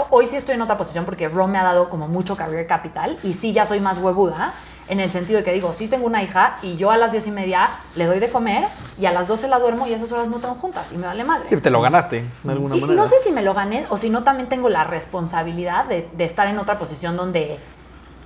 Hoy 0.10 0.26
sí 0.26 0.36
estoy 0.36 0.56
en 0.56 0.62
otra 0.64 0.76
posición 0.76 1.06
porque 1.06 1.30
Ron 1.30 1.52
me 1.52 1.60
ha 1.60 1.64
dado 1.64 1.88
como 1.88 2.08
mucho 2.08 2.36
career 2.36 2.66
capital 2.66 3.20
y 3.22 3.34
sí 3.34 3.54
ya 3.54 3.68
soy 3.68 3.80
más 3.80 4.00
huevuda 4.00 4.54
en 4.88 5.00
el 5.00 5.12
sentido 5.12 5.38
de 5.38 5.44
que 5.46 5.54
digo, 5.54 5.72
sí 5.74 5.88
tengo 5.88 6.08
una 6.08 6.24
hija 6.24 6.58
y 6.64 6.78
yo 6.78 6.90
a 6.90 6.98
las 6.98 7.12
diez 7.12 7.28
y 7.28 7.32
media 7.32 7.70
le 7.96 8.08
doy 8.08 8.18
de 8.20 8.32
comer 8.32 8.70
y 8.98 9.06
a 9.06 9.12
las 9.12 9.28
12 9.28 9.48
la 9.48 9.60
duermo 9.60 9.86
y 9.86 9.94
esas 9.94 10.12
horas 10.12 10.28
no 10.30 10.38
tengo 10.40 10.56
juntas 10.56 10.88
y 10.92 10.98
me 10.98 11.06
vale 11.06 11.24
madre. 11.24 11.46
Sí, 11.50 11.62
te 11.62 11.70
lo 11.70 11.80
ganaste, 11.80 12.26
de 12.44 12.52
alguna 12.52 12.76
Y 12.76 12.82
manera. 12.82 13.00
no 13.04 13.08
sé 13.08 13.18
si 13.24 13.32
me 13.32 13.44
lo 13.44 13.54
gané 13.54 13.86
o 13.92 13.98
si 13.98 14.10
no 14.10 14.24
también 14.24 14.50
tengo 14.50 14.68
la 14.68 14.84
responsabilidad 14.84 15.86
de, 15.86 16.10
de 16.12 16.24
estar 16.24 16.48
en 16.48 16.58
otra 16.58 16.80
posición 16.80 17.16
donde 17.16 17.60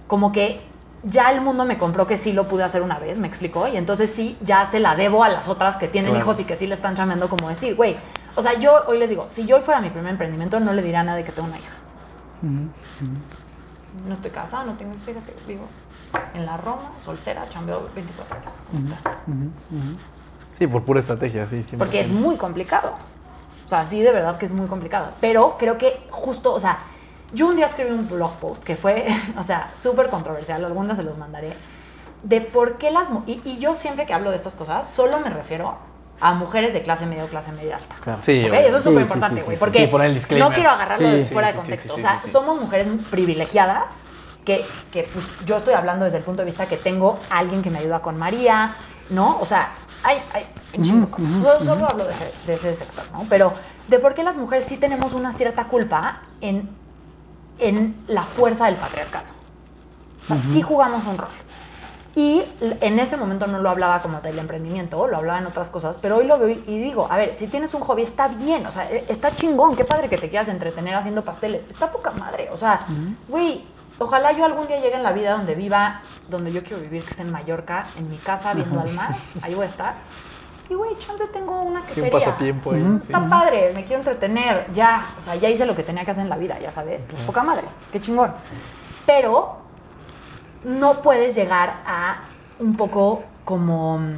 como 0.08 0.32
que 0.32 0.62
ya 1.04 1.32
el 1.32 1.42
mundo 1.42 1.64
me 1.66 1.78
compró 1.78 2.08
que 2.08 2.18
sí 2.18 2.34
lo 2.34 2.48
pude 2.48 2.64
hacer 2.64 2.82
una 2.82 3.00
vez, 3.00 3.18
me 3.18 3.28
explicó, 3.28 3.68
y 3.68 3.78
entonces 3.78 4.12
sí, 4.16 4.38
ya 4.42 4.66
se 4.66 4.80
la 4.80 4.96
debo 4.96 5.24
a 5.24 5.30
las 5.30 5.48
otras 5.48 5.78
que 5.78 5.88
tienen 5.88 6.12
Claro. 6.12 6.26
hijos 6.26 6.40
y 6.40 6.44
que 6.46 6.58
sí 6.58 6.68
le 6.68 6.76
están 6.76 6.96
chambeando 6.96 7.30
como 7.30 7.50
decir, 7.50 7.76
güey, 7.76 7.96
o 8.36 8.42
sea, 8.42 8.60
yo 8.60 8.84
hoy 8.88 8.98
les 9.00 9.10
digo, 9.10 9.28
si 9.30 9.46
yo 9.46 9.58
hoy 9.58 9.62
fuera 9.64 9.80
mi 9.80 9.90
primer 9.90 10.12
emprendimiento, 10.12 10.60
no 10.60 10.74
le 10.74 10.82
diría 10.82 11.02
a 11.02 11.04
nadie 11.04 11.24
que 11.24 11.32
tengo 11.32 11.48
una 11.48 11.58
hija. 11.58 11.74
No 12.42 14.14
estoy 14.14 14.32
casada, 14.32 14.64
no 14.66 14.74
tengo, 14.74 14.94
fíjate, 15.06 15.34
vivo 15.48 15.66
en 16.34 16.46
la 16.46 16.58
Roma, 16.58 16.92
soltera, 17.04 17.48
chambeo 17.50 17.90
24 17.96 18.38
horas. 18.38 18.54
Sí, 20.58 20.68
por 20.68 20.84
pura 20.84 21.00
estrategia, 21.00 21.46
sí, 21.48 21.58
100%. 21.58 21.78
Porque 21.78 22.02
es 22.02 22.10
muy 22.10 22.38
complicado. 22.38 22.94
O 23.66 23.70
sea, 23.70 23.86
sí, 23.86 24.02
de 24.02 24.12
verdad 24.12 24.38
que 24.38 24.46
es 24.46 24.52
muy 24.52 24.68
complicado. 24.68 25.12
Pero 25.20 25.56
creo 25.60 25.78
que 25.78 26.08
justo, 26.10 26.54
o 26.54 26.60
sea, 26.60 26.80
yo 27.34 27.48
un 27.48 27.56
día 27.56 27.66
escribí 27.66 27.92
un 27.92 28.08
blog 28.10 28.34
post 28.40 28.64
que 28.64 28.76
fue, 28.76 29.08
o 29.38 29.44
sea, 29.44 29.72
súper 29.82 30.10
controversial, 30.10 30.64
algunas 30.64 30.98
se 30.98 31.04
los 31.04 31.18
mandaré, 31.18 31.54
de 32.24 32.42
por 32.42 32.78
qué 32.78 32.92
las... 32.92 33.10
Y, 33.26 33.42
y 33.46 33.58
yo 33.60 33.76
siempre 33.76 34.06
que 34.06 34.14
hablo 34.14 34.32
de 34.32 34.38
estas 34.38 34.56
cosas, 34.56 34.90
solo 34.90 35.20
me 35.20 35.30
refiero 35.30 35.76
a 36.20 36.34
mujeres 36.34 36.74
de 36.74 36.82
clase 36.82 37.06
media 37.06 37.26
o 37.26 37.28
clase 37.28 37.52
media 37.52 37.76
alta. 37.78 37.96
Claro. 38.02 38.20
Sí, 38.24 38.44
¿Ok? 38.44 38.50
obvio. 38.50 38.68
Eso 38.68 38.78
es 38.78 38.84
súper 38.84 38.98
sí, 38.98 39.04
importante, 39.04 39.42
güey. 39.44 39.56
sí, 39.56 39.60
porque 39.60 39.78
sí, 39.80 39.88
poner 39.88 40.08
el 40.08 40.14
disclaimer. 40.16 40.50
no 40.50 40.56
quiero 40.56 40.70
agarrarlo 40.72 41.10
Sí, 41.10 41.16
de 41.16 41.26
sí, 41.26 41.34
fuera 41.34 41.48
sí, 41.50 41.54
de 41.54 41.60
contexto. 41.60 41.94
sí, 41.94 42.00
o 42.00 42.02
sea, 42.02 42.16
sí, 42.16 42.22
sí. 42.26 42.32
somos 42.32 42.60
mujeres 42.60 42.88
privilegiadas 43.12 44.04
que, 44.44 44.66
que 44.92 45.04
pues, 45.04 45.26
yo 45.46 45.58
estoy 45.58 45.74
hablando 45.76 46.06
desde 46.06 46.18
el 46.18 46.24
punto 46.24 46.42
de 46.42 46.48
vista 46.48 46.66
que 46.66 46.78
tengo 46.78 47.20
a 47.30 47.38
alguien 47.38 47.62
que 47.62 47.70
me 47.70 47.80
ayuda 47.80 48.00
con 48.00 48.18
María, 48.18 48.76
¿no? 49.10 49.38
O 49.40 49.46
sea, 49.46 49.70
hay, 50.04 50.18
hay 50.34 50.48
un 50.74 50.84
chingo. 50.84 51.18
Solo, 51.44 51.60
solo 51.64 51.86
hablo 51.88 52.06
de 52.06 52.12
ese, 52.14 52.34
de 52.48 52.54
ese 52.56 52.74
sector, 52.74 53.04
¿no? 53.12 53.26
Pero 53.30 53.54
de 53.88 54.00
por 54.00 54.16
qué 54.16 54.24
las 54.24 54.36
mujeres 54.36 54.66
sí 54.68 54.78
tenemos 54.78 55.14
una 55.14 55.34
cierta 55.34 55.66
culpa 55.66 56.22
en, 56.42 56.70
en 57.60 57.96
la 58.08 58.24
fuerza 58.24 58.66
del 58.68 58.76
patriarcado. 58.76 59.26
O 60.24 60.28
sea, 60.28 60.38
sí 60.42 60.62
jugamos 60.62 61.06
un 61.06 61.18
rol. 61.18 61.30
Y 62.16 62.42
en 62.60 62.98
ese 63.00 63.16
momento 63.16 63.46
no 63.46 63.60
lo 63.60 63.70
hablaba 63.70 64.02
como 64.02 64.22
del 64.22 64.40
emprendimiento, 64.40 65.06
lo 65.08 65.18
hablaba 65.18 65.38
en 65.40 65.46
otras 65.46 65.70
cosas, 65.70 66.00
pero 66.02 66.18
hoy 66.18 66.26
lo 66.26 66.40
veo 66.40 66.50
y- 66.50 66.80
digo, 66.82 67.08
a 67.12 67.16
ver, 67.16 67.34
si 67.36 67.46
tienes 67.48 67.74
un 67.76 67.82
hobby 67.82 68.02
está 68.02 68.28
bien, 68.28 68.66
o 68.66 68.72
sea, 68.72 68.90
e- 68.90 69.06
está 69.08 69.36
chingón, 69.36 69.76
qué 69.76 69.86
padre 69.86 70.10
que 70.10 70.18
te 70.18 70.28
quieras 70.28 70.48
entretener 70.48 70.96
haciendo 70.96 71.24
pasteles, 71.24 71.62
está 71.70 71.92
poca 71.92 72.10
madre, 72.10 72.50
o 72.52 72.58
sea, 72.58 72.80
güey, 73.28 73.64
ojalá 74.00 74.32
yo 74.32 74.46
algún 74.46 74.66
día 74.66 74.78
llegue 74.82 74.96
en 74.96 75.04
la 75.04 75.12
vida 75.12 75.34
donde 75.34 75.54
viva, 75.54 76.02
donde 76.28 76.52
yo 76.52 76.64
quiero 76.64 76.82
vivir, 76.82 77.04
que 77.06 77.14
es 77.14 77.20
en 77.20 77.32
Mallorca, 77.32 77.86
en 77.96 78.10
mi 78.10 78.18
casa, 78.18 78.54
viendo 78.56 78.80
al 78.82 78.90
mar, 78.96 79.16
ahí 79.44 79.54
voy 79.54 79.68
a 79.68 79.70
estar. 79.70 79.94
Y 80.70 80.74
güey, 80.74 80.98
chance 81.00 81.26
tengo 81.28 81.62
una 81.62 81.82
Sí, 81.82 81.88
quesería. 81.88 82.04
un 82.06 82.12
pasatiempo 82.12 82.72
ahí. 82.72 82.82
sí. 83.00 83.06
Está 83.06 83.30
padre, 83.30 83.72
me 83.74 83.84
quiero 83.86 84.00
entretener, 84.02 84.68
ya. 84.74 85.06
O 85.18 85.22
sea, 85.22 85.36
ya 85.36 85.50
hice 85.50 85.66
lo 85.66 85.76
que 85.76 85.84
tenía 85.84 86.04
que 86.04 86.12
hacer 86.12 86.24
en 86.24 86.30
la 86.30 86.38
vida, 86.38 86.60
ya 86.60 86.72
sabes. 86.72 87.04
Poca 87.26 87.42
madre, 87.44 87.64
qué 87.92 88.02
chingón. 88.02 88.32
Pero 89.06 89.58
no 90.66 91.02
puedes 91.02 91.36
llegar 91.36 91.82
a 91.86 92.24
un 92.60 92.76
poco 92.76 93.24
como 93.46 94.00
mm, 94.00 94.18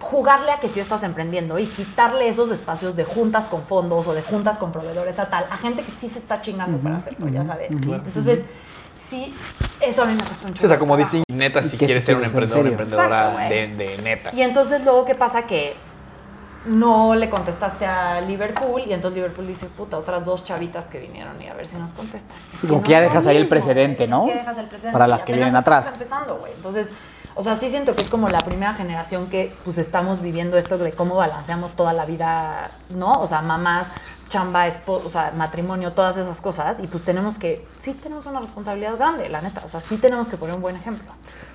jugarle 0.00 0.50
a 0.50 0.58
que 0.58 0.68
sí 0.68 0.80
estás 0.80 1.02
emprendiendo 1.04 1.58
y 1.58 1.66
quitarle 1.66 2.26
esos 2.26 2.50
espacios 2.50 2.96
de 2.96 3.04
juntas 3.04 3.44
con 3.44 3.62
fondos 3.62 4.06
o 4.08 4.14
de 4.14 4.22
juntas 4.22 4.58
con 4.58 4.72
proveedores 4.72 5.18
a 5.20 5.28
tal, 5.28 5.44
a 5.50 5.56
gente 5.58 5.82
que 5.82 5.92
sí 5.92 6.08
se 6.08 6.18
está 6.18 6.40
chingando 6.40 6.78
para 6.78 6.96
hacerlo, 6.96 7.28
ya 7.28 7.44
sabes. 7.44 7.68
Claro. 7.80 8.02
Entonces, 8.06 8.40
sí, 9.10 9.34
eso 9.80 10.02
a 10.02 10.06
mí 10.06 10.14
me 10.14 10.20
costó 10.24 10.46
un 10.46 10.52
O 10.52 10.56
sea, 10.56 10.68
chorro 10.68 10.78
como 10.78 10.96
distinguir 10.96 11.26
neta 11.30 11.62
si 11.62 11.76
¿Y 11.76 11.78
qué 11.78 11.86
quieres 11.86 12.04
ser 12.04 12.16
un 12.16 12.24
emprendedor 12.24 12.62
serio? 12.62 12.70
emprendedora 12.72 13.48
de, 13.48 13.68
de 13.68 13.96
neta. 13.98 14.30
Y 14.32 14.42
entonces 14.42 14.82
luego, 14.84 15.04
¿qué 15.04 15.14
pasa? 15.14 15.42
Que 15.42 15.76
no 16.66 17.14
le 17.14 17.30
contestaste 17.30 17.86
a 17.86 18.20
Liverpool 18.20 18.82
y 18.86 18.92
entonces 18.92 19.16
Liverpool 19.16 19.46
dice, 19.46 19.66
puta, 19.66 19.96
otras 19.96 20.24
dos 20.24 20.44
chavitas 20.44 20.84
que 20.86 20.98
vinieron 20.98 21.40
y 21.40 21.48
a 21.48 21.54
ver 21.54 21.66
si 21.66 21.76
nos 21.76 21.92
contestan. 21.92 22.36
Es 22.54 22.60
como 22.60 22.76
no 22.76 22.82
que 22.82 22.90
ya 22.90 23.00
dejas 23.00 23.26
ahí 23.26 23.38
el 23.38 23.48
precedente, 23.48 24.06
¿no? 24.06 24.26
que 24.26 24.34
dejas 24.34 24.58
el 24.58 24.66
precedente 24.66 24.92
Para 24.92 25.06
las 25.06 25.22
que 25.22 25.32
vienen 25.32 25.56
atrás. 25.56 25.86
empezando, 25.90 26.36
güey. 26.36 26.52
Entonces, 26.52 26.88
o 27.34 27.42
sea, 27.42 27.56
sí 27.56 27.70
siento 27.70 27.94
que 27.96 28.02
es 28.02 28.10
como 28.10 28.28
la 28.28 28.40
primera 28.40 28.74
generación 28.74 29.28
que 29.30 29.50
pues 29.64 29.78
estamos 29.78 30.20
viviendo 30.20 30.58
esto 30.58 30.76
de 30.76 30.92
cómo 30.92 31.14
balanceamos 31.16 31.70
toda 31.76 31.94
la 31.94 32.04
vida, 32.04 32.72
¿no? 32.90 33.12
O 33.12 33.26
sea, 33.26 33.40
mamás, 33.40 33.86
chamba, 34.30 34.66
esposo, 34.66 35.08
o 35.08 35.10
sea, 35.10 35.32
matrimonio, 35.36 35.92
todas 35.92 36.16
esas 36.16 36.40
cosas 36.40 36.80
y 36.80 36.86
pues 36.86 37.04
tenemos 37.04 37.36
que, 37.36 37.66
sí 37.80 37.92
tenemos 37.92 38.24
una 38.24 38.40
responsabilidad 38.40 38.96
grande, 38.96 39.28
la 39.28 39.42
neta, 39.42 39.60
o 39.66 39.68
sea, 39.68 39.80
sí 39.82 39.98
tenemos 39.98 40.28
que 40.28 40.38
poner 40.38 40.54
un 40.56 40.62
buen 40.62 40.76
ejemplo. 40.76 41.12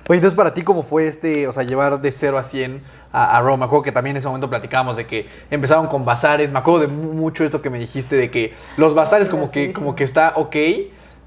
Oye, 0.08 0.18
entonces 0.18 0.36
para 0.36 0.54
ti, 0.54 0.62
¿cómo 0.62 0.82
fue 0.84 1.08
este, 1.08 1.48
o 1.48 1.52
sea, 1.52 1.64
llevar 1.64 2.00
de 2.00 2.12
0 2.12 2.38
a 2.38 2.44
100 2.44 2.82
a, 3.12 3.36
a 3.36 3.40
Rome? 3.40 3.56
Me 3.58 3.64
acuerdo 3.64 3.82
que 3.82 3.90
también 3.92 4.14
en 4.14 4.18
ese 4.18 4.28
momento 4.28 4.48
platicábamos 4.48 4.96
de 4.96 5.06
que 5.06 5.28
empezaron 5.50 5.88
con 5.88 6.04
bazares. 6.04 6.52
Me 6.52 6.60
acuerdo 6.60 6.80
de 6.80 6.86
mu- 6.86 7.12
mucho 7.14 7.42
esto 7.42 7.60
que 7.60 7.70
me 7.70 7.78
dijiste 7.80 8.14
de 8.14 8.30
que 8.30 8.54
los 8.76 8.94
bazares 8.94 9.28
como 9.28 9.50
que, 9.50 9.72
como 9.72 9.96
que 9.96 10.04
está 10.04 10.34
ok, 10.36 10.54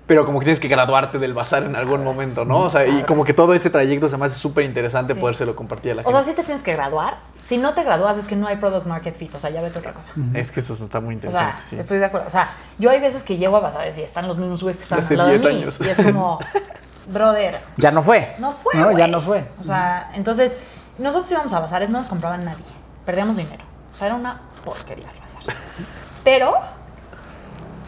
pero 0.09 0.25
como 0.25 0.39
que 0.39 0.45
tienes 0.45 0.59
que 0.59 0.67
graduarte 0.67 1.19
del 1.19 1.35
bazar 1.35 1.61
en 1.61 1.75
algún 1.75 2.03
momento, 2.03 2.43
¿no? 2.43 2.61
O 2.61 2.69
sea, 2.71 2.87
y 2.87 3.03
como 3.03 3.23
que 3.23 3.31
todo 3.35 3.53
ese 3.53 3.69
trayecto 3.69 4.09
se 4.09 4.17
me 4.17 4.25
hace 4.25 4.39
súper 4.39 4.63
interesante 4.65 5.13
Sí. 5.13 5.19
podérselo 5.19 5.55
compartir 5.55 5.91
a 5.91 5.95
la 5.95 6.01
O 6.01 6.05
sea, 6.05 6.13
gente. 6.23 6.31
sí 6.31 6.35
te 6.35 6.43
tienes 6.43 6.63
que 6.63 6.73
graduar. 6.73 7.17
Si 7.47 7.57
no 7.57 7.75
te 7.75 7.83
gradúas 7.83 8.17
es 8.17 8.25
que 8.25 8.35
no 8.35 8.47
hay 8.47 8.57
product 8.57 8.87
market 8.87 9.15
fit, 9.15 9.33
o 9.35 9.39
sea, 9.39 9.51
ya 9.51 9.61
vete 9.61 9.77
otra 9.77 9.93
cosa. 9.93 10.11
Es 10.33 10.49
que 10.49 10.61
eso 10.61 10.73
está 10.73 10.99
muy 10.99 11.15
O 11.15 11.19
sea, 11.19 11.29
interesante, 11.29 11.61
sí. 11.61 11.75
estoy 11.79 11.99
de 11.99 12.05
acuerdo. 12.05 12.25
O 12.25 12.31
sea, 12.31 12.49
yo 12.79 12.89
hay 12.89 12.99
veces 12.99 13.21
que 13.21 13.37
llego 13.37 13.55
a 13.57 13.59
bazares 13.59 13.95
y 13.99 14.01
están 14.01 14.27
los 14.27 14.37
mismos 14.37 14.63
güeyes 14.63 14.77
que 14.77 14.83
están 14.83 14.99
al 14.99 15.17
lado 15.17 15.29
de 15.29 15.37
10 15.37 15.43
mí. 15.53 15.61
años. 15.61 15.79
Y 15.79 15.89
es 15.89 15.97
como, 16.03 16.39
brother, 17.07 17.61
Ya 17.77 17.91
no 17.91 18.01
fue. 18.01 18.33
no 18.39 18.51
fue. 18.51 18.73
No, 18.75 18.91
ya 18.97 19.05
no 19.07 19.21
fue. 19.21 19.45
O 19.61 19.63
sea, 19.63 20.09
entonces, 20.15 20.53
nosotros 20.97 21.29
íbamos 21.31 21.53
a 21.53 21.59
bazares, 21.59 21.87
no 21.91 21.99
nos 21.99 22.07
compraban 22.07 22.45
nadie. 22.45 22.65
Perdíamos 23.05 23.37
dinero. 23.37 23.63
O 23.93 23.97
sea, 23.97 24.07
era 24.07 24.15
una 24.15 24.41
porquería 24.65 25.05
el 25.11 25.19
bazar. 25.19 25.55
Pero, 26.23 26.53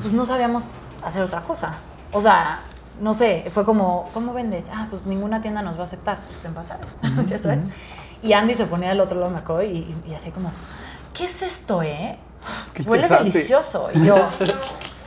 pues 0.03 0.13
no 0.13 0.23
sabíamos 0.25 0.65
hacer 1.03 1.23
otra 1.23 1.41
cosa. 1.41 1.77
O 2.11 2.21
sea, 2.21 2.61
no 2.99 3.13
sé, 3.13 3.49
fue 3.53 3.63
como, 3.65 4.09
¿cómo 4.13 4.33
vendes? 4.33 4.65
Ah, 4.73 4.87
pues 4.89 5.05
ninguna 5.05 5.41
tienda 5.41 5.61
nos 5.61 5.77
va 5.77 5.81
a 5.83 5.85
aceptar. 5.85 6.17
Pues 6.29 6.43
en 6.45 6.53
bazares. 6.53 6.85
¿Ya 7.29 7.39
sabes? 7.39 7.59
Y 8.21 8.33
Andy 8.33 8.53
se 8.53 8.65
ponía 8.65 8.89
del 8.89 8.99
otro 8.99 9.19
lado, 9.19 9.31
me 9.31 9.39
acuerdo, 9.39 9.63
y, 9.63 9.95
y 10.07 10.13
así 10.13 10.29
como, 10.31 10.51
¿qué 11.13 11.25
es 11.25 11.41
esto, 11.41 11.81
eh? 11.81 12.17
Qué 12.73 12.83
Huele 12.83 13.07
delicioso. 13.07 13.89
Y 13.93 14.05
yo, 14.05 14.15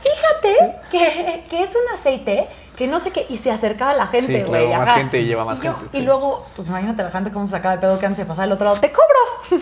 fíjate 0.03 0.75
que, 0.91 1.45
que 1.49 1.63
es 1.63 1.71
un 1.75 1.93
aceite 1.97 2.47
que 2.75 2.87
no 2.87 2.99
sé 2.99 3.11
qué, 3.11 3.25
y 3.29 3.37
se 3.37 3.51
acercaba 3.51 3.91
a 3.91 3.95
la 3.95 4.07
gente, 4.07 4.27
Sí, 4.41 4.45
güey. 4.45 4.67
claro, 4.67 4.83
más 4.85 4.91
gente 4.93 5.23
lleva 5.23 5.45
más 5.45 5.59
Y 5.59 5.63
yo- 5.63 5.73
gente, 5.75 5.85
Y 5.85 5.99
sí. 5.99 6.01
luego, 6.01 6.45
pues 6.57 6.67
imagínate 6.67 7.03
la 7.03 7.11
gente 7.11 7.31
cómo 7.31 7.45
se 7.45 7.51
sacaba 7.53 7.75
de 7.75 7.81
pedo 7.81 7.97
que 7.99 8.05
antes 8.05 8.17
se 8.19 8.25
pasaba 8.25 8.43
al 8.43 8.51
otro 8.51 8.65
lado, 8.65 8.79
¡te 8.81 8.91
cobro! 8.91 9.61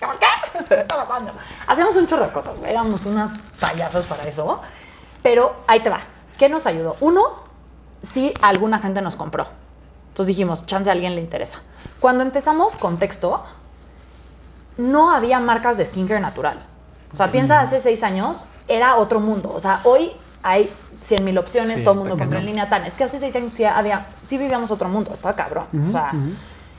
¿Cómo 0.00 0.12
qué? 0.18 0.64
¿Qué 0.68 0.74
está 0.80 1.06
pasando? 1.06 1.32
Hacemos 1.66 1.94
un 1.96 2.06
chorro 2.06 2.24
de 2.24 2.32
cosas, 2.32 2.58
güey, 2.58 2.70
éramos 2.70 3.04
unas 3.04 3.30
payasas 3.60 4.06
para 4.06 4.22
eso. 4.22 4.60
Pero 5.22 5.54
ahí 5.66 5.80
te 5.80 5.90
va. 5.90 6.00
¿Qué 6.38 6.48
nos 6.48 6.66
ayudó? 6.66 6.96
Uno, 7.00 7.22
sí, 8.12 8.32
alguna 8.40 8.78
gente 8.78 9.02
nos 9.02 9.16
compró. 9.16 9.46
Entonces 10.08 10.28
dijimos, 10.28 10.66
chance 10.66 10.88
a 10.88 10.92
alguien 10.92 11.14
le 11.14 11.20
interesa. 11.20 11.58
Cuando 12.00 12.22
empezamos 12.22 12.74
contexto, 12.76 13.44
no 14.76 15.10
había 15.10 15.40
marcas 15.40 15.76
de 15.76 15.84
skincare 15.84 16.20
natural. 16.20 16.58
O 17.12 17.16
sea, 17.16 17.30
piensa 17.30 17.60
hace 17.60 17.80
seis 17.80 18.02
años, 18.02 18.44
era 18.68 18.96
otro 18.96 19.20
mundo. 19.20 19.52
O 19.54 19.60
sea, 19.60 19.80
hoy 19.84 20.12
hay 20.42 20.70
100 21.02 21.24
mil 21.24 21.38
opciones, 21.38 21.78
Sí, 21.78 21.84
todo 21.84 21.94
el 21.94 22.00
mundo 22.00 22.16
compra 22.16 22.38
en 22.38 22.46
línea 22.46 22.68
tan. 22.68 22.84
Es 22.84 22.94
que 22.94 23.04
hace 23.04 23.18
seis 23.18 23.34
años 23.34 23.52
sí 23.52 23.64
había, 23.64 24.06
sí 24.22 24.38
vivíamos 24.38 24.70
otro 24.70 24.88
mundo, 24.88 25.10
estaba 25.14 25.34
cabrón. 25.34 25.66
o 25.86 25.90
sea, 25.90 26.12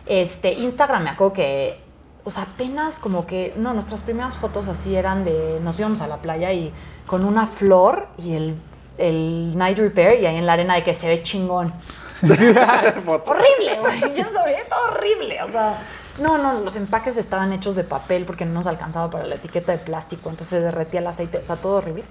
este, 0.06 0.54
Instagram 0.54 1.04
me 1.04 1.10
acuerdo 1.10 1.34
que, 1.34 1.82
o 2.24 2.32
sea, 2.32 2.44
apenas 2.44 2.96
como 2.96 3.26
que, 3.26 3.54
no, 3.58 3.74
nuestras 3.74 4.02
primeras 4.02 4.38
fotos 4.38 4.68
así 4.68 4.96
eran 4.96 5.26
de, 5.26 5.60
nos 5.62 5.78
íbamos 5.80 6.02
a 6.02 6.08
la 6.08 6.18
playa 6.18 6.52
y 6.54 6.74
con 7.06 7.26
una 7.26 7.48
flor 7.48 8.08
y 8.18 8.34
el, 8.34 8.56
el 9.00 9.58
night 9.58 9.78
repair 9.78 10.22
y 10.22 10.26
ahí 10.26 10.36
en 10.36 10.46
la 10.46 10.54
arena 10.54 10.76
de 10.76 10.84
que 10.84 10.94
se 10.94 11.08
ve 11.08 11.24
chingón. 11.24 11.74
horrible, 12.24 13.80
güey. 13.80 14.16
Ya 14.16 14.32
sabía, 14.32 14.66
todo 14.70 14.92
horrible. 14.92 15.42
O 15.44 15.52
sea, 15.52 15.78
no, 16.22 16.38
no, 16.38 16.54
los 16.60 16.76
empaques 16.76 17.18
estaban 17.18 17.54
hechos 17.54 17.76
de 17.76 17.84
papel 17.84 18.26
porque 18.26 18.46
no 18.46 18.54
nos 18.54 18.68
alcanzaba 18.68 19.10
para 19.10 19.26
la 19.26 19.36
etiqueta 19.36 19.72
de 19.72 19.78
plástico, 19.78 20.30
entonces 20.30 20.60
se 20.60 20.62
derretía 20.62 21.00
el 21.00 21.08
aceite, 21.08 21.38
o 21.38 21.46
sea, 21.46 21.56
todo 21.56 21.78
horrible. 21.78 22.04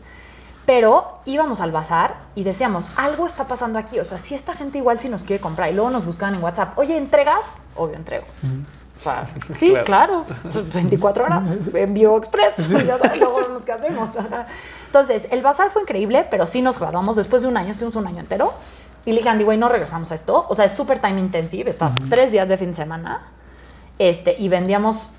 Pero 0.64 1.20
íbamos 1.24 1.60
al 1.60 1.72
bazar 1.72 2.16
y 2.34 2.44
decíamos, 2.44 2.84
algo 2.96 3.26
está 3.26 3.44
pasando 3.44 3.78
aquí. 3.78 4.00
O 4.00 4.04
sea, 4.04 4.18
si 4.18 4.34
esta 4.34 4.52
gente 4.52 4.76
igual 4.76 4.98
si 4.98 5.08
nos 5.08 5.24
quiere 5.24 5.40
comprar. 5.40 5.70
Y 5.70 5.74
luego 5.74 5.88
nos 5.90 6.04
buscaban 6.04 6.34
en 6.34 6.42
WhatsApp, 6.42 6.78
oye, 6.78 6.94
¿entregas? 6.98 7.50
Obvio, 7.74 7.96
entrego. 7.96 8.26
O 8.98 9.02
sea, 9.02 9.24
sí, 9.54 9.70
Claro. 9.86 10.24
claro. 10.44 10.64
24 10.74 11.24
horas, 11.24 11.50
envío 11.74 12.18
express. 12.18 12.56
Ya 12.86 12.98
sabes, 12.98 13.18
luego 13.18 13.36
vemos 13.36 13.64
qué 13.64 13.72
hacemos. 13.72 14.10
Entonces, 14.88 15.26
el 15.30 15.42
bazar 15.42 15.70
fue 15.70 15.82
increíble, 15.82 16.26
pero 16.30 16.46
sí 16.46 16.62
nos 16.62 16.78
graduamos 16.78 17.14
después 17.14 17.42
de 17.42 17.48
un 17.48 17.56
año, 17.56 17.70
estuvimos 17.70 17.96
un 17.96 18.06
año 18.06 18.20
entero. 18.20 18.54
Y 19.04 19.12
le 19.12 19.18
dije, 19.18 19.28
Andy, 19.28 19.44
güey, 19.44 19.58
no 19.58 19.68
regresamos 19.68 20.10
a 20.12 20.14
esto. 20.14 20.46
O 20.48 20.54
sea, 20.54 20.64
es 20.64 20.72
súper 20.72 21.00
time 21.00 21.20
intensive. 21.20 21.70
Estás 21.70 21.92
tres 22.10 22.32
días 22.32 22.48
de 22.48 22.58
fin 22.58 22.70
de 22.70 22.74
semana. 22.74 23.28
Este, 23.98 24.34
y 24.38 24.48
vendíamos 24.48 25.10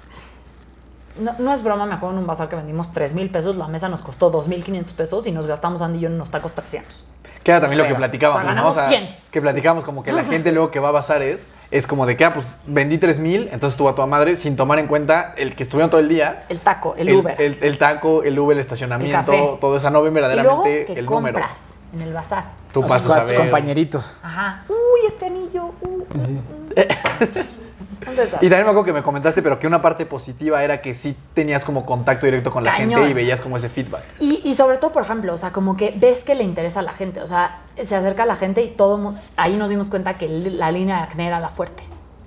no, 1.19 1.33
no 1.37 1.53
es 1.53 1.63
broma, 1.63 1.85
me 1.85 1.95
acuerdo 1.95 2.15
en 2.15 2.21
un 2.21 2.27
bazar 2.27 2.49
que 2.49 2.55
vendimos 2.55 2.91
3 2.93 3.13
mil 3.13 3.29
pesos, 3.29 3.55
la 3.55 3.67
mesa 3.67 3.89
nos 3.89 4.01
costó 4.01 4.29
2 4.29 4.47
mil 4.47 4.63
500 4.63 4.93
pesos 4.93 5.27
y 5.27 5.31
nos 5.31 5.47
gastamos 5.47 5.81
Andy 5.81 5.97
y 5.97 6.01
yo 6.01 6.07
en 6.07 6.15
unos 6.15 6.29
tacos 6.29 6.53
300. 6.53 7.03
Que 7.43 7.51
era 7.51 7.61
también 7.61 7.81
lo 7.81 7.87
que 7.87 7.95
platicábamos, 7.95 8.41
O 8.41 8.45
sea, 8.45 8.55
¿no? 8.55 8.67
O 8.67 8.73
sea, 8.73 8.83
ganamos 8.83 9.09
100. 9.09 9.17
que 9.31 9.41
platicábamos 9.41 9.83
como 9.83 10.03
que 10.03 10.11
la 10.11 10.23
gente 10.25 10.51
luego 10.51 10.71
que 10.71 10.79
va 10.79 10.89
a 10.89 10.91
bazares 10.91 11.45
es 11.71 11.85
como 11.87 12.05
de 12.05 12.17
que, 12.17 12.25
ah, 12.25 12.33
pues 12.33 12.57
vendí 12.65 12.97
3 12.97 13.19
mil, 13.19 13.49
entonces 13.51 13.77
tuvo 13.77 13.89
a 13.89 13.95
tu 13.95 14.05
madre 14.07 14.35
sin 14.35 14.55
tomar 14.55 14.79
en 14.79 14.87
cuenta 14.87 15.33
el 15.37 15.55
que 15.55 15.63
estuvieron 15.63 15.89
todo 15.89 16.01
el 16.01 16.09
día. 16.09 16.45
El 16.49 16.59
taco, 16.61 16.95
el, 16.97 17.13
Uber. 17.13 17.35
El, 17.39 17.57
el 17.61 17.77
taco, 17.77 18.23
el 18.23 18.37
Uber, 18.39 18.57
el 18.57 18.61
estacionamiento, 18.61 19.31
El 19.31 19.59
todo 19.59 19.77
eso, 19.77 19.89
no 19.89 20.01
ven 20.01 20.11
y 20.15 20.19
luego 20.19 20.27
verdaderamente 20.27 20.85
que 20.93 20.99
el 20.99 21.05
compras 21.05 21.33
número. 21.33 21.47
en 21.93 22.01
el 22.01 22.13
bazar. 22.13 22.45
Tú 22.73 22.81
Con 22.81 22.89
pasas 22.89 23.11
a 23.11 23.21
tus 23.21 23.31
ver. 23.31 23.39
compañeritos. 23.39 24.09
Ajá. 24.21 24.63
Uy, 24.67 25.07
este 25.07 25.25
anillo. 25.25 25.65
uh, 25.81 25.87
uh, 25.87 26.21
uh. 26.21 27.43
Y 28.01 28.49
también 28.49 28.49
me 28.63 28.69
acuerdo 28.69 28.83
que 28.85 28.93
me 28.93 29.03
comentaste, 29.03 29.41
pero 29.41 29.59
que 29.59 29.67
una 29.67 29.81
parte 29.81 30.05
positiva 30.05 30.63
era 30.63 30.81
que 30.81 30.93
sí 30.93 31.15
tenías 31.33 31.65
como 31.65 31.85
contacto 31.85 32.25
directo 32.25 32.51
con 32.51 32.63
la 32.63 32.71
Cañón. 32.71 32.89
gente 33.01 33.11
y 33.11 33.13
veías 33.13 33.41
como 33.41 33.57
ese 33.57 33.69
feedback. 33.69 34.03
Y, 34.19 34.41
y 34.43 34.55
sobre 34.55 34.77
todo, 34.77 34.91
por 34.91 35.03
ejemplo, 35.03 35.33
o 35.33 35.37
sea, 35.37 35.51
como 35.51 35.75
que 35.77 35.93
ves 35.97 36.23
que 36.23 36.35
le 36.35 36.43
interesa 36.43 36.79
a 36.79 36.83
la 36.83 36.93
gente. 36.93 37.21
O 37.21 37.27
sea, 37.27 37.61
se 37.83 37.95
acerca 37.95 38.23
a 38.23 38.25
la 38.25 38.35
gente 38.35 38.61
y 38.63 38.69
todo. 38.71 39.15
Ahí 39.37 39.55
nos 39.57 39.69
dimos 39.69 39.89
cuenta 39.89 40.17
que 40.17 40.27
la 40.27 40.71
línea 40.71 40.97
de 40.97 41.03
acné 41.03 41.27
era 41.27 41.39
la 41.39 41.49
fuerte, 41.49 41.83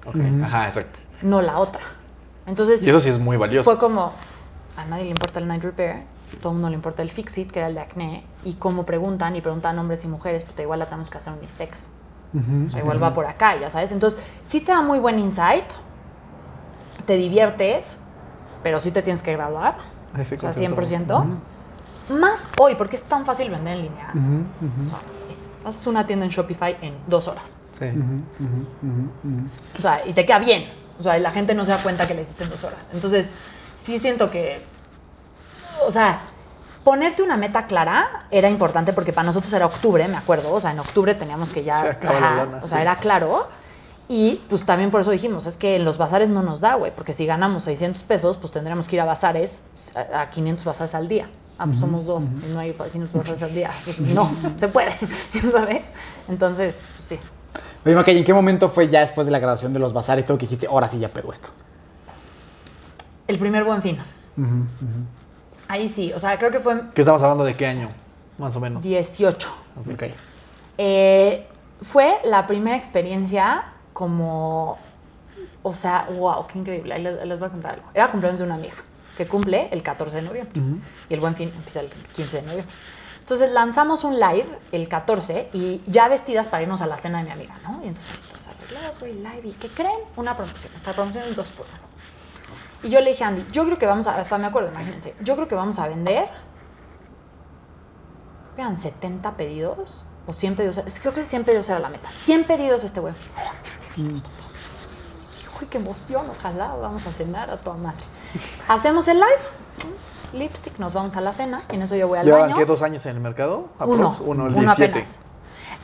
Ok, 0.06 0.16
Ajá, 0.44 0.66
exacto. 0.68 0.98
no 1.22 1.40
la 1.42 1.58
otra. 1.58 1.82
Entonces, 2.46 2.82
Y 2.82 2.88
eso 2.90 3.00
sí 3.00 3.08
es 3.08 3.18
muy 3.18 3.36
valioso. 3.36 3.64
fue 3.70 3.78
como. 3.78 4.12
A 4.76 4.84
nadie 4.86 5.04
le 5.04 5.10
importa 5.10 5.38
el 5.38 5.46
night 5.46 5.62
repair, 5.62 5.96
todo 6.40 6.48
el 6.50 6.54
mundo 6.54 6.70
le 6.70 6.74
importa 6.76 7.02
el 7.02 7.10
fix 7.10 7.36
it, 7.38 7.50
que 7.52 7.58
era 7.58 7.68
el 7.68 7.74
de 7.74 7.80
acné. 7.80 8.24
Y 8.42 8.54
como 8.54 8.84
preguntan, 8.86 9.36
y 9.36 9.40
preguntan 9.42 9.78
hombres 9.78 10.04
y 10.04 10.08
mujeres, 10.08 10.44
pues 10.44 10.58
igual 10.60 10.78
la 10.78 10.86
tenemos 10.86 11.10
que 11.10 11.18
hacer 11.18 11.32
unisex. 11.34 11.76
O 12.34 12.70
sea, 12.70 12.80
igual 12.80 13.02
va 13.02 13.12
por 13.12 13.26
acá, 13.26 13.56
ya 13.58 13.70
sabes. 13.70 13.92
Entonces, 13.92 14.18
sí 14.46 14.60
te 14.60 14.72
da 14.72 14.80
muy 14.80 14.98
buen 14.98 15.18
insight, 15.18 15.64
te 17.06 17.16
diviertes, 17.16 17.96
pero 18.62 18.80
sí 18.80 18.90
te 18.90 19.02
tienes 19.02 19.22
que 19.22 19.32
graduar. 19.32 19.76
Ese 20.18 20.36
O 20.36 20.52
sea, 20.52 20.70
concepto. 20.70 21.24
100%. 22.08 22.18
Más 22.18 22.46
hoy, 22.60 22.74
porque 22.74 22.96
es 22.96 23.02
tan 23.02 23.24
fácil 23.24 23.50
vender 23.50 23.76
en 23.76 23.82
línea. 23.82 24.08
O 24.10 24.88
sea, 24.90 25.68
haces 25.68 25.86
una 25.86 26.06
tienda 26.06 26.24
en 26.24 26.30
Shopify 26.30 26.76
en 26.80 26.94
dos 27.06 27.28
horas. 27.28 27.44
Sí. 27.72 27.86
O 29.78 29.82
sea, 29.82 30.06
y 30.06 30.12
te 30.12 30.24
queda 30.24 30.38
bien. 30.38 30.68
O 30.98 31.02
sea, 31.02 31.18
y 31.18 31.20
la 31.20 31.30
gente 31.30 31.54
no 31.54 31.64
se 31.64 31.70
da 31.72 31.78
cuenta 31.82 32.06
que 32.06 32.14
le 32.14 32.22
hiciste 32.22 32.44
en 32.44 32.50
dos 32.50 32.62
horas. 32.64 32.78
Entonces, 32.92 33.28
sí 33.84 33.98
siento 33.98 34.30
que. 34.30 34.62
O 35.86 35.90
sea, 35.90 36.20
ponerte 36.84 37.22
una 37.22 37.36
meta 37.36 37.66
clara 37.66 38.24
era 38.30 38.48
importante 38.50 38.92
porque 38.92 39.12
para 39.12 39.26
nosotros 39.26 39.52
era 39.52 39.66
octubre, 39.66 40.06
me 40.08 40.16
acuerdo. 40.16 40.52
O 40.52 40.60
sea, 40.60 40.72
en 40.72 40.80
octubre 40.80 41.14
teníamos 41.14 41.50
que 41.50 41.64
ya. 41.64 41.80
Se 41.80 41.88
acaba 41.88 42.20
la 42.20 42.34
lana, 42.36 42.60
o 42.62 42.66
sea, 42.66 42.78
sí. 42.78 42.82
era 42.82 42.96
claro. 42.96 43.48
Y 44.08 44.42
pues 44.48 44.66
también 44.66 44.90
por 44.90 45.00
eso 45.00 45.10
dijimos, 45.10 45.46
es 45.46 45.56
que 45.56 45.76
en 45.76 45.84
los 45.84 45.96
bazares 45.96 46.28
no 46.28 46.42
nos 46.42 46.60
da, 46.60 46.74
güey, 46.74 46.92
porque 46.94 47.12
si 47.12 47.24
ganamos 47.24 47.64
600 47.64 48.02
pesos, 48.02 48.36
pues 48.36 48.52
tendríamos 48.52 48.86
que 48.86 48.96
ir 48.96 49.02
a 49.02 49.04
bazares, 49.04 49.62
a 49.94 50.22
a 50.22 50.30
500 50.30 50.64
bazares 50.64 50.94
al 50.94 51.08
día. 51.08 51.28
Ah, 51.58 51.66
pues 51.66 51.78
somos 51.78 52.04
dos, 52.04 52.24
y 52.24 52.52
no 52.52 52.58
hay 52.58 52.72
para 52.72 52.90
500 52.90 53.16
bazares 53.16 53.42
al 53.42 53.54
día. 53.54 53.70
Pues, 53.84 54.00
no, 54.00 54.30
se 54.56 54.68
puede, 54.68 54.92
¿sabes? 55.52 55.84
Entonces, 56.28 56.86
pues, 56.96 57.06
sí. 57.06 57.18
Oye, 57.84 57.94
Maca, 57.94 58.10
¿y 58.12 58.18
en 58.18 58.24
qué 58.24 58.34
momento 58.34 58.68
fue 58.68 58.88
ya 58.88 59.00
después 59.00 59.26
de 59.26 59.30
la 59.30 59.38
graduación 59.38 59.72
de 59.72 59.78
los 59.78 59.92
bazares 59.92 60.26
todo 60.26 60.36
que 60.38 60.46
dijiste, 60.46 60.66
ahora 60.66 60.88
sí 60.88 60.98
ya 60.98 61.08
pegó 61.08 61.32
esto? 61.32 61.50
El 63.28 63.38
primer 63.38 63.64
buen 63.64 63.80
fin. 63.82 63.98
Ahí 65.72 65.88
sí, 65.88 66.12
o 66.12 66.20
sea, 66.20 66.38
creo 66.38 66.50
que 66.50 66.60
fue 66.60 66.82
¿Qué 66.94 67.00
estamos 67.00 67.22
hablando 67.22 67.44
de 67.44 67.56
qué 67.56 67.66
año? 67.66 67.88
Más 68.36 68.54
o 68.54 68.60
menos. 68.60 68.82
18. 68.82 69.48
Ok. 69.80 70.02
Eh, 70.76 71.46
fue 71.90 72.18
la 72.24 72.46
primera 72.46 72.76
experiencia 72.76 73.64
como, 73.94 74.76
o 75.62 75.72
sea, 75.72 76.08
wow, 76.10 76.46
qué 76.46 76.58
increíble. 76.58 76.92
Ahí 76.92 77.02
les, 77.02 77.26
les 77.26 77.38
voy 77.38 77.48
a 77.48 77.50
contar 77.50 77.72
algo. 77.76 77.86
Era 77.94 78.10
cumpleaños 78.10 78.40
de 78.40 78.44
una 78.44 78.56
amiga 78.56 78.74
que 79.16 79.26
cumple 79.26 79.68
el 79.70 79.82
14 79.82 80.16
de 80.16 80.22
noviembre 80.22 80.60
y 81.08 81.14
el 81.14 81.20
buen 81.20 81.34
fin 81.36 81.50
empieza 81.56 81.80
el 81.80 81.88
15 81.88 82.36
de 82.36 82.42
noviembre. 82.42 82.74
Entonces 83.20 83.50
lanzamos 83.50 84.04
un 84.04 84.20
live 84.20 84.48
el 84.72 84.88
14 84.88 85.48
y 85.54 85.80
ya 85.86 86.06
vestidas 86.08 86.48
para 86.48 86.64
irnos 86.64 86.82
a 86.82 86.86
la 86.86 86.98
cena 86.98 87.20
de 87.20 87.24
mi 87.24 87.30
amiga, 87.30 87.54
¿no? 87.62 87.80
Y 87.82 87.88
entonces, 87.88 88.14
todas 88.28 88.46
arregladas, 88.46 89.00
güey, 89.00 89.14
live. 89.14 89.42
¿Y 89.44 89.52
qué 89.52 89.68
creen? 89.68 90.00
Una 90.16 90.36
promoción. 90.36 90.70
Esta 90.76 90.92
promoción 90.92 91.24
es 91.24 91.34
dos 91.34 91.48
por 91.48 91.64
uno. 91.64 91.91
Y 92.82 92.90
yo 92.90 93.00
le 93.00 93.10
dije 93.10 93.24
a 93.24 93.28
Andy, 93.28 93.46
yo 93.52 93.64
creo 93.64 93.78
que 93.78 93.86
vamos 93.86 94.06
a, 94.06 94.14
hasta 94.14 94.38
me 94.38 94.46
acuerdo, 94.46 94.70
imagínense, 94.70 95.14
yo 95.20 95.34
creo 95.36 95.46
que 95.46 95.54
vamos 95.54 95.78
a 95.78 95.86
vender, 95.88 96.28
eran 98.56 98.76
70 98.76 99.36
pedidos, 99.36 100.04
o 100.26 100.32
100 100.32 100.56
pedidos, 100.56 100.80
creo 101.00 101.14
que 101.14 101.24
100 101.24 101.44
pedidos 101.44 101.68
era 101.68 101.78
la 101.78 101.88
meta. 101.88 102.08
100 102.24 102.44
pedidos 102.44 102.84
este. 102.84 103.00
100 103.00 103.14
pedidos. 103.96 104.22
Uy, 105.60 105.66
qué 105.68 105.78
emoción, 105.78 106.26
ojalá 106.28 106.74
vamos 106.74 107.06
a 107.06 107.12
cenar 107.12 107.50
a 107.50 107.56
toda 107.56 107.76
madre. 107.76 108.02
Hacemos 108.68 109.06
el 109.08 109.18
live, 109.18 109.38
lipstick, 110.32 110.78
nos 110.78 110.92
vamos 110.92 111.16
a 111.16 111.20
la 111.20 111.32
cena, 111.32 111.62
y 111.70 111.76
en 111.76 111.82
eso 111.82 111.94
yo 111.94 112.08
voy 112.08 112.18
al 112.18 112.24
¿Llevan 112.24 112.42
baño. 112.42 112.56
qué, 112.56 112.64
dos 112.64 112.82
años 112.82 113.06
en 113.06 113.16
el 113.16 113.20
mercado? 113.22 113.68
Uno, 113.78 114.08
Aprox. 114.08 114.20
Uno, 114.20 114.46
el 114.46 114.54
uno 114.54 114.60
17. 114.62 114.90
apenas. 114.90 115.08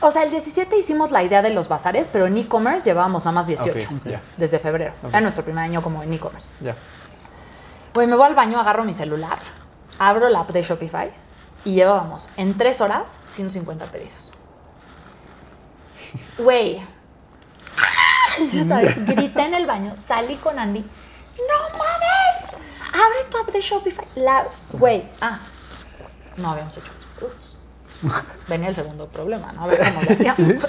O 0.01 0.11
sea, 0.11 0.23
el 0.23 0.31
17 0.31 0.77
hicimos 0.77 1.11
la 1.11 1.23
idea 1.23 1.41
de 1.41 1.49
los 1.49 1.67
bazares, 1.67 2.07
pero 2.11 2.25
en 2.27 2.37
e-commerce 2.37 2.85
llevábamos 2.85 3.25
nada 3.25 3.33
más 3.33 3.47
18. 3.47 3.71
Ok, 3.95 4.05
ya. 4.05 4.21
Desde 4.37 4.59
febrero. 4.59 4.93
Era 5.07 5.19
nuestro 5.21 5.43
primer 5.43 5.63
año 5.65 5.81
como 5.81 6.01
en 6.03 6.13
e-commerce. 6.13 6.47
Ya. 6.61 6.75
Pues 7.91 8.07
me 8.07 8.15
voy 8.15 8.25
al 8.27 8.35
baño, 8.35 8.59
agarro 8.59 8.83
mi 8.83 8.93
celular, 8.93 9.39
abro 9.97 10.29
la 10.29 10.41
app 10.41 10.51
de 10.51 10.61
Shopify 10.63 11.11
y 11.65 11.73
llevábamos 11.73 12.29
en 12.37 12.57
tres 12.57 12.79
horas 12.81 13.09
150 13.33 13.85
pedidos. 13.85 14.33
Güey. 16.37 16.81
Ya 18.53 18.65
sabes, 18.65 19.05
grité 19.05 19.41
en 19.41 19.53
el 19.53 19.65
baño, 19.65 19.93
salí 19.97 20.35
con 20.35 20.57
Andy. 20.57 20.79
¡No 20.79 21.77
mames! 21.77 22.53
Abre 22.93 23.29
tu 23.29 23.37
app 23.37 23.49
de 23.49 23.59
Shopify. 23.59 24.05
La, 24.15 24.45
güey, 24.71 25.03
ah, 25.19 25.39
no 26.37 26.51
habíamos 26.51 26.77
hecho 26.77 26.89
productos. 27.17 27.48
Venía 28.47 28.69
el 28.69 28.75
segundo 28.75 29.07
problema, 29.07 29.51
¿no? 29.51 29.63
A 29.63 29.67
ver 29.67 29.79
cómo 29.79 30.01
lo 30.01 30.11
hacíamos. 30.11 30.63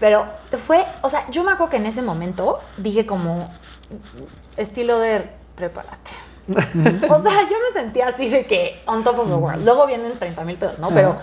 Pero 0.00 0.26
fue, 0.66 0.84
o 1.02 1.08
sea, 1.08 1.30
yo 1.30 1.44
me 1.44 1.52
acuerdo 1.52 1.70
que 1.70 1.76
en 1.76 1.86
ese 1.86 2.02
momento 2.02 2.60
dije 2.76 3.06
como 3.06 3.50
estilo 4.56 4.98
de 4.98 5.30
prepárate. 5.56 6.10
o 6.48 7.22
sea, 7.22 7.42
yo 7.48 7.56
me 7.58 7.80
sentía 7.80 8.08
así 8.08 8.28
de 8.28 8.44
que 8.46 8.82
on 8.86 9.02
top 9.02 9.20
of 9.20 9.28
the 9.28 9.34
world. 9.34 9.64
Luego 9.64 9.86
vienen 9.86 10.12
30 10.18 10.44
mil 10.44 10.56
pesos, 10.56 10.78
¿no? 10.78 10.90
Pero 10.90 11.16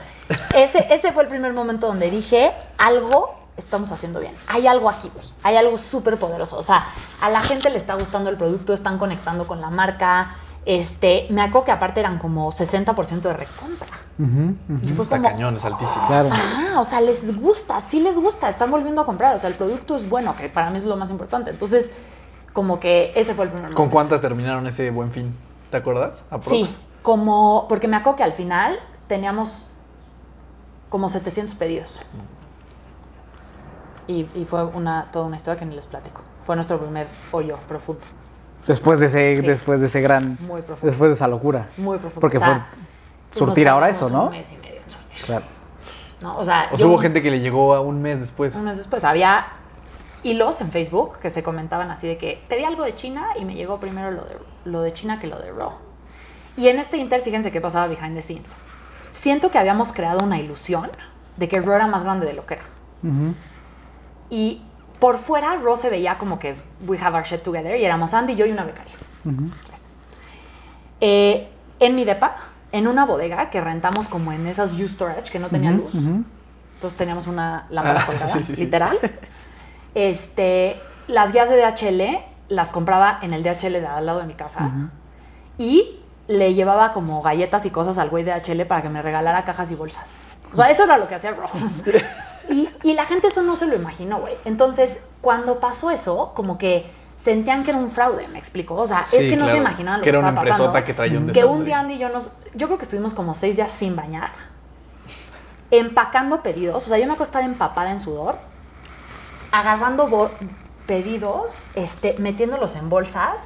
ese, 0.55 0.88
ese 0.89 1.11
fue 1.11 1.23
el 1.23 1.29
primer 1.29 1.53
momento 1.53 1.88
donde 1.88 2.09
dije, 2.09 2.51
algo 2.77 3.41
estamos 3.57 3.91
haciendo 3.91 4.19
bien. 4.19 4.34
Hay 4.47 4.67
algo 4.67 4.89
aquí, 4.89 5.11
güey. 5.13 5.25
Hay 5.43 5.55
algo 5.55 5.77
súper 5.77 6.17
poderoso. 6.17 6.57
O 6.57 6.63
sea, 6.63 6.88
a 7.21 7.29
la 7.29 7.41
gente 7.41 7.69
le 7.69 7.77
está 7.77 7.95
gustando 7.95 8.29
el 8.29 8.38
producto, 8.38 8.73
están 8.73 8.97
conectando 8.97 9.47
con 9.47 9.61
la 9.61 9.69
marca. 9.69 10.36
Este, 10.66 11.26
me 11.32 11.41
acuerdo 11.41 11.66
que 11.66 11.72
aparte 11.72 11.99
eran 11.99 12.20
como 12.20 12.51
60% 12.51 13.22
de 13.22 13.34
recompra. 13.34 13.88
Y 14.20 14.89
fue 14.93 15.03
Está 15.03 15.18
como, 15.18 15.30
cañón, 15.30 15.55
es 15.55 15.66
altísimo. 15.66 16.05
Claro. 16.07 16.30
Ah, 16.32 16.80
o 16.80 16.86
sea, 16.86 17.01
les 17.01 17.36
gusta, 17.41 17.82
sí 17.82 17.99
les 17.99 18.16
gusta, 18.16 18.47
están 18.49 18.70
volviendo 18.70 19.01
a 19.01 19.05
comprar. 19.05 19.36
O 19.36 19.39
sea, 19.39 19.49
el 19.49 19.55
producto 19.55 19.95
es 19.95 20.07
bueno, 20.07 20.36
que 20.36 20.49
para 20.49 20.70
mí 20.70 20.78
es 20.78 20.86
lo 20.86 20.95
más 20.95 21.09
importante. 21.09 21.49
Entonces, 21.49 21.89
como 22.53 22.80
que 22.80 23.12
ese 23.16 23.34
fue 23.34 23.45
el 23.45 23.51
primer 23.51 23.70
¿Con 23.70 23.76
momento. 23.86 23.93
cuántas 23.93 24.22
terminaron 24.22 24.68
ese 24.68 24.91
buen 24.91 25.12
fin? 25.12 25.36
¿Te 25.72 25.78
acuerdas? 25.78 26.24
Aprox. 26.30 26.49
Sí, 26.49 26.76
como, 27.01 27.66
porque 27.68 27.88
me 27.88 27.95
acuerdo 27.97 28.18
que 28.18 28.24
al 28.24 28.34
final 28.34 28.78
teníamos 29.07 29.68
como 30.89 31.09
700 31.09 31.55
pedidos. 31.55 31.99
Y, 34.07 34.28
y 34.36 34.45
fue 34.45 34.64
una, 34.66 35.09
toda 35.12 35.26
una 35.26 35.38
historia 35.38 35.57
que 35.59 35.66
ni 35.66 35.76
les 35.76 35.86
platico. 35.88 36.22
Fue 36.45 36.55
nuestro 36.55 36.80
primer 36.80 37.07
hoyo 37.32 37.57
profundo, 37.68 38.01
Después 38.68 38.99
de 38.99 39.07
ese, 39.07 39.36
Sí. 39.38 39.41
después 39.45 39.82
de 39.82 39.88
ese 39.88 40.01
gran, 40.01 40.38
muy 40.41 40.62
profundo. 40.62 40.86
después 40.91 41.09
de 41.09 41.14
esa 41.16 41.28
locura. 41.28 41.68
muy 41.78 41.97
profundo. 41.97 42.22
Porque 42.22 42.38
O 42.38 42.39
sea, 42.39 42.68
fue 43.32 43.39
surtir 43.39 43.68
ahora 43.68 43.89
eso, 43.89 44.09
¿no? 44.09 44.26
Un 44.26 44.32
mes 44.32 44.51
y 44.51 44.57
medio 44.57 44.82
en 44.86 44.91
surtir. 44.91 45.26
Claro. 45.26 45.45
¿no? 46.22 46.38
O 46.38 46.45
sea, 46.45 46.66
O 46.72 46.78
sea, 46.78 46.78
yo- 46.78 46.88
hubo 46.88 46.97
gente 46.99 47.22
que 47.24 47.32
le 47.32 47.39
llegó 47.39 47.74
a 47.74 47.82
un 47.82 48.01
mes 48.01 48.20
después. 48.20 48.55
Un 48.55 48.66
mes 48.66 48.78
después 48.78 49.03
había 49.03 49.47
hilos 50.24 50.62
en 50.62 50.70
Facebook 50.72 51.18
que 51.20 51.32
se 51.32 51.41
comentaban 51.41 51.89
así 51.89 52.07
de 52.07 52.18
que 52.20 52.39
pedí 52.47 52.64
algo 52.64 52.84
de 52.84 52.95
China 52.95 53.30
y 53.39 53.43
me 53.45 53.55
llegó 53.55 53.80
primero 53.80 54.12
lo 54.12 54.24
de, 54.26 54.38
lo 54.66 54.82
de 54.84 54.93
China 54.93 55.20
que 55.20 55.26
lo 55.26 55.39
de 55.39 55.51
Raw. 55.51 55.72
Y 56.55 56.68
en 56.68 56.78
este 56.78 56.97
inter, 56.97 57.22
fíjense 57.24 57.51
qué 57.51 57.59
pasaba 57.62 57.88
behind 57.88 58.16
the 58.16 58.22
scenes. 58.22 58.45
Siento 59.22 59.49
que 59.49 59.57
habíamos 59.57 59.91
creado 59.93 60.24
una 60.24 60.38
ilusión 60.39 60.91
de 61.38 61.47
que 61.49 61.59
Raw 61.59 61.74
era 61.76 61.88
más 61.88 62.03
grande 62.03 62.28
de 62.28 62.34
lo 62.34 62.45
que 62.45 62.55
era. 62.55 62.64
Ujú. 63.03 63.34
Y 64.30 64.62
por 65.02 65.18
fuera 65.18 65.58
Raw 65.58 65.76
se 65.76 65.89
veía 65.89 66.18
como 66.18 66.39
que 66.39 66.56
we 66.88 66.97
have 66.97 67.18
our 67.18 67.26
shit 67.26 67.41
together 67.43 67.76
y 67.76 67.84
éramos 67.84 68.14
Andy, 68.14 68.36
yo 68.38 68.45
y 68.45 68.52
una 68.52 68.64
becaria. 68.64 68.93
Eh, 70.99 71.49
en 71.80 71.95
mi 71.95 72.06
depa, 72.06 72.36
en 72.72 72.88
una 72.88 73.06
bodega 73.06 73.49
que 73.49 73.60
rentamos 73.60 74.08
como 74.08 74.32
en 74.32 74.45
esas 74.47 74.74
U-Storage 74.74 75.32
que 75.32 75.39
no 75.39 75.49
tenía 75.49 75.72
luz. 75.72 75.93
Entonces 75.95 76.97
teníamos 76.97 77.28
una 77.28 77.66
lámpara 77.70 78.02
Ah, 78.04 78.06
colgada, 78.06 78.34
sí, 78.38 78.43
sí, 78.43 78.56
sí. 78.56 78.66
literal. 78.66 78.97
Este, 79.95 80.80
las 81.08 81.32
guías 81.34 81.49
de 81.49 81.58
DHL 81.58 82.24
las 82.54 82.72
compraba 82.72 83.20
en 83.24 83.34
el 83.34 83.43
DHL 83.43 83.74
de 83.74 83.88
al 83.88 84.06
lado 84.06 84.20
de 84.20 84.26
mi 84.28 84.36
casa. 84.36 84.70
Y 85.58 85.99
le 86.28 86.54
llevaba 86.54 86.91
como 86.93 87.22
galletas 87.22 87.66
y 87.66 87.72
cosas 87.72 87.97
al 87.97 88.10
güey 88.10 88.24
de 88.24 88.32
DHL 88.39 88.66
para 88.68 88.82
que 88.84 88.89
me 88.89 89.02
regalara 89.02 89.43
cajas 89.43 89.72
y 89.72 89.76
bolsas. 89.76 90.08
O 90.54 90.56
sea, 90.56 90.70
eso 90.70 90.84
era 90.84 90.97
lo 90.97 91.08
que 91.08 91.16
hacía 91.16 91.32
Bro. 91.32 91.49
Y, 92.84 92.93
la 92.93 93.05
gente 93.05 93.27
eso 93.27 93.41
no 93.43 93.55
se 93.55 93.67
lo 93.67 93.75
imaginó, 93.75 94.19
güey. 94.19 94.36
Entonces, 94.45 94.97
cuando 95.21 95.59
pasó 95.59 95.91
eso, 95.91 96.32
como 96.36 96.57
que 96.57 96.86
sentían 97.17 97.63
que 97.63 97.71
era 97.71 97.79
un 97.79 97.91
fraude, 97.91 98.27
me 98.27 98.39
explico. 98.39 98.75
O 98.75 98.88
sea, 98.88 99.07
es 99.11 99.29
que 99.29 99.36
no 99.36 99.47
se 99.47 99.57
imaginaban 99.57 99.99
lo 99.99 100.03
Que 100.03 100.05
que, 100.05 100.09
era 100.09 100.19
una 100.19 100.29
estaba 100.29 100.47
pasando. 100.47 100.65
empresota 100.65 100.86
que 100.86 100.93
traía 100.93 101.19
un 101.19 101.32
Que 101.32 101.45
un 101.45 101.65
día 101.65 101.79
Andy 101.79 101.95
y 101.95 101.97
yo 101.99 102.09
nos... 102.09 102.29
Yo 102.53 102.67
creo 102.67 102.77
que 102.77 102.86
estuvimos 102.86 103.13
como 103.13 103.36
seis 103.36 103.55
días 103.55 103.71
sin 103.77 103.95
bañar 103.95 104.32
empacando 105.71 106.43
pedidos, 106.43 106.86
o 106.86 106.89
sea, 106.89 106.97
yo 106.97 107.05
me 107.05 107.13
acuerdo 107.13 107.29
estar 107.29 107.43
empapada 107.43 107.91
en 107.91 108.01
sudor, 108.01 108.36
agarrando 109.51 110.29
pedidos, 110.86 111.49
este, 111.75 112.15
metiéndolos 112.19 112.75
en 112.75 112.89
bolsas, 112.89 113.41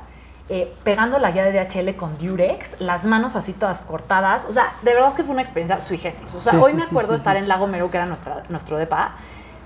eh, 0.50 0.74
pegando 0.84 1.18
la 1.20 1.32
guía 1.32 1.44
de 1.44 1.52
DHL 1.52 1.96
con 1.96 2.18
Durex, 2.18 2.80
las 2.80 3.04
manos 3.06 3.36
así 3.36 3.54
todas 3.54 3.80
cortadas, 3.80 4.46
o 4.46 4.54
sea, 4.54 4.74
de 4.84 4.94
verdad 4.94 5.14
que 5.16 5.24
fue 5.24 5.34
una 5.34 5.42
experiencia 5.42 5.80
sui 5.80 5.98
generis. 5.98 6.36
O 6.36 6.40
sea, 6.40 6.54
Sí, 6.54 6.60
hoy 6.62 6.72
sí, 6.72 6.78
me 6.78 6.84
acuerdo 6.84 7.14
sí, 7.14 7.20
estar 7.20 7.36
en 7.36 7.48
Lago 7.48 7.66
Mero, 7.68 7.90
que 7.90 7.98
era 7.98 8.06
nuestra, 8.06 8.44
nuestro 8.50 8.78
depa, 8.78 9.16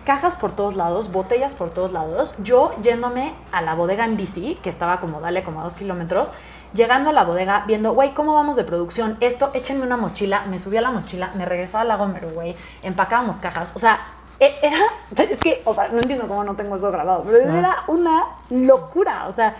cajas 0.05 0.35
por 0.37 0.55
todos 0.55 0.75
lados, 0.75 1.11
botellas 1.11 1.53
por 1.53 1.71
todos 1.71 1.91
lados, 1.91 2.33
yo 2.39 2.71
yéndome 2.81 3.33
a 3.51 3.61
la 3.61 3.75
bodega 3.75 4.05
en 4.05 4.15
bici, 4.17 4.57
que 4.63 4.69
estaba 4.69 4.99
como, 5.01 5.19
dale, 5.19 5.43
como 5.43 5.59
a 5.59 5.63
dos 5.63 5.73
kilómetros, 5.73 6.31
llegando 6.73 7.09
a 7.09 7.13
la 7.13 7.23
bodega, 7.23 7.63
viendo, 7.67 7.93
güey, 7.93 8.13
¿cómo 8.13 8.33
vamos 8.33 8.55
de 8.55 8.63
producción? 8.63 9.17
Esto, 9.19 9.51
échenme 9.53 9.83
una 9.85 9.97
mochila, 9.97 10.45
me 10.45 10.59
subí 10.59 10.77
a 10.77 10.81
la 10.81 10.91
mochila, 10.91 11.31
me 11.35 11.45
regresaba 11.45 11.81
al 11.81 11.89
lago 11.89 12.07
Mero, 12.07 12.29
güey, 12.29 12.55
empacábamos 12.83 13.35
cajas, 13.37 13.71
o 13.75 13.79
sea, 13.79 13.99
e- 14.39 14.55
era, 14.61 14.79
es 15.29 15.37
que, 15.39 15.61
o 15.65 15.73
sea, 15.73 15.89
no 15.89 15.97
entiendo 15.97 16.27
cómo 16.27 16.43
no 16.43 16.55
tengo 16.55 16.77
eso 16.77 16.89
grabado, 16.89 17.23
pero 17.25 17.37
era 17.57 17.83
una 17.87 18.23
locura, 18.49 19.25
o 19.27 19.31
sea, 19.33 19.57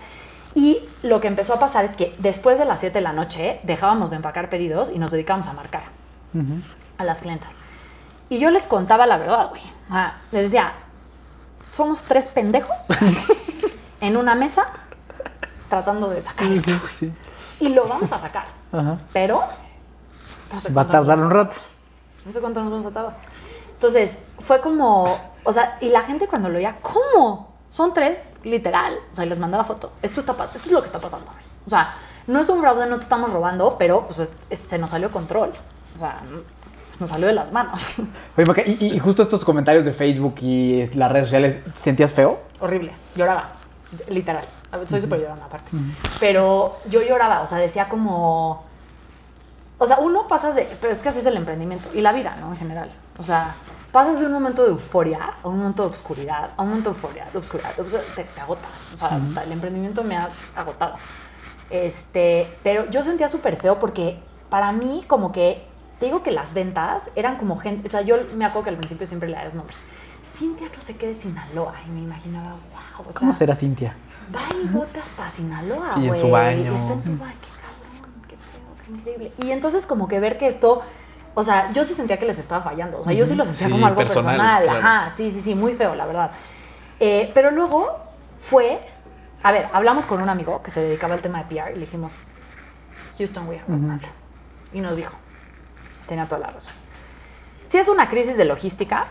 y 0.55 0.79
lo 1.03 1.21
que 1.21 1.27
empezó 1.27 1.53
a 1.53 1.59
pasar 1.59 1.85
es 1.85 1.95
que 1.95 2.15
después 2.17 2.57
de 2.57 2.65
las 2.65 2.79
7 2.79 2.93
de 2.93 3.01
la 3.01 3.13
noche 3.13 3.59
dejábamos 3.63 4.09
de 4.09 4.17
empacar 4.17 4.49
pedidos 4.49 4.89
y 4.93 4.99
nos 4.99 5.11
dedicábamos 5.11 5.47
a 5.47 5.53
marcar 5.53 5.83
a 6.97 7.03
las 7.03 7.19
clientas. 7.19 7.53
Y 8.29 8.39
yo 8.39 8.51
les 8.51 8.63
contaba 8.63 9.05
la 9.05 9.17
verdad, 9.17 9.49
güey. 9.49 9.61
Sea, 9.89 10.21
les 10.31 10.43
decía, 10.43 10.73
somos 11.73 12.01
tres 12.03 12.27
pendejos 12.27 12.75
en 14.01 14.17
una 14.17 14.35
mesa 14.35 14.67
tratando 15.69 16.09
de 16.09 16.21
sacar 16.21 16.51
esto. 16.51 16.71
Sí. 16.91 17.11
Y 17.59 17.69
lo 17.69 17.87
vamos 17.87 18.11
a 18.11 18.19
sacar. 18.19 18.45
Ajá. 18.71 18.97
Pero 19.13 19.43
no 20.53 20.59
sé 20.59 20.71
Va 20.71 20.83
a 20.83 20.87
tardar 20.87 21.19
un 21.19 21.29
rato. 21.29 21.55
no 22.25 22.33
sé 22.33 22.39
cuánto 22.39 22.61
nos 22.61 22.71
vamos 22.71 22.85
a 22.87 22.91
tardar. 22.91 23.15
Entonces, 23.73 24.11
fue 24.45 24.61
como, 24.61 25.17
o 25.43 25.53
sea, 25.53 25.77
y 25.79 25.89
la 25.89 26.01
gente 26.01 26.27
cuando 26.27 26.49
lo 26.49 26.55
veía, 26.55 26.77
¿cómo? 26.81 27.53
Son 27.69 27.93
tres, 27.93 28.19
literal. 28.43 28.95
O 29.11 29.15
sea, 29.15 29.25
y 29.25 29.29
les 29.29 29.39
mandaba 29.39 29.63
foto. 29.63 29.91
Esto, 30.01 30.21
está, 30.21 30.33
esto 30.45 30.57
es 30.65 30.71
lo 30.71 30.81
que 30.81 30.87
está 30.87 30.99
pasando. 30.99 31.27
O 31.65 31.69
sea, 31.69 31.93
no 32.27 32.39
es 32.39 32.49
un 32.49 32.59
fraude, 32.61 32.85
no 32.87 32.97
te 32.97 33.03
estamos 33.03 33.31
robando, 33.31 33.75
pero 33.77 34.05
pues, 34.07 34.19
es- 34.19 34.31
es- 34.49 34.59
se 34.59 34.77
nos 34.77 34.89
salió 34.91 35.09
control. 35.11 35.51
O 35.95 35.99
sea, 35.99 36.21
se 36.91 36.99
nos 36.99 37.09
salió 37.09 37.27
de 37.27 37.33
las 37.33 37.51
manos. 37.51 37.79
Oye, 38.37 38.45
Maca, 38.47 38.61
y, 38.65 38.77
y- 38.79 38.93
y 38.95 38.99
justo 38.99 39.23
estos 39.23 39.43
comentarios 39.45 39.85
de 39.85 39.93
Facebook 39.93 40.35
y 40.41 40.87
las 40.95 41.11
redes 41.11 41.25
sociales, 41.27 41.59
¿sentías 41.75 42.13
feo? 42.13 42.39
Horrible. 42.59 42.93
Lloraba. 43.15 43.51
Literal. 44.07 44.43
Soy 44.87 45.01
súper 45.01 45.19
llorona 45.21 45.45
aparte. 45.45 45.65
Pero 46.19 46.77
yo 46.89 47.01
lloraba, 47.01 47.41
o 47.41 47.47
sea, 47.47 47.57
decía 47.57 47.89
como... 47.89 48.63
O 49.79 49.85
sea, 49.87 49.97
uno 49.99 50.27
pasas 50.27 50.53
de... 50.55 50.67
Pero 50.79 50.93
es 50.93 50.99
que 50.99 51.09
así 51.09 51.19
es 51.19 51.25
el 51.25 51.37
emprendimiento 51.37 51.89
y 51.93 52.01
la 52.01 52.11
vida, 52.11 52.35
¿no? 52.39 52.51
En 52.51 52.57
general. 52.57 52.91
O 53.17 53.23
sea, 53.23 53.55
pasas 53.91 54.19
de 54.19 54.25
un 54.25 54.31
momento 54.31 54.63
de 54.63 54.69
euforia 54.69 55.33
a 55.43 55.47
un 55.47 55.57
momento 55.57 55.83
de 55.83 55.89
obscuridad, 55.89 56.51
a 56.55 56.61
un 56.61 56.69
momento 56.69 56.91
de 56.91 56.95
euforia, 56.95 57.25
de 57.31 57.37
obscuridad, 57.37 57.75
de 57.75 57.81
obscuridad, 57.81 58.07
te, 58.15 58.23
te 58.23 58.41
agotas. 58.41 58.71
O 58.93 58.97
sea, 58.97 59.19
el 59.43 59.51
emprendimiento 59.51 60.03
me 60.03 60.17
ha 60.17 60.29
agotado. 60.55 60.95
Este, 61.69 62.47
pero 62.63 62.89
yo 62.89 63.03
sentía 63.03 63.27
súper 63.29 63.57
feo 63.57 63.79
porque 63.79 64.19
para 64.49 64.71
mí 64.71 65.03
como 65.07 65.31
que, 65.31 65.65
te 65.99 66.05
digo 66.05 66.23
que 66.23 66.31
las 66.31 66.53
ventas 66.53 67.03
eran 67.15 67.37
como 67.37 67.57
gente, 67.59 67.87
o 67.87 67.91
sea, 67.91 68.01
yo 68.01 68.17
me 68.35 68.45
acuerdo 68.45 68.65
que 68.65 68.69
al 68.71 68.77
principio 68.77 69.05
siempre 69.07 69.29
le 69.29 69.35
daba 69.35 69.45
los 69.45 69.55
nombres. 69.55 69.77
Cintia 70.35 70.67
no 70.73 70.81
sé 70.81 70.95
qué 70.95 71.07
de 71.07 71.15
Sinaloa 71.15 71.73
y 71.85 71.89
me 71.89 72.01
imaginaba, 72.01 72.51
wow, 72.51 73.07
o 73.09 73.13
¿Cómo 73.13 73.33
sea, 73.33 73.39
será 73.39 73.55
Cintia? 73.55 73.95
Va 74.33 74.41
y 74.55 74.67
vota 74.67 74.99
hasta 74.99 75.29
Sinaloa, 75.29 75.95
Sí, 75.95 76.07
en 76.07 76.17
su 76.17 76.29
baño. 76.29 76.71
Y 76.71 76.75
está 76.75 76.93
en 76.93 77.01
su 77.01 77.17
baño. 77.17 77.33
Qué 77.41 77.49
cabrón, 77.59 78.21
qué 78.27 78.35
feo, 78.35 78.85
qué 78.85 78.91
increíble. 78.91 79.31
Y 79.37 79.51
entonces 79.51 79.85
como 79.85 80.07
que 80.07 80.19
ver 80.19 80.37
que 80.37 80.47
esto, 80.47 80.81
o 81.39 81.43
sea, 81.43 81.71
yo 81.73 81.83
sí 81.83 81.93
sentía 81.93 82.17
que 82.17 82.25
les 82.25 82.37
estaba 82.37 82.61
fallando. 82.63 82.99
O 82.99 83.03
sea, 83.03 83.13
yo 83.13 83.25
sí 83.25 83.35
lo 83.35 83.45
sentía 83.45 83.67
Sí, 83.67 83.71
como 83.71 83.85
algo 83.87 83.97
personal, 83.97 84.35
personal. 84.37 84.63
claro. 84.63 84.79
Ajá, 84.79 85.09
sí, 85.11 85.31
sí, 85.31 85.41
sí, 85.41 85.55
muy 85.55 85.73
feo, 85.73 85.95
la 85.95 86.05
verdad. 86.05 86.31
Eh, 86.99 87.31
pero 87.33 87.51
luego 87.51 87.97
fue, 88.49 88.79
a 89.43 89.51
ver, 89.51 89.67
hablamos 89.73 90.05
con 90.05 90.21
un 90.21 90.29
amigo 90.29 90.61
que 90.61 90.71
se 90.71 90.81
dedicaba 90.81 91.13
al 91.13 91.21
tema 91.21 91.43
de 91.43 91.45
PR 91.45 91.71
y 91.71 91.75
le 91.75 91.81
dijimos, 91.81 92.11
Houston, 93.17 93.47
we 93.47 93.55
have 93.55 93.63
a 93.63 93.67
problem". 93.67 93.99
Y 94.73 94.81
nos 94.81 94.95
dijo, 94.95 95.13
tenía 96.07 96.25
toda 96.25 96.39
la 96.39 96.51
razón. 96.51 96.73
Si 97.69 97.77
es 97.77 97.87
una 97.87 98.09
crisis 98.09 98.35
de 98.37 98.45
logística, 98.45 99.07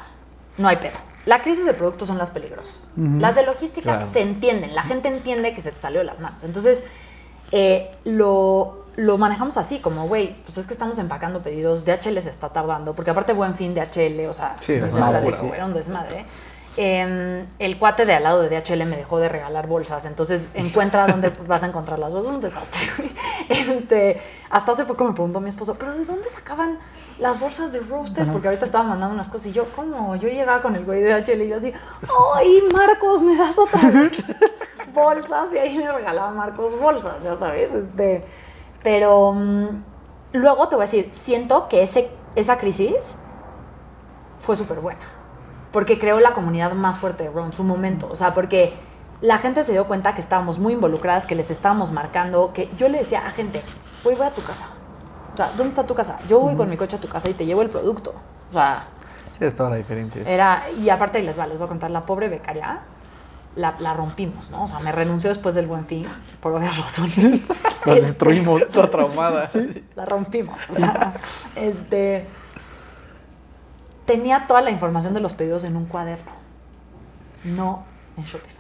no 0.56 0.68
hay 0.68 0.76
pedo. 0.76 0.96
La 1.26 1.40
crisis 1.40 1.64
de 1.64 1.74
productos 1.74 2.09
son 2.09 2.18
las 2.18 2.30
peligrosas. 2.30 2.74
Las 2.96 3.34
de 3.36 3.44
logística 3.44 3.96
Claro. 3.98 4.09
se 4.12 4.20
entienden, 4.22 4.74
la 4.74 4.82
gente 4.82 5.09
entiende 5.09 5.55
que 5.55 5.62
se 5.62 5.70
te 5.72 5.78
salió 5.78 6.00
de 6.00 6.05
las 6.06 6.20
manos. 6.20 6.42
Entonces, 6.42 6.82
eh, 7.52 7.90
lo, 8.05 8.86
lo 8.98 9.16
manejamos 9.16 9.56
así, 9.56 9.78
como, 9.78 10.08
güey, 10.08 10.34
pues 10.44 10.58
es 10.58 10.66
que 10.66 10.72
estamos 10.72 10.98
empacando 10.98 11.40
pedidos, 11.40 11.84
DHL 11.84 12.18
se 12.20 12.30
está 12.30 12.48
tardando, 12.48 12.94
porque 12.94 13.12
aparte 13.12 13.32
buen 13.32 13.54
fin 13.54 13.72
DHL, 13.72 14.26
o 14.28 14.34
sea, 14.34 14.56
Sí, 14.58 14.72
es 14.72 14.92
un 14.92 14.98
una 14.98 15.12
locura, 15.12 15.36
güey, 15.38 15.50
sí. 15.50 15.54
era 15.54 15.66
un 15.66 15.72
desmadre. 15.72 16.24
Eh, 16.76 17.44
el 17.60 17.78
cuate 17.78 18.06
de 18.06 18.14
al 18.14 18.24
lado 18.24 18.42
de 18.42 18.48
DHL 18.48 18.84
me 18.86 18.96
dejó 18.96 19.20
de 19.20 19.28
regalar 19.28 19.68
bolsas, 19.68 20.04
entonces 20.04 20.48
encuentra 20.52 21.06
dónde 21.06 21.30
vas 21.46 21.62
a 21.62 21.66
encontrar 21.66 22.00
las 22.00 22.12
bolsas, 22.12 22.32
un 22.34 22.40
desastre. 22.40 22.80
Este, 23.48 24.20
hasta 24.50 24.72
hace 24.72 24.84
poco 24.84 25.04
me 25.04 25.12
preguntó 25.12 25.40
mi 25.40 25.48
esposo, 25.48 25.76
¿pero 25.76 25.92
de 25.94 26.04
dónde 26.04 26.28
sacaban 26.28 26.78
las 27.20 27.38
bolsas 27.38 27.72
de 27.72 27.78
Roasters? 27.80 28.28
Porque 28.28 28.48
ahorita 28.48 28.66
estaban 28.66 28.88
mandando 28.88 29.14
unas 29.14 29.28
cosas 29.28 29.46
y 29.46 29.52
yo, 29.52 29.64
¿cómo? 29.76 30.16
Yo 30.16 30.28
llegaba 30.28 30.60
con 30.60 30.74
el 30.74 30.84
güey 30.84 31.02
de 31.02 31.14
DHL 31.20 31.42
y 31.42 31.48
yo 31.48 31.56
así, 31.56 31.72
¡ay, 32.34 32.62
Marcos, 32.72 33.22
me 33.22 33.36
das 33.36 33.56
otra 33.56 33.80
bolsas! 34.92 35.54
Y 35.54 35.58
ahí 35.58 35.78
me 35.78 35.90
regalaba 35.90 36.32
Marcos 36.32 36.78
bolsas, 36.78 37.14
ya 37.22 37.36
sabes. 37.36 37.72
Este, 37.72 38.20
pero 38.82 39.32
mm, 39.32 39.82
luego 40.32 40.68
te 40.68 40.76
voy 40.76 40.84
a 40.84 40.86
decir, 40.86 41.10
siento 41.22 41.68
que 41.68 41.82
ese, 41.82 42.10
esa 42.34 42.59
crisis 42.59 42.94
fue 44.40 44.56
súper 44.56 44.80
buena. 44.80 45.00
Porque 45.72 45.98
creó 45.98 46.18
la 46.20 46.32
comunidad 46.32 46.72
más 46.72 46.96
fuerte 46.98 47.24
de 47.24 47.30
Raw 47.30 47.44
en 47.44 47.52
su 47.52 47.62
momento. 47.62 48.09
O 48.10 48.16
sea, 48.16 48.32
porque 48.34 48.74
la 49.20 49.38
gente 49.38 49.64
se 49.64 49.72
dio 49.72 49.86
cuenta 49.86 50.14
que 50.14 50.20
estábamos 50.20 50.59
muy 50.59 50.72
involucradas, 50.72 51.26
que 51.26 51.34
les 51.34 51.50
estábamos 51.50 51.92
marcando, 51.92 52.52
que 52.52 52.70
yo 52.76 52.88
le 52.88 52.98
decía 53.00 53.26
a 53.26 53.30
gente, 53.32 53.60
voy, 54.02 54.14
voy 54.14 54.26
a 54.26 54.30
tu 54.30 54.42
casa. 54.42 54.66
O 55.34 55.36
sea, 55.36 55.48
¿dónde 55.56 55.68
está 55.68 55.84
tu 55.84 55.94
casa? 55.94 56.18
Yo 56.28 56.40
voy 56.40 56.56
con 56.56 56.70
mi 56.70 56.76
coche 56.76 56.96
a 56.96 57.00
tu 57.00 57.09
casa 57.09 57.28
y 57.28 57.34
te 57.34 57.44
llevo 57.44 57.62
el 57.62 57.68
producto. 57.70 58.14
O 58.50 58.52
sea, 58.52 58.84
Sí, 59.38 59.44
es 59.44 59.55
toda 59.55 59.70
la 59.70 59.76
diferencia. 59.76 60.22
era, 60.26 60.70
y 60.70 60.88
aparte 60.90 61.22
les 61.22 61.38
va, 61.38 61.46
les 61.46 61.59
voy 61.59 61.66
a 61.66 61.68
contar, 61.68 61.90
la 61.92 62.05
pobre 62.06 62.28
becaria 62.28 62.80
la, 63.56 63.74
la 63.80 63.94
rompimos, 63.94 64.50
¿no? 64.50 64.64
O 64.64 64.68
sea, 64.68 64.78
me 64.80 64.92
renunció 64.92 65.30
después 65.30 65.54
del 65.54 65.66
buen 65.66 65.84
fin, 65.86 66.06
por 66.40 66.52
obvias 66.54 66.76
razones. 66.76 67.18
Este, 67.88 68.00
destruimos, 68.02 68.68
toda 68.68 68.90
traumada. 68.90 69.48
la 69.94 70.04
rompimos. 70.04 70.58
O 70.68 70.74
sea, 70.74 71.14
este. 71.56 72.26
Tenía 74.04 74.46
toda 74.46 74.60
la 74.60 74.70
información 74.70 75.14
de 75.14 75.20
los 75.20 75.32
pedidos 75.32 75.64
en 75.64 75.76
un 75.76 75.86
cuaderno, 75.86 76.32
no 77.44 77.84
en 78.16 78.24
Shopify. 78.24 78.58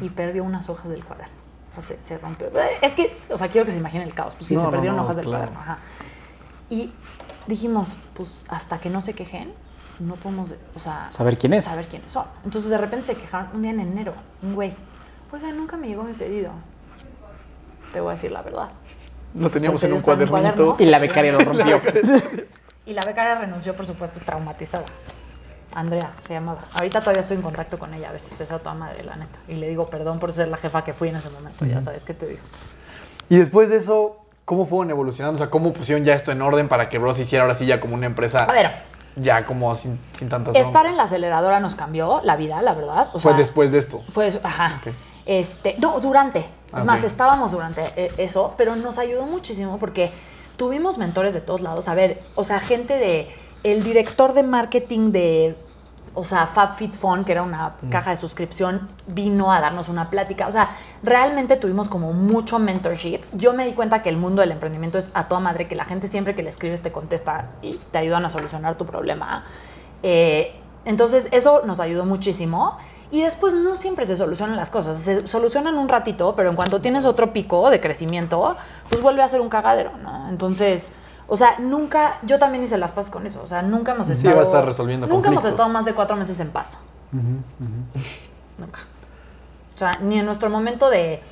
Y 0.00 0.10
perdió 0.10 0.42
unas 0.44 0.68
hojas 0.68 0.88
del 0.88 1.04
cuaderno. 1.04 1.32
O 1.70 1.74
sea, 1.80 1.84
se, 1.84 2.02
se 2.04 2.18
rompió. 2.18 2.48
Es 2.82 2.92
que, 2.92 3.16
o 3.30 3.38
sea, 3.38 3.48
quiero 3.48 3.64
que 3.64 3.72
se 3.72 3.78
imaginen 3.78 4.06
el 4.08 4.14
caos. 4.14 4.34
Pues 4.34 4.46
sí, 4.46 4.54
No, 4.54 4.64
se 4.64 4.70
perdieron 4.70 4.96
no, 4.96 5.04
hojas 5.04 5.16
del 5.16 5.26
claro. 5.26 5.44
cuaderno. 5.44 5.60
Ajá. 5.60 5.78
Y 6.68 6.92
dijimos, 7.46 7.88
pues 8.14 8.44
hasta 8.48 8.78
que 8.78 8.90
no 8.90 9.00
se 9.00 9.14
quejen, 9.14 9.54
no 10.00 10.14
podemos, 10.16 10.52
o 10.74 10.78
sea, 10.78 11.08
Saber 11.10 11.38
quién 11.38 11.52
es. 11.54 11.64
saber 11.64 11.86
quiénes 11.86 12.10
son. 12.12 12.24
Entonces 12.44 12.70
de 12.70 12.78
repente 12.78 13.06
se 13.06 13.14
quejaron 13.14 13.48
un 13.54 13.62
día 13.62 13.70
en 13.70 13.80
enero, 13.80 14.12
un 14.42 14.54
güey, 14.54 14.74
oiga, 15.32 15.50
nunca 15.52 15.76
me 15.76 15.88
llegó 15.88 16.02
mi 16.02 16.12
pedido. 16.12 16.50
Te 17.92 18.00
voy 18.00 18.10
a 18.10 18.14
decir 18.14 18.32
la 18.32 18.42
verdad. 18.42 18.68
Lo 19.34 19.50
teníamos 19.50 19.82
en 19.84 19.92
un 19.92 19.98
está 19.98 20.12
en 20.12 20.20
un 20.22 20.26
cuadernito. 20.28 20.64
cuaderno. 20.66 20.84
Y 20.86 20.90
la 20.90 20.98
becaria 20.98 21.32
lo 21.32 21.40
rompió. 21.40 21.80
Y 22.86 22.92
la 22.92 23.02
becaria 23.04 23.34
renunció, 23.36 23.74
por 23.74 23.86
supuesto, 23.86 24.20
traumatizada. 24.24 24.84
Andrea 25.74 26.10
se 26.26 26.32
llamaba. 26.34 26.60
Ahorita 26.72 27.00
todavía 27.00 27.20
estoy 27.20 27.36
en 27.36 27.42
contacto 27.42 27.78
con 27.78 27.92
ella 27.92 28.08
a 28.08 28.12
veces, 28.12 28.40
es 28.40 28.50
a 28.50 28.58
toda 28.58 28.74
madre, 28.74 29.02
la 29.04 29.16
neta. 29.16 29.36
Y 29.48 29.54
le 29.54 29.68
digo 29.68 29.84
perdón 29.86 30.18
por 30.18 30.32
ser 30.32 30.48
la 30.48 30.56
jefa 30.56 30.84
que 30.84 30.94
fui 30.94 31.08
en 31.08 31.16
ese 31.16 31.28
momento, 31.30 31.66
ya 31.66 31.82
sabes 31.82 32.04
qué 32.04 32.14
te 32.14 32.26
digo. 32.26 32.40
Y 33.28 33.36
después 33.36 33.68
de 33.68 33.76
eso, 33.76 34.16
¿cómo 34.46 34.64
fueron 34.64 34.90
evolucionando? 34.90 35.34
O 35.34 35.38
sea, 35.38 35.50
¿cómo 35.50 35.72
pusieron 35.74 36.04
ya 36.04 36.14
esto 36.14 36.32
en 36.32 36.40
orden 36.40 36.68
para 36.68 36.88
que 36.88 36.96
Bros 36.98 37.18
hiciera 37.18 37.42
ahora 37.44 37.54
sí 37.56 37.66
ya 37.66 37.80
como 37.80 37.94
una 37.94 38.06
empresa 38.06 38.44
A 38.44 38.52
ver, 38.52 38.70
ya 39.16 39.44
como 39.44 39.74
sin, 39.74 39.98
sin 40.12 40.28
tantas 40.28 40.54
estar 40.54 40.86
en 40.86 40.96
la 40.96 41.04
aceleradora 41.04 41.58
nos 41.60 41.74
cambió 41.74 42.20
la 42.22 42.36
vida, 42.36 42.62
la 42.62 42.74
verdad. 42.74 43.08
O 43.14 43.18
Fue 43.18 43.32
sea, 43.32 43.38
después 43.38 43.72
de 43.72 43.78
esto. 43.78 44.02
Fue 44.12 44.28
eso, 44.28 44.40
ajá. 44.42 44.80
Este, 45.24 45.74
no, 45.78 45.98
durante. 46.00 46.40
Es 46.40 46.46
Ah, 46.72 46.84
más, 46.84 47.02
estábamos 47.04 47.50
durante 47.50 47.82
eh, 47.96 48.12
eso, 48.18 48.54
pero 48.56 48.76
nos 48.76 48.98
ayudó 48.98 49.22
muchísimo 49.24 49.78
porque 49.78 50.12
tuvimos 50.56 50.98
mentores 50.98 51.34
de 51.34 51.40
todos 51.40 51.60
lados. 51.60 51.88
A 51.88 51.94
ver, 51.94 52.20
o 52.34 52.44
sea, 52.44 52.60
gente 52.60 52.94
de. 52.94 53.28
El 53.64 53.82
director 53.82 54.32
de 54.34 54.42
marketing 54.42 55.10
de. 55.12 55.56
O 56.18 56.24
sea, 56.24 56.46
FabFitFun, 56.46 57.24
que 57.24 57.32
era 57.32 57.42
una 57.42 57.74
Mm. 57.82 57.90
caja 57.90 58.10
de 58.10 58.16
suscripción, 58.16 58.88
vino 59.06 59.52
a 59.52 59.60
darnos 59.60 59.88
una 59.90 60.08
plática. 60.10 60.48
O 60.48 60.50
sea, 60.50 60.70
realmente 61.02 61.56
tuvimos 61.56 61.88
como 61.90 62.12
mucho 62.14 62.58
mentorship. 62.58 63.20
Yo 63.32 63.52
me 63.52 63.66
di 63.66 63.74
cuenta 63.74 64.02
que 64.02 64.08
el 64.08 64.16
mundo 64.16 64.40
del 64.40 64.50
emprendimiento 64.50 64.96
es 64.96 65.10
a 65.12 65.28
toda 65.28 65.40
madre, 65.40 65.68
que 65.68 65.76
la 65.76 65.84
gente 65.84 66.08
siempre 66.08 66.34
que 66.34 66.42
le 66.42 66.48
escribes 66.48 66.82
te 66.82 66.90
contesta 66.90 67.50
y 67.60 67.74
te 67.92 67.98
ayudan 67.98 68.24
a 68.24 68.30
solucionar 68.30 68.76
tu 68.76 68.86
problema. 68.86 69.44
Eh, 70.02 70.54
entonces, 70.84 71.28
eso 71.32 71.62
nos 71.66 71.80
ayudó 71.80 72.04
muchísimo. 72.06 72.78
Y 73.10 73.22
después 73.22 73.54
no 73.54 73.76
siempre 73.76 74.04
se 74.04 74.16
solucionan 74.16 74.56
las 74.56 74.68
cosas. 74.70 74.98
Se 74.98 75.28
solucionan 75.28 75.78
un 75.78 75.88
ratito, 75.88 76.34
pero 76.34 76.50
en 76.50 76.56
cuanto 76.56 76.80
tienes 76.80 77.04
otro 77.04 77.32
pico 77.32 77.70
de 77.70 77.80
crecimiento, 77.80 78.56
pues 78.90 79.00
vuelve 79.00 79.22
a 79.22 79.28
ser 79.28 79.40
un 79.40 79.48
cagadero, 79.48 79.92
¿no? 80.02 80.28
Entonces, 80.28 80.90
o 81.28 81.36
sea, 81.36 81.58
nunca, 81.58 82.18
yo 82.22 82.38
también 82.38 82.64
hice 82.64 82.78
las 82.78 82.92
paz 82.92 83.10
con 83.10 83.26
eso. 83.26 83.42
O 83.42 83.46
sea, 83.46 83.62
nunca 83.62 83.92
hemos 83.92 84.06
Sí, 84.06 84.12
estado. 84.14 84.36
va 84.36 84.40
a 84.42 84.44
estar 84.44 84.64
resolviendo 84.64 85.06
Nunca 85.06 85.28
hemos 85.30 85.44
estado 85.44 85.68
más 85.68 85.84
de 85.84 85.94
cuatro 85.94 86.16
meses 86.16 86.38
en 86.40 86.50
paz. 86.50 86.78
Nunca. 87.12 88.80
O 89.74 89.78
sea, 89.78 89.92
ni 90.00 90.18
en 90.18 90.26
nuestro 90.26 90.48
momento 90.50 90.88
de 90.88 91.22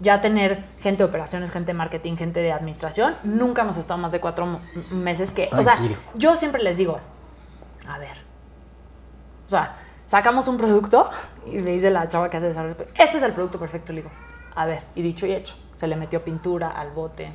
ya 0.00 0.20
tener 0.20 0.64
gente 0.80 1.02
de 1.02 1.08
operaciones, 1.08 1.50
gente 1.50 1.68
de 1.72 1.74
marketing, 1.74 2.16
gente 2.16 2.40
de 2.40 2.52
administración, 2.52 3.14
nunca 3.24 3.62
hemos 3.62 3.76
estado 3.76 3.98
más 3.98 4.12
de 4.12 4.20
cuatro 4.20 4.60
meses 4.92 5.32
que... 5.32 5.48
O 5.52 5.62
sea, 5.62 5.76
yo 6.14 6.36
siempre 6.36 6.62
les 6.62 6.76
digo, 6.76 7.00
a 7.88 7.98
ver, 7.98 8.16
o 9.48 9.50
sea, 9.50 9.76
sacamos 10.06 10.46
un 10.46 10.56
producto 10.56 11.10
y 11.46 11.56
me 11.56 11.72
dice 11.72 11.90
la 11.90 12.08
chava 12.08 12.30
que 12.30 12.36
hace 12.36 12.46
desarrollo, 12.46 12.76
este 12.96 13.16
es 13.16 13.22
el 13.24 13.32
producto 13.32 13.58
perfecto, 13.58 13.92
le 13.92 14.02
digo, 14.02 14.10
a 14.54 14.66
ver, 14.66 14.82
y 14.94 15.02
dicho 15.02 15.26
y 15.26 15.32
hecho, 15.32 15.56
se 15.74 15.88
le 15.88 15.96
metió 15.96 16.22
pintura 16.22 16.68
al 16.70 16.90
bote, 16.92 17.32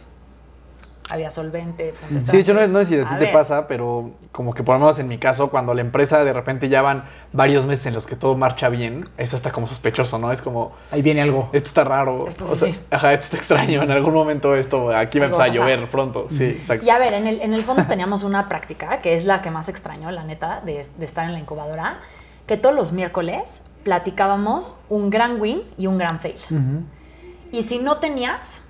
había 1.10 1.30
solvente, 1.30 1.94
Sí, 2.10 2.32
de 2.32 2.40
hecho, 2.40 2.54
no, 2.54 2.66
no 2.68 2.80
sé 2.80 2.86
si 2.86 3.00
a 3.00 3.04
ti 3.04 3.16
te 3.16 3.26
ver, 3.26 3.34
pasa, 3.34 3.68
pero 3.68 4.12
como 4.32 4.54
que 4.54 4.64
por 4.64 4.76
lo 4.76 4.80
menos 4.80 4.98
en 5.00 5.08
mi 5.08 5.18
caso, 5.18 5.50
cuando 5.50 5.74
la 5.74 5.82
empresa 5.82 6.24
de 6.24 6.32
repente 6.34 6.70
ya 6.70 6.82
van 6.82 7.04
varios 7.34 7.66
meses 7.66 7.86
en 7.88 7.94
los 7.94 8.08
que 8.08 8.16
todo 8.16 8.36
marcha 8.36 8.70
bien, 8.70 9.10
es 9.18 9.34
hasta 9.34 9.52
como 9.52 9.68
sospechoso, 9.68 10.18
¿no? 10.18 10.32
Es 10.32 10.42
como, 10.42 10.72
Ahí 10.92 11.02
viene 11.02 11.22
algo. 11.22 11.50
esto 11.52 11.68
está 11.68 11.84
raro. 11.84 12.28
Esto 12.28 12.46
o 12.50 12.56
sí. 12.56 12.72
sea, 12.72 12.76
ajá, 12.92 13.14
esto 13.14 13.26
está 13.26 13.38
extraño. 13.38 13.84
En 13.84 13.92
algún 13.92 14.14
momento 14.14 14.56
esto, 14.56 14.96
aquí 14.96 15.20
va 15.20 15.26
a 15.26 15.28
empezar 15.28 15.50
a 15.50 15.54
llover 15.54 15.90
pronto. 15.90 16.28
Sí, 16.30 16.46
exacto. 16.46 16.86
Y 16.86 16.90
a 16.90 16.98
ver, 17.00 17.14
en 17.14 17.28
el, 17.28 17.42
en 17.42 17.54
el 17.54 17.62
fondo 17.64 17.84
teníamos 17.86 18.24
una 18.24 18.48
práctica, 18.48 19.00
que 19.00 19.14
es 19.16 19.26
la 19.26 19.42
que 19.42 19.52
más 19.52 19.68
extraño, 19.70 20.10
la 20.12 20.24
neta, 20.24 20.62
de, 20.66 20.88
de 20.98 21.06
estar 21.06 21.26
en 21.26 21.34
la 21.34 21.40
incubadora, 21.40 21.98
que 22.48 22.56
todos 22.58 22.74
los 22.76 22.92
miércoles 22.94 23.62
platicábamos 23.84 24.76
un 24.90 25.10
gran 25.10 25.40
win 25.42 25.62
y 25.78 25.88
un 25.88 25.98
gran 25.98 26.20
fail. 26.20 26.38
Y 27.52 27.64
si 27.64 27.78
no 27.80 27.98
tenías, 27.98 28.62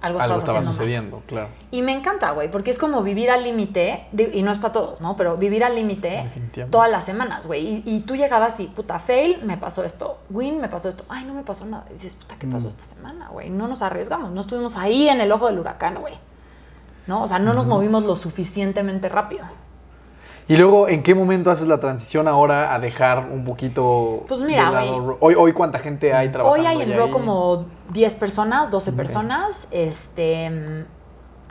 algo, 0.00 0.20
estaba 0.20 0.54
mal. 0.58 0.64
sucediendo, 0.64 1.22
claro. 1.26 1.48
Y 1.70 1.82
me 1.82 1.92
encanta, 1.92 2.30
güey, 2.30 2.50
porque 2.50 2.70
es 2.70 2.78
como 2.78 3.02
vivir 3.02 3.30
al 3.30 3.42
límite, 3.44 4.06
y 4.32 4.42
no 4.42 4.52
es 4.52 4.58
para 4.58 4.72
todos, 4.72 5.00
¿no? 5.00 5.16
Pero 5.16 5.36
vivir 5.36 5.64
al 5.64 5.74
límite 5.74 6.30
todas 6.70 6.90
las 6.90 7.04
semanas, 7.04 7.46
güey. 7.46 7.82
Y, 7.84 7.96
y 7.96 8.00
tú 8.00 8.14
llegabas 8.16 8.60
y, 8.60 8.66
puta, 8.68 8.98
fail, 8.98 9.40
me 9.44 9.56
pasó 9.56 9.82
esto. 9.84 10.18
Win, 10.30 10.60
me 10.60 10.68
pasó 10.68 10.88
esto. 10.88 11.04
Ay, 11.08 11.24
no 11.24 11.34
me 11.34 11.42
pasó 11.42 11.64
nada. 11.66 11.84
Y 11.90 11.94
dices, 11.94 12.14
puta, 12.14 12.36
¿qué 12.38 12.46
Mm. 12.46 12.52
pasó 12.52 12.68
esta 12.68 12.84
semana, 12.84 13.28
güey? 13.28 13.50
No 13.50 13.66
nos 13.66 13.82
arriesgamos, 13.82 14.30
no 14.30 14.40
estuvimos 14.42 14.76
ahí 14.76 15.08
en 15.08 15.20
el 15.20 15.32
ojo 15.32 15.46
del 15.48 15.58
huracán, 15.58 15.96
güey. 15.96 16.14
¿No? 17.06 17.22
O 17.22 17.26
sea, 17.26 17.38
no 17.38 17.54
nos 17.54 17.66
movimos 17.66 18.04
lo 18.04 18.16
suficientemente 18.16 19.08
rápido. 19.08 19.44
Y 20.48 20.56
luego, 20.56 20.88
¿en 20.88 21.02
qué 21.02 21.14
momento 21.14 21.50
haces 21.50 21.68
la 21.68 21.78
transición 21.78 22.26
ahora 22.26 22.74
a 22.74 22.78
dejar 22.78 23.28
un 23.30 23.44
poquito 23.44 24.24
Pues 24.28 24.40
mira, 24.40 24.64
de 24.66 24.72
lado. 24.72 25.00
Ro- 25.06 25.18
Hoy, 25.20 25.34
hoy 25.34 25.52
¿cuánta 25.52 25.78
gente 25.78 26.14
hay 26.14 26.30
trabajando 26.32 26.60
Hoy 26.62 26.66
hay 26.66 26.80
en 26.82 26.92
ahí? 27.02 27.10
como 27.10 27.66
10 27.90 28.14
personas, 28.14 28.70
12 28.70 28.92
personas. 28.92 29.68
Este, 29.70 30.48
mm, 30.48 30.84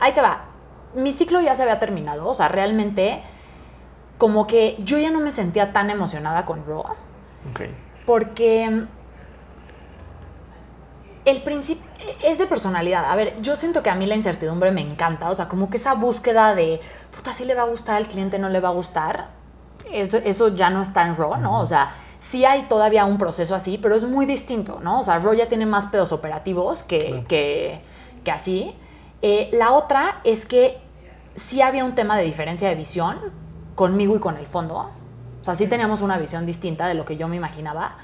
ahí 0.00 0.12
te 0.14 0.20
va. 0.20 0.46
Mi 0.96 1.12
ciclo 1.12 1.40
ya 1.40 1.54
se 1.54 1.62
había 1.62 1.78
terminado. 1.78 2.26
O 2.28 2.34
sea, 2.34 2.48
realmente, 2.48 3.22
como 4.18 4.48
que 4.48 4.74
yo 4.80 4.98
ya 4.98 5.10
no 5.10 5.20
me 5.20 5.30
sentía 5.30 5.72
tan 5.72 5.90
emocionada 5.90 6.44
con 6.44 6.66
Raw. 6.66 6.80
Ok. 7.52 7.60
Porque 8.04 8.84
el 11.24 11.42
principio 11.42 11.84
es 12.22 12.38
de 12.38 12.46
personalidad. 12.46 13.10
A 13.10 13.16
ver, 13.16 13.40
yo 13.40 13.56
siento 13.56 13.82
que 13.82 13.90
a 13.90 13.94
mí 13.94 14.06
la 14.06 14.14
incertidumbre 14.14 14.70
me 14.70 14.80
encanta. 14.80 15.30
O 15.30 15.34
sea, 15.34 15.48
como 15.48 15.70
que 15.70 15.76
esa 15.76 15.94
búsqueda 15.94 16.54
de, 16.54 16.80
puta, 17.14 17.32
si 17.32 17.44
le 17.44 17.54
va 17.54 17.62
a 17.62 17.66
gustar 17.66 17.96
al 17.96 18.08
cliente, 18.08 18.38
no 18.38 18.48
le 18.48 18.60
va 18.60 18.68
a 18.68 18.72
gustar. 18.72 19.28
Eso, 19.90 20.18
eso 20.18 20.54
ya 20.54 20.70
no 20.70 20.82
está 20.82 21.06
en 21.06 21.16
Raw, 21.16 21.36
¿no? 21.38 21.60
O 21.60 21.66
sea, 21.66 21.94
sí 22.20 22.44
hay 22.44 22.62
todavía 22.62 23.04
un 23.04 23.18
proceso 23.18 23.54
así, 23.54 23.78
pero 23.78 23.94
es 23.94 24.04
muy 24.04 24.26
distinto, 24.26 24.80
¿no? 24.82 25.00
O 25.00 25.02
sea, 25.02 25.18
Raw 25.18 25.34
ya 25.34 25.48
tiene 25.48 25.66
más 25.66 25.86
pedos 25.86 26.12
operativos 26.12 26.82
que, 26.82 27.24
que, 27.28 27.80
que 28.24 28.30
así. 28.30 28.74
Eh, 29.22 29.48
la 29.52 29.72
otra 29.72 30.20
es 30.24 30.46
que 30.46 30.78
sí 31.36 31.62
había 31.62 31.84
un 31.84 31.94
tema 31.94 32.16
de 32.16 32.24
diferencia 32.24 32.68
de 32.68 32.74
visión 32.74 33.18
conmigo 33.74 34.16
y 34.16 34.20
con 34.20 34.36
el 34.36 34.46
fondo. 34.46 34.90
O 35.40 35.44
sea, 35.44 35.54
sí 35.54 35.66
teníamos 35.66 36.00
una 36.02 36.18
visión 36.18 36.46
distinta 36.46 36.86
de 36.86 36.94
lo 36.94 37.04
que 37.04 37.16
yo 37.16 37.28
me 37.28 37.36
imaginaba. 37.36 37.96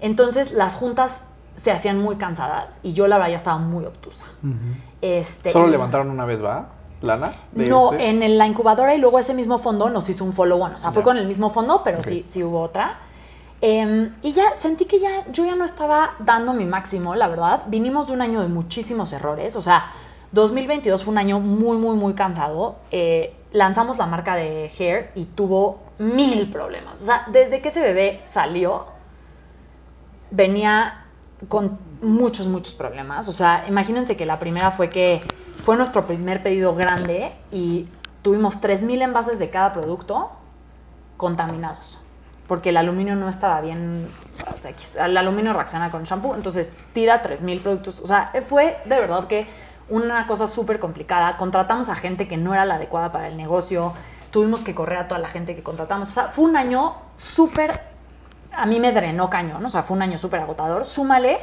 Entonces, 0.00 0.52
las 0.52 0.74
juntas 0.74 1.22
se 1.56 1.70
hacían 1.70 1.98
muy 1.98 2.16
cansadas 2.16 2.80
y 2.82 2.92
yo 2.92 3.06
la 3.06 3.16
verdad 3.18 3.30
ya 3.32 3.36
estaba 3.36 3.58
muy 3.58 3.84
obtusa. 3.84 4.24
este, 5.00 5.50
Solo 5.50 5.68
levantaron 5.68 6.10
una 6.10 6.24
vez, 6.24 6.42
¿va? 6.42 6.68
¿Lana? 7.02 7.32
No, 7.54 7.92
este? 7.92 8.08
en 8.08 8.38
la 8.38 8.46
incubadora 8.46 8.94
y 8.94 8.98
luego 8.98 9.18
ese 9.18 9.32
mismo 9.32 9.58
fondo 9.58 9.88
nos 9.88 10.08
hizo 10.08 10.24
un 10.24 10.32
follow-on. 10.32 10.74
O 10.74 10.80
sea, 10.80 10.92
fue 10.92 11.02
con 11.02 11.16
el 11.16 11.26
mismo 11.26 11.50
fondo, 11.50 11.82
pero 11.82 12.02
sí, 12.02 12.26
sí 12.28 12.44
hubo 12.44 12.60
otra. 12.60 12.98
Em, 13.62 14.12
y 14.22 14.32
ya 14.32 14.56
sentí 14.56 14.86
que 14.86 15.00
ya 15.00 15.26
yo 15.32 15.44
ya 15.44 15.54
no 15.54 15.64
estaba 15.64 16.12
dando 16.18 16.52
mi 16.52 16.64
máximo, 16.64 17.14
la 17.14 17.28
verdad. 17.28 17.62
Vinimos 17.66 18.06
de 18.06 18.14
un 18.14 18.22
año 18.22 18.40
de 18.42 18.48
muchísimos 18.48 19.12
errores. 19.12 19.56
O 19.56 19.62
sea, 19.62 19.92
2022 20.32 21.04
fue 21.04 21.12
un 21.12 21.18
año 21.18 21.40
muy, 21.40 21.76
muy, 21.76 21.96
muy 21.96 22.14
cansado. 22.14 22.76
Eh, 22.90 23.34
lanzamos 23.52 23.98
la 23.98 24.06
marca 24.06 24.36
de 24.36 24.70
Hair 24.78 25.10
y 25.14 25.24
tuvo 25.24 25.80
mil 25.98 26.50
problemas. 26.50 27.02
O 27.02 27.04
sea, 27.06 27.26
desde 27.30 27.60
que 27.60 27.68
ese 27.68 27.80
bebé 27.80 28.20
salió, 28.24 28.86
venía 30.30 30.99
con 31.48 31.78
muchos, 32.02 32.46
muchos 32.46 32.74
problemas. 32.74 33.28
O 33.28 33.32
sea, 33.32 33.64
imagínense 33.68 34.16
que 34.16 34.26
la 34.26 34.38
primera 34.38 34.72
fue 34.72 34.88
que 34.88 35.20
fue 35.64 35.76
nuestro 35.76 36.06
primer 36.06 36.42
pedido 36.42 36.74
grande 36.74 37.32
y 37.50 37.88
tuvimos 38.22 38.60
3.000 38.60 39.02
envases 39.02 39.38
de 39.38 39.50
cada 39.50 39.72
producto 39.72 40.30
contaminados. 41.16 41.98
Porque 42.46 42.70
el 42.70 42.76
aluminio 42.76 43.14
no 43.14 43.28
estaba 43.28 43.60
bien, 43.60 44.08
o 44.46 44.58
sea, 44.58 45.06
el 45.06 45.16
aluminio 45.16 45.52
reacciona 45.52 45.90
con 45.90 46.04
shampoo, 46.04 46.34
entonces 46.34 46.68
tira 46.92 47.22
3.000 47.22 47.62
productos. 47.62 48.00
O 48.00 48.06
sea, 48.06 48.32
fue 48.48 48.78
de 48.84 48.98
verdad 48.98 49.26
que 49.26 49.46
una 49.88 50.26
cosa 50.26 50.46
súper 50.46 50.80
complicada. 50.80 51.36
Contratamos 51.36 51.88
a 51.88 51.94
gente 51.94 52.26
que 52.26 52.36
no 52.36 52.54
era 52.54 52.64
la 52.64 52.76
adecuada 52.76 53.12
para 53.12 53.28
el 53.28 53.36
negocio, 53.36 53.92
tuvimos 54.30 54.62
que 54.62 54.74
correr 54.74 54.98
a 54.98 55.08
toda 55.08 55.20
la 55.20 55.28
gente 55.28 55.54
que 55.54 55.62
contratamos. 55.62 56.10
O 56.10 56.12
sea, 56.12 56.28
fue 56.28 56.44
un 56.44 56.56
año 56.56 56.94
súper 57.16 57.89
a 58.52 58.66
mí 58.66 58.80
me 58.80 58.92
drenó 58.92 59.30
cañón, 59.30 59.64
o 59.64 59.70
sea, 59.70 59.82
fue 59.82 59.96
un 59.96 60.02
año 60.02 60.18
súper 60.18 60.40
agotador. 60.40 60.84
Súmale, 60.84 61.38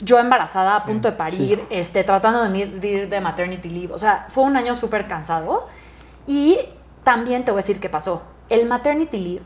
yo 0.00 0.18
embarazada, 0.18 0.76
a 0.76 0.84
punto 0.84 1.10
de 1.10 1.16
parir, 1.16 1.64
este, 1.70 2.04
tratando 2.04 2.44
de, 2.44 2.58
ir 2.58 3.08
de 3.08 3.20
maternity 3.20 3.68
leave, 3.68 3.92
o 3.92 3.98
sea, 3.98 4.26
fue 4.30 4.44
un 4.44 4.56
año 4.56 4.74
súper 4.76 5.06
cansado. 5.06 5.66
Y 6.26 6.58
también 7.04 7.44
te 7.44 7.50
voy 7.50 7.60
a 7.60 7.62
decir 7.62 7.80
qué 7.80 7.88
pasó. 7.88 8.22
El 8.48 8.66
maternity 8.66 9.18
leave, 9.18 9.44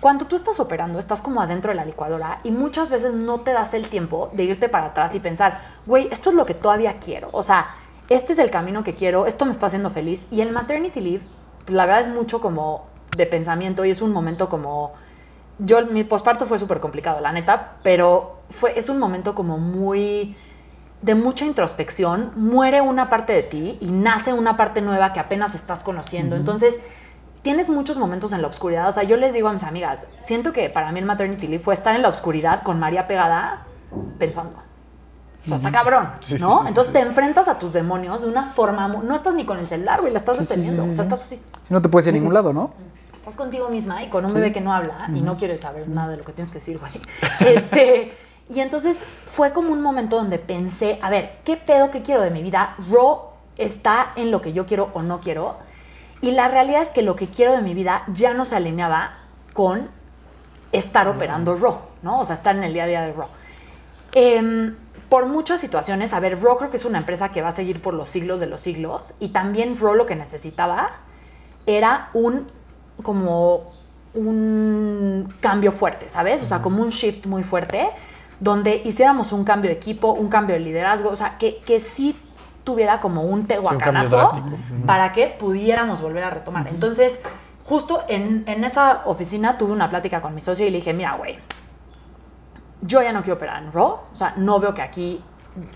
cuando 0.00 0.26
tú 0.26 0.36
estás 0.36 0.60
operando, 0.60 0.98
estás 0.98 1.22
como 1.22 1.40
adentro 1.40 1.70
de 1.70 1.76
la 1.76 1.84
licuadora 1.84 2.40
y 2.44 2.50
muchas 2.50 2.90
veces 2.90 3.14
no 3.14 3.40
te 3.40 3.52
das 3.52 3.74
el 3.74 3.88
tiempo 3.88 4.30
de 4.32 4.44
irte 4.44 4.68
para 4.68 4.88
atrás 4.88 5.14
y 5.14 5.20
pensar, 5.20 5.60
güey, 5.86 6.08
esto 6.10 6.30
es 6.30 6.36
lo 6.36 6.46
que 6.46 6.54
todavía 6.54 6.98
quiero, 6.98 7.28
o 7.32 7.42
sea, 7.42 7.68
este 8.08 8.34
es 8.34 8.38
el 8.38 8.50
camino 8.50 8.84
que 8.84 8.94
quiero, 8.94 9.26
esto 9.26 9.46
me 9.46 9.52
está 9.52 9.66
haciendo 9.66 9.90
feliz. 9.90 10.22
Y 10.30 10.42
el 10.42 10.52
maternity 10.52 11.00
leave, 11.00 11.24
la 11.68 11.86
verdad 11.86 12.02
es 12.02 12.08
mucho 12.08 12.40
como 12.40 12.86
de 13.16 13.26
pensamiento 13.26 13.84
y 13.84 13.90
es 13.90 14.02
un 14.02 14.12
momento 14.12 14.48
como 14.48 14.92
yo 15.58 15.86
mi 15.86 16.04
posparto 16.04 16.46
fue 16.46 16.58
súper 16.58 16.80
complicado, 16.80 17.20
la 17.20 17.32
neta, 17.32 17.74
pero 17.82 18.40
fue, 18.50 18.78
es 18.78 18.88
un 18.88 18.98
momento 18.98 19.34
como 19.34 19.58
muy 19.58 20.36
de 21.02 21.14
mucha 21.14 21.44
introspección, 21.44 22.32
muere 22.34 22.80
una 22.80 23.10
parte 23.10 23.32
de 23.34 23.42
ti 23.42 23.76
y 23.80 23.90
nace 23.90 24.32
una 24.32 24.56
parte 24.56 24.80
nueva 24.80 25.12
que 25.12 25.20
apenas 25.20 25.54
estás 25.54 25.82
conociendo. 25.82 26.34
Entonces, 26.34 26.80
tienes 27.42 27.68
muchos 27.68 27.98
momentos 27.98 28.32
en 28.32 28.40
la 28.40 28.48
oscuridad. 28.48 28.88
O 28.88 28.92
sea, 28.92 29.02
yo 29.02 29.18
les 29.18 29.34
digo 29.34 29.48
a 29.48 29.52
mis 29.52 29.64
amigas, 29.64 30.06
siento 30.22 30.52
que 30.54 30.70
para 30.70 30.90
mí 30.92 31.00
el 31.00 31.04
maternity 31.04 31.46
leave 31.46 31.62
fue 31.62 31.74
estar 31.74 31.94
en 31.94 32.00
la 32.00 32.08
oscuridad 32.08 32.62
con 32.62 32.80
María 32.80 33.06
pegada 33.06 33.66
pensando. 34.18 34.56
O 35.44 35.48
sea, 35.48 35.56
está 35.56 35.70
cabrón, 35.70 36.08
Sí, 36.20 36.36
¿no? 36.40 36.52
sí, 36.52 36.58
sí, 36.62 36.68
Entonces 36.68 36.92
te 36.94 37.00
enfrentas 37.00 37.48
a 37.48 37.58
tus 37.58 37.74
demonios 37.74 38.22
de 38.22 38.28
una 38.28 38.52
forma... 38.54 38.88
No 38.88 39.14
estás 39.14 39.34
ni 39.34 39.44
con 39.44 39.58
el 39.58 39.68
celular, 39.68 40.00
güey, 40.00 40.10
la 40.10 40.20
estás 40.20 40.38
deteniendo. 40.38 40.84
o 40.84 40.94
sea, 40.94 41.04
estás 41.04 41.20
así 41.20 41.38
Si 41.68 41.74
no 41.74 41.82
te 41.82 41.90
puedes 41.90 42.06
ir 42.06 42.14
a 42.14 42.16
ningún 42.16 42.32
lado, 42.32 42.54
¿no? 42.54 42.72
Estás 43.24 43.36
contigo 43.36 43.70
misma 43.70 44.04
y 44.04 44.08
con 44.10 44.26
un 44.26 44.34
bebé 44.34 44.52
que 44.52 44.60
no 44.60 44.74
habla 44.74 45.08
y 45.14 45.22
no 45.22 45.38
quiere 45.38 45.56
saber 45.58 45.88
nada 45.88 46.10
de 46.10 46.18
lo 46.18 46.24
que 46.24 46.32
tienes 46.32 46.52
que 46.52 46.58
decir, 46.58 46.78
güey. 46.78 46.92
Este, 47.40 48.12
y 48.50 48.60
entonces 48.60 48.98
fue 49.34 49.54
como 49.54 49.72
un 49.72 49.80
momento 49.80 50.16
donde 50.16 50.38
pensé, 50.38 50.98
a 51.00 51.08
ver, 51.08 51.38
¿qué 51.42 51.56
pedo 51.56 51.90
que 51.90 52.02
quiero 52.02 52.20
de 52.20 52.28
mi 52.28 52.42
vida? 52.42 52.76
Raw 52.90 53.30
está 53.56 54.12
en 54.16 54.30
lo 54.30 54.42
que 54.42 54.52
yo 54.52 54.66
quiero 54.66 54.90
o 54.92 55.00
no 55.00 55.22
quiero. 55.22 55.56
Y 56.20 56.32
la 56.32 56.48
realidad 56.48 56.82
es 56.82 56.90
que 56.90 57.00
lo 57.00 57.16
que 57.16 57.28
quiero 57.28 57.52
de 57.52 57.62
mi 57.62 57.72
vida 57.72 58.02
ya 58.08 58.34
no 58.34 58.44
se 58.44 58.56
alineaba 58.56 59.14
con 59.54 59.88
estar 60.70 61.08
operando 61.08 61.56
Raw, 61.56 61.78
¿no? 62.02 62.20
O 62.20 62.26
sea, 62.26 62.36
estar 62.36 62.54
en 62.54 62.64
el 62.64 62.74
día 62.74 62.84
a 62.84 62.88
día 62.88 63.00
de 63.00 63.12
Raw. 63.14 63.28
Em, 64.12 64.76
por 65.08 65.24
muchas 65.24 65.60
situaciones, 65.60 66.12
a 66.12 66.20
ver, 66.20 66.42
Raw 66.42 66.58
creo 66.58 66.70
que 66.70 66.76
es 66.76 66.84
una 66.84 66.98
empresa 66.98 67.30
que 67.30 67.40
va 67.40 67.48
a 67.48 67.56
seguir 67.56 67.80
por 67.80 67.94
los 67.94 68.10
siglos 68.10 68.38
de 68.38 68.48
los 68.48 68.60
siglos 68.60 69.14
y 69.18 69.28
también 69.28 69.78
Raw 69.80 69.94
lo 69.94 70.04
que 70.04 70.14
necesitaba 70.14 70.90
era 71.64 72.10
un 72.12 72.46
como 73.02 73.72
un 74.14 75.28
cambio 75.40 75.72
fuerte, 75.72 76.08
¿sabes? 76.08 76.42
O 76.42 76.46
sea, 76.46 76.62
como 76.62 76.82
un 76.82 76.90
shift 76.90 77.26
muy 77.26 77.42
fuerte, 77.42 77.88
donde 78.40 78.82
hiciéramos 78.84 79.32
un 79.32 79.44
cambio 79.44 79.70
de 79.70 79.76
equipo, 79.76 80.12
un 80.12 80.28
cambio 80.28 80.54
de 80.54 80.60
liderazgo, 80.60 81.10
o 81.10 81.16
sea, 81.16 81.36
que, 81.38 81.60
que 81.66 81.80
sí 81.80 82.16
tuviera 82.62 83.00
como 83.00 83.22
un 83.22 83.46
tehuacanazo 83.46 84.16
drástico. 84.16 84.56
para 84.86 85.12
que 85.12 85.26
pudiéramos 85.38 86.00
volver 86.00 86.24
a 86.24 86.30
retomar. 86.30 86.66
Entonces, 86.68 87.12
justo 87.64 88.02
en, 88.08 88.44
en 88.46 88.64
esa 88.64 89.02
oficina 89.06 89.58
tuve 89.58 89.72
una 89.72 89.88
plática 89.90 90.20
con 90.20 90.34
mi 90.34 90.40
socio 90.40 90.66
y 90.66 90.70
le 90.70 90.78
dije, 90.78 90.92
mira, 90.92 91.16
güey, 91.16 91.38
yo 92.82 93.02
ya 93.02 93.12
no 93.12 93.22
quiero 93.22 93.36
operar 93.36 93.62
en 93.62 93.72
Raw, 93.72 93.98
o 94.12 94.16
sea, 94.16 94.34
no 94.36 94.60
veo 94.60 94.74
que 94.74 94.82
aquí, 94.82 95.22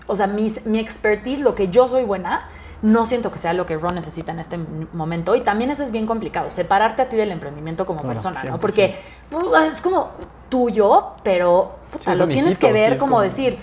o 0.07 0.15
sea, 0.15 0.27
mis- 0.27 0.65
mi 0.65 0.79
expertise, 0.79 1.39
lo 1.41 1.55
que 1.55 1.69
yo 1.69 1.87
soy 1.87 2.03
buena, 2.03 2.47
no 2.81 3.05
siento 3.05 3.31
que 3.31 3.39
sea 3.39 3.53
lo 3.53 3.65
que 3.65 3.77
Raw 3.77 3.91
necesita 3.93 4.31
en 4.31 4.39
este 4.39 4.57
momento. 4.93 5.35
Y 5.35 5.41
también 5.41 5.69
eso 5.71 5.83
es 5.83 5.91
bien 5.91 6.05
complicado, 6.07 6.49
separarte 6.49 7.01
a 7.01 7.09
ti 7.09 7.15
del 7.17 7.31
emprendimiento 7.31 7.85
como 7.85 8.01
Claro, 8.01 8.13
persona, 8.13 8.41
¿no? 8.43 8.57
100%. 8.57 8.59
Porque 8.59 8.95
uh, 9.31 9.55
es 9.71 9.81
como 9.81 10.09
tuyo, 10.49 11.09
pero 11.23 11.75
puta, 11.91 12.13
Sí, 12.13 12.19
lo 12.19 12.25
tienes 12.27 12.45
hijitos, 12.45 12.59
que 12.59 12.73
ver 12.73 12.93
sí, 12.93 12.99
como, 12.99 13.11
como- 13.17 13.21
decir, 13.21 13.57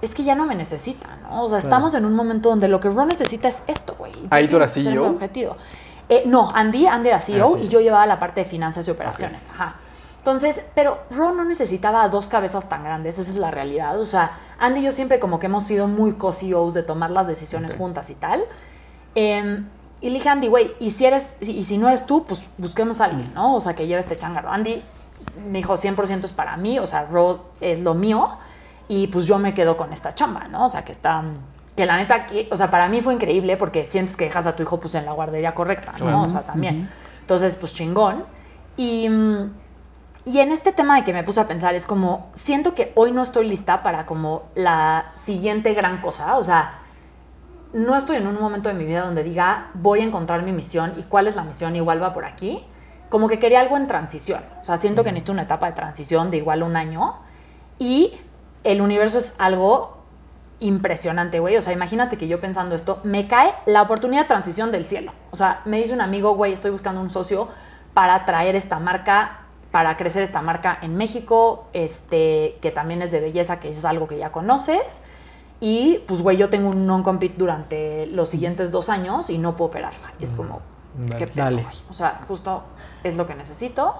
es 0.00 0.14
que 0.14 0.22
ya 0.24 0.34
no 0.34 0.46
me 0.46 0.54
necesita, 0.54 1.08
¿no? 1.22 1.42
O 1.44 1.48
sea, 1.48 1.58
estamos 1.58 1.92
en 1.94 2.04
un 2.04 2.14
momento 2.14 2.48
donde 2.48 2.68
lo 2.68 2.80
que 2.80 2.88
Raw 2.88 3.04
necesita 3.06 3.48
es 3.48 3.62
esto, 3.66 3.94
güey. 3.98 4.12
Ahí 4.30 4.46
tú 4.48 4.56
eras 4.56 4.72
CEO. 4.72 5.18
Eh, 6.08 6.22
no, 6.24 6.50
Andy, 6.54 6.86
Andy 6.86 7.08
era 7.08 7.20
CEO 7.20 7.54
Ah, 7.54 7.58
sí. 7.58 7.66
y 7.66 7.68
yo 7.68 7.80
llevaba 7.80 8.06
la 8.06 8.18
parte 8.18 8.42
de 8.44 8.46
finanzas 8.48 8.86
y 8.88 8.90
operaciones. 8.90 9.42
Ajá. 9.52 9.74
Entonces, 10.18 10.60
pero 10.74 10.98
Ro 11.10 11.32
no 11.32 11.44
necesitaba 11.44 12.08
dos 12.08 12.28
cabezas 12.28 12.68
tan 12.68 12.82
grandes, 12.84 13.18
esa 13.18 13.30
es 13.30 13.36
la 13.36 13.50
realidad. 13.50 13.98
O 14.00 14.06
sea, 14.06 14.32
Andy 14.58 14.80
y 14.80 14.82
yo 14.84 14.92
siempre 14.92 15.18
como 15.18 15.38
que 15.38 15.46
hemos 15.46 15.64
sido 15.64 15.86
muy 15.86 16.14
co-CEOs 16.14 16.74
de 16.74 16.82
tomar 16.82 17.10
las 17.10 17.26
decisiones 17.26 17.74
juntas 17.74 18.10
y 18.10 18.14
tal. 18.14 18.42
Em, 19.14 19.66
y 20.00 20.10
le 20.10 20.14
dije 20.14 20.28
a 20.28 20.32
Andy, 20.32 20.48
güey, 20.48 20.72
y 20.78 20.90
si 20.90 21.06
eres, 21.06 21.36
y 21.40 21.64
si 21.64 21.78
no 21.78 21.88
eres 21.88 22.06
tú, 22.06 22.24
pues 22.24 22.42
busquemos 22.56 23.00
a 23.00 23.06
alguien, 23.06 23.32
¿no? 23.34 23.56
O 23.56 23.60
sea, 23.60 23.74
que 23.74 23.86
lleve 23.86 24.00
este 24.00 24.16
changarro. 24.16 24.50
Andy 24.50 24.82
me 25.50 25.58
dijo, 25.58 25.76
100% 25.76 26.24
es 26.24 26.32
para 26.32 26.56
mí, 26.56 26.78
o 26.78 26.86
sea, 26.86 27.04
Ro 27.04 27.46
es 27.60 27.80
lo 27.80 27.94
mío, 27.94 28.30
y 28.88 29.08
pues 29.08 29.26
yo 29.26 29.38
me 29.38 29.54
quedo 29.54 29.76
con 29.76 29.92
esta 29.92 30.14
chamba, 30.14 30.48
¿no? 30.48 30.66
O 30.66 30.68
sea, 30.68 30.84
que 30.84 30.92
está, 30.92 31.22
que 31.76 31.86
la 31.86 31.96
neta, 31.96 32.26
que, 32.26 32.48
o 32.50 32.56
sea, 32.56 32.70
para 32.70 32.88
mí 32.88 33.00
fue 33.00 33.14
increíble 33.14 33.56
porque 33.56 33.84
sientes 33.86 34.16
que 34.16 34.24
dejas 34.24 34.46
a 34.46 34.56
tu 34.56 34.62
hijo 34.62 34.80
pues 34.80 34.94
en 34.94 35.04
la 35.04 35.12
guardería 35.12 35.54
correcta, 35.54 35.92
¿no? 35.98 36.22
O 36.22 36.30
sea, 36.30 36.42
también. 36.42 36.88
Entonces, 37.20 37.56
pues 37.56 37.74
chingón. 37.74 38.24
Y, 38.76 39.08
mm, 39.08 39.50
y 40.28 40.40
en 40.40 40.52
este 40.52 40.72
tema 40.72 40.96
de 40.96 41.04
que 41.04 41.14
me 41.14 41.24
puse 41.24 41.40
a 41.40 41.46
pensar, 41.46 41.74
es 41.74 41.86
como, 41.86 42.30
siento 42.34 42.74
que 42.74 42.92
hoy 42.96 43.12
no 43.12 43.22
estoy 43.22 43.48
lista 43.48 43.82
para 43.82 44.04
como 44.04 44.42
la 44.54 45.12
siguiente 45.14 45.72
gran 45.72 46.02
cosa, 46.02 46.36
o 46.36 46.44
sea, 46.44 46.80
no 47.72 47.96
estoy 47.96 48.16
en 48.16 48.26
un 48.26 48.38
momento 48.38 48.68
de 48.68 48.74
mi 48.74 48.84
vida 48.84 49.06
donde 49.06 49.22
diga, 49.22 49.70
voy 49.72 50.00
a 50.00 50.04
encontrar 50.04 50.42
mi 50.42 50.52
misión 50.52 50.94
y 50.98 51.02
cuál 51.04 51.28
es 51.28 51.36
la 51.36 51.44
misión, 51.44 51.76
igual 51.76 52.02
va 52.02 52.12
por 52.12 52.26
aquí. 52.26 52.62
Como 53.08 53.28
que 53.28 53.38
quería 53.38 53.60
algo 53.60 53.76
en 53.78 53.86
transición. 53.86 54.42
O 54.60 54.64
sea, 54.64 54.76
siento 54.76 55.02
que 55.02 55.12
necesito 55.12 55.32
una 55.32 55.42
etapa 55.42 55.66
de 55.66 55.72
transición 55.72 56.30
de 56.30 56.38
igual 56.38 56.62
un 56.62 56.76
año. 56.76 57.16
Y 57.78 58.12
el 58.64 58.82
universo 58.82 59.18
es 59.18 59.34
algo 59.38 59.98
impresionante, 60.60 61.40
güey. 61.40 61.56
O 61.56 61.62
sea, 61.62 61.72
imagínate 61.72 62.18
que 62.18 62.28
yo 62.28 62.40
pensando 62.40 62.74
esto, 62.74 63.00
me 63.02 63.28
cae 63.28 63.54
la 63.64 63.82
oportunidad 63.82 64.22
de 64.22 64.28
transición 64.28 64.72
del 64.72 64.86
cielo. 64.86 65.12
O 65.30 65.36
sea, 65.36 65.62
me 65.64 65.78
dice 65.78 65.94
un 65.94 66.00
amigo, 66.00 66.34
güey, 66.34 66.52
estoy 66.52 66.70
buscando 66.70 67.00
un 67.00 67.10
socio 67.10 67.48
para 67.94 68.24
traer 68.26 68.56
esta 68.56 68.78
marca, 68.78 69.47
para 69.70 69.96
crecer 69.96 70.22
esta 70.22 70.40
marca 70.40 70.78
en 70.80 70.96
México, 70.96 71.66
este, 71.72 72.56
que 72.60 72.70
también 72.70 73.02
es 73.02 73.10
de 73.10 73.20
belleza, 73.20 73.60
que 73.60 73.70
es 73.70 73.84
algo 73.84 74.08
que 74.08 74.18
ya 74.18 74.32
conoces. 74.32 75.00
Y 75.60 76.04
pues, 76.06 76.22
güey, 76.22 76.36
yo 76.36 76.48
tengo 76.48 76.70
un 76.70 76.86
non-compete 76.86 77.34
durante 77.36 78.06
los 78.06 78.28
siguientes 78.28 78.70
dos 78.70 78.88
años 78.88 79.28
y 79.28 79.38
no 79.38 79.56
puedo 79.56 79.70
operarla. 79.70 80.12
Y 80.20 80.24
es 80.24 80.30
como, 80.30 80.60
qué 81.18 81.26
Dale. 81.26 81.66
O 81.90 81.92
sea, 81.92 82.20
justo 82.28 82.62
es 83.02 83.16
lo 83.16 83.26
que 83.26 83.34
necesito. 83.34 83.94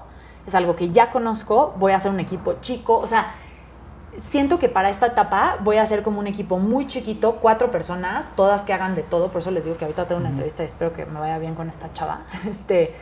Es 0.47 0.55
algo 0.55 0.75
que 0.75 0.89
ya 0.89 1.11
conozco. 1.11 1.73
Voy 1.77 1.91
a 1.91 1.97
hacer 1.97 2.11
un 2.11 2.19
equipo 2.19 2.55
chico. 2.61 2.97
O 2.97 3.07
sea, 3.07 3.33
siento 4.29 4.59
que 4.59 4.69
para 4.69 4.89
esta 4.89 5.07
etapa 5.07 5.57
voy 5.61 5.77
a 5.77 5.83
hacer 5.83 6.01
como 6.01 6.19
un 6.19 6.27
equipo 6.27 6.57
muy 6.57 6.87
chiquito, 6.87 7.35
cuatro 7.35 7.71
personas, 7.71 8.27
todas 8.35 8.61
que 8.61 8.73
hagan 8.73 8.95
de 8.95 9.03
todo, 9.03 9.29
por 9.29 9.41
eso 9.41 9.51
les 9.51 9.63
digo 9.63 9.77
que 9.77 9.85
ahorita 9.85 10.07
tengo 10.07 10.19
una 10.19 10.29
entrevista 10.29 10.63
y 10.63 10.67
espero 10.67 10.93
que 10.93 11.05
me 11.05 11.19
vaya 11.19 11.37
bien 11.37 11.55
con 11.55 11.69
esta 11.69 11.91
chava. 11.93 12.21
Este, 12.49 12.95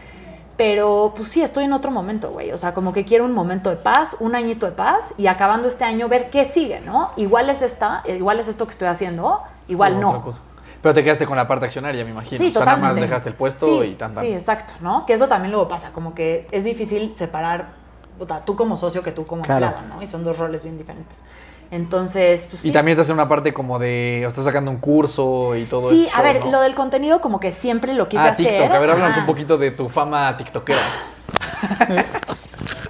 pero 0.57 1.13
pues 1.15 1.29
sí, 1.29 1.41
estoy 1.43 1.65
en 1.65 1.73
otro 1.73 1.91
momento, 1.91 2.31
güey. 2.31 2.51
O 2.51 2.57
sea, 2.57 2.73
como 2.73 2.91
que 2.91 3.05
quiero 3.05 3.25
un 3.25 3.33
momento 3.33 3.69
de 3.69 3.75
paz, 3.77 4.17
un 4.19 4.35
añito 4.35 4.65
de 4.65 4.71
paz 4.71 5.13
y 5.15 5.27
acabando 5.27 5.67
este 5.67 5.83
año 5.83 6.09
ver 6.09 6.29
qué 6.31 6.45
sigue, 6.45 6.81
¿no? 6.81 7.11
Igual 7.15 7.49
es 7.49 7.61
esta, 7.61 8.03
igual 8.07 8.39
es 8.39 8.47
esto 8.47 8.65
que 8.65 8.71
estoy 8.71 8.87
haciendo, 8.87 9.41
igual 9.67 10.01
no. 10.01 10.35
Pero 10.81 10.93
te 10.93 11.03
quedaste 11.03 11.25
con 11.25 11.37
la 11.37 11.47
parte 11.47 11.65
accionaria, 11.65 12.03
me 12.03 12.11
imagino. 12.11 12.39
Sí, 12.39 12.49
o 12.49 12.53
sea, 12.53 12.65
nada 12.65 12.77
más 12.77 12.95
dejaste 12.95 13.29
el 13.29 13.35
puesto 13.35 13.65
Sí, 13.81 13.89
y 13.89 13.95
tan, 13.95 14.13
tan. 14.13 14.23
Sí, 14.23 14.33
exacto, 14.33 14.73
¿no? 14.81 15.05
Que 15.05 15.13
eso 15.13 15.27
también 15.27 15.51
luego 15.51 15.67
pasa, 15.67 15.91
como 15.91 16.15
que 16.15 16.47
es 16.51 16.63
difícil 16.63 17.13
separar 17.17 17.69
puta, 18.17 18.43
tú 18.43 18.55
como 18.55 18.77
socio 18.77 19.03
que 19.03 19.11
tú 19.11 19.25
como 19.27 19.43
Claro. 19.43 19.67
empleado, 19.67 19.95
¿no? 19.95 20.01
Y 20.01 20.07
son 20.07 20.23
dos 20.23 20.39
roles 20.39 20.63
bien 20.63 20.77
diferentes. 20.77 21.17
Entonces, 21.69 22.47
pues 22.49 22.61
sí. 22.61 22.69
Y 22.69 22.71
también 22.71 22.97
estás 22.97 23.09
en 23.09 23.15
una 23.15 23.27
parte 23.27 23.53
como 23.53 23.77
de. 23.77 24.23
O 24.25 24.29
estás 24.29 24.45
sacando 24.45 24.71
un 24.71 24.77
curso 24.77 25.55
y 25.55 25.65
todo 25.65 25.89
Sí, 25.89 26.05
eso. 26.07 26.17
a 26.17 26.21
ver, 26.21 26.45
¿no? 26.45 26.51
lo 26.51 26.61
del 26.61 26.75
contenido 26.75 27.19
como 27.21 27.39
que 27.39 27.51
siempre 27.51 27.93
lo 27.93 28.07
quise 28.07 28.23
Ah, 28.23 28.29
hacer. 28.29 28.47
TikTok. 28.47 28.71
A 28.71 28.79
ver, 28.79 28.89
háblanos 28.91 29.11
Ajá. 29.11 29.19
un 29.21 29.25
poquito 29.25 29.57
de 29.57 29.71
tu 29.71 29.89
fama 29.89 30.35
tiktokera. 30.37 30.79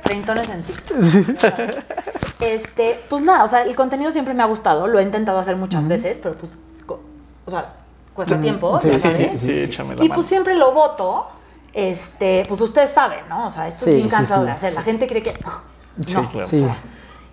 Treintones 0.04 0.50
en 0.50 0.64
TikTok. 0.64 0.98
este, 2.40 3.00
pues 3.10 3.22
nada, 3.24 3.44
o 3.44 3.48
sea, 3.48 3.64
el 3.64 3.76
contenido 3.76 4.12
siempre 4.12 4.34
me 4.34 4.44
ha 4.44 4.46
gustado, 4.46 4.88
lo 4.88 5.00
he 5.00 5.04
intentado 5.04 5.40
hacer 5.40 5.56
muchas 5.56 5.88
veces, 5.88 6.20
pero 6.22 6.36
pues, 6.36 6.52
o 7.46 7.52
sea, 7.52 7.74
cuesta 8.14 8.40
tiempo, 8.40 8.80
Sí, 8.82 8.92
sí, 8.92 9.00
sabes. 9.00 9.40
Sí, 9.42 9.52
échame 9.52 9.96
la 9.96 10.04
y 10.04 10.10
mano. 10.10 10.16
pues 10.16 10.28
siempre 10.28 10.56
lo 10.56 10.72
voto, 10.72 11.28
este, 11.74 12.46
pues 12.48 12.62
ustedes 12.62 12.92
saben, 12.92 13.20
¿no? 13.30 13.48
O 13.48 13.50
sea, 13.50 13.68
esto 13.68 13.86
Sí, 13.86 13.92
es 13.92 13.96
bien 13.98 14.10
sí, 14.10 14.16
cansado 14.16 14.42
sí. 14.42 14.46
de 14.48 14.52
hacer, 14.52 14.74
la 14.74 14.82
gente 14.84 15.08
cree 15.08 15.22
que 15.24 15.34
no. 15.44 15.62
Sí, 16.06 16.16
no. 16.16 16.30
claro. 16.30 16.48
Sí. 16.48 16.66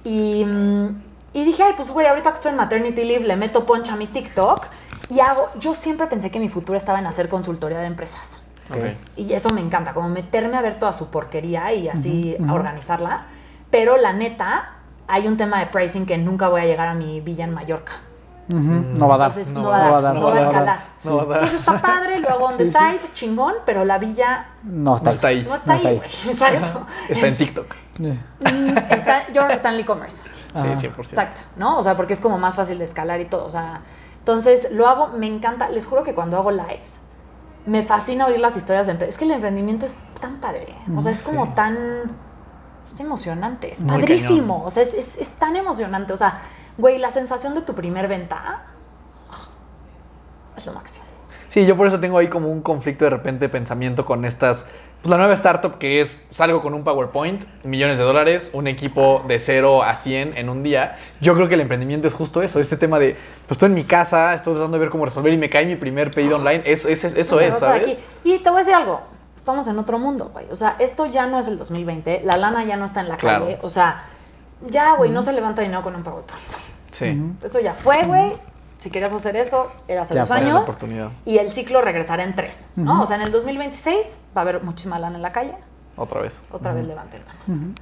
Y, 0.04 0.44
mm, 0.44 0.88
y 1.34 1.44
dije, 1.44 1.62
ay, 1.64 1.74
pues 1.76 1.90
güey, 1.90 2.06
ahorita 2.06 2.30
que 2.30 2.36
estoy 2.36 2.50
en 2.52 2.56
maternity 2.56 3.04
leave, 3.04 3.24
le 3.26 3.36
meto 3.36 3.66
poncha 3.66 3.92
a 3.92 3.96
mi 3.96 4.06
TikTok 4.06 4.64
y 5.10 5.20
hago, 5.20 5.50
yo 5.58 5.74
siempre 5.74 6.06
pensé 6.06 6.30
que 6.30 6.38
mi 6.38 6.48
futuro 6.48 6.78
estaba 6.78 6.98
en 7.00 7.06
hacer 7.06 7.28
consultoría 7.28 7.78
de 7.80 7.86
empresas. 7.86 8.38
Y 9.16 9.34
eso 9.34 9.50
me 9.50 9.60
encanta, 9.60 9.92
como 9.92 10.08
meterme 10.08 10.56
a 10.56 10.62
ver 10.62 10.78
toda 10.78 10.94
su 10.94 11.10
porquería 11.10 11.74
y 11.74 11.88
así 11.88 12.36
organizarla. 12.50 13.26
Pero 13.70 13.96
la 13.98 14.12
neta, 14.12 14.74
hay 15.06 15.26
un 15.26 15.36
tema 15.36 15.58
de 15.58 15.66
pricing 15.66 16.06
que 16.06 16.16
nunca 16.16 16.48
voy 16.48 16.62
a 16.62 16.64
llegar 16.64 16.88
a 16.88 16.94
mi 16.94 17.20
villa 17.20 17.44
en 17.44 17.52
Mallorca. 17.52 17.92
Ujú, 18.48 18.58
No 18.98 19.08
va 19.08 19.14
a 19.14 19.18
dar. 19.18 19.28
Entonces 19.30 19.52
no 19.52 19.62
no, 19.62 19.68
va 19.70 19.90
va 19.90 19.98
a 19.98 20.00
dar, 20.00 20.14
no, 20.14 20.22
va 20.22 20.36
a 20.36 20.40
escalar. 20.42 20.80
No 21.02 21.16
va 21.16 21.22
a 21.22 21.26
dar. 21.26 21.36
Entonces 21.44 21.60
está 21.60 21.80
padre, 21.80 22.20
lo 22.20 22.28
hago 22.30 22.44
on 22.46 22.56
the 22.58 22.66
side, 22.66 23.00
chingón, 23.14 23.54
pero 23.66 23.84
la 23.84 23.98
villa 23.98 24.46
No 24.62 24.96
está, 24.96 25.10
No 25.10 25.14
está 25.14 25.28
ahí. 25.28 25.46
no 25.48 25.54
está 25.54 25.72
No 25.72 25.76
está 25.76 25.88
ahí. 25.88 26.00
Exacto. 26.28 26.86
Está 27.08 27.26
en 27.26 27.36
TikTok. 27.36 27.74
Mm, 27.98 28.78
está, 28.90 29.26
yo 29.28 29.32
creo 29.32 29.48
que 29.48 29.54
está 29.54 29.74
en 29.74 29.80
e-commerce. 29.80 30.22
Ajá. 30.54 30.80
Sí, 30.80 30.86
100%. 30.88 30.98
Exacto, 31.00 31.40
¿no? 31.56 31.78
O 31.78 31.82
sea, 31.82 31.96
porque 31.96 32.12
es 32.12 32.20
como 32.20 32.38
más 32.38 32.56
fácil 32.56 32.78
de 32.78 32.84
escalar 32.84 33.20
y 33.20 33.24
todo. 33.26 33.44
O 33.44 33.50
sea, 33.50 33.80
entonces 34.18 34.68
lo 34.70 34.86
hago, 34.88 35.08
me 35.08 35.26
encanta. 35.26 35.68
Les 35.68 35.84
juro 35.86 36.02
que 36.04 36.14
cuando 36.14 36.36
hago 36.38 36.50
lives, 36.50 36.98
me 37.66 37.82
fascina 37.82 38.26
oír 38.26 38.40
las 38.40 38.56
historias 38.56 38.86
de 38.86 38.92
empresas. 38.92 39.14
Es 39.14 39.18
que 39.18 39.24
el 39.24 39.32
emprendimiento 39.32 39.86
es 39.86 39.96
tan 40.20 40.36
padre. 40.40 40.74
O 40.96 41.00
sea, 41.00 41.12
es 41.12 41.22
como 41.22 41.46
Sí. 41.46 41.52
tan. 41.54 41.76
Es 42.94 43.00
emocionante, 43.00 43.72
es 43.72 43.80
Muy 43.80 43.90
padrísimo. 43.98 44.54
cañón. 44.54 44.66
O 44.66 44.70
sea, 44.70 44.82
es, 44.84 44.94
es- 44.94 45.16
es 45.18 45.28
tan 45.30 45.56
emocionante. 45.56 46.12
O 46.12 46.16
sea, 46.16 46.40
güey, 46.78 46.98
la 46.98 47.10
sensación 47.10 47.54
de 47.54 47.62
tu 47.62 47.74
primer 47.74 48.06
venta. 48.08 48.40
ah, 48.46 48.62
Es 50.56 50.66
lo 50.66 50.72
máximo. 50.72 51.04
Sí, 51.48 51.66
yo 51.66 51.76
por 51.76 51.86
eso 51.86 52.00
tengo 52.00 52.18
ahí 52.18 52.28
como 52.28 52.48
un 52.50 52.62
conflicto 52.62 53.04
de 53.04 53.10
repente 53.10 53.44
de 53.46 53.48
pensamiento 53.48 54.04
con 54.04 54.24
estas. 54.24 54.66
Pues 55.04 55.10
la 55.10 55.18
nueva 55.18 55.34
startup 55.34 55.76
que 55.76 56.00
es 56.00 56.24
salgo 56.30 56.62
con 56.62 56.72
un 56.72 56.82
PowerPoint, 56.82 57.42
millones 57.62 57.98
de 57.98 58.04
dólares, 58.04 58.48
un 58.54 58.66
equipo 58.66 59.22
de 59.28 59.38
0 59.38 59.82
a 59.82 59.94
100 59.96 60.38
en 60.38 60.48
un 60.48 60.62
día. 60.62 60.96
Yo 61.20 61.34
creo 61.34 61.46
que 61.46 61.56
el 61.56 61.60
emprendimiento 61.60 62.08
es 62.08 62.14
justo 62.14 62.40
eso, 62.40 62.58
este 62.58 62.78
tema 62.78 62.98
de, 62.98 63.10
pues 63.46 63.50
estoy 63.50 63.66
en 63.66 63.74
mi 63.74 63.84
casa, 63.84 64.32
estoy 64.32 64.54
tratando 64.54 64.78
de 64.78 64.80
ver 64.80 64.88
cómo 64.88 65.04
resolver 65.04 65.30
y 65.30 65.36
me 65.36 65.50
cae 65.50 65.66
mi 65.66 65.76
primer 65.76 66.10
pedido 66.10 66.36
online. 66.36 66.62
Eso, 66.64 66.88
eso, 66.88 67.08
eso 67.08 67.38
es, 67.38 67.54
¿sabes? 67.58 67.82
aquí. 67.82 67.98
Y 68.24 68.38
te 68.38 68.48
voy 68.48 68.60
a 68.60 68.64
decir 68.64 68.74
algo. 68.74 69.02
Estamos 69.36 69.66
en 69.66 69.78
otro 69.78 69.98
mundo, 69.98 70.30
güey. 70.32 70.46
O 70.50 70.56
sea, 70.56 70.76
esto 70.78 71.04
ya 71.04 71.26
no 71.26 71.38
es 71.38 71.48
el 71.48 71.58
2020. 71.58 72.22
La 72.24 72.38
lana 72.38 72.64
ya 72.64 72.76
no 72.76 72.86
está 72.86 73.00
en 73.02 73.10
la 73.10 73.18
Claro. 73.18 73.44
calle. 73.44 73.58
O 73.60 73.68
sea, 73.68 74.04
ya, 74.70 74.94
güey, 74.94 75.10
no 75.10 75.20
se 75.20 75.34
levanta 75.34 75.60
dinero 75.60 75.82
con 75.82 75.94
un 75.96 76.02
PowerPoint. 76.02 76.42
Sí. 76.92 77.20
Eso 77.44 77.60
ya 77.60 77.74
fue, 77.74 78.04
güey. 78.06 78.32
Si 78.84 78.90
querías 78.90 79.14
hacer 79.14 79.34
eso, 79.36 79.72
era 79.88 80.02
hace 80.02 80.12
Ya 80.12 80.20
dos 80.20 80.30
años. 80.30 80.68
Y 81.24 81.38
el 81.38 81.50
ciclo 81.52 81.80
regresará 81.80 82.22
en 82.22 82.34
tres, 82.34 82.66
¿no? 82.76 83.02
O 83.02 83.06
sea, 83.06 83.16
en 83.16 83.22
el 83.22 83.32
2026 83.32 84.20
va 84.36 84.42
a 84.42 84.44
haber 84.44 84.62
muchísima 84.62 84.98
lana 84.98 85.16
en 85.16 85.22
la 85.22 85.32
calle. 85.32 85.54
Otra 85.96 86.20
vez. 86.20 86.42
Otra 86.50 86.74
vez 86.74 86.86
levanten 86.86 87.22
lana. 87.24 87.72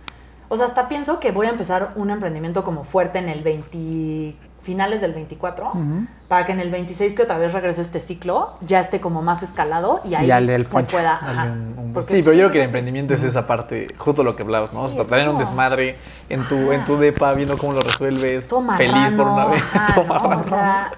O 0.49 0.57
sea, 0.57 0.67
hasta 0.67 0.87
pienso 0.87 1.19
que 1.19 1.33
voy 1.33 1.49
a 1.49 1.51
empezar 1.51 1.91
un 1.97 2.11
emprendimiento 2.11 2.63
como 2.63 2.85
fuerte 2.85 3.19
en 3.19 3.29
el 3.29 3.43
20, 3.43 4.37
finales 4.63 5.01
del 5.01 5.13
24, 5.13 5.69
Ujú. 5.71 6.07
para 6.29 6.47
que 6.47 6.53
en 6.53 6.61
el 6.61 6.71
26 6.71 7.15
que 7.15 7.23
otra 7.23 7.37
vez 7.39 7.53
regrese 7.53 7.83
este 7.83 8.01
ciclo, 8.01 8.55
ya 8.61 8.81
esté 8.81 9.01
como 9.01 9.21
más 9.23 9.43
escalado 9.43 10.01
y 10.05 10.15
ahí 10.15 10.31
el 10.31 10.67
se 10.67 10.83
pueda... 10.85 11.15
Ajá. 11.17 11.45
un- 11.45 11.75
un- 11.79 11.93
Porque, 11.93 12.09
sí, 12.09 12.13
pues, 12.15 12.25
pero 12.25 12.33
yo 12.33 12.39
creo 12.45 12.51
que 12.53 12.59
el 12.59 12.65
emprendimiento 12.67 13.15
es 13.15 13.23
esa 13.25 13.47
parte, 13.47 13.89
justo 13.99 14.23
lo 14.25 14.35
que 14.37 14.43
hablabas, 14.43 14.73
¿no? 14.73 14.83
O 14.85 14.89
sea, 14.89 15.05
traer 15.05 15.29
un 15.29 15.39
desmadre 15.39 15.97
en 16.29 16.47
tu, 16.49 16.73
en 16.73 16.85
tu 16.85 16.97
depa, 16.97 17.35
viendo 17.35 17.59
cómo 17.59 17.73
lo 17.73 17.81
resuelves, 17.81 18.49
Todo 18.49 18.63
feliz 18.77 19.13
por 19.13 19.27
una 19.27 19.47
vez. 19.47 19.63
ajá, 19.75 19.95
todo 19.95 20.29
¿no? 20.29 20.41
O 20.41 20.45
sea, 20.45 20.93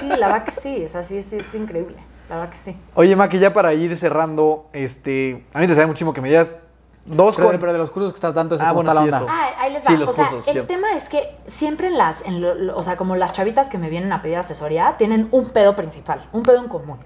sí, 0.00 0.06
la 0.08 0.28
verdad 0.28 0.44
que 0.44 0.52
sí, 0.52 0.76
es 0.82 0.94
así, 0.96 1.22
sí, 1.22 1.36
es 1.36 1.54
increíble, 1.54 1.96
la 2.28 2.36
verdad 2.36 2.50
que 2.52 2.58
sí. 2.58 2.76
Oye, 2.94 3.14
Ma, 3.16 3.28
que 3.28 3.38
ya 3.38 3.52
para 3.52 3.74
ir 3.74 3.96
cerrando, 3.96 4.66
este, 4.72 5.44
a 5.52 5.58
mí 5.58 5.66
te 5.66 5.74
sabe 5.74 5.86
muchísimo 5.88 6.12
que 6.14 6.20
me 6.20 6.28
digas 6.28 6.60
dos 7.06 7.36
Pero, 7.36 7.48
con... 7.50 7.60
pero 7.60 7.72
de 7.72 7.78
los 7.78 7.90
cursos 7.90 8.12
que 8.12 8.16
estás 8.16 8.34
dando, 8.34 8.54
¿ese 8.54 8.64
Ah, 8.64 8.68
¿cómo 8.68 8.82
bueno, 8.82 8.94
la 8.94 9.00
sí, 9.00 9.04
onda? 9.06 9.18
esto. 9.18 9.28
Ah, 9.30 9.50
ahí 9.62 9.72
les 9.72 9.82
va. 9.82 9.86
Sí, 9.86 9.96
los 9.96 10.10
o 10.10 10.12
sea, 10.12 10.24
cursos, 10.26 10.46
el 10.48 10.52
cierto. 10.54 10.72
tema 10.74 10.92
es 10.94 11.08
que 11.08 11.36
siempre 11.48 11.86
en 11.88 11.98
las, 11.98 12.20
en 12.24 12.40
lo- 12.40 12.54
lo- 12.54 12.76
o 12.76 12.82
sea, 12.82 12.96
como 12.96 13.16
las 13.16 13.32
chavitas 13.32 13.68
que 13.68 13.78
me 13.78 13.88
vienen 13.90 14.12
a 14.12 14.22
pedir 14.22 14.36
asesoría, 14.36 14.96
tienen 14.98 15.28
un 15.32 15.50
pedo 15.50 15.74
principal, 15.76 16.20
un 16.32 16.42
pedo 16.42 16.58
en 16.58 16.68
común. 16.68 16.98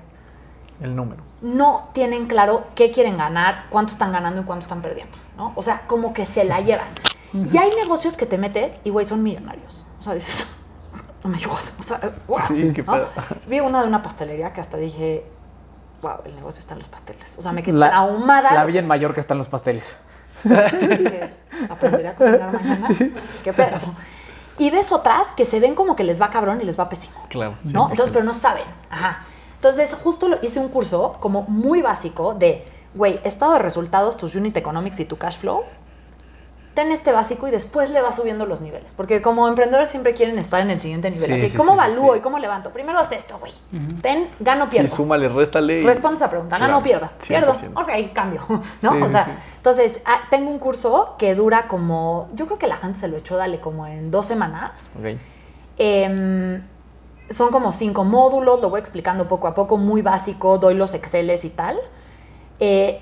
El 0.81 0.97
número. 0.97 1.23
No 1.41 1.89
tienen 1.93 2.27
claro 2.27 2.65
qué 2.75 2.91
quieren 2.91 3.17
ganar, 3.17 3.67
cuánto 3.71 3.93
están 3.93 4.11
ganando 4.13 4.41
y 4.41 4.45
cuánto 4.45 4.65
están 4.65 4.83
perdiendo, 4.83 5.17
¿no? 5.37 5.53
O 5.55 5.63
sea, 5.63 5.83
como 5.87 6.13
que 6.13 6.27
se 6.27 6.45
la 6.45 6.61
llevan. 6.61 6.89
Y 7.33 7.57
hay 7.57 7.71
negocios 7.77 8.17
que 8.17 8.27
te 8.27 8.39
metes 8.39 8.77
y, 8.85 8.91
güey, 8.91 9.07
son 9.07 9.23
millonarios. 9.23 9.85
O 10.01 10.03
sea, 10.03 10.15
dices, 10.15 10.45
oh 11.25 11.29
my 11.29 11.43
God, 11.45 11.59
o 11.79 11.83
sea, 11.83 12.01
wow. 12.29 12.39
Sí, 12.49 12.73
qué 12.75 12.83
pedo. 12.83 13.09
Vi 13.47 13.61
una 13.61 13.83
de 13.83 13.89
una 13.89 14.03
pastelería 14.03 14.53
que 14.53 14.61
hasta 14.61 14.77
dije, 14.77 15.25
wow, 16.05 16.19
el 16.27 16.35
negocio 16.35 16.61
está 16.61 16.75
en 16.75 16.81
los 16.81 16.89
pasteles. 16.89 17.39
O 17.39 17.43
sea, 17.43 17.53
me 17.53 17.63
quedé 17.63 17.79
La, 17.79 17.89
traumada. 17.91 18.53
la 18.53 18.65
villa 18.67 18.81
en 18.81 18.87
Mallorca 18.87 19.21
están 19.21 19.39
los 19.39 19.49
pasteles. 19.49 19.97
Aprenderé 21.71 22.09
a 22.09 22.15
cocinar 22.15 22.53
mañana. 22.53 22.89
Qué 23.43 23.53
pedo. 23.53 23.79
Y 24.59 24.71
ves 24.71 24.93
otras 24.93 25.29
que 25.37 25.47
se 25.47 25.59
ven 25.61 25.75
como 25.75 25.97
que 25.97 26.05
les 26.05 26.21
va 26.21 26.29
cabrón 26.29 26.61
y 26.61 26.65
les 26.65 26.79
va 26.79 26.89
pésimo. 26.91 27.17
Claro. 27.29 27.55
¿No? 27.73 27.87
100%. 27.87 27.91
Entonces, 27.93 28.11
pero 28.13 28.25
no 28.25 28.35
saben. 28.35 28.65
Ajá. 28.91 29.21
Entonces, 29.57 29.95
justo 29.95 30.29
lo, 30.29 30.39
hice 30.43 30.61
un 30.61 30.69
curso 30.69 31.17
como 31.21 31.43
muy 31.49 31.81
básico 31.81 32.35
de, 32.35 32.67
güey, 32.95 33.19
estado 33.25 33.55
de 33.55 33.61
resultados, 33.61 34.19
tus 34.19 34.35
unit 34.35 34.55
economics 34.57 35.01
y 35.01 35.07
tu 35.07 35.17
cash 35.17 35.39
flow. 35.39 35.63
Ten 36.75 36.91
este 36.91 37.13
básico 37.13 37.47
y 37.47 37.53
después 37.53 37.89
le 37.91 38.03
vas 38.03 38.17
subiendo 38.17 38.47
los 38.47 38.61
niveles. 38.61 38.93
Porque 38.97 39.23
como 39.23 39.47
emprendedores 39.47 39.89
siempre 39.91 40.13
quieren 40.15 40.39
estar 40.41 40.61
en 40.61 40.71
el 40.71 40.81
siguiente 40.81 41.09
nivel. 41.09 41.25
Sí, 41.27 41.33
Así, 41.33 41.49
sí, 41.51 41.57
¿cómo 41.57 41.73
sí, 41.75 41.79
sí, 41.79 41.85
evalúo 41.87 42.13
sí. 42.15 42.19
y 42.19 42.23
cómo 42.23 42.39
levanto? 42.41 42.71
Primero 42.71 42.99
haz 42.99 43.13
esto, 43.13 43.39
güey. 43.39 43.53
Ten, 44.03 44.29
gano, 44.41 44.65
Sí, 44.65 44.71
pierdo. 44.73 44.89
súmale, 44.97 45.29
réstale. 45.29 45.81
y- 45.81 45.87
Responde 45.87 46.17
esa 46.17 46.29
pregunta, 46.31 46.57
Claro, 46.57 46.73
gano 46.73 46.79
o 46.81 46.83
pierdo. 46.83 47.09
Pierdo. 47.29 47.53
100%. 47.55 47.81
Ok, 47.81 48.13
cambio. 48.13 48.43
¿No? 48.83 48.93
Sí, 48.93 49.03
o 49.03 49.07
sí, 49.07 49.13
sea, 49.13 49.25
sí. 49.25 49.31
entonces, 49.59 49.99
ah, 50.05 50.23
tengo 50.31 50.51
un 50.51 50.59
curso 50.59 51.15
que 51.17 51.37
dura 51.37 51.69
como, 51.69 52.27
yo 52.35 52.47
creo 52.47 52.59
que 52.59 52.67
la 52.67 52.77
gente 52.79 52.99
se 52.99 53.07
lo 53.07 53.19
echó, 53.19 53.37
dale, 53.37 53.61
como 53.61 53.87
en 53.87 54.11
dos 54.11 54.27
semanas. 54.27 54.91
Ok. 54.99 55.17
Em, 55.79 56.63
son 57.31 57.51
como 57.51 57.71
cinco 57.73 58.05
módulos, 58.05 58.61
lo 58.61 58.69
voy 58.71 58.81
explicando 58.81 59.29
poco 59.29 59.47
a 59.49 59.55
poco, 59.55 59.77
muy 59.77 60.03
básico, 60.03 60.59
doy 60.59 60.75
los 60.75 60.93
Exceles 60.95 61.45
y 61.45 61.51
tal. 61.51 61.79
Eh, 62.61 63.01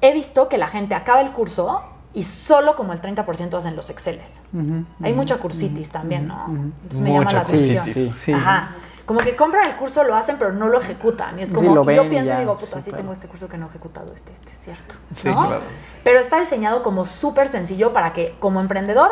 he 0.00 0.12
visto 0.12 0.48
que 0.48 0.58
la 0.58 0.68
gente 0.68 0.94
acaba 0.94 1.20
el 1.20 1.32
curso 1.32 1.82
y 2.14 2.22
solo 2.24 2.76
como 2.76 2.92
el 2.92 3.00
30% 3.00 3.54
hacen 3.56 3.76
los 3.76 3.88
Exceles. 3.90 4.40
Ujú, 4.52 4.84
Hay 5.02 5.12
ujú, 5.12 5.20
mucha 5.20 5.38
cursitis 5.38 5.90
también, 5.90 6.28
¿no? 6.28 6.46
Entonces 6.46 7.00
me 7.00 7.12
llama 7.12 7.32
la 7.32 7.40
atención. 7.40 7.84
cursitis, 7.84 8.16
sí. 8.16 8.32
Ajá. 8.32 8.70
Como 9.06 9.18
que 9.20 9.34
compran 9.34 9.68
el 9.68 9.76
curso, 9.76 10.04
lo 10.04 10.14
hacen, 10.14 10.36
pero 10.38 10.52
no 10.52 10.68
lo 10.68 10.80
ejecutan. 10.80 11.38
Y 11.38 11.42
es 11.42 11.48
Sí, 11.48 11.54
como, 11.54 11.74
lo 11.74 11.82
y 11.90 11.96
yo 11.96 12.02
ven 12.02 12.06
y 12.06 12.10
pienso 12.10 12.28
ya, 12.30 12.36
y 12.36 12.40
digo, 12.40 12.56
puta, 12.56 12.76
sí, 12.76 12.82
sí, 12.84 12.90
claro. 12.90 13.02
tengo 13.02 13.12
este 13.14 13.26
curso 13.26 13.48
que 13.48 13.58
no 13.58 13.66
he 13.66 13.68
ejecutado, 13.68 14.12
este, 14.14 14.32
este 14.32 14.52
es 14.52 14.58
cierto. 14.60 14.94
Sí, 15.14 15.28
¿no? 15.28 15.46
claro. 15.48 15.62
Pero 16.04 16.20
está 16.20 16.38
diseñado 16.40 16.82
como 16.82 17.04
súper 17.04 17.50
sencillo 17.50 17.92
para 17.92 18.12
que 18.12 18.36
como 18.38 18.60
emprendedor 18.60 19.10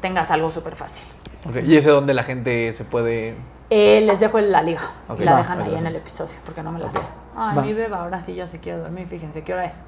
tengas 0.00 0.30
algo 0.30 0.50
súper 0.50 0.76
fácil. 0.76 1.04
Ok, 1.48 1.56
¿Y 1.66 1.76
ese 1.76 1.90
donde 1.90 2.14
la 2.14 2.22
gente 2.24 2.72
se 2.72 2.84
puede...? 2.84 3.36
Eh, 3.70 4.00
les 4.00 4.18
dejo 4.18 4.40
la 4.40 4.62
liga 4.62 4.92
Ok, 5.08 5.20
y 5.20 5.24
la 5.24 5.32
va, 5.32 5.38
dejan 5.38 5.60
ahí 5.60 5.74
en 5.74 5.86
el 5.86 5.96
episodio, 5.96 6.34
porque 6.46 6.62
no 6.62 6.72
me 6.72 6.78
la 6.78 6.90
sé. 6.90 6.98
Ay, 7.36 7.56
Va. 7.56 7.62
mi 7.62 7.74
beba, 7.74 8.00
ahora 8.02 8.20
sí 8.22 8.34
ya 8.34 8.46
se 8.46 8.58
quiere 8.60 8.78
dormir, 8.78 9.06
fíjense, 9.08 9.44
¿qué 9.44 9.52
hora 9.52 9.66
es? 9.66 9.82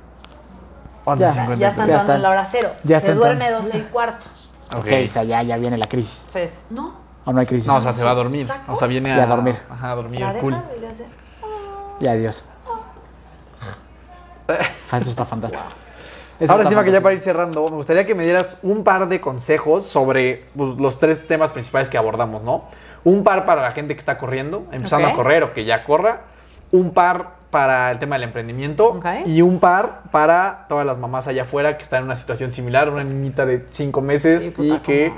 11.53. 1.05 1.19
Ya, 1.19 1.35
ya 1.35 1.43
está 1.53 1.57
Ya 1.57 1.69
entrando 1.69 1.93
está. 1.97 2.15
en 2.17 2.23
la 2.23 2.31
hora 2.31 2.49
cero. 2.51 2.71
Ya 2.85 3.01
se 3.01 3.15
duerme 3.15 3.45
entrando. 3.47 3.69
12 3.69 3.79
y 3.79 3.83
cuarto. 3.83 4.27
Ok. 4.73 4.79
Ok, 4.79 4.87
o 5.07 5.09
sea, 5.09 5.25
ya, 5.25 5.43
ya 5.43 5.57
viene 5.57 5.77
la 5.77 5.87
crisis. 5.87 6.17
Entonces, 6.27 6.65
no, 6.71 6.95
¿O 7.25 7.33
no 7.33 7.41
hay 7.41 7.47
crisis? 7.47 7.67
No, 7.67 7.77
o 7.77 7.81
sea, 7.81 7.93
se 7.93 8.03
va 8.03 8.11
a 8.13 8.15
dormir. 8.15 8.47
Saco. 8.47 8.73
O 8.73 8.77
sea, 8.77 8.89
viene 8.89 9.09
Y 9.11 9.13
a... 9.13 9.25
a 9.25 9.27
dormir. 9.27 9.57
Ajá, 9.69 9.93
a 9.93 9.95
dormir. 9.95 10.21
la 10.21 10.35
Cool. 10.39 10.57
y 10.77 10.81
le 10.81 10.89
hace... 10.89 11.05
Y 12.01 12.07
adiós. 12.07 12.43
Ah, 14.49 14.99
Eso 14.99 15.11
está 15.11 15.25
fantástico. 15.25 15.63
Eso 16.41 16.51
Ahora 16.53 16.63
está 16.65 16.71
sí, 16.71 16.77
Maca, 16.77 16.91
ya 16.91 17.03
para 17.03 17.15
ir 17.15 17.21
cerrando, 17.21 17.65
me 17.69 17.77
gustaría 17.77 18.07
que 18.07 18.15
me 18.15 18.25
dieras 18.25 18.57
un 18.63 18.83
par 18.83 19.07
de 19.09 19.21
consejos 19.21 19.85
sobre 19.85 20.47
pues, 20.57 20.77
los 20.77 20.99
tres 20.99 21.27
temas 21.27 21.51
principales 21.51 21.91
que 21.91 21.99
abordamos, 21.99 22.43
¿no? 22.43 22.65
Un 23.05 23.23
par 23.25 23.45
para 23.45 23.61
la 23.61 23.73
gente 23.73 23.95
que 23.95 24.01
está 24.01 24.17
corriendo, 24.17 24.65
empezando 24.73 25.09
a 25.09 25.13
correr 25.13 25.43
o 25.43 25.53
que 25.53 25.65
ya 25.67 25.85
corra. 25.85 26.23
Un 26.73 26.93
par 26.93 27.40
para 27.51 27.91
el 27.91 27.99
tema 27.99 28.17
del 28.17 28.25
emprendimiento. 28.25 29.01
Y 29.27 29.43
un 29.43 29.59
par 29.59 30.03
para 30.11 30.67
todas 30.69 30.87
las 30.87 30.99
mamás 30.99 31.27
allá 31.27 31.43
afuera 31.43 31.77
que 31.77 31.83
están 31.83 32.01
en 32.01 32.05
una 32.07 32.17
situación 32.17 32.53
similar, 32.53 32.89
una 32.89 33.05
niñita 33.05 33.45
de 33.47 33.65
cinco 33.69 34.01
meses 34.01 34.43
Sí, 34.43 34.55
y 34.59 34.79
que 34.79 35.13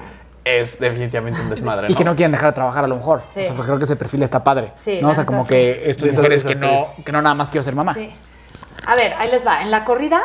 es 0.45 0.79
definitivamente 0.79 1.41
un 1.41 1.51
desmadre, 1.51 1.87
Y 1.91 1.95
que 1.95 2.05
no 2.05 2.17
quieren 2.17 2.33
dejar 2.33 2.51
de 2.51 2.55
trabajar 2.55 2.85
a 2.85 2.89
lo 2.89 2.97
mejor. 2.97 3.23
Sí. 3.35 3.41
O 3.41 3.45
sea, 3.45 3.55
porque 3.55 3.69
creo 3.69 3.79
que 3.79 3.85
ese 3.85 3.97
perfil 3.97 4.23
está 4.23 4.43
padre. 4.43 4.73
Sí, 4.79 4.99
¿no? 5.01 5.11
O 5.11 5.15
sea, 5.15 5.27
como 5.27 5.43
sí. 5.45 5.51
que 5.51 5.91
estas 5.91 6.17
mujeres 6.17 6.45
que 6.45 6.55
no, 6.55 6.69
tres. 6.69 7.05
que 7.05 7.13
no 7.13 7.23
nada 7.23 7.35
más 7.35 7.51
quiero 7.51 7.63
ser 7.63 7.75
mamá. 7.75 7.95
Sí. 7.95 8.13
A 8.87 8.95
ver, 8.95 9.15
ahí 9.15 9.31
les 9.31 9.47
va. 9.47 9.63
En 9.63 9.71
la 9.71 9.85
corrida, 9.85 10.23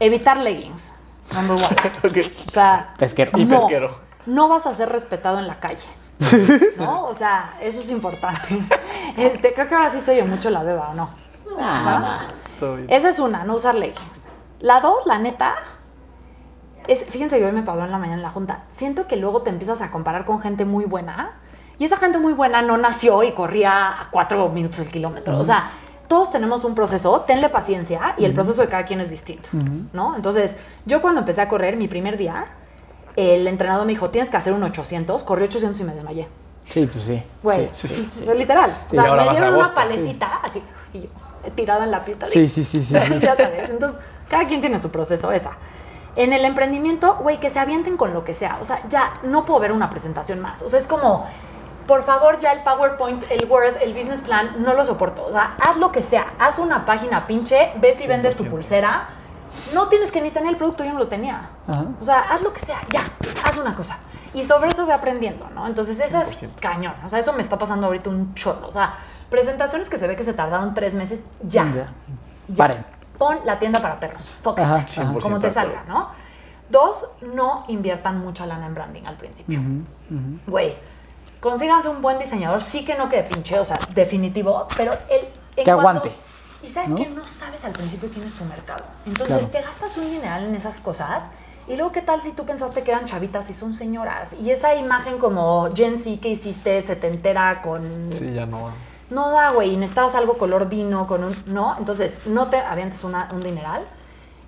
evitar 0.00 0.38
leggings. 0.38 0.94
Number 1.32 1.56
one. 1.56 1.66
Ok. 2.04 2.32
O 2.46 2.50
sea, 2.50 2.94
Pesquero. 2.98 3.32
Y 3.36 3.44
no, 3.44 3.56
pesquero. 3.56 3.98
No 4.26 4.48
vas 4.48 4.66
a 4.66 4.74
ser 4.74 4.88
respetado 4.88 5.38
en 5.38 5.46
la 5.46 5.60
calle. 5.60 5.86
¿No? 6.78 7.04
O 7.06 7.14
sea, 7.14 7.54
eso 7.60 7.80
es 7.80 7.90
importante. 7.90 8.58
Este, 9.16 9.52
creo 9.52 9.68
que 9.68 9.74
ahora 9.74 9.90
sí 9.90 10.00
soy 10.00 10.22
mucho 10.22 10.50
la 10.50 10.62
beba, 10.62 10.90
¿o 10.90 10.94
no? 10.94 11.10
Ah, 11.58 12.28
Todo 12.60 12.76
bien. 12.76 12.86
Esa 12.90 13.08
es 13.08 13.18
una, 13.18 13.44
no 13.44 13.54
usar 13.54 13.74
leggings. 13.74 14.28
La 14.60 14.80
dos, 14.80 15.06
la 15.06 15.18
neta, 15.18 15.54
es, 16.86 17.04
fíjense 17.04 17.38
que 17.38 17.44
hoy 17.44 17.52
me 17.52 17.62
pasó 17.62 17.84
en 17.84 17.90
la 17.90 17.98
mañana 17.98 18.16
en 18.18 18.22
la 18.22 18.30
junta. 18.30 18.64
Siento 18.72 19.06
que 19.06 19.16
luego 19.16 19.42
te 19.42 19.50
empiezas 19.50 19.82
a 19.82 19.90
comparar 19.90 20.24
con 20.24 20.40
gente 20.40 20.64
muy 20.64 20.84
buena. 20.84 21.32
Y 21.78 21.84
esa 21.84 21.98
gente 21.98 22.18
muy 22.18 22.32
buena 22.32 22.62
no 22.62 22.78
nació 22.78 23.22
y 23.22 23.32
corría 23.32 24.00
a 24.00 24.10
cuatro 24.10 24.48
minutos 24.48 24.78
el 24.78 24.88
kilómetro. 24.88 25.38
O 25.38 25.44
sea, 25.44 25.68
todos 26.08 26.30
tenemos 26.30 26.64
un 26.64 26.74
proceso, 26.74 27.20
tenle 27.26 27.48
paciencia 27.50 28.14
y 28.16 28.24
el 28.24 28.32
proceso 28.32 28.62
de 28.62 28.68
cada 28.68 28.84
quien 28.86 29.00
es 29.00 29.10
distinto, 29.10 29.48
¿no? 29.92 30.16
Entonces, 30.16 30.56
yo 30.86 31.02
cuando 31.02 31.20
empecé 31.20 31.42
a 31.42 31.48
correr 31.48 31.76
mi 31.76 31.86
primer 31.86 32.16
día, 32.16 32.46
el 33.16 33.46
entrenador 33.46 33.84
me 33.84 33.92
dijo, 33.92 34.08
tienes 34.08 34.30
que 34.30 34.36
hacer 34.38 34.54
un 34.54 34.62
800, 34.62 35.22
corrí 35.24 35.44
800 35.44 35.78
y 35.78 35.84
me 35.84 35.94
desmayé. 35.94 36.28
Sí, 36.64 36.88
pues 36.90 37.04
sí. 37.04 37.22
Güey, 37.42 37.68
Sí, 37.72 38.10
literal. 38.36 38.74
Sí, 38.90 38.96
o 38.96 39.02
sea, 39.02 39.14
me 39.14 39.30
dieron 39.30 39.54
una 39.54 39.74
paletita 39.74 40.40
así, 40.42 40.62
y 40.94 41.02
yo 41.02 41.08
tirada 41.54 41.84
en 41.84 41.90
la 41.90 42.04
pista. 42.04 42.26
Sí, 42.26 42.48
sí, 42.48 42.64
sí, 42.64 42.82
sí. 42.84 42.94
Ya 42.94 43.36
sabes, 43.36 43.70
Entonces, 43.70 44.00
cada 44.28 44.46
quien 44.46 44.60
tiene 44.60 44.80
su 44.80 44.90
proceso, 44.90 45.30
esa. 45.32 45.50
En 46.16 46.32
el 46.32 46.44
emprendimiento, 46.44 47.16
güey, 47.16 47.38
que 47.38 47.50
se 47.50 47.58
avienten 47.58 47.96
con 47.96 48.14
lo 48.14 48.24
que 48.24 48.32
sea. 48.34 48.58
O 48.60 48.64
sea, 48.64 48.80
ya 48.88 49.12
no 49.22 49.44
puedo 49.44 49.60
ver 49.60 49.72
una 49.72 49.90
presentación 49.90 50.40
más. 50.40 50.62
O 50.62 50.70
sea, 50.70 50.80
es 50.80 50.86
como, 50.86 51.26
por 51.86 52.04
favor, 52.04 52.38
ya 52.40 52.52
el 52.52 52.62
PowerPoint, 52.62 53.24
el 53.30 53.46
Word, 53.50 53.76
el 53.82 53.92
business 53.92 54.22
plan, 54.22 54.56
no 54.58 54.72
lo 54.74 54.84
soporto. 54.84 55.24
O 55.26 55.30
sea, 55.32 55.54
haz 55.60 55.76
lo 55.76 55.92
que 55.92 56.02
sea. 56.02 56.26
Haz 56.38 56.58
una 56.58 56.86
página 56.86 57.26
pinche, 57.26 57.72
ve 57.76 57.94
si 57.96 58.06
vendes 58.06 58.36
tu 58.36 58.44
100%. 58.44 58.50
pulsera. 58.50 59.08
No 59.74 59.88
tienes 59.88 60.10
que 60.10 60.20
ni 60.20 60.30
tener 60.30 60.50
el 60.50 60.56
producto, 60.56 60.84
yo 60.84 60.92
no 60.92 60.98
lo 60.98 61.08
tenía. 61.08 61.50
Ajá. 61.68 61.84
O 62.00 62.04
sea, 62.04 62.20
haz 62.30 62.42
lo 62.42 62.52
que 62.52 62.60
sea, 62.60 62.78
ya, 62.90 63.02
haz 63.48 63.56
una 63.56 63.74
cosa. 63.74 63.98
Y 64.34 64.42
sobre 64.42 64.68
eso 64.68 64.84
voy 64.84 64.92
aprendiendo, 64.92 65.48
¿no? 65.54 65.66
Entonces, 65.66 65.98
eso 65.98 66.20
es 66.20 66.42
100%. 66.42 66.48
cañón. 66.60 66.94
O 67.04 67.08
sea, 67.08 67.18
eso 67.18 67.32
me 67.32 67.40
está 67.42 67.58
pasando 67.58 67.86
ahorita 67.86 68.10
un 68.10 68.34
chorro. 68.34 68.68
O 68.68 68.72
sea, 68.72 68.94
presentaciones 69.30 69.88
que 69.88 69.98
se 69.98 70.06
ve 70.06 70.16
que 70.16 70.24
se 70.24 70.32
tardaron 70.34 70.74
tres 70.74 70.94
meses, 70.94 71.24
ya. 71.42 71.64
Ya. 71.74 71.86
Ya. 72.48 72.54
Paren. 72.56 72.84
Pon 73.18 73.38
la 73.44 73.58
tienda 73.58 73.80
para 73.80 73.98
perros. 73.98 74.30
Fuck 74.42 74.58
Ajá, 74.60 74.80
it. 74.80 74.98
ajá. 74.98 75.12
Como 75.20 75.38
te 75.40 75.48
100% 75.48 75.50
salga, 75.52 75.84
¿no? 75.88 76.08
Dos, 76.68 77.08
no 77.34 77.64
inviertan 77.68 78.18
mucha 78.20 78.44
lana 78.44 78.66
en 78.66 78.74
branding 78.74 79.04
al 79.06 79.16
principio. 79.16 79.60
Güey, 80.46 80.74
consíganse 81.40 81.88
un 81.88 82.02
buen 82.02 82.18
diseñador. 82.18 82.62
Sí 82.62 82.84
que 82.84 82.94
no 82.96 83.08
quede 83.08 83.22
pinche, 83.24 83.58
o 83.58 83.64
sea, 83.64 83.78
definitivo, 83.94 84.66
pero 84.76 84.92
el. 85.08 85.28
en 85.56 85.64
Que 85.64 85.70
aguante. 85.70 86.12
Y 86.62 86.68
sabes 86.68 86.90
¿no? 86.90 86.96
que 86.96 87.06
no 87.08 87.26
sabes 87.26 87.64
al 87.64 87.72
principio 87.72 88.08
quién 88.12 88.26
es 88.26 88.34
tu 88.34 88.44
mercado. 88.44 88.84
Entonces 89.06 89.36
Claro. 89.46 89.52
te 89.52 89.60
gastas 89.62 89.96
un 89.96 90.10
dineral 90.10 90.44
en 90.44 90.54
esas 90.54 90.80
cosas. 90.80 91.28
Y 91.68 91.74
luego, 91.76 91.90
¿qué 91.92 92.00
tal 92.02 92.22
si 92.22 92.32
tú 92.32 92.44
pensaste 92.44 92.82
que 92.82 92.90
eran 92.92 93.06
chavitas 93.06 93.48
y 93.50 93.54
son 93.54 93.74
señoras? 93.74 94.32
Y 94.40 94.50
esa 94.50 94.74
imagen 94.74 95.18
como 95.18 95.68
Gen 95.74 95.98
Z 95.98 96.20
que 96.20 96.28
hiciste, 96.30 96.80
setentera, 96.82 97.60
con 97.62 98.10
Sí, 98.12 98.32
ya 98.34 98.46
no. 98.46 98.70
No 99.10 99.30
da, 99.30 99.50
güey, 99.50 99.74
y 99.74 99.76
necesitabas 99.76 100.14
algo 100.14 100.38
color 100.38 100.68
vino, 100.68 101.06
con 101.06 101.24
un... 101.24 101.36
No, 101.46 101.76
entonces 101.78 102.26
no 102.26 102.48
te 102.50 102.58
avientes 102.58 103.04
una- 103.04 103.28
un 103.32 103.40
dineral. 103.40 103.84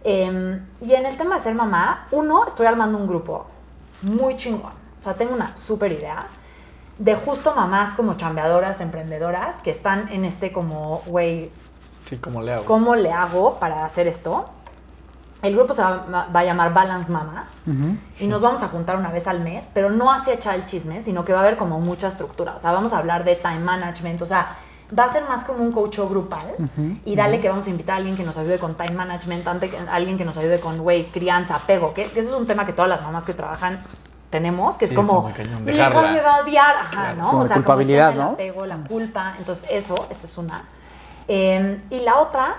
Em, 0.05 0.65
y 0.81 0.95
en 0.95 1.07
el 1.07 1.17
tema 1.17 1.37
de 1.37 1.43
ser 1.43 1.55
mamá, 1.55 2.07
uno, 2.13 2.47
estoy 2.47 2.67
armando 2.67 2.99
un 2.99 3.07
grupo 3.07 3.47
muy 4.03 4.37
chingón. 4.37 4.73
O 4.99 5.03
sea, 5.03 5.15
tengo 5.15 5.35
una 5.35 5.57
súper 5.57 5.93
idea 5.93 6.27
de 6.99 7.15
justo 7.15 7.55
mamás 7.55 7.95
como 7.95 8.15
chambeadoras, 8.15 8.81
emprendedoras, 8.81 9.57
que 9.63 9.71
están 9.71 10.09
en 10.09 10.25
este 10.25 10.53
como, 10.53 11.03
güey, 11.07 11.51
Sí, 12.09 12.17
como 12.17 12.43
le 12.43 12.55
hago. 12.55 12.65
¿cómo 12.65 12.97
le 12.97 13.13
hago 13.13 13.59
para 13.61 13.85
hacer 13.85 14.07
esto? 14.09 14.49
El 15.41 15.55
grupo 15.55 15.73
se 15.73 15.83
va, 15.83 16.27
va 16.35 16.41
a 16.41 16.45
llamar 16.45 16.73
Balance 16.75 17.11
Mamas 17.13 17.61
y 18.19 18.27
nos 18.27 18.41
vamos 18.43 18.63
a 18.63 18.69
juntar 18.69 18.97
una 18.97 19.11
vez 19.13 19.27
al 19.29 19.41
mes, 19.41 19.69
pero 19.73 19.89
no 19.91 20.13
hacia 20.13 20.35
echar 20.35 20.55
el 20.57 20.65
chisme, 20.65 21.03
sino 21.03 21.25
que 21.25 21.33
va 21.33 21.41
a 21.41 21.43
haber 21.43 21.57
como 21.57 21.79
mucha 21.81 22.09
estructura. 22.09 22.55
O 22.57 22.61
sea, 22.61 22.73
vamos 22.73 22.93
a 22.93 22.99
hablar 22.99 23.23
de 23.25 23.37
time 23.37 23.61
management, 23.61 24.21
o 24.23 24.27
sea, 24.27 24.57
va 24.99 25.05
a 25.05 25.13
ser 25.13 25.23
más 25.29 25.45
como 25.45 25.63
un 25.63 25.71
coach 25.71 25.99
grupal 25.99 26.55
y 27.05 27.15
dale 27.15 27.41
que 27.41 27.49
vamos 27.49 27.67
a 27.67 27.71
invitar 27.71 27.95
a 27.95 27.97
alguien 27.99 28.17
que 28.17 28.25
nos 28.25 28.37
ayude 28.37 28.59
con 28.59 28.75
time 28.75 28.95
management, 28.97 29.47
ante- 29.47 29.71
alguien 29.91 30.17
que 30.19 30.25
nos 30.25 30.37
ayude 30.39 30.59
con, 30.61 30.79
güey, 30.79 31.05
crianza, 31.07 31.57
apego, 31.57 31.95
que, 31.95 32.07
que 32.11 32.21
eso 32.21 32.31
es 32.31 32.35
un 32.35 32.47
tema 32.47 32.67
que 32.67 32.73
todas 32.73 32.89
las 32.89 33.03
mamás 33.03 33.25
que 33.25 33.35
trabajan 33.35 33.83
tenemos, 34.31 34.77
que 34.77 34.87
Sí, 34.89 34.95
es 34.95 34.97
como, 34.99 35.23
mi 35.65 35.73
hijo 35.73 36.03
me 36.03 36.21
va 36.21 36.37
a 36.37 36.41
odiar, 36.43 36.77
ajá, 36.77 36.91
Claro. 36.91 37.17
¿no? 37.17 37.27
Como 37.31 37.43
o 37.43 37.45
sea, 37.45 37.55
como 37.55 37.59
el 37.61 37.65
culpabilidad, 37.65 38.09
del 38.09 38.19
¿no? 38.19 38.31
apego, 38.31 38.67
la 38.67 38.77
culpa, 38.79 39.35
entonces 39.39 39.67
eso, 39.71 39.95
esa 40.11 40.27
es 40.27 40.37
una. 40.37 40.65
Eh, 41.29 41.81
y 41.91 42.01
la 42.01 42.19
otra 42.19 42.57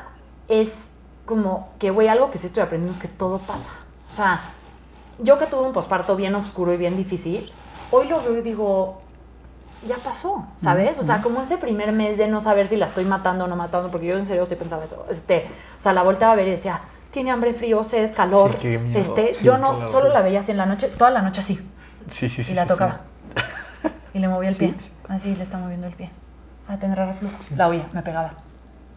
es 0.48 0.90
como 1.30 1.70
que, 1.78 1.92
güey, 1.92 2.08
algo 2.08 2.32
que 2.32 2.40
sí 2.40 2.48
estoy 2.48 2.64
aprendiendo 2.64 2.92
es 2.92 3.00
que 3.00 3.08
todo 3.08 3.38
pasa. 3.38 3.70
O 4.12 4.16
sea, 4.16 4.42
yo 5.20 5.38
que 5.38 5.46
tuve 5.46 5.62
un 5.62 5.74
posparto 5.74 6.16
bien 6.16 6.34
oscuro 6.34 6.74
y 6.74 6.78
bien 6.78 6.98
difícil, 6.98 7.52
hoy 7.92 8.08
lo 8.08 8.20
veo 8.20 8.40
y 8.40 8.42
digo, 8.42 9.04
ya 9.88 9.98
pasó, 9.98 10.48
¿sabes? 10.58 10.98
O 10.98 11.04
sea, 11.04 11.22
como 11.22 11.42
ese 11.42 11.60
primer 11.60 11.92
mes 11.92 12.18
de 12.18 12.28
no 12.28 12.42
saber 12.42 12.68
si 12.68 12.78
la 12.78 12.88
estoy 12.88 13.06
matando 13.06 13.46
o 13.46 13.48
no 13.48 13.56
matando, 13.56 13.92
porque 13.92 14.08
yo 14.08 14.18
en 14.18 14.26
serio 14.26 14.48
sí 14.48 14.56
pensaba 14.56 14.84
eso. 14.84 15.06
Este, 15.08 15.46
o 15.78 15.84
sea, 15.84 15.94
la 15.94 16.02
volteaba 16.02 16.34
a 16.34 16.36
ver 16.36 16.48
y 16.48 16.52
decía, 16.52 16.82
tiene 17.12 17.30
hambre, 17.30 17.54
frío, 17.54 17.84
sed, 17.84 18.16
calor. 18.16 18.54
Sí, 18.54 18.58
qué 18.62 18.80
miedo. 18.80 19.00
Este, 19.00 19.36
Sí, 19.36 19.46
yo 19.46 19.60
no, 19.60 19.88
solo 19.88 20.10
la 20.10 20.22
veía 20.22 20.40
así 20.40 20.50
en 20.50 20.58
la 20.58 20.66
noche, 20.66 20.88
toda 20.88 21.12
la 21.12 21.22
noche 21.22 21.42
así. 21.42 21.60
Sí, 22.10 22.28
sí, 22.28 22.44
sí. 22.44 22.54
Y 22.54 22.56
la 22.56 22.64
sí, 22.64 22.70
tocaba. 22.70 23.02
Y 24.16 24.18
le 24.18 24.28
movía 24.28 24.50
el 24.50 24.56
pie. 24.56 24.74
sí. 24.80 24.90
Así 25.08 25.36
le 25.36 25.44
está 25.44 25.60
moviendo 25.60 25.86
el 25.86 25.94
pie. 25.94 26.10
Ah, 26.68 26.78
tendrá 26.78 27.06
reflujo. 27.06 27.36
La 27.56 27.68
oía, 27.68 27.88
me 27.94 28.02
pegaba. 28.02 28.34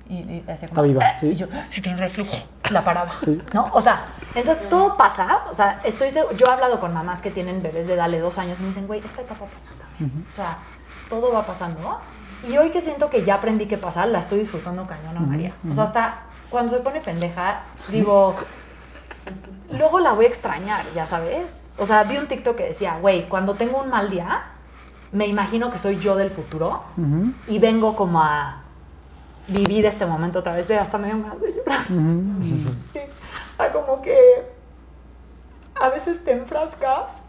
Y, 0.08 0.14
y 0.18 0.40
hacía 0.42 0.66
Está 0.66 0.68
como, 0.68 0.82
viva, 0.82 1.04
"Ah", 1.04 1.16
sí. 1.20 1.28
Y 1.28 1.36
yo, 1.36 1.46
si 1.70 1.80
tiene 1.80 1.98
reflujo. 1.98 2.36
La 2.70 2.82
paraba. 2.84 3.12
¿No? 3.54 3.70
O 3.72 3.80
sea, 3.80 4.04
entonces 4.34 4.68
todo 4.68 4.94
pasa. 4.94 5.42
O 5.50 5.54
sea, 5.54 5.80
estoy 5.84 6.10
yo 6.10 6.46
he 6.46 6.50
hablado 6.50 6.80
con 6.80 6.92
mamás 6.92 7.20
que 7.20 7.30
tienen 7.30 7.62
bebés 7.62 7.86
de 7.86 7.96
dale 7.96 8.18
dos 8.18 8.38
años 8.38 8.58
y 8.58 8.62
me 8.62 8.68
dicen, 8.68 8.86
güey, 8.86 9.00
esta 9.00 9.22
etapa 9.22 9.44
pasa 9.46 9.70
también. 9.98 10.26
O 10.30 10.34
sea, 10.34 10.58
todo 11.08 11.32
va 11.32 11.46
pasando. 11.46 12.00
Y 12.48 12.56
hoy 12.58 12.70
que 12.70 12.80
siento 12.80 13.08
que 13.08 13.24
ya 13.24 13.34
aprendí 13.36 13.66
qué 13.66 13.78
pasar, 13.78 14.08
la 14.08 14.18
estoy 14.18 14.40
disfrutando 14.40 14.86
cañón 14.86 15.16
a 15.16 15.20
María. 15.20 15.52
O 15.70 15.74
sea, 15.74 15.84
hasta 15.84 16.14
cuando 16.50 16.74
se 16.76 16.80
pone 16.82 17.00
pendeja, 17.00 17.60
digo, 17.88 18.34
luego 19.70 20.00
la 20.00 20.12
voy 20.12 20.24
a 20.26 20.28
extrañar, 20.28 20.84
ya 20.94 21.06
sabes. 21.06 21.68
O 21.78 21.86
sea, 21.86 22.02
vi 22.04 22.16
un 22.18 22.26
TikTok 22.26 22.56
que 22.56 22.64
decía, 22.64 22.98
güey, 23.00 23.28
cuando 23.28 23.54
tengo 23.54 23.80
un 23.82 23.90
mal 23.90 24.10
día, 24.10 24.42
me 25.12 25.26
imagino 25.26 25.70
que 25.70 25.78
soy 25.78 25.98
yo 25.98 26.16
del 26.16 26.30
futuro 26.30 26.82
y 27.46 27.58
vengo 27.58 27.94
como 27.96 28.22
a 28.22 28.61
vivir 29.48 29.86
este 29.86 30.06
momento 30.06 30.40
otra 30.40 30.54
vez. 30.54 30.66
Ve, 30.68 30.78
hasta 30.78 30.98
me 30.98 31.08
dio 31.08 31.16
de 31.40 31.52
llorar. 31.54 31.86
Sí. 31.86 33.00
O 33.52 33.56
sea, 33.56 33.72
como 33.72 34.02
que 34.02 34.44
a 35.80 35.88
veces 35.88 36.22
te 36.24 36.32
enfrascas 36.32 37.22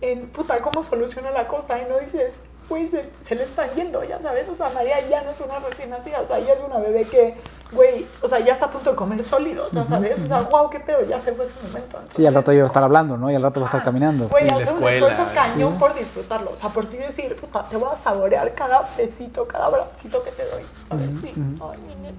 en, 0.00 0.28
puta, 0.28 0.60
¿cómo 0.60 0.82
soluciono 0.82 1.30
la 1.30 1.46
cosa? 1.48 1.80
Y 1.80 1.86
no 1.88 1.98
dices, 1.98 2.40
güey, 2.68 2.88
se, 2.88 3.10
se 3.20 3.34
le 3.34 3.44
están 3.44 3.70
yendo, 3.70 4.02
ya 4.04 4.20
sabes. 4.20 4.48
O 4.48 4.54
sea, 4.54 4.68
María 4.70 5.00
ya 5.08 5.22
no 5.22 5.30
es 5.30 5.40
una 5.40 5.58
recién 5.58 5.90
nacida, 5.90 6.20
o 6.20 6.26
sea, 6.26 6.38
ya 6.38 6.52
es 6.52 6.60
una 6.60 6.78
bebé 6.78 7.04
que, 7.04 7.34
güey, 7.72 8.06
o 8.22 8.28
sea, 8.28 8.40
ya 8.40 8.52
está 8.52 8.66
a 8.66 8.70
punto 8.70 8.90
de 8.90 8.96
comer 8.96 9.22
sólidos, 9.22 9.72
ya 9.72 9.84
sabes. 9.86 10.18
O 10.20 10.26
sea, 10.26 10.40
wow, 10.40 10.70
qué 10.70 10.80
pedo, 10.80 11.02
ya 11.02 11.20
se 11.20 11.32
fue 11.32 11.44
ese 11.44 11.54
momento. 11.66 11.98
Sí, 12.16 12.26
al 12.26 12.34
rato 12.34 12.50
Entonces, 12.50 12.54
yo 12.54 12.60
voy 12.60 12.62
a 12.62 12.66
estar 12.66 12.82
hablando, 12.82 13.16
¿no? 13.16 13.30
Y 13.30 13.34
al 13.34 13.42
rato 13.42 13.60
voy 13.60 13.64
a 13.64 13.70
estar 13.70 13.84
caminando. 13.84 14.28
Güey, 14.28 14.44
hacer 14.44 14.56
un 14.56 14.62
escuela, 14.62 15.08
esfuerzo 15.08 15.34
cañón 15.34 15.78
por 15.78 15.94
disfrutarlo. 15.94 16.50
O 16.52 16.56
sea, 16.56 16.70
por 16.70 16.86
sí 16.86 16.96
decir, 16.96 17.36
puta, 17.36 17.64
te 17.64 17.76
voy 17.76 17.88
a 17.92 17.96
saborear 17.96 18.54
cada 18.54 18.82
besito, 18.96 19.46
cada 19.46 19.66
abracito 19.66 20.22
que 20.22 20.30
te 20.30 20.44
doy, 20.46 20.62
¿sabes? 20.88 21.10
Sí. 21.20 21.32
Ay, 21.34 21.78
mi 21.86 21.94
nena. 21.96 22.18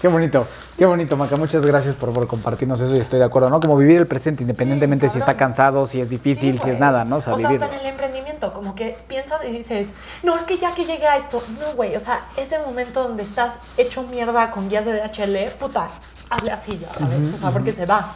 Qué 0.00 0.08
bonito, 0.08 0.46
qué 0.78 0.86
bonito, 0.86 1.16
Maca. 1.16 1.36
Muchas 1.36 1.64
gracias 1.64 1.94
por, 1.94 2.12
por 2.14 2.26
compartirnos 2.26 2.80
eso 2.80 2.96
y 2.96 3.00
estoy 3.00 3.18
de 3.18 3.26
acuerdo, 3.26 3.50
¿no? 3.50 3.60
Como 3.60 3.76
vivir 3.76 3.98
el 3.98 4.06
presente, 4.06 4.42
independientemente 4.42 5.10
si 5.10 5.18
está 5.18 5.36
cansado, 5.36 5.86
si 5.86 6.00
es 6.00 6.08
difícil, 6.08 6.58
Sí, 6.58 6.64
si 6.64 6.70
es 6.70 6.78
nada, 6.78 7.04
¿no? 7.04 7.16
O 7.16 7.20
sea, 7.20 7.34
O 7.34 7.38
sea, 7.38 7.48
vivirlo. 7.48 7.66
hasta 7.66 7.76
en 7.76 7.82
el 7.82 7.92
emprendimiento, 7.92 8.52
como 8.54 8.74
que 8.74 8.96
piensas 9.08 9.42
y 9.46 9.52
dices, 9.52 9.90
no, 10.22 10.36
es 10.38 10.44
que 10.44 10.56
ya 10.56 10.74
que 10.74 10.84
llegué 10.86 11.06
a 11.06 11.18
esto, 11.18 11.42
no, 11.60 11.74
güey, 11.76 11.94
o 11.96 12.00
sea, 12.00 12.22
ese 12.38 12.58
momento 12.60 13.02
donde 13.02 13.24
estás 13.24 13.54
hecho 13.76 14.02
mierda 14.04 14.50
con 14.50 14.70
guías 14.70 14.86
de 14.86 14.94
DHL, 14.94 15.50
puta, 15.58 15.88
hazle 16.30 16.52
así, 16.52 16.78
ya 16.78 16.94
sabes, 16.98 17.34
o 17.34 17.38
sea, 17.38 17.50
porque 17.50 17.72
se 17.72 17.84
va. 17.84 18.14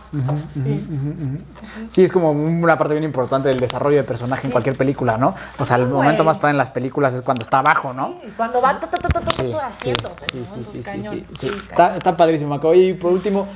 Sí. 0.54 0.86
Sí, 1.90 2.04
es 2.04 2.12
como 2.12 2.30
una 2.30 2.78
parte 2.78 2.94
bien 2.94 3.04
importante 3.04 3.48
del 3.48 3.60
desarrollo 3.60 3.96
de 3.98 4.04
personaje 4.04 4.46
en 4.46 4.52
cualquier 4.52 4.76
película, 4.76 5.18
¿no? 5.18 5.34
O 5.58 5.64
sea, 5.66 5.76
el 5.76 5.86
momento 5.86 6.24
más 6.24 6.38
padre 6.38 6.52
en 6.52 6.58
las 6.58 6.70
películas 6.70 7.12
es 7.12 7.20
cuando 7.22 7.42
está 7.44 7.58
abajo, 7.58 7.92
¿no? 7.92 8.14
Sí, 8.24 8.32
cuando 8.36 8.62
va 8.62 8.80
ta, 8.80 8.86
ta, 8.86 8.96
ta, 8.96 9.08
ta, 9.08 9.20
ta, 9.20 9.30
Sí, 9.34 9.52
ta, 9.52 9.70
sí, 9.72 10.44
sí, 10.44 11.24
sí, 11.38 11.50
Está, 11.74 11.96
está 11.96 12.16
padrísimo, 12.16 12.50
Maca. 12.50 12.68
Oye, 12.68 12.88
y 12.88 12.94
por 12.94 13.12
último, 13.12 13.46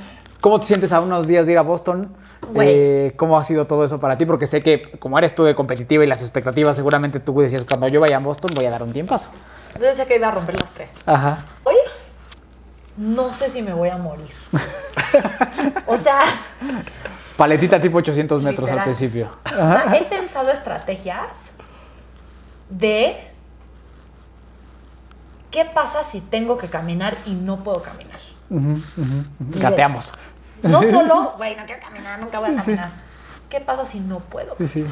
¿Cómo 0.41 0.59
te 0.59 0.67
sientes 0.67 0.93
a 0.93 1.01
unos 1.01 1.27
días 1.27 1.45
de 1.45 1.51
ir 1.53 1.57
a 1.57 1.63
Boston? 1.63 2.15
Eh, 2.55 3.13
¿Cómo 3.17 3.37
ha 3.37 3.43
sido 3.43 3.67
todo 3.67 3.83
eso 3.83 3.99
para 3.99 4.17
ti? 4.17 4.25
Porque 4.25 4.47
sé 4.47 4.63
que 4.63 4.91
como 4.97 5.17
eres 5.19 5.35
tú 5.35 5.43
de 5.43 5.53
competitiva 5.53 6.03
y 6.03 6.07
las 6.07 6.21
expectativas, 6.21 6.77
seguramente 6.77 7.19
tú 7.19 7.37
decías, 7.41 7.65
cuando 7.65 7.89
yo 7.89 7.99
vaya 7.99 8.15
a 8.15 8.19
Boston 8.19 8.51
voy 8.55 8.65
a 8.65 8.71
dar 8.71 8.81
un 8.81 8.93
tiempazo. 8.93 9.29
Yo 9.77 9.85
decía 9.85 10.05
que 10.05 10.15
iba 10.15 10.29
a 10.29 10.31
romper 10.31 10.59
las 10.59 10.69
tres. 10.71 10.93
Ajá. 11.05 11.45
Hoy 11.65 11.75
no 12.95 13.33
sé 13.33 13.49
si 13.49 13.61
me 13.61 13.73
voy 13.73 13.89
a 13.89 13.97
morir. 13.97 14.29
o 15.87 15.97
sea, 15.97 16.21
Paletita 17.35 17.81
tipo 17.81 17.97
800 17.97 18.41
metros 18.41 18.71
al 18.71 18.83
principio. 18.83 19.29
o 19.45 19.49
sea, 19.49 19.93
he 19.93 20.05
pensado 20.05 20.51
estrategias 20.51 21.51
de 22.69 23.28
qué 25.51 25.65
pasa 25.65 26.03
si 26.03 26.21
tengo 26.21 26.57
que 26.57 26.69
caminar 26.69 27.17
y 27.25 27.33
no 27.33 27.63
puedo 27.63 27.81
caminar. 27.81 28.19
Ujú, 28.49 28.71
ujú, 28.97 29.01
ujú. 29.39 29.57
Y 29.57 29.59
Gateamos. 29.59 30.11
No 30.63 30.81
solo, 30.91 31.33
güey, 31.37 31.55
no 31.55 31.65
quiero 31.65 31.81
caminar, 31.81 32.19
nunca 32.19 32.39
voy 32.39 32.51
a 32.51 32.55
caminar. 32.55 32.91
¿Qué 33.49 33.59
pasa 33.61 33.85
si 33.85 33.99
no 33.99 34.19
puedo? 34.19 34.55
Sí, 34.59 34.67
sí. 34.67 34.85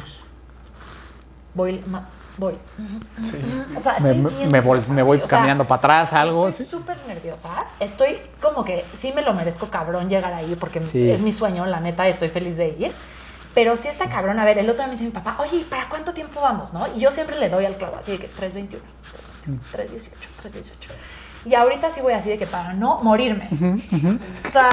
Voy, 1.54 1.82
ma- 1.86 2.08
voy. 2.36 2.54
O 3.76 3.80
sea, 3.80 3.92
Me, 4.00 4.10
estoy 4.10 4.18
me- 4.18 4.28
bien 4.30 4.50
me 4.50 4.60
nerviosa, 4.60 4.92
me 4.92 5.02
voy 5.02 5.16
güey. 5.18 5.24
O 5.26 5.28
sea, 5.28 5.38
caminando 5.38 5.64
para 5.64 5.78
atrás, 5.78 6.12
algo. 6.12 6.48
Estoy 6.48 6.66
sí. 6.66 6.70
súper 6.70 6.96
nerviosa. 7.06 7.48
Estoy 7.80 8.18
como 8.40 8.64
que 8.64 8.84
sí 9.00 9.12
me 9.14 9.22
lo 9.22 9.32
merezco 9.34 9.68
cabrón 9.68 10.08
llegar 10.08 10.32
ahí 10.34 10.56
porque 10.58 10.80
Sí. 10.86 11.10
es 11.10 11.20
mi 11.20 11.32
sueño, 11.32 11.66
la 11.66 11.80
neta, 11.80 12.06
estoy 12.08 12.28
feliz 12.28 12.56
de 12.56 12.68
ir. 12.68 12.92
Pero 13.54 13.76
sí 13.76 13.88
está 13.88 14.08
cabrón. 14.08 14.38
A 14.38 14.44
ver, 14.44 14.58
el 14.58 14.66
otro 14.68 14.78
día 14.78 14.86
me 14.86 14.92
dice 14.92 15.04
mi 15.04 15.10
papá, 15.10 15.36
oye, 15.40 15.64
¿para 15.68 15.88
cuánto 15.88 16.12
tiempo 16.12 16.40
vamos? 16.40 16.72
¿No? 16.72 16.86
Y 16.94 17.00
yo 17.00 17.10
siempre 17.10 17.38
le 17.40 17.48
doy 17.48 17.64
al 17.66 17.76
clavo, 17.76 17.96
así 17.96 18.12
de 18.12 18.18
que 18.18 18.28
3.21, 18.30 18.78
3.18, 19.72 20.10
3.18. 20.42 20.70
Y 21.44 21.54
ahorita 21.54 21.90
sí 21.90 22.00
voy 22.00 22.12
así 22.12 22.28
de 22.28 22.38
que 22.38 22.46
para 22.46 22.74
no 22.74 23.00
morirme. 23.02 23.48
O 24.46 24.50
sea, 24.50 24.68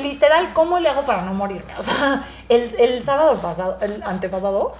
literal, 0.00 0.52
¿cómo 0.54 0.78
le 0.78 0.88
hago 0.88 1.04
para 1.04 1.22
no 1.22 1.34
morirme? 1.34 1.76
O 1.78 1.82
sea, 1.82 2.24
el, 2.48 2.74
el 2.78 3.02
sábado 3.04 3.40
pasado, 3.40 3.78
el 3.80 4.02
antepasado, 4.02 4.74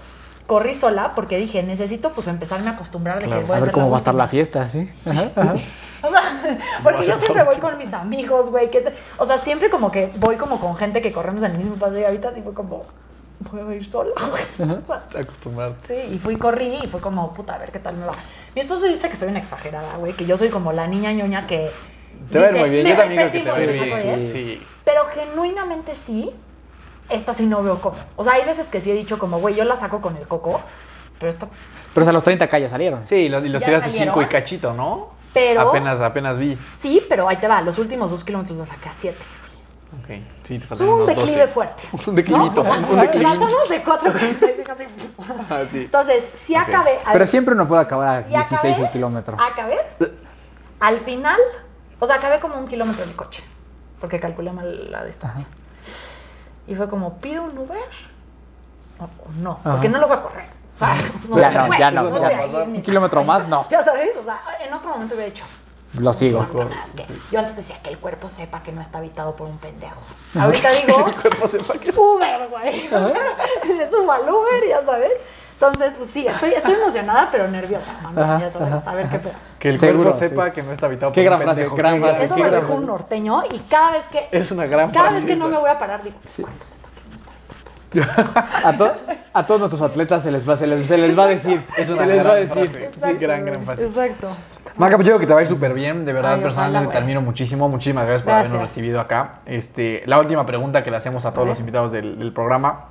corrí 0.47 0.75
sola 0.75 1.13
porque 1.15 1.37
dije, 1.37 1.63
necesito 1.63 2.11
pues 2.11 2.27
empezarme 2.27 2.71
a 2.71 2.73
acostumbrar 2.73 3.21
de 3.21 3.27
Claro, 3.27 3.43
que 3.43 3.47
voy 3.47 3.57
A 3.57 3.61
ver 3.61 3.69
ser 3.69 3.73
cómo 3.73 3.89
va 3.89 3.97
a 3.97 3.99
estar 3.99 4.15
la 4.15 4.27
fiesta, 4.27 4.67
¿sí? 4.67 4.91
Ajá, 5.07 5.31
ajá. 5.37 5.55
O 6.03 6.09
sea, 6.09 6.23
porque 6.83 7.05
yo 7.05 7.19
siempre 7.19 7.45
voy 7.45 7.57
con 7.57 7.77
mis 7.77 7.93
amigos, 7.93 8.49
güey. 8.51 8.71
que 8.71 8.91
O 9.19 9.27
sea, 9.27 9.37
siempre 9.37 9.69
como 9.69 9.93
que 9.93 10.11
voy 10.17 10.37
como 10.37 10.59
con 10.59 10.75
gente 10.77 11.03
que 11.03 11.13
corremos 11.13 11.43
en 11.45 11.53
el 11.53 11.59
mismo 11.59 11.77
paso 11.77 11.99
y 11.99 12.05
ahorita 12.05 12.33
sí 12.33 12.41
fue 12.41 12.55
como, 12.55 12.85
voy 13.53 13.61
a 13.61 13.77
ir 13.77 13.87
sola, 13.87 14.13
güey. 14.31 14.43
O 14.83 14.87
sea, 14.87 15.03
Acostumbrarte. 15.21 15.87
sí, 15.87 16.15
y 16.15 16.19
fui, 16.19 16.37
corrí 16.37 16.79
y 16.83 16.87
fue 16.89 17.01
como, 17.01 17.33
puta, 17.35 17.55
a 17.55 17.59
ver 17.59 17.71
qué 17.71 17.79
tal 17.79 17.97
me 17.97 18.07
va. 18.07 18.15
Mi 18.55 18.63
esposo 18.63 18.87
dice 18.87 19.09
que 19.09 19.17
soy 19.17 19.29
una 19.29 19.39
exagerada, 19.39 19.97
güey, 19.97 20.13
que 20.13 20.27
yo 20.27 20.37
soy 20.37 20.49
como 20.49 20.73
la 20.73 20.87
niña 20.87 21.13
ñoña 21.13 21.47
que. 21.47 21.71
Te 22.31 22.39
dice, 22.39 22.59
muy 22.59 22.71
bien, 22.71 22.87
yo 22.87 22.97
también 22.97 23.29
creo 23.29 23.33
que 23.33 23.41
te 23.41 23.91
va 23.91 23.99
bien. 23.99 24.21
Sí. 24.21 24.29
Sí. 24.29 24.67
Pero 24.85 25.07
genuinamente 25.07 25.95
sí, 25.95 26.31
esta 27.09 27.33
sí 27.33 27.47
no 27.47 27.63
veo 27.63 27.81
cómo. 27.81 27.97
O 28.17 28.25
sea, 28.25 28.35
hay 28.35 28.45
veces 28.45 28.67
que 28.67 28.81
sí 28.81 28.91
he 28.91 28.95
dicho 28.95 29.19
como, 29.19 29.39
güey, 29.39 29.55
yo 29.55 29.65
la 29.65 29.77
saco 29.77 30.01
con 30.01 30.17
el 30.17 30.27
coco, 30.27 30.61
pero 31.19 31.31
esta. 31.31 31.49
Pero 31.95 32.03
o 32.03 32.05
sea, 32.05 32.13
los 32.13 32.23
30 32.23 32.49
k 32.49 32.59
ya 32.59 32.69
salieron. 32.69 33.07
Sí, 33.07 33.17
y 33.17 33.29
los, 33.29 33.43
los 33.43 33.63
tiraste 33.63 33.91
5 33.91 34.23
y 34.23 34.27
cachito, 34.27 34.73
¿no? 34.73 35.11
Pero. 35.33 35.61
Apenas, 35.61 36.01
apenas 36.01 36.39
vi. 36.39 36.59
Sí, 36.81 37.05
pero 37.09 37.29
ahí 37.29 37.37
te 37.37 37.47
va, 37.47 37.61
los 37.63 37.79
últimos 37.79 38.11
dos 38.11 38.25
kilómetros 38.25 38.57
los 38.59 38.69
saqué 38.69 38.89
a 38.89 38.93
7. 38.93 39.17
Okay. 40.03 40.25
Sí, 40.45 40.59
te 40.59 40.67
faltan 40.67 40.89
un 40.89 41.07
declive 41.07 41.41
12. 41.41 41.49
fuerte. 41.49 41.83
un 42.07 42.15
declivito. 42.15 42.63
¿no? 42.63 42.71
Un 42.71 43.01
declivito. 43.01 43.41
Pasamos 43.41 43.69
de 43.69 43.83
4 43.83 44.13
ah, 45.51 45.63
sí. 45.71 45.79
Entonces, 45.79 46.25
si 46.45 46.55
okay. 46.55 46.75
acabé. 46.75 46.99
Al... 47.05 47.13
Pero 47.13 47.27
siempre 47.27 47.55
uno 47.55 47.67
puede 47.67 47.83
acabar 47.83 48.09
a 48.09 48.23
16 48.23 48.53
acabé, 48.53 48.87
el 48.87 48.93
kilómetro. 48.93 49.37
Acabé. 49.41 49.79
Al 50.79 51.01
final, 51.01 51.41
o 51.99 52.07
sea, 52.07 52.17
acabé 52.17 52.39
como 52.39 52.57
un 52.57 52.69
kilómetro 52.69 53.03
en 53.03 53.11
el 53.11 53.17
coche. 53.17 53.43
Porque 54.01 54.21
calculé 54.21 54.53
mal 54.53 54.91
la 54.91 55.05
distancia. 55.05 55.45
Ajá. 55.45 55.61
Y 56.71 56.75
fue 56.77 56.89
como, 56.89 57.19
¿pido 57.19 57.43
un 57.43 57.59
Uber? 57.59 57.79
No, 58.99 59.59
no 59.65 59.73
porque 59.73 59.89
no 59.89 59.99
lo 59.99 60.07
voy 60.07 60.17
a 60.17 60.23
correr. 60.23 60.45
O 60.77 60.79
sea, 60.79 60.95
no, 61.29 61.37
ya, 61.37 61.51
no, 61.51 61.79
ya, 61.79 61.91
no, 61.91 62.19
ya 62.19 62.37
no, 62.37 62.47
ya 62.47 62.47
no. 62.47 62.65
Un 62.65 62.83
kilómetro 62.83 63.25
más, 63.25 63.49
no. 63.49 63.67
Ya 63.69 63.85
sabes, 63.85 64.11
o 64.17 64.23
sea, 64.23 64.41
en 64.65 64.73
otro 64.73 64.91
momento 64.91 65.15
hubiera 65.15 65.31
hecho, 65.31 65.45
lo 65.95 66.13
sigo. 66.13 66.47
"No, 66.53 66.65
no, 66.65 66.71
es 66.85 66.93
que 66.93 67.05
Yo 67.33 67.41
antes 67.41 67.57
decía 67.57 67.81
que 67.83 67.91
el 67.91 67.99
cuerpo 67.99 68.29
sepa 68.29 68.63
que 68.63 68.71
no 68.73 68.81
está 68.81 68.99
habitado 68.99 69.35
por 69.35 69.49
un 69.49 69.59
pendejo. 69.59 70.01
Ahorita 70.39 70.69
digo, 70.71 71.05
cuerpo 71.23 71.49
sepa 71.49 71.75
que- 71.79 71.91
Uber, 71.97 72.49
güey. 72.49 72.87
O 72.93 73.09
sea, 73.09 73.75
le 73.77 73.91
subo 73.91 74.13
al 74.13 74.23
Uber, 74.29 74.69
ya 74.69 74.85
sabes. 74.85 75.13
Entonces, 75.55 75.93
pues 75.99 76.09
sí, 76.11 76.27
estoy, 76.27 76.55
estoy 76.55 76.73
emocionada, 76.75 77.29
pero 77.31 77.47
nerviosa, 77.49 77.93
mami, 78.03 78.23
Ajá, 78.23 78.39
ya 78.41 78.51
sabes, 78.51 78.73
ajá. 78.73 78.91
a 78.91 78.95
ver 78.95 79.09
qué 79.11 79.19
pedo. 79.19 79.33
Que 79.59 79.69
el 79.69 79.79
Seguro, 79.79 80.05
cuerpo 80.11 80.19
sí. 80.19 80.29
sepa 80.31 80.51
que 80.53 80.63
no 80.63 80.73
está 80.73 80.87
habitado 80.87 81.13
Qué 81.13 81.21
por 81.23 81.33
un 81.33 81.39
gran 81.39 81.43
frase, 81.43 81.61
pendejo. 81.61 81.77
gran 81.77 81.95
Qué 81.95 82.01
frase, 82.01 82.25
Eso 82.25 82.35
qué 82.37 82.43
me 82.43 82.49
gran 82.49 82.61
dijo 82.63 82.73
un 82.73 82.79
frase. 82.79 82.93
norteño 82.93 83.43
y 83.51 83.59
cada 83.59 83.91
vez 83.91 84.05
que 84.07 84.29
Es 84.33 84.51
una 84.53 84.65
gran 84.67 84.91
cada 84.91 85.11
frase 85.11 85.17
vez 85.17 85.27
que 85.27 85.37
no 85.37 85.49
me 85.49 85.59
voy 85.59 85.69
a 85.71 85.79
parar 85.79 86.03
digo, 86.03 86.17
el 86.39 86.45
cuerpo 86.45 86.65
sepa 86.65 86.89
que 86.95 87.99
no 87.99 88.03
está 88.03 88.69
A, 88.69 88.73
to- 88.79 88.95
a 89.35 89.47
todos 89.47 89.61
nuestros 89.61 89.83
atletas 89.83 90.23
se 90.23 90.31
les 90.31 90.49
va, 90.49 90.57
se 90.57 90.67
les, 90.67 90.87
se 90.87 90.97
les 90.97 91.19
va 91.19 91.25
a 91.25 91.27
decir. 91.27 91.63
Es 91.77 91.91
una 91.91 91.99
se 92.03 92.07
les 92.07 92.17
va 92.17 92.21
a 92.21 92.35
gran 92.37 92.37
decir. 92.49 92.55
frase. 92.71 92.85
Exacto, 92.87 93.17
gran, 93.21 93.45
gran 93.45 93.63
frase. 93.65 93.85
Exacto. 93.85 94.29
Maca, 94.81 94.97
pues 94.97 95.07
yo 95.07 95.13
creo 95.13 95.21
que 95.21 95.27
te 95.27 95.35
va 95.35 95.41
a 95.41 95.43
ir 95.43 95.49
súper 95.49 95.75
bien. 95.75 96.07
De 96.07 96.15
verdad, 96.15 96.37
Ay, 96.37 96.41
personalmente 96.41 96.87
ojalá, 96.87 96.93
te 96.93 97.05
admiro 97.05 97.21
muchísimo. 97.21 97.69
Muchísimas 97.69 98.07
gracias 98.07 98.23
por 98.23 98.33
Gracias. 98.33 98.51
habernos 98.51 98.71
recibido 98.71 98.99
acá. 98.99 99.41
Este, 99.45 100.03
la 100.07 100.19
última 100.19 100.47
pregunta 100.47 100.83
que 100.83 100.91
le 100.91 100.97
hacemos 100.97 101.27
a 101.27 101.35
todos 101.35 101.47
los 101.47 101.61
invitados 101.61 101.93
del, 101.93 102.19
del 102.19 102.33
programa. 102.33 102.87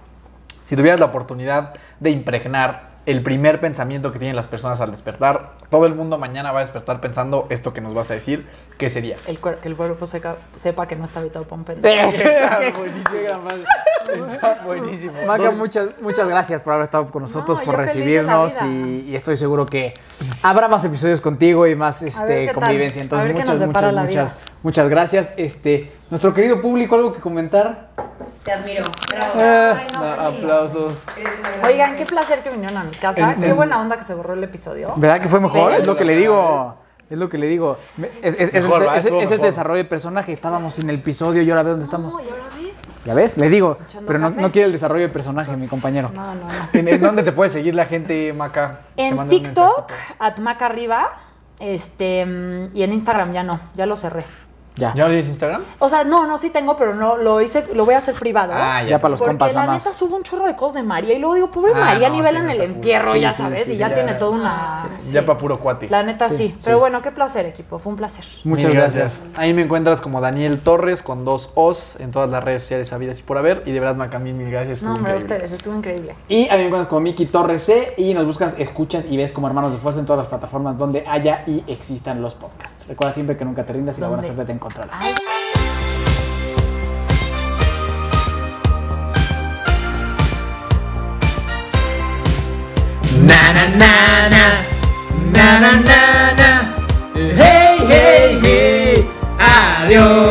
Si 0.65 0.75
tuvieras 0.75 0.99
la 0.99 1.07
oportunidad 1.07 1.73
de 1.99 2.11
impregnar 2.11 2.89
el 3.07 3.23
primer 3.23 3.59
pensamiento 3.59 4.11
que 4.11 4.19
tienen 4.19 4.35
las 4.35 4.45
personas 4.45 4.79
al 4.81 4.91
despertar, 4.91 5.53
todo 5.71 5.87
el 5.87 5.95
mundo 5.95 6.19
mañana 6.19 6.51
va 6.51 6.59
a 6.59 6.61
despertar 6.61 7.01
pensando 7.01 7.47
esto 7.49 7.73
que 7.73 7.81
nos 7.81 7.95
vas 7.95 8.11
a 8.11 8.13
decir, 8.13 8.47
¿qué 8.79 8.89
sería? 8.89 9.17
El 9.27 9.37
que 9.37 9.67
el 9.67 9.75
cuerpo 9.75 10.07
seca- 10.07 10.37
sepa 10.55 10.87
que 10.87 10.95
no 10.95 11.05
está 11.05 11.19
habitado 11.19 11.45
por 11.45 11.59
un 11.59 11.65
pendejo. 11.65 11.95
Gran 11.95 12.11
frase. 12.13 12.73
Está 14.33 14.61
buenísimo. 14.65 15.13
Maca, 15.27 15.51
muchas, 15.51 15.89
muchas 16.01 16.27
gracias 16.27 16.61
por 16.61 16.73
haber 16.73 16.85
estado 16.85 17.11
con 17.11 17.21
nosotros, 17.23 17.59
No, 17.59 17.63
por 17.63 17.77
recibirnos 17.77 18.53
y, 18.63 19.01
y 19.07 19.15
estoy 19.15 19.37
seguro 19.37 19.67
que 19.67 19.93
habrá 20.41 20.67
más 20.67 20.83
episodios 20.83 21.21
contigo 21.21 21.67
y 21.67 21.75
más 21.75 22.01
ver 22.01 22.09
este, 22.09 22.53
convivencia. 22.53 23.01
A 23.01 23.03
Entonces, 23.03 23.33
muchas, 23.33 23.59
muchas, 23.59 23.93
muchas, 23.93 24.35
muchas 24.63 24.89
gracias. 24.89 25.29
Este, 25.37 25.91
nuestro 26.09 26.33
querido 26.33 26.59
público, 26.59 26.95
¿algo 26.95 27.13
que 27.13 27.19
comentar? 27.19 27.89
Te 28.43 28.51
admiro. 28.51 28.85
Bravo. 29.11 29.31
Eh, 29.39 29.73
Ay, 29.77 29.87
no, 29.93 29.99
No, 29.99 30.15
feliz. 30.31 30.43
aplausos. 30.43 31.03
Oigan, 31.63 31.95
qué 31.95 32.05
placer 32.07 32.41
que 32.41 32.49
vinieron 32.49 32.77
a 32.77 32.83
mi 32.85 32.95
casa. 32.95 33.33
En- 33.33 33.41
Qué 33.41 33.49
en- 33.49 33.55
buena 33.55 33.79
onda 33.79 33.97
que 33.99 34.05
se 34.05 34.15
borró 34.15 34.33
el 34.33 34.43
episodio. 34.43 34.93
¿Verdad 34.95 35.21
que 35.21 35.27
fue 35.27 35.39
mejor? 35.39 35.73
Es 35.73 35.85
lo 35.85 35.95
que 35.95 36.05
le 36.05 36.15
digo. 36.15 36.77
Es 37.09 37.17
lo 37.17 37.27
que 37.29 37.37
le 37.37 37.47
digo. 37.47 37.77
Es, 38.21 38.39
es- 38.39 38.53
es- 38.53 38.63
Mejor, 38.63 38.73
es- 38.73 38.79
¿verdad? 38.79 38.97
es- 38.97 39.05
Estuvo 39.05 39.21
es 39.21 39.31
el 39.31 39.41
desarrollo 39.41 39.77
de 39.77 39.85
personaje. 39.85 40.31
Estábamos 40.31 40.75
sin 40.75 40.89
el 40.89 40.97
episodio 40.97 41.41
y 41.41 41.49
ahora 41.49 41.63
ve 41.63 41.69
dónde 41.71 41.85
estamos. 41.85 42.13
No, 42.13 42.19
y 42.19 42.23
ahora 42.29 42.43
ve. 42.55 42.73
¿Ya 43.05 43.13
ves? 43.13 43.37
Le 43.37 43.49
digo. 43.49 43.77
Echando 43.87 44.07
Pero 44.07 44.19
no, 44.19 44.29
no 44.29 44.51
quiere 44.51 44.67
el 44.67 44.71
desarrollo 44.71 45.03
de 45.03 45.09
personaje, 45.09 45.55
mi 45.57 45.67
compañero. 45.67 46.11
No, 46.13 46.25
no, 46.25 46.33
no. 46.35 46.49
¿En, 46.73 46.87
en 46.87 47.01
dónde 47.01 47.23
te 47.23 47.31
puede 47.31 47.49
seguir 47.49 47.73
la 47.73 47.85
gente, 47.85 48.33
Maca? 48.33 48.81
En 48.97 49.27
TikTok, 49.29 49.91
at 50.19 50.37
Maca 50.37 50.65
arriba, 50.67 51.17
este, 51.59 52.21
y 52.73 52.83
en 52.83 52.93
Instagram 52.93 53.33
ya 53.33 53.43
no, 53.43 53.59
ya 53.75 53.85
lo 53.85 53.95
cerré. 53.97 54.23
Ya. 54.79 54.93
¿Ya 54.95 55.03
no 55.03 55.09
tienes 55.09 55.27
Instagram? 55.27 55.63
O 55.79 55.89
sea, 55.89 56.03
no, 56.03 56.25
no, 56.25 56.37
sí 56.37 56.49
tengo, 56.49 56.75
pero 56.77 56.95
no, 56.95 57.17
lo 57.17 57.41
hice, 57.41 57.65
lo 57.73 57.85
voy 57.85 57.93
a 57.95 57.97
hacer 57.99 58.15
privado. 58.15 58.53
Ah, 58.55 58.81
Ya 58.83 58.97
para 58.99 59.09
los 59.11 59.19
porque 59.19 59.31
compas 59.31 59.53
la 59.53 59.61
nada 59.61 59.73
más. 59.73 59.85
neta 59.85 59.95
subo 59.97 60.15
un 60.15 60.23
chorro 60.23 60.45
de 60.45 60.55
cosas 60.55 60.75
de 60.75 60.83
María 60.83 61.13
y 61.15 61.19
luego 61.19 61.35
digo, 61.35 61.51
pobre 61.51 61.73
Ah, 61.75 61.79
María, 61.79 62.09
no, 62.09 62.15
nivel 62.15 62.31
sí, 62.31 62.37
en 62.41 62.49
el 62.49 62.61
entierro, 62.61 63.13
Sí, 63.13 63.19
ya 63.21 63.31
sí, 63.33 63.41
sabes, 63.43 63.65
sí, 63.65 63.73
y 63.73 63.77
ya, 63.77 63.89
ya. 63.89 63.95
tiene 63.95 64.13
toda 64.13 64.31
una... 64.31 64.87
sí. 64.99 65.11
Ya 65.11 65.25
para 65.25 65.37
puro 65.37 65.59
cuate. 65.59 65.89
La 65.89 66.03
neta 66.03 66.29
sí, 66.29 66.55
pero 66.63 66.79
bueno, 66.79 67.01
qué 67.01 67.11
placer 67.11 67.45
equipo, 67.45 67.77
fue 67.79 67.91
un 67.91 67.97
placer. 67.97 68.25
Muchas 68.43 68.67
Mil 68.67 68.75
gracias. 68.75 69.21
Ahí 69.35 69.53
me 69.53 69.61
encuentras 69.63 70.01
como 70.01 70.21
Daniel 70.21 70.59
Torres 70.61 71.01
con 71.03 71.25
dos 71.25 71.51
O's 71.55 71.99
en 71.99 72.11
todas 72.11 72.29
las 72.29 72.43
redes 72.43 72.61
sociales 72.63 72.87
sabidas 72.87 73.19
y 73.19 73.23
por 73.23 73.37
haber. 73.37 73.63
Y 73.65 73.71
de 73.71 73.79
verdad, 73.79 73.95
Maca, 73.95 74.19
mil, 74.19 74.33
mil 74.33 74.49
gracias. 74.49 74.81
No, 74.81 74.93
hombre, 74.93 75.13
increíble. 75.15 75.35
ustedes, 75.35 75.51
estuvo 75.51 75.75
increíble. 75.75 76.15
Y 76.27 76.47
a 76.47 76.53
mí 76.53 76.59
me 76.59 76.65
encuentras 76.67 76.87
como 76.87 77.01
Miki 77.01 77.25
Torres 77.25 77.63
C 77.63 77.93
y 77.97 78.13
nos 78.13 78.25
buscas, 78.25 78.53
escuchas 78.57 79.05
y 79.09 79.17
ves 79.17 79.31
como 79.33 79.47
Hermanos 79.47 79.71
de 79.71 79.77
Fuerza 79.79 79.99
en 79.99 80.05
todas 80.05 80.19
las 80.19 80.27
plataformas 80.27 80.77
donde 80.77 81.03
haya 81.07 81.43
y 81.47 81.63
existan 81.67 82.21
los 82.21 82.33
podcasts. 82.35 82.78
Recuerda 82.89 83.13
siempre 83.13 83.37
que 83.37 83.45
nunca 83.45 83.63
te 83.63 83.71
rindas 83.71 83.97
y 83.97 84.01
¿Dónde? 84.01 84.15
la 84.15 84.17
buena 84.21 84.33
suerte 84.33 84.45
te 84.45 84.51
encontrará. 84.51 84.89
Ay. 84.99 85.13
Na 93.27 93.41
na 93.55 93.65
na 93.81 93.93
na 94.33 94.45
na 95.35 95.47
na 95.59 95.71
na 95.89 96.01
na 96.39 96.49
Hey 97.39 97.77
hey 97.91 98.27
hey 98.43 99.05
Adiós 99.37 100.28